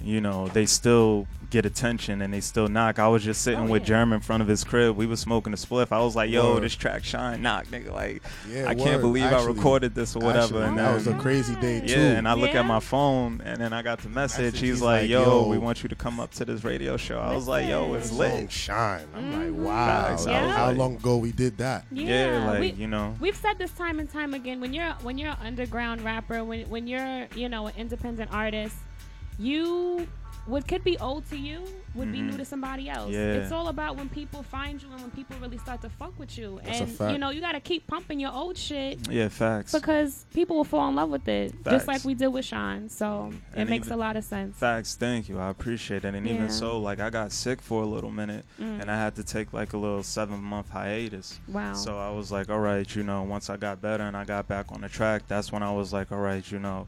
you 0.00 0.20
know 0.20 0.48
they 0.48 0.66
still 0.66 1.26
get 1.50 1.64
attention 1.64 2.20
and 2.20 2.34
they 2.34 2.40
still 2.42 2.68
knock. 2.68 2.98
I 2.98 3.08
was 3.08 3.24
just 3.24 3.40
sitting 3.40 3.60
Oh, 3.68 3.72
with 3.72 3.88
yeah. 3.88 4.04
Jerm 4.04 4.12
in 4.14 4.20
front 4.20 4.42
of 4.42 4.48
his 4.48 4.64
crib. 4.64 4.94
We 4.96 5.06
was 5.06 5.18
smoking 5.18 5.54
a 5.54 5.56
spliff. 5.56 5.90
I 5.92 6.00
was 6.00 6.14
like, 6.14 6.30
"Yo, 6.30 6.52
Word. 6.54 6.62
this 6.62 6.74
track 6.74 7.04
shine, 7.04 7.40
knock, 7.40 7.66
nigga!" 7.68 7.90
Like, 7.90 8.22
Yeah, 8.46 8.68
I 8.68 8.74
can't 8.74 8.96
word. 8.96 9.00
believe 9.00 9.24
I 9.24 9.42
recorded 9.46 9.94
this 9.94 10.14
or 10.14 10.18
whatever. 10.18 10.42
actually, 10.58 10.62
and 10.64 10.78
that 10.78 10.92
was 10.94 11.06
a 11.06 11.14
crazy 11.14 11.54
day, 11.56 11.80
too. 11.80 11.86
Yeah, 11.86 11.94
too. 11.94 12.00
and 12.18 12.28
I 12.28 12.34
look 12.34 12.52
Yeah. 12.52 12.60
at 12.60 12.66
my 12.66 12.80
phone 12.80 13.40
and 13.46 13.58
then 13.58 13.72
I 13.72 13.80
got 13.80 14.00
the 14.00 14.10
message. 14.10 14.44
Message, 14.44 14.60
He's, 14.60 14.68
he's 14.74 14.82
like, 14.82 15.02
like, 15.02 15.10
"Yo, 15.10 15.22
yo, 15.24 15.48
we 15.48 15.56
want 15.56 15.82
you 15.82 15.88
to 15.88 15.94
come 15.96 16.20
up 16.20 16.32
to 16.32 16.44
this 16.44 16.64
radio 16.64 16.98
show." 16.98 17.18
I 17.18 17.34
was 17.34 17.48
like, 17.48 17.66
"Yo, 17.66 17.94
it's 17.94 18.10
Song 18.10 18.18
lit." 18.18 18.52
shine. 18.52 19.06
I'm 19.16 19.22
Mm-hmm. 19.32 19.56
like, 19.56 19.66
wow. 19.66 19.86
Facts. 20.08 20.26
I 20.26 20.32
That 20.32 20.40
was 20.42 20.48
was 20.48 20.56
How 20.56 20.70
long 20.72 20.96
ago 20.96 21.16
we 21.16 21.32
did 21.32 21.56
that? 21.58 21.86
Yeah, 21.90 22.46
like, 22.46 22.60
we, 22.60 22.70
you 22.72 22.88
know. 22.88 23.16
We've 23.20 23.34
said 23.36 23.56
this 23.56 23.70
time 23.70 24.00
and 24.00 24.10
time 24.10 24.34
again. 24.34 24.60
When 24.60 24.74
you're 24.74 24.92
when 25.02 25.16
you're 25.16 25.30
an 25.30 25.36
underground 25.40 26.02
rapper, 26.02 26.44
when 26.44 26.68
when 26.68 26.86
you're 26.86 27.26
you 27.34 27.48
know 27.48 27.68
an 27.68 27.74
independent 27.78 28.30
artist, 28.34 28.76
you 29.38 30.06
what 30.46 30.66
could 30.66 30.82
be 30.82 30.96
old 30.98 31.28
to 31.28 31.36
you 31.36 31.62
would 31.94 32.10
be 32.10 32.20
Mhm. 32.20 32.30
new 32.30 32.36
to 32.38 32.44
somebody 32.44 32.88
else. 32.88 33.10
Yeah. 33.10 33.34
It's 33.34 33.52
all 33.52 33.68
about 33.68 33.96
when 33.96 34.08
people 34.08 34.42
find 34.42 34.80
you 34.82 34.88
and 34.92 35.00
when 35.02 35.10
people 35.10 35.36
really 35.42 35.58
start 35.58 35.82
to 35.82 35.90
fuck 35.90 36.18
with 36.18 36.38
you. 36.38 36.58
That's 36.64 36.98
and 37.00 37.12
you 37.12 37.18
know 37.18 37.28
you 37.28 37.42
got 37.42 37.52
to 37.52 37.60
keep 37.60 37.86
pumping 37.86 38.18
your 38.18 38.32
old 38.32 38.56
shit. 38.56 39.10
Yeah, 39.10 39.28
facts. 39.28 39.72
Because 39.72 40.24
people 40.32 40.56
will 40.56 40.64
fall 40.64 40.88
in 40.88 40.94
love 40.94 41.10
with 41.10 41.28
it, 41.28 41.50
Facts. 41.52 41.70
just 41.70 41.86
like 41.88 42.02
we 42.04 42.14
did 42.14 42.28
with 42.28 42.46
Sean. 42.46 42.88
So 42.88 43.30
it 43.52 43.58
And 43.60 43.68
makes 43.68 43.88
even- 43.88 43.98
a 43.98 44.00
lot 44.00 44.16
of 44.16 44.24
sense. 44.24 44.56
Facts, 44.56 44.94
thank 44.94 45.28
you. 45.28 45.38
I 45.38 45.50
appreciate 45.50 46.06
it. 46.06 46.14
And 46.14 46.26
Yeah. 46.26 46.32
even 46.34 46.50
so, 46.50 46.78
like 46.80 46.98
I 46.98 47.10
got 47.10 47.30
sick 47.30 47.60
for 47.60 47.82
a 47.82 47.86
little 47.86 48.10
minute, 48.10 48.46
Mm. 48.58 48.80
and 48.80 48.90
I 48.90 48.96
had 48.96 49.16
to 49.16 49.24
take 49.24 49.52
like 49.52 49.74
a 49.74 49.78
little 49.78 50.02
seven 50.02 50.42
month 50.42 50.70
hiatus. 50.70 51.40
Wow. 51.46 51.74
So 51.74 51.98
I 51.98 52.10
was 52.10 52.32
like, 52.32 52.48
all 52.48 52.60
right, 52.60 52.88
you 52.96 53.02
know, 53.02 53.22
once 53.22 53.50
I 53.50 53.58
got 53.58 53.82
better 53.82 54.04
and 54.04 54.16
I 54.16 54.24
got 54.24 54.48
back 54.48 54.72
on 54.72 54.80
the 54.80 54.88
track, 54.88 55.24
that's 55.28 55.52
when 55.52 55.62
I 55.62 55.72
was 55.72 55.92
like, 55.92 56.10
all 56.10 56.20
right, 56.20 56.50
you 56.50 56.58
know. 56.58 56.86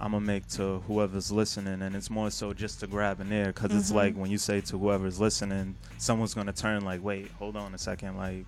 I'm 0.00 0.12
gonna 0.12 0.24
make 0.24 0.46
to 0.50 0.80
whoever's 0.86 1.32
listening, 1.32 1.82
and 1.82 1.96
it's 1.96 2.08
more 2.08 2.30
so 2.30 2.52
just 2.52 2.80
to 2.80 2.86
grab 2.86 3.20
an 3.20 3.32
ear, 3.32 3.46
because 3.46 3.74
it's 3.74 3.90
Mhm. 3.90 3.94
like 3.96 4.14
when 4.14 4.30
you 4.30 4.38
say 4.38 4.60
to 4.60 4.78
whoever's 4.78 5.18
listening, 5.20 5.74
someone's 5.98 6.34
gonna 6.34 6.52
turn 6.52 6.84
like, 6.84 7.02
wait, 7.02 7.30
hold 7.38 7.56
on 7.56 7.74
a 7.74 7.78
second, 7.78 8.16
like, 8.16 8.46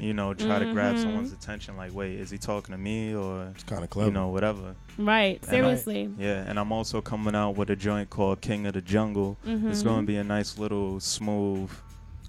you 0.00 0.14
know, 0.14 0.32
try 0.32 0.58
to 0.58 0.72
grab 0.72 0.94
Mhm. 0.96 1.02
someone's 1.02 1.32
attention, 1.32 1.76
like, 1.76 1.94
wait, 1.94 2.18
is 2.18 2.30
he 2.30 2.38
talking 2.38 2.72
to 2.72 2.78
me 2.78 3.14
or, 3.14 3.48
it's 3.54 3.64
kind 3.64 3.84
of 3.84 3.94
you 3.94 4.10
know, 4.10 4.28
whatever. 4.28 4.74
Right, 4.96 5.38
And 5.42 5.48
I- 5.48 5.50
seriously. 5.50 6.10
yeah, 6.18 6.44
and 6.46 6.58
I'm 6.58 6.72
also 6.72 7.02
coming 7.02 7.34
out 7.34 7.56
with 7.56 7.68
a 7.68 7.76
joint 7.76 8.08
called 8.08 8.40
King 8.40 8.66
of 8.66 8.72
the 8.72 8.80
Jungle. 8.80 9.36
It's 9.44 9.82
Mhm. 9.82 9.84
going 9.84 10.00
to 10.00 10.06
be 10.06 10.16
a 10.16 10.24
nice 10.24 10.56
little 10.58 10.98
smooth 11.00 11.70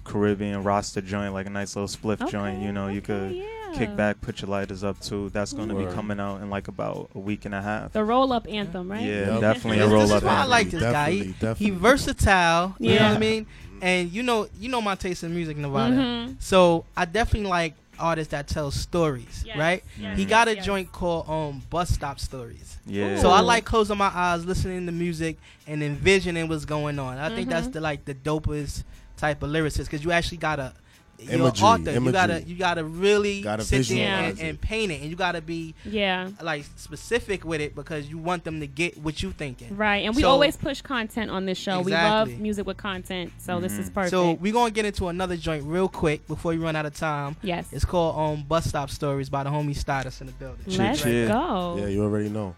Caribbean 0.04 0.62
roster 0.62 1.00
joint, 1.00 1.32
like 1.32 1.46
a 1.46 1.50
nice 1.50 1.74
little 1.76 1.88
spliff 1.88 2.30
joint. 2.30 2.62
You 2.62 2.72
know, 2.72 2.88
you 2.88 3.00
could 3.00 3.42
kick 3.74 3.94
back, 3.96 4.20
put 4.20 4.40
your 4.42 4.50
lighters 4.50 4.82
up 4.84 5.00
too. 5.00 5.30
That's 5.30 5.52
going 5.52 5.68
to 5.68 5.74
be 5.74 5.84
Word. 5.84 5.94
coming 5.94 6.18
out 6.20 6.40
in 6.40 6.50
like 6.50 6.68
about 6.68 7.10
a 7.14 7.18
week 7.18 7.44
and 7.44 7.54
a 7.54 7.62
half. 7.62 7.92
The 7.92 8.04
roll 8.04 8.32
up 8.32 8.46
anthem, 8.48 8.90
right? 8.90 9.02
Yeah, 9.02 9.32
Yep. 9.32 9.40
definitely 9.40 9.78
This- 9.78 9.86
a 9.88 9.90
roll 9.92 10.02
this 10.02 10.10
up. 10.12 10.16
is 10.18 10.22
why 10.24 10.30
I 10.30 10.34
anthem. 10.36 10.50
like 10.50 10.70
this 10.70 10.82
guy. 10.82 11.10
He, 11.10 11.18
Definitely, 11.18 11.26
he 11.26 11.46
definitely. 11.70 11.70
versatile. 11.78 12.76
You 12.78 12.88
know 12.90 12.94
Yeah. 12.94 13.08
what 13.08 13.16
I 13.16 13.20
mean? 13.20 13.46
And 13.80 14.12
you 14.12 14.22
know, 14.22 14.48
you 14.58 14.68
know 14.68 14.80
my 14.80 14.94
taste 14.96 15.22
in 15.24 15.34
music, 15.34 15.56
Nevada. 15.56 15.94
Mhm. 15.96 16.36
So 16.40 16.84
I 16.96 17.04
definitely 17.04 17.48
like 17.50 17.74
artists 18.00 18.30
that 18.30 18.46
tell 18.46 18.70
stories, 18.70 19.42
Yes, 19.44 19.56
right? 19.58 19.82
yes, 20.00 20.16
he 20.16 20.24
got 20.24 20.46
a 20.48 20.54
yes. 20.54 20.64
joint 20.64 20.92
called 20.92 21.28
um 21.28 21.62
Bus 21.70 21.88
Stop 21.90 22.20
Stories. 22.20 22.76
Yeah. 22.86 23.20
So 23.20 23.30
I 23.30 23.40
Ooh. 23.40 23.44
like 23.44 23.64
closing 23.64 23.98
my 23.98 24.10
eyes, 24.14 24.44
listening 24.44 24.86
to 24.86 24.92
music, 24.92 25.36
and 25.66 25.82
envisioning 25.82 26.48
what's 26.48 26.64
going 26.64 26.98
on. 26.98 27.18
I 27.18 27.28
think 27.34 27.48
that's 27.48 27.68
Mhm. 27.68 27.72
the 27.74 27.80
like 27.80 28.04
the 28.04 28.14
dopest 28.14 28.84
type 29.16 29.42
of 29.42 29.50
lyricist 29.50 29.84
because 29.84 30.04
you 30.04 30.10
actually 30.12 30.38
gotta. 30.38 30.72
You're 31.18 31.32
an 31.34 31.40
Imagery, 31.40 31.66
author. 31.66 31.90
You 31.92 32.12
gotta 32.12 32.42
you 32.44 32.54
gotta 32.56 32.84
really 32.84 33.40
Gotta 33.42 33.64
sit 33.64 33.88
there 33.88 34.06
and, 34.08 34.38
and 34.40 34.60
paint 34.60 34.92
it, 34.92 35.00
and 35.00 35.10
you 35.10 35.16
gotta 35.16 35.40
be 35.40 35.74
Yeah. 35.84 36.30
like 36.40 36.64
specific 36.76 37.44
with 37.44 37.60
it 37.60 37.74
because 37.74 38.08
you 38.08 38.18
want 38.18 38.44
them 38.44 38.60
to 38.60 38.66
get 38.68 38.96
what 38.98 39.20
you 39.22 39.32
thinking. 39.32 39.76
Right, 39.76 40.04
and 40.04 40.14
we 40.14 40.22
So- 40.22 40.30
always 40.30 40.56
push 40.56 40.80
content 40.80 41.30
on 41.30 41.44
this 41.44 41.58
show. 41.58 41.80
We 41.80 41.90
love 41.92 42.28
music 42.38 42.66
with 42.66 42.76
content, 42.76 43.32
so 43.38 43.58
this 43.58 43.72
is 43.78 43.90
perfect. 43.90 44.10
So 44.10 44.34
we're 44.34 44.52
gonna 44.52 44.70
get 44.70 44.84
into 44.84 45.08
another 45.08 45.36
joint 45.36 45.64
real 45.64 45.88
quick 45.88 46.26
before 46.28 46.52
we 46.52 46.58
run 46.58 46.76
out 46.76 46.86
of 46.86 46.94
time. 46.94 47.34
Yes. 47.42 47.66
It's 47.72 47.84
called 47.84 48.16
um 48.16 48.44
Bus 48.44 48.66
Stop 48.66 48.88
Stories 48.88 49.28
by 49.28 49.42
the 49.42 49.50
homie 49.50 49.76
Stardust 49.76 50.20
in 50.20 50.28
the 50.28 50.32
building. 50.34 50.60
Let's 50.68 51.02
Cheer, 51.02 51.26
cheer. 51.26 51.28
go. 51.28 51.76
Yeah, 51.80 51.88
you 51.88 52.04
already 52.04 52.28
know. 52.28 52.54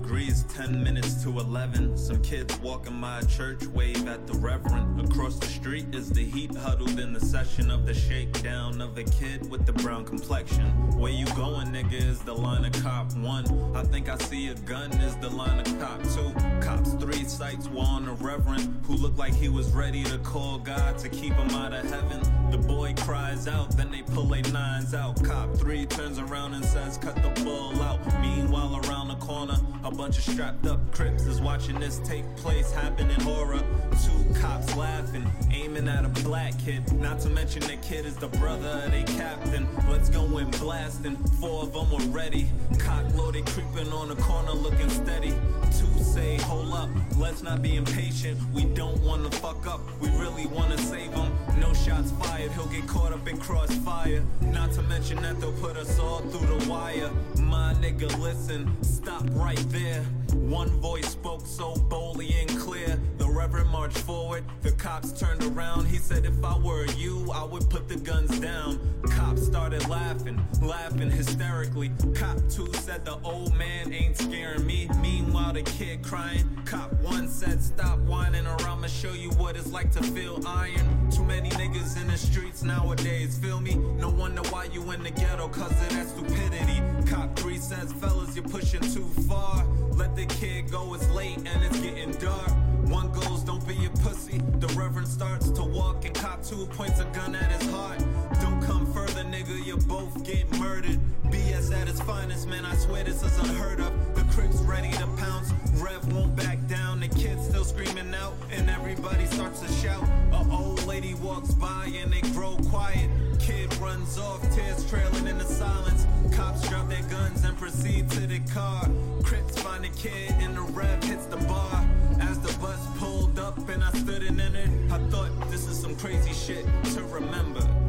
Degrees, 0.00 0.44
ten 0.44 0.82
minutes 0.82 1.22
to 1.22 1.28
eleven. 1.40 1.96
Some 1.96 2.22
kids 2.22 2.56
walking 2.60 2.94
my 2.94 3.20
church, 3.22 3.66
wave 3.66 4.06
at 4.06 4.26
the 4.26 4.34
reverend. 4.34 5.00
Across 5.00 5.38
the 5.40 5.46
street 5.46 5.92
is 5.94 6.10
the 6.10 6.24
heat 6.24 6.54
huddled 6.54 6.98
in 7.00 7.12
the 7.12 7.20
session 7.20 7.70
of 7.70 7.84
the 7.84 7.94
shakedown 7.94 8.80
of 8.80 8.96
a 8.96 9.04
kid 9.04 9.50
with 9.50 9.66
the 9.66 9.72
brown 9.72 10.04
complexion. 10.04 10.66
Where 10.96 11.12
you 11.12 11.26
going, 11.34 11.68
nigga? 11.68 11.94
Is 11.94 12.20
the 12.20 12.34
line 12.34 12.64
of 12.64 12.72
cop 12.82 13.12
one? 13.16 13.44
I 13.74 13.82
think 13.82 14.08
I 14.08 14.16
see 14.18 14.48
a 14.48 14.54
gun. 14.54 14.92
Is 14.92 15.16
the 15.16 15.30
line 15.30 15.58
of 15.60 15.80
cop 15.80 16.02
two? 16.14 16.32
Cops 16.60 16.92
three 16.94 17.24
sights 17.24 17.68
were 17.68 17.80
on 17.80 18.08
a 18.08 18.12
reverend 18.14 18.80
who 18.84 18.94
looked 18.94 19.18
like 19.18 19.34
he 19.34 19.48
was 19.48 19.70
ready 19.72 20.04
to 20.04 20.18
call 20.18 20.58
God 20.58 20.98
to 20.98 21.08
keep 21.08 21.32
him 21.34 21.50
out 21.50 21.72
of 21.72 21.88
heaven. 21.90 22.20
The 22.50 22.58
boy 22.58 22.94
cries 22.98 23.48
out, 23.48 23.76
then 23.76 23.90
they 23.90 24.02
pull 24.02 24.24
their 24.24 24.42
nines 24.52 24.94
out. 24.94 25.22
Cop 25.24 25.54
three 25.56 25.86
turns 25.86 26.18
around 26.18 26.54
and 26.54 26.64
says, 26.64 26.98
"Cut 26.98 27.16
the 27.16 27.42
bull 27.42 27.80
out." 27.82 27.98
Meanwhile, 28.20 28.80
around 28.84 29.07
the 29.07 29.07
corner, 29.28 29.58
a 29.84 29.90
bunch 29.90 30.16
of 30.16 30.24
strapped 30.24 30.66
up 30.66 30.80
crips 30.90 31.26
is 31.26 31.38
watching 31.38 31.78
this 31.78 31.98
take 31.98 32.24
place, 32.36 32.72
happen 32.72 33.10
in 33.10 33.20
horror. 33.20 33.62
Two 34.02 34.40
cops 34.40 34.74
laughing, 34.74 35.30
aiming 35.52 35.86
at 35.86 36.06
a 36.06 36.08
black 36.24 36.58
kid. 36.58 36.90
Not 36.94 37.20
to 37.20 37.28
mention 37.28 37.60
the 37.60 37.76
kid 37.76 38.06
is 38.06 38.16
the 38.16 38.28
brother 38.28 38.68
of 38.84 38.90
their 38.90 39.04
captain. 39.04 39.68
Let's 39.90 40.08
go 40.08 40.38
in 40.38 40.50
blasting. 40.52 41.16
Four 41.40 41.64
of 41.64 41.74
them 41.74 41.90
were 41.90 42.10
ready. 42.10 42.48
Cock 42.78 43.04
loaded, 43.14 43.44
creeping 43.46 43.92
on 43.92 44.08
the 44.08 44.16
corner, 44.16 44.52
looking 44.52 44.88
steady. 44.88 45.34
Two 45.78 45.98
say, 46.02 46.38
hold 46.38 46.72
up, 46.72 46.88
let's 47.18 47.42
not 47.42 47.60
be 47.60 47.76
impatient. 47.76 48.38
We 48.54 48.64
don't 48.64 49.00
wanna 49.02 49.30
fuck 49.30 49.66
up, 49.66 49.80
we 50.00 50.08
really 50.10 50.46
wanna 50.46 50.78
save 50.78 51.12
him. 51.12 51.30
No 51.60 51.74
shots 51.74 52.12
fired, 52.12 52.50
he'll 52.52 52.66
get 52.66 52.86
caught 52.86 53.12
up 53.12 53.28
in 53.28 53.36
crossfire. 53.38 54.22
Not 54.40 54.72
to 54.72 54.82
mention 54.82 55.20
that 55.22 55.38
they'll 55.38 55.52
put 55.52 55.76
us 55.76 55.98
all 55.98 56.20
through 56.20 56.58
the 56.58 56.70
wire. 56.70 57.10
My 57.38 57.74
nigga, 57.74 58.08
listen, 58.18 58.62
stop 58.82 59.17
right 59.32 59.58
there. 59.70 60.04
One 60.34 60.68
voice 60.80 61.08
spoke 61.08 61.46
so 61.46 61.74
boldly 61.74 62.32
and 62.40 62.48
clear. 62.58 62.98
The 63.18 63.28
Reverend 63.28 63.70
marched 63.70 63.98
forward, 63.98 64.44
the 64.62 64.72
cops 64.72 65.12
turned 65.12 65.42
around. 65.42 65.86
He 65.86 65.96
said, 65.96 66.24
If 66.24 66.42
I 66.44 66.56
were 66.58 66.86
you, 66.96 67.30
I 67.32 67.44
would 67.44 67.68
put 67.70 67.88
the 67.88 67.96
guns 67.96 68.38
down. 68.38 68.80
Cops 69.10 69.46
started 69.46 69.88
laughing, 69.88 70.44
laughing 70.60 71.10
hysterically. 71.10 71.90
Cop 72.14 72.38
two 72.50 72.72
said, 72.74 73.04
The 73.04 73.18
old 73.24 73.54
man 73.56 73.92
ain't 73.92 74.16
scaring 74.16 74.66
me. 74.66 74.88
Meanwhile, 75.00 75.54
the 75.54 75.62
kid 75.62 76.02
crying. 76.02 76.48
Cop 76.64 76.92
one 77.00 77.28
said, 77.28 77.62
Stop 77.62 77.98
whining, 78.00 78.46
or 78.46 78.60
I'ma 78.62 78.86
show 78.86 79.12
you 79.12 79.30
what 79.30 79.56
it's 79.56 79.72
like 79.72 79.90
to 79.92 80.02
feel 80.02 80.40
iron. 80.46 81.10
Too 81.10 81.24
many 81.24 81.50
niggas 81.50 82.00
in 82.00 82.06
the 82.08 82.16
streets 82.18 82.62
nowadays, 82.62 83.38
feel 83.38 83.60
me? 83.60 83.74
No 83.74 84.10
wonder 84.10 84.42
why 84.50 84.64
you 84.64 84.90
in 84.90 85.02
the 85.02 85.10
ghetto, 85.10 85.48
cause 85.48 85.70
of 85.70 85.88
that 85.90 86.08
stupidity. 86.08 86.82
Cop 87.06 87.36
three 87.36 87.58
says, 87.58 87.92
Fellas, 87.94 88.34
you're 88.34 88.44
pushing 88.44 88.80
too 88.80 89.08
far. 89.28 89.64
Let 89.92 90.14
the 90.18 90.26
kid 90.34 90.68
go, 90.68 90.94
it's 90.94 91.08
late 91.10 91.36
and 91.36 91.64
it's 91.64 91.78
getting 91.78 92.10
dark. 92.14 92.50
One 92.88 93.12
goes, 93.12 93.44
don't 93.44 93.64
be 93.68 93.86
a 93.86 93.90
pussy. 94.00 94.38
The 94.58 94.66
reverend 94.68 95.06
starts 95.06 95.48
to 95.50 95.62
walk, 95.62 96.04
and 96.04 96.14
cop 96.14 96.42
two 96.42 96.66
points 96.66 96.98
a 96.98 97.04
gun 97.04 97.36
at 97.36 97.52
his 97.52 97.70
heart. 97.70 97.98
Don't 98.40 98.60
come 98.60 98.92
further, 98.92 99.22
nigga, 99.22 99.64
you 99.64 99.76
both 99.76 100.24
get 100.24 100.50
murdered. 100.58 100.98
BS 101.26 101.72
at 101.72 101.88
its 101.88 102.00
finest, 102.00 102.48
man, 102.48 102.64
I 102.64 102.74
swear 102.74 103.04
this 103.04 103.22
is 103.22 103.38
unheard 103.38 103.78
of. 103.78 103.92
The 104.16 104.24
Crips 104.34 104.56
ready 104.62 104.90
to 104.92 105.06
pounce, 105.18 105.52
Rev 105.74 106.12
won't 106.12 106.34
back 106.34 106.66
down. 106.66 106.98
The 106.98 107.08
kids 107.08 107.46
still 107.46 107.64
screaming 107.64 108.12
out, 108.12 108.34
and 108.50 108.68
everybody 108.68 109.26
starts 109.26 109.60
to 109.60 109.72
shout. 109.74 110.02
A 110.32 110.44
old 110.50 110.84
lady 110.86 111.14
walks 111.14 111.54
by, 111.54 111.92
and 111.94 112.12
they 112.12 112.22
grow 112.32 112.56
quiet. 112.70 113.08
Kid 113.38 113.72
runs 113.76 114.18
off, 114.18 114.42
tears 114.52 114.88
trailing 114.90 115.28
in 115.28 115.38
the 115.38 115.44
silence. 115.44 116.06
Cops 116.38 116.68
drop 116.68 116.88
their 116.88 117.02
guns 117.02 117.44
and 117.44 117.58
proceed 117.58 118.08
to 118.12 118.20
the 118.20 118.38
car. 118.54 118.88
Crips 119.24 119.60
find 119.60 119.82
the 119.82 119.88
kid, 119.88 120.30
and 120.38 120.56
the 120.56 120.60
Rev 120.60 121.02
hits 121.02 121.26
the 121.26 121.36
bar. 121.48 121.84
As 122.20 122.38
the 122.38 122.56
bus 122.60 122.78
pulled 122.96 123.40
up 123.40 123.58
and 123.68 123.82
I 123.82 123.90
stood 123.90 124.22
in 124.22 124.38
it, 124.38 124.70
I 124.92 124.98
thought 125.10 125.32
this 125.50 125.66
is 125.66 125.80
some 125.80 125.96
crazy 125.96 126.32
shit 126.32 126.64
to 126.94 127.02
remember. 127.02 127.87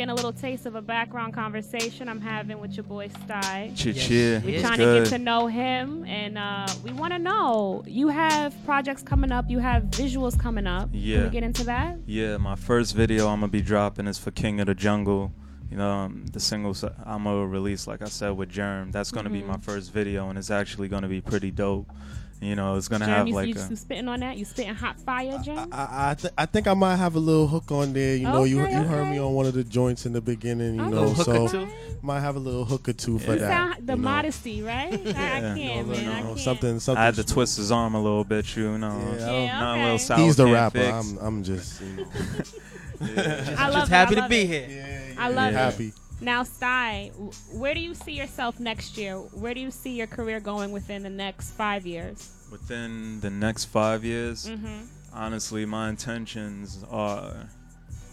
Getting 0.00 0.12
a 0.12 0.14
little 0.14 0.32
taste 0.32 0.64
of 0.64 0.76
a 0.76 0.80
background 0.80 1.34
conversation 1.34 2.08
I'm 2.08 2.22
having 2.22 2.58
with 2.58 2.72
your 2.72 2.84
boy 2.84 3.08
Stye. 3.26 3.70
Cheer, 3.76 3.92
cheer. 3.92 4.42
We're 4.42 4.58
trying 4.62 4.78
good. 4.78 5.04
to 5.04 5.10
get 5.10 5.18
to 5.18 5.22
know 5.22 5.46
him, 5.46 6.06
and 6.06 6.38
uh, 6.38 6.66
we 6.82 6.90
want 6.90 7.12
to 7.12 7.18
know. 7.18 7.82
You 7.86 8.08
have 8.08 8.54
projects 8.64 9.02
coming 9.02 9.30
up. 9.30 9.50
You 9.50 9.58
have 9.58 9.82
visuals 9.90 10.40
coming 10.40 10.66
up. 10.66 10.90
Can 10.90 11.24
we 11.24 11.28
get 11.28 11.42
into 11.42 11.64
that? 11.64 11.98
Yeah, 12.06 12.38
my 12.38 12.54
first 12.56 12.94
video 12.96 13.28
I'm 13.28 13.40
gonna 13.40 13.52
be 13.52 13.60
dropping 13.60 14.06
is 14.06 14.16
for 14.16 14.30
King 14.30 14.58
of 14.60 14.68
the 14.68 14.74
Jungle. 14.74 15.34
You 15.70 15.76
know, 15.76 15.90
um, 15.90 16.24
the 16.32 16.40
singles 16.40 16.82
I'm 16.82 17.24
gonna 17.24 17.46
release, 17.46 17.86
like 17.86 18.00
I 18.00 18.06
said, 18.06 18.30
with 18.30 18.50
Jerm. 18.50 18.92
That's 18.92 19.10
gonna 19.10 19.28
be 19.28 19.42
Mhm. 19.42 19.48
my 19.48 19.58
first 19.58 19.92
video, 19.92 20.30
and 20.30 20.38
it's 20.38 20.50
actually 20.50 20.88
gonna 20.88 21.08
be 21.08 21.20
pretty 21.20 21.50
dope. 21.50 21.92
You 22.42 22.56
know, 22.56 22.76
it's 22.76 22.88
gonna 22.88 23.04
Jerm, 23.04 23.08
have 23.08 23.28
like 23.28 23.48
you, 23.48 23.54
a 23.60 23.68
you 23.68 23.76
spitting 23.76 24.08
on 24.08 24.20
that? 24.20 24.38
You 24.38 24.46
spitting 24.46 24.74
hot 24.74 24.98
fire, 24.98 25.32
Jerm? 25.44 25.68
I 25.72 26.10
I, 26.10 26.14
th- 26.14 26.32
I 26.38 26.46
think 26.46 26.66
I 26.68 26.72
might 26.72 26.96
have 26.96 27.14
a 27.14 27.18
little 27.18 27.46
hook 27.46 27.70
on 27.70 27.92
there. 27.92 28.16
You 28.16 28.24
know, 28.28 28.44
you 28.44 28.62
Okay, 28.62 28.72
you 28.72 28.82
heard 28.82 29.00
okay. 29.02 29.10
me 29.10 29.18
on 29.20 29.34
one 29.34 29.44
of 29.44 29.52
the 29.52 29.62
joints 29.62 30.06
in 30.06 30.14
the 30.14 30.22
beginning. 30.22 30.76
You 30.76 30.80
Okay. 30.82 30.90
know, 30.90 31.08
hook 31.10 31.28
or 31.28 31.48
so 31.48 31.66
two? 31.66 31.68
might 32.00 32.20
have 32.20 32.36
a 32.36 32.38
little 32.38 32.64
hook 32.64 32.88
or 32.88 32.94
two 32.94 33.18
for 33.18 33.34
You 33.34 33.40
that. 33.40 33.48
sound 33.74 33.86
the 33.86 33.92
you 33.92 33.98
know. 33.98 34.08
modesty, 34.08 34.62
right? 34.62 34.92
I, 34.94 34.96
I 34.96 35.10
Yeah. 35.10 35.54
can't, 35.54 35.88
man. 35.88 36.08
I 36.08 36.22
can't. 36.22 36.38
something 36.38 36.80
something. 36.80 37.02
I 37.02 37.04
had 37.04 37.14
to 37.16 37.24
twist 37.24 37.58
his 37.58 37.70
arm 37.70 37.94
a 37.94 38.02
little 38.02 38.24
bit, 38.24 38.56
you 38.56 38.78
know. 38.78 38.88
Yeah, 38.88 38.96
I 38.96 39.26
don't- 39.26 39.42
Yeah, 39.44 39.60
Not 39.60 39.68
a 39.68 39.72
okay. 39.74 39.82
little 39.84 39.98
sour 39.98 40.18
He's 40.20 40.36
the 40.36 40.44
can't 40.44 40.54
rapper. 40.54 40.78
fix. 40.78 40.92
I'm 41.12 41.18
I'm 41.18 41.42
just. 41.44 41.80
You 41.82 41.96
know. 41.96 42.04
I 43.02 43.68
love 43.68 43.74
just 43.74 43.90
it, 43.90 43.94
happy 43.94 44.16
I 44.16 44.20
to 44.22 44.28
be 44.30 44.40
it. 44.40 44.68
here. 44.70 45.14
I 45.18 45.28
love 45.28 45.52
it. 45.52 45.56
Happy. 45.56 45.92
Now, 46.20 46.42
Stye, 46.42 47.12
where 47.52 47.72
do 47.74 47.80
you 47.80 47.94
see 47.94 48.12
yourself 48.12 48.60
next 48.60 48.98
year? 48.98 49.16
Where 49.16 49.54
do 49.54 49.60
you 49.60 49.70
see 49.70 49.92
your 49.96 50.06
career 50.06 50.38
going 50.38 50.70
within 50.70 51.02
the 51.02 51.08
next 51.10 51.52
five 51.52 51.86
years? 51.86 52.30
Within 52.52 53.20
the 53.20 53.30
next 53.30 53.66
five 53.66 54.04
years, 54.04 54.46
Mhm. 54.46 54.86
honestly, 55.14 55.64
my 55.64 55.88
intentions 55.88 56.84
are 56.90 57.48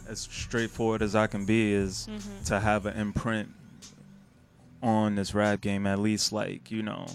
as 0.08 0.22
straightforward 0.22 1.02
as 1.02 1.16
I 1.16 1.28
can 1.28 1.46
be. 1.46 1.74
Is 1.74 2.08
Mhm. 2.10 2.46
to 2.46 2.60
have 2.62 2.86
an 2.86 2.98
imprint 2.98 3.50
on 4.82 5.16
this 5.16 5.34
rap 5.34 5.60
game. 5.60 5.86
At 5.86 6.00
least, 6.00 6.32
like 6.32 6.72
you 6.72 6.84
know, 6.84 7.08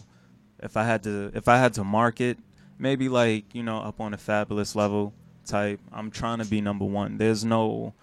if 0.63 0.77
I 0.77 0.85
had 0.85 1.03
to, 1.05 1.31
if 1.35 1.49
I 1.49 1.57
had 1.59 1.73
to 1.75 1.85
market, 1.85 2.39
maybe 2.79 3.09
like 3.09 3.55
you 3.55 3.63
know, 3.63 3.79
up 3.79 3.99
on 3.99 4.13
a 4.13 4.19
Fabolous 4.19 4.75
level 4.75 5.15
type. 5.47 5.81
I'm 5.91 6.11
trying 6.11 6.39
to 6.41 6.45
be 6.45 6.61
number 6.61 6.85
one. 6.85 7.17
There's 7.17 7.45
no, 7.45 7.95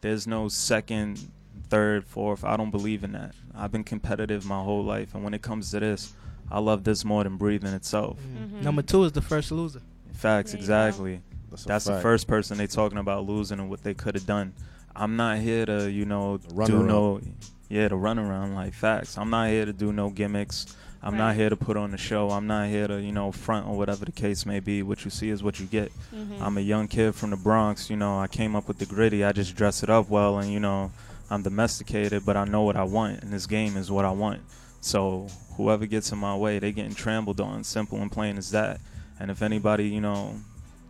there's 0.00 0.26
no 0.26 0.48
second, 0.48 1.30
third, 1.70 2.04
fourth. 2.04 2.44
I 2.44 2.56
don't 2.56 2.70
believe 2.70 3.04
in 3.04 3.12
that. 3.12 3.34
I've 3.54 3.72
been 3.72 3.84
competitive 3.84 4.44
my 4.44 4.62
whole 4.62 4.84
life, 4.84 5.14
and 5.14 5.24
when 5.24 5.34
it 5.34 5.42
comes 5.42 5.70
to 5.70 5.80
this, 5.80 6.12
I 6.50 6.58
love 6.58 6.84
this 6.84 7.04
more 7.04 7.24
than 7.24 7.36
breathing 7.36 7.72
itself. 7.72 8.18
Mm-hmm. 8.18 8.62
Number 8.62 8.82
two 8.82 9.04
is 9.04 9.12
the 9.12 9.22
first 9.22 9.52
loser. 9.52 9.80
Facts, 10.12 10.52
exactly. 10.52 11.22
That's 11.50 11.64
That's, 11.64 11.86
a 11.88 11.92
the 11.92 12.00
first 12.00 12.26
person 12.26 12.58
they 12.58 12.66
talking 12.66 12.98
about 12.98 13.26
losing 13.26 13.58
and 13.58 13.70
what 13.70 13.82
they 13.82 13.94
could 13.94 14.14
have 14.14 14.26
done. 14.26 14.52
I'm 14.94 15.16
not 15.16 15.38
here 15.38 15.64
to, 15.66 15.90
you 15.90 16.04
know, 16.04 16.40
run 16.52 16.68
do 16.68 16.76
around. 16.78 16.86
no, 16.88 17.20
yeah, 17.68 17.88
to 17.88 17.96
run 17.96 18.18
around 18.18 18.54
like 18.54 18.74
facts. 18.74 19.16
I'm 19.16 19.30
not 19.30 19.48
here 19.48 19.64
to 19.64 19.72
do 19.72 19.92
no 19.92 20.10
gimmicks. 20.10 20.76
I'm 21.02 21.16
not 21.16 21.34
here 21.34 21.48
to 21.48 21.56
put 21.56 21.78
on 21.78 21.92
the 21.92 21.96
show. 21.96 22.28
I'm 22.30 22.46
not 22.46 22.68
here 22.68 22.86
to, 22.86 23.00
you 23.00 23.10
know, 23.10 23.32
front 23.32 23.66
or 23.66 23.74
whatever 23.74 24.04
the 24.04 24.12
case 24.12 24.44
may 24.44 24.60
be. 24.60 24.82
What 24.82 25.02
you 25.04 25.10
see 25.10 25.30
is 25.30 25.42
what 25.42 25.58
you 25.58 25.64
get. 25.64 25.90
Mhm. 26.14 26.42
I'm 26.42 26.58
a 26.58 26.60
young 26.60 26.88
kid 26.88 27.14
from 27.14 27.30
the 27.30 27.36
Bronx. 27.38 27.88
You 27.88 27.96
know, 27.96 28.18
I 28.20 28.26
came 28.26 28.54
up 28.54 28.68
with 28.68 28.78
the 28.78 28.84
gritty. 28.84 29.24
I 29.24 29.32
just 29.32 29.56
dress 29.56 29.82
it 29.82 29.88
up 29.88 30.10
well, 30.10 30.38
and 30.38 30.52
you 30.52 30.60
know, 30.60 30.92
I'm 31.30 31.42
domesticated, 31.42 32.26
but 32.26 32.36
I 32.36 32.44
know 32.44 32.62
what 32.62 32.76
I 32.76 32.82
want, 32.82 33.22
and 33.22 33.32
this 33.32 33.46
game 33.46 33.76
is 33.76 33.90
what 33.90 34.04
I 34.04 34.10
want. 34.10 34.40
So 34.80 35.28
whoever 35.56 35.86
gets 35.86 36.10
in 36.10 36.18
my 36.18 36.36
way, 36.36 36.58
they 36.58 36.72
getting 36.72 36.94
trampled 36.94 37.40
on. 37.40 37.64
Simple 37.64 37.98
and 38.00 38.10
plain 38.10 38.36
as 38.36 38.50
that. 38.50 38.80
And 39.18 39.30
if 39.30 39.42
anybody, 39.42 39.88
you 39.88 40.00
know, 40.00 40.34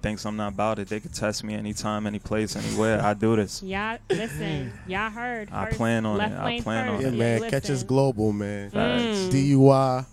thinks 0.00 0.24
I'm 0.24 0.36
not 0.36 0.52
about 0.54 0.78
it, 0.78 0.88
they 0.88 1.00
could 1.00 1.12
test 1.12 1.44
me 1.44 1.54
anytime, 1.54 2.06
any 2.06 2.18
place, 2.18 2.56
anywhere. 2.56 3.02
I 3.02 3.14
do 3.14 3.36
this. 3.36 3.62
Y'all, 3.70 3.98
listen, 4.08 4.72
y'all 4.86 5.10
heard. 5.10 5.50
I 5.52 5.66
plan 5.66 6.06
on 6.06 6.20
it. 6.20 6.32
I 6.32 6.44
lane 6.44 6.62
plan 6.62 6.88
on 6.88 6.94
first. 6.96 7.06
Yeah, 7.06 7.12
it. 7.12 7.18
man. 7.18 7.40
Listen. 7.40 7.50
Catch 7.50 7.70
us 7.70 7.82
global, 7.82 8.32
man. 8.32 8.70
Mm. 8.70 9.30
DUI. 9.30 10.06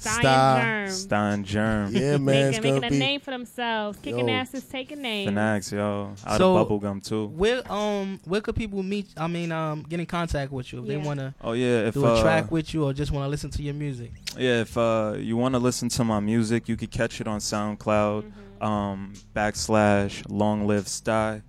Stein 0.00 0.20
Stye. 0.20 0.60
Jerm. 0.62 0.90
Stein 0.90 1.44
Jerm. 1.44 1.92
Yeah, 1.92 2.16
man. 2.16 2.24
Making, 2.24 2.48
It's 2.54 2.60
making 2.62 2.84
a 2.84 2.90
be. 2.90 2.98
name 2.98 3.20
for 3.20 3.30
themselves, 3.32 3.98
kicking 4.00 4.28
Yo. 4.28 4.34
asses, 4.34 4.64
taking 4.64 5.02
names. 5.02 5.30
Finax, 5.30 5.72
yo. 5.72 6.12
Out 6.26 6.38
So- 6.38 6.56
of 6.56 6.68
bubblegum 6.68 7.02
too. 7.06 7.26
Where 7.28 7.70
um 7.72 8.20
where 8.24 8.40
could 8.40 8.56
people 8.56 8.82
meet? 8.82 9.06
I 9.16 9.26
mean 9.26 9.52
um 9.52 9.84
get 9.88 10.00
in 10.00 10.06
contact 10.06 10.52
with 10.52 10.72
you 10.72 10.80
if 10.80 10.86
Yeah. 10.86 10.98
they 10.98 11.04
want 11.06 11.20
to 11.20 11.34
Oh 11.42 11.52
yeah, 11.52 11.80
if 11.88 11.94
do 11.94 12.04
a 12.06 12.14
uh, 12.14 12.22
track 12.22 12.50
with 12.50 12.72
you 12.74 12.84
or 12.84 12.92
just 12.92 13.10
want 13.12 13.24
to 13.24 13.28
listen 13.28 13.50
to 13.50 13.62
your 13.62 13.74
music. 13.74 14.12
Yeah, 14.36 14.60
if 14.60 14.76
uh, 14.78 15.14
you 15.18 15.36
want 15.36 15.54
to 15.54 15.58
listen 15.58 15.88
to 15.90 16.04
my 16.04 16.20
music, 16.20 16.68
you 16.68 16.76
could 16.76 16.90
catch 16.90 17.20
it 17.20 17.26
on 17.26 17.40
SoundCloud, 17.40 18.30
um, 18.62 19.12
backslash 19.34 20.22
Long 20.28 20.66
Live 20.66 20.86
Stye. 20.88 21.42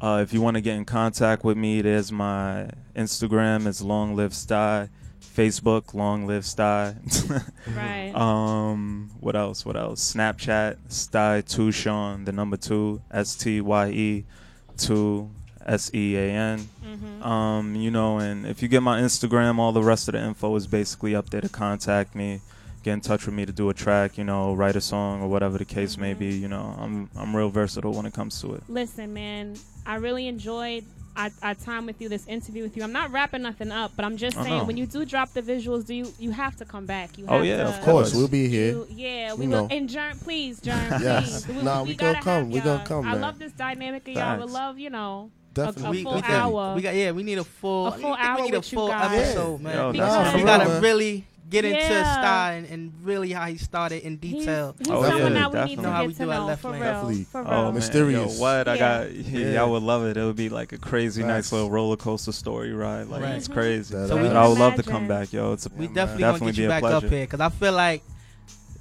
Uh, 0.00 0.20
if 0.22 0.32
you 0.34 0.40
want 0.42 0.56
to 0.56 0.60
get 0.60 0.74
in 0.76 0.84
contact 0.84 1.44
with 1.44 1.56
me, 1.56 1.80
there's 1.80 2.10
my 2.12 2.68
Instagram. 2.96 3.66
It's 3.66 3.80
Long 3.80 4.16
Live 4.16 4.34
Stye. 4.34 4.88
Facebook, 5.34 5.94
Long 5.94 6.26
Live 6.26 6.44
Stye. 6.46 6.94
Right. 7.74 8.12
Um, 8.14 9.10
what 9.18 9.34
else? 9.34 9.66
What 9.66 9.76
else? 9.76 10.14
Snapchat, 10.14 10.76
Stye 10.88 11.40
Two 11.40 11.72
Sean, 11.72 12.24
the 12.24 12.30
number 12.32 12.56
two, 12.56 13.02
S 13.10 13.34
T 13.34 13.60
Y 13.60 13.88
E, 13.90 14.24
two 14.76 15.30
S 15.66 15.90
E 15.92 16.16
A 16.16 16.30
N. 16.30 16.68
Mhm. 16.86 17.24
Um, 17.26 17.74
you 17.74 17.90
know, 17.90 18.18
and 18.18 18.46
if 18.46 18.62
you 18.62 18.68
get 18.68 18.82
my 18.84 19.00
Instagram, 19.00 19.58
all 19.58 19.72
the 19.72 19.82
rest 19.82 20.06
of 20.08 20.12
the 20.12 20.22
info 20.22 20.54
is 20.54 20.68
basically 20.68 21.16
up 21.16 21.30
there 21.30 21.40
to 21.40 21.48
contact 21.48 22.14
me, 22.14 22.40
get 22.84 22.92
in 22.92 23.00
touch 23.00 23.26
with 23.26 23.34
me 23.34 23.44
to 23.46 23.52
do 23.52 23.68
a 23.68 23.74
track, 23.74 24.16
you 24.16 24.22
know, 24.24 24.54
write 24.54 24.76
a 24.76 24.80
song 24.80 25.20
or 25.22 25.26
whatever 25.28 25.58
the 25.58 25.64
case 25.64 25.96
may 25.96 26.14
be. 26.14 26.26
You 26.36 26.46
know, 26.48 26.76
I'm 26.78 27.10
I'm 27.16 27.34
real 27.34 27.50
versatile 27.50 27.94
when 27.94 28.06
it 28.06 28.12
comes 28.14 28.40
to 28.42 28.54
it. 28.54 28.62
Listen, 28.68 29.12
man, 29.12 29.56
I 29.86 29.96
really 29.96 30.28
enjoyed 30.28 30.84
our, 31.16 31.30
our 31.42 31.54
time 31.54 31.86
with 31.86 32.00
you, 32.00 32.08
this 32.08 32.26
interview 32.26 32.62
with 32.64 32.76
you. 32.76 32.82
I'm 32.82 32.92
not 32.92 33.12
wrapping 33.12 33.42
nothing 33.42 33.70
up, 33.70 33.92
but 33.96 34.04
I'm 34.04 34.16
just 34.16 34.36
saying 34.36 34.58
no. 34.58 34.64
when 34.64 34.76
you 34.76 34.86
do 34.86 35.04
drop 35.04 35.32
the 35.32 35.42
visuals, 35.42 35.86
do 35.86 35.94
you 35.94 36.12
you 36.18 36.30
have 36.32 36.56
to 36.56 36.64
come 36.64 36.86
back? 36.86 37.16
You 37.18 37.26
Oh, 37.28 37.36
have 37.38 37.46
yeah, 37.46 37.56
to, 37.58 37.64
Of 37.68 37.80
course, 37.82 38.14
we'll 38.14 38.28
be 38.28 38.48
here. 38.48 38.72
you- 38.72 38.86
yeah, 38.90 39.34
we 39.34 39.44
You 39.44 39.50
will. 39.50 39.62
know. 39.68 39.68
And 39.70 39.88
Jerm, 39.88 40.20
please, 40.22 40.60
Jerm, 40.60 41.00
Yes. 41.02 41.44
please. 41.44 41.62
Nah, 41.62 41.82
we 41.84 41.94
gotta 41.94 42.14
gonna 42.20 42.24
come. 42.24 42.50
We 42.50 42.60
gonna 42.60 42.76
y'all. 42.78 42.86
come, 42.86 43.06
I 43.06 43.12
man. 43.12 43.20
love 43.20 43.38
this 43.38 43.52
dynamic 43.52 44.08
of 44.08 44.14
y'all. 44.14 44.32
Would 44.38 44.40
Facts. 44.46 44.52
love, 44.52 44.78
you 44.78 44.90
know, 44.90 45.30
a, 45.52 45.54
Definitely. 45.54 45.86
a 45.86 45.90
We- 45.90 46.02
full 46.02 46.14
we 46.16 46.22
can- 46.22 46.30
hour. 46.32 46.74
We 46.74 46.82
got 46.82 46.94
yeah, 46.94 47.10
we 47.12 47.22
need 47.22 47.38
a 47.38 47.44
full 47.44 47.86
A 47.86 47.92
full 47.92 48.14
hour 48.14 48.36
we 48.36 48.42
need 48.50 48.54
a 48.54 48.62
full 48.62 48.88
guys. 48.88 49.20
episode, 49.28 49.60
man. 49.60 49.76
Yo, 49.76 49.92
that's 49.92 50.16
because 50.16 50.34
we 50.34 50.42
gotta 50.42 50.80
really 50.80 51.26
get 51.50 51.64
into 51.64 51.78
Yeah. 51.78 52.12
style 52.12 52.56
and, 52.56 52.66
and 52.66 52.92
really 53.02 53.30
how 53.32 53.46
he 53.46 53.56
started 53.58 54.02
in 54.02 54.16
detail. 54.16 54.74
he's 54.78 54.88
Oh, 54.88 55.02
someone 55.04 55.34
yeah, 55.34 55.48
that 55.48 55.52
we 55.52 55.58
need 55.58 55.76
definitely. 55.76 55.76
to 55.76 55.82
Know 55.82 55.90
how 55.90 56.00
get 56.00 56.06
we 56.08 56.12
to 56.14 56.18
do 56.20 56.26
know 56.26 56.46
Left 56.46 56.62
for 56.62 56.70
Lane. 56.70 56.80
real. 56.80 56.92
Definitely. 56.92 57.24
For 57.24 57.40
oh, 57.40 57.44
real. 57.44 57.52
Oh, 57.52 57.64
man. 57.64 57.74
Mysterious. 57.74 58.34
Yo, 58.36 58.40
what? 58.42 58.68
I 58.68 58.78
got. 58.78 59.12
Yeah, 59.14 59.38
Yeah. 59.52 59.62
I 59.62 59.64
would 59.66 59.82
love 59.82 60.04
it. 60.06 60.16
It 60.16 60.24
would 60.24 60.36
be 60.36 60.48
like 60.48 60.72
a 60.72 60.78
crazy, 60.78 61.22
nice 61.22 61.30
Facts. 61.44 61.52
little 61.52 61.70
roller 61.70 61.96
coaster 61.96 62.32
story 62.32 62.72
ride. 62.72 63.08
Like 63.08 63.22
Right. 63.22 63.34
it's 63.34 63.48
crazy. 63.48 63.94
That 63.94 64.08
So 64.08 64.16
So 64.16 64.22
we- 64.22 64.28
I 64.28 64.46
would 64.48 64.58
love 64.58 64.74
to 64.76 64.82
come 64.82 65.06
back, 65.06 65.32
yo. 65.32 65.52
It's 65.52 65.66
a, 65.66 65.68
We 65.70 65.86
man. 65.86 65.94
definitely, 65.94 66.22
definitely 66.22 66.40
gonna 66.40 66.52
get 66.52 66.56
be 66.56 66.62
you 66.62 66.68
back 66.68 66.80
pleasure. 66.80 66.96
up 67.06 67.12
here 67.12 67.20
because 67.26 67.40
I 67.40 67.48
feel 67.50 67.72
like 67.72 68.02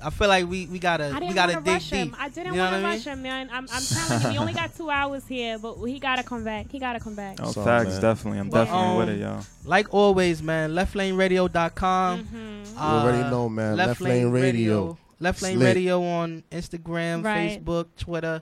I 0.06 0.10
feel 0.10 0.28
like 0.28 0.48
we 0.48 0.66
we 0.68 0.80
gotta 0.80 1.06
I 1.06 1.14
we 1.14 1.20
didn't 1.22 1.36
gotta 1.36 1.54
want 1.54 1.66
dig 1.66 1.72
to 1.74 1.76
rush 1.76 1.90
him. 1.90 2.16
I 2.20 2.30
didn't 2.30 2.54
you 2.54 2.60
know 2.60 2.64
want 2.64 2.72
to 2.76 2.78
what 2.82 2.86
I 2.86 2.90
mean? 2.90 2.98
rush 2.98 3.04
him, 3.06 3.22
man. 3.22 3.50
I'm, 3.52 3.68
I'm 3.72 3.84
telling 3.90 4.24
you, 4.24 4.30
he 4.30 4.38
only 4.38 4.54
got 4.54 4.76
two 4.76 4.90
hours 4.90 5.28
here, 5.28 5.58
but 5.60 5.76
he 5.86 6.00
gotta 6.00 6.24
come 6.24 6.44
back. 6.44 6.70
He 6.70 6.80
gotta 6.80 7.00
come 7.00 7.16
back. 7.16 7.38
Oh, 7.42 7.52
So, 7.52 7.64
facts, 7.64 7.92
man. 7.94 8.02
definitely. 8.02 8.40
I'm 8.40 8.50
But, 8.50 8.66
definitely 8.66 8.98
with 8.98 9.10
it, 9.10 9.20
y'all. 9.22 9.44
Like 9.66 9.94
always, 9.94 10.42
man. 10.44 10.72
LeftLaneRadio.com. 10.72 12.24
Mm-hmm. 12.24 12.74
You 12.76 12.80
already 12.82 13.30
know, 13.30 13.50
man. 13.50 13.78
Left 13.78 14.02
Lane 14.02 14.30
Radio. 14.30 14.98
Left 15.20 15.42
Lane 15.42 15.58
Slick. 15.58 15.68
Radio 15.76 16.04
on 16.04 16.44
Instagram, 16.52 17.24
Right. 17.24 17.64
Facebook, 17.64 17.88
Twitter. 17.98 18.42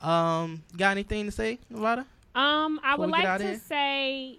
Um, 0.00 0.62
got 0.76 0.90
anything 0.92 1.24
to 1.26 1.32
say, 1.32 1.58
Nevada? 1.70 2.06
Um, 2.34 2.78
I 2.84 2.92
Before 2.92 3.06
would 3.06 3.10
like 3.10 3.38
to 3.38 3.44
here? 3.44 3.58
say 3.66 4.38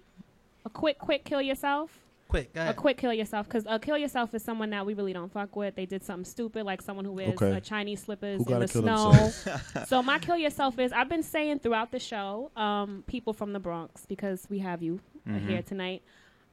a 0.64 0.70
quick, 0.70 0.98
quick 0.98 1.24
kill 1.24 1.42
yourself. 1.42 1.97
Quick, 2.28 2.52
go 2.52 2.68
A 2.68 2.74
quick 2.74 2.98
kill 2.98 3.12
yourself, 3.14 3.46
because 3.48 3.64
a 3.66 3.78
kill 3.78 3.96
yourself 3.96 4.34
is 4.34 4.42
someone 4.44 4.68
that 4.70 4.84
we 4.84 4.92
really 4.92 5.14
don't 5.14 5.32
fuck 5.32 5.56
with. 5.56 5.74
They 5.76 5.86
did 5.86 6.04
something 6.04 6.26
stupid, 6.26 6.64
like 6.66 6.82
someone 6.82 7.06
who 7.06 7.12
wears 7.12 7.30
Okay. 7.40 7.52
uh, 7.52 7.60
Chinese 7.60 8.02
slippers 8.02 8.44
Who 8.46 8.52
in 8.52 8.60
the 8.60 8.68
snow. 8.68 9.30
so 9.86 10.02
my 10.02 10.18
kill 10.18 10.36
yourself 10.36 10.78
is 10.78 10.92
I've 10.92 11.08
been 11.08 11.22
saying 11.22 11.60
throughout 11.60 11.90
the 11.90 11.98
show, 11.98 12.50
um, 12.54 13.02
people 13.06 13.32
from 13.32 13.52
the 13.54 13.58
Bronx, 13.60 14.04
because 14.06 14.46
we 14.50 14.58
have 14.58 14.82
you 14.82 15.00
uh, 15.26 15.30
Mhm. 15.30 15.48
here 15.48 15.62
tonight. 15.62 16.02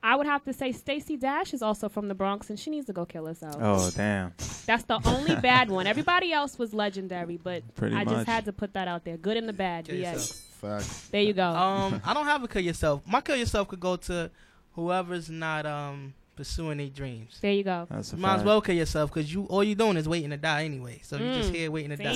I 0.03 0.15
would 0.15 0.27
have 0.27 0.43
to 0.43 0.53
say 0.53 0.71
Stacey 0.71 1.17
Dash 1.17 1.51
is 1.53 1.63
also 1.63 1.89
from 1.89 2.07
the 2.09 2.13
Bronx, 2.13 2.49
and 2.51 2.59
she 2.59 2.69
needs 2.69 2.85
to 2.85 2.93
go 2.93 3.05
kill 3.05 3.25
herself. 3.25 3.55
Oh, 3.59 3.89
damn. 3.95 4.33
That's 4.67 4.83
the 4.83 4.99
only 5.03 5.35
bad 5.35 5.69
one. 5.71 5.87
Everybody 5.93 6.31
else 6.31 6.59
was 6.59 6.73
legendary, 6.75 7.37
but 7.37 7.63
Pretty 7.75 7.95
I 7.95 8.03
much. 8.03 8.13
just 8.13 8.27
had 8.27 8.45
to 8.45 8.53
put 8.53 8.73
that 8.73 8.87
out 8.87 9.03
there. 9.03 9.17
Good 9.17 9.35
and 9.35 9.49
the 9.49 9.53
bad. 9.53 9.87
Kill 9.87 9.95
BX. 9.95 10.13
yourself. 10.13 10.39
Facts. 10.61 11.07
There 11.09 11.21
you 11.21 11.33
go. 11.33 11.47
Um, 11.49 12.01
I 12.05 12.13
don't 12.13 12.25
have 12.27 12.43
a 12.43 12.47
kill 12.47 12.61
yourself. 12.61 13.01
My 13.07 13.19
kill 13.19 13.35
yourself 13.35 13.67
could 13.67 13.79
go 13.79 13.95
to 13.97 14.29
whoever's 14.75 15.29
not 15.29 15.65
um 15.65 16.13
pursuing 16.35 16.77
their 16.77 16.87
dreams. 16.89 17.37
There 17.41 17.51
you 17.53 17.63
go. 17.63 17.87
That's 17.89 18.11
a 18.13 18.15
You 18.17 18.21
might 18.21 18.35
as 18.35 18.43
well 18.43 18.61
kill 18.61 18.75
yourself 18.75 19.13
because 19.13 19.33
you 19.33 19.45
all 19.45 19.63
you're 19.63 19.75
doing 19.75 19.97
is 19.97 20.07
waiting 20.07 20.31
to 20.31 20.37
die 20.37 20.65
anyway. 20.65 20.99
So 21.03 21.17
you're 21.17 21.33
just 21.35 21.51
Mm. 21.51 21.55
here 21.55 21.71
waiting 21.71 21.91
to 21.91 21.97
die. 21.97 22.13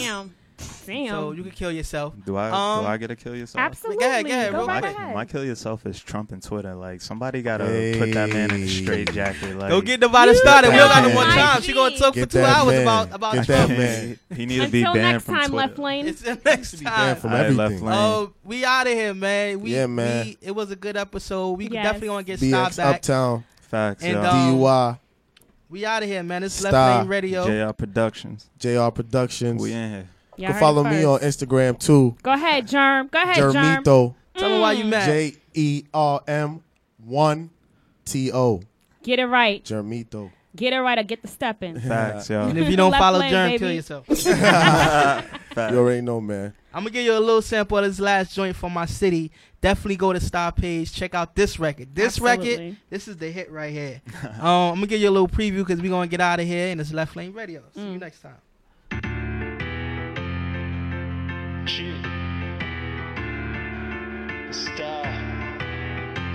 Damn. 0.86 0.96
Damn. 1.06 1.10
So 1.10 1.32
you 1.32 1.44
can 1.44 1.52
kill 1.52 1.72
yourself. 1.72 2.14
Do 2.26 2.36
I 2.38 2.50
Um, 2.50 2.84
do 2.84 2.90
I 2.90 2.98
get 2.98 3.12
a 3.12 3.16
kill 3.16 3.36
yourself? 3.36 3.62
Absolutely. 3.64 4.04
Go 4.04 4.10
ahead, 4.10 4.26
go 4.26 4.32
ahead, 4.32 4.52
Go 4.52 4.58
real 4.60 4.68
right 4.68 4.84
quick. 4.84 4.96
ahead. 4.98 5.16
My 5.16 5.26
kill 5.26 5.46
yourself 5.46 5.86
is 5.86 6.00
Trump 6.00 6.32
and 6.32 6.42
Twitter. 6.42 6.74
Like 6.76 7.02
somebody 7.02 7.42
gotta 7.42 7.64
put 7.98 8.12
that 8.14 8.30
man 8.30 8.52
in 8.52 8.64
a 8.64 8.68
straight 8.68 9.12
jacket. 9.14 9.56
Like 9.58 9.70
Don't 9.70 9.86
get 9.86 10.00
Nevada 10.00 10.36
started. 10.36 10.72
We 10.72 10.78
don't 10.78 10.90
got 10.90 11.08
no 11.08 11.14
more 11.14 11.24
man. 11.26 11.38
time. 11.38 11.62
She 11.62 11.74
gonna 11.74 11.98
talk 11.98 12.14
Get 12.14 12.32
for 12.32 12.38
two 12.40 12.44
hours 12.46 12.74
man. 12.74 12.82
about 12.82 13.14
about 13.14 13.34
Get 13.36 13.46
Trump. 13.46 13.70
that 13.70 13.78
man. 13.78 14.20
he 14.36 14.46
need 14.46 14.62
to 14.62 14.68
be 14.70 14.80
Until 14.82 14.94
banned 14.96 15.14
next 15.14 15.26
from 15.26 15.36
time, 15.36 15.50
Twitter. 15.50 15.68
left 15.68 15.80
lane. 15.80 16.08
It's 16.08 16.22
the 16.22 16.40
next 16.44 16.82
time. 16.82 17.16
from 17.18 17.34
Alright, 17.34 17.54
left 17.54 17.82
lane. 17.82 17.94
Oh, 17.96 18.34
we 18.44 18.66
out 18.66 18.88
of 18.88 18.94
here, 18.94 19.14
man. 19.14 19.60
We, 19.62 19.76
Yeah, 19.76 19.86
man. 19.88 20.26
We, 20.26 20.38
it 20.42 20.52
was 20.52 20.72
a 20.72 20.76
good 20.76 20.98
episode. 20.98 21.52
We 21.58 21.70
Yes. 21.70 21.84
definitely 21.86 22.08
gonna 22.10 22.24
get 22.24 22.40
stopped 22.40 22.74
BX 22.74 22.78
back. 22.78 22.96
Uptown. 22.96 23.44
Facts, 23.62 24.04
And, 24.04 24.14
yo. 24.14 24.24
um, 24.30 24.56
DUI. 24.58 25.00
We 25.70 25.86
out 25.86 26.02
of 26.02 26.10
here, 26.10 26.24
man. 26.24 26.44
It's 26.44 26.60
Left 26.64 26.74
Lane 26.74 27.08
Radio. 27.08 27.46
JR 27.46 27.74
Productions. 27.74 28.50
JR 28.58 28.90
Productions. 28.90 29.62
We 29.62 29.72
in 29.74 29.90
here. 29.92 30.08
Y'all 30.40 30.48
You 30.50 30.54
heard 30.54 30.54
can 30.54 30.60
follow 30.60 30.84
me 30.84 31.04
on 31.04 31.20
Instagram 31.20 31.78
too. 31.80 32.16
Go 32.24 32.32
ahead, 32.34 32.68
Jerm. 32.68 33.12
Go 33.12 33.22
ahead, 33.22 33.38
Jerm. 33.38 33.54
Jermito. 33.84 34.16
Tell 34.38 34.50
me 34.50 34.60
why 34.60 34.72
you 34.72 34.86
mad. 34.86 35.06
J 35.06 35.34
E 35.54 35.84
R 35.94 36.22
M 36.28 36.64
one 37.04 37.50
T 38.06 38.32
O. 38.32 38.62
Get 39.04 39.20
it 39.20 39.26
right. 39.26 39.64
Jermito. 39.64 40.32
Get 40.56 40.74
it 40.74 40.80
right 40.80 40.98
or 40.98 41.04
get 41.04 41.22
the 41.22 41.28
step 41.28 41.62
in. 41.62 41.80
Facts, 41.82 42.30
yo. 42.30 42.48
And 42.48 42.58
if 42.58 42.70
you 42.70 42.76
don't 42.78 42.92
Left 42.92 43.02
follow 43.02 43.20
lane, 43.20 43.32
Jerm, 43.34 43.48
baby. 43.50 43.60
kill 43.60 43.72
yourself. 43.72 44.06
Facts. 44.08 45.28
You 45.60 45.78
already 45.78 46.00
know, 46.02 46.22
man. 46.22 46.54
I'm 46.74 46.84
gonna 46.84 46.92
give 46.92 47.04
you 47.04 47.12
a 47.18 47.20
little 47.20 47.42
sample 47.42 47.78
of 47.80 47.84
this 47.84 48.00
last 48.00 48.34
joint 48.34 48.56
from 48.56 48.72
my 48.72 48.86
city. 48.86 49.30
Definitely 49.60 49.98
go 49.98 50.14
to 50.14 50.22
Star 50.22 50.54
Page. 50.54 50.94
Check 50.94 51.14
out 51.14 51.36
this 51.36 51.60
record. 51.60 51.94
This 51.94 52.20
record, 52.22 52.78
this 52.90 53.10
is 53.10 53.18
the 53.18 53.30
hit 53.30 53.52
right 53.52 53.74
here. 53.74 54.02
um, 54.40 54.40
I'm 54.42 54.76
gonna 54.76 54.88
give 54.88 55.02
you 55.02 55.10
a 55.10 55.12
little 55.12 55.28
preview 55.28 55.58
because 55.58 55.82
we're 55.82 55.90
gonna 55.90 56.08
get 56.08 56.22
out 56.22 56.40
of 56.40 56.46
here, 56.48 56.68
and 56.72 56.80
it's 56.80 56.94
Left 56.94 57.16
Lane 57.18 57.34
Radio. 57.34 57.64
See 57.76 57.82
you 57.82 57.98
Mm. 57.98 58.00
next 58.00 58.22
time. 58.22 58.36
Star. 61.70 61.86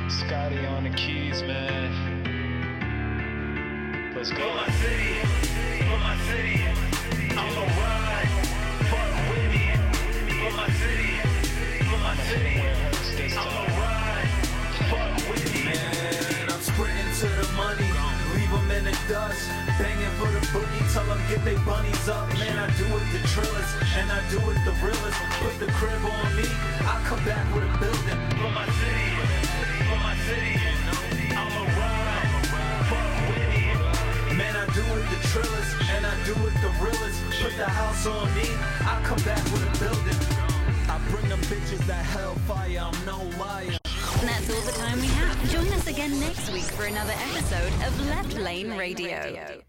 Scotty 0.09 0.65
on 0.65 0.85
the 0.85 0.91
keys, 0.91 1.43
man. 1.43 1.91
Let's 4.15 4.31
go. 4.31 4.37
For 4.37 4.55
my 4.55 4.71
city, 4.71 5.15
for 5.91 5.99
my 5.99 6.17
city, 6.29 6.63
I'ma 7.33 7.63
ride. 7.83 8.29
Fuck 8.87 9.29
with 9.29 9.51
me. 9.51 9.73
For 10.39 10.53
my 10.57 10.69
city, 10.71 11.19
for 11.83 11.99
my 11.99 12.15
city, 12.29 12.63
I'ma 13.37 13.65
ride. 13.81 14.29
Fuck 14.89 15.17
with 15.29 15.45
me. 15.53 15.65
Man, 15.65 16.49
I'm 16.49 16.61
sprinting 16.61 17.13
to 17.21 17.27
the 17.27 17.49
money, 17.57 17.91
leave 18.37 18.53
'em 18.53 18.71
in 18.71 18.85
the 18.85 18.93
dust. 19.09 19.51
Banging 19.77 20.15
for 20.19 20.31
the 20.31 20.39
boogie, 20.55 20.93
tell 20.93 21.11
'em 21.11 21.19
get 21.29 21.45
they 21.45 21.57
bunnies 21.67 22.09
up. 22.09 22.29
Man, 22.39 22.57
I 22.59 22.71
do 22.79 22.85
it 22.85 23.07
the 23.11 23.19
trillest, 23.35 23.75
and 23.99 24.13
I 24.13 24.21
do 24.31 24.39
it 24.51 24.65
the 24.65 24.71
realest. 24.85 25.19
Put 25.43 25.59
the 25.59 25.67
crib 25.73 26.05
on 26.05 26.37
me, 26.37 26.47
I 26.93 27.03
come 27.09 27.23
back 27.25 27.45
with 27.53 27.65
a 27.65 27.73
building. 27.83 28.21
For 28.39 28.51
my 28.55 28.67
city, 28.79 29.09
for 29.89 29.99
my 29.99 30.15
city, 30.27 30.55
I'ma 31.35 31.63
ride. 31.79 32.31
Fuck 32.89 33.11
with. 33.29 34.37
Man, 34.39 34.55
I 34.55 34.67
do 34.79 34.85
it 34.99 35.07
the 35.11 35.21
trillest, 35.33 35.73
and 35.95 36.07
I 36.07 36.15
do 36.25 36.35
it 36.47 36.55
the 36.63 36.71
realest. 36.79 37.19
Put 37.43 37.57
the 37.57 37.69
house 37.69 38.07
on 38.07 38.33
me, 38.37 38.47
I 38.93 39.03
come 39.03 39.23
back 39.25 39.43
with 39.51 39.67
a 39.67 39.73
building. 39.83 40.34
Bitches 41.45 41.87
that 41.87 42.05
hellfire, 42.05 42.79
I'm 42.81 43.05
no 43.05 43.19
liar. 43.39 43.77
And 44.21 44.29
that's 44.29 44.51
all 44.51 44.63
the 44.63 44.73
time 44.73 44.99
we 45.01 45.07
have. 45.09 45.51
Join 45.51 45.67
us 45.75 45.87
again 45.87 46.19
next 46.19 46.51
week 46.53 46.63
for 46.63 46.87
another 46.87 47.13
episode 47.13 47.73
of 47.87 48.09
Left 48.09 48.35
Lane 48.39 48.77
Radio. 48.79 49.61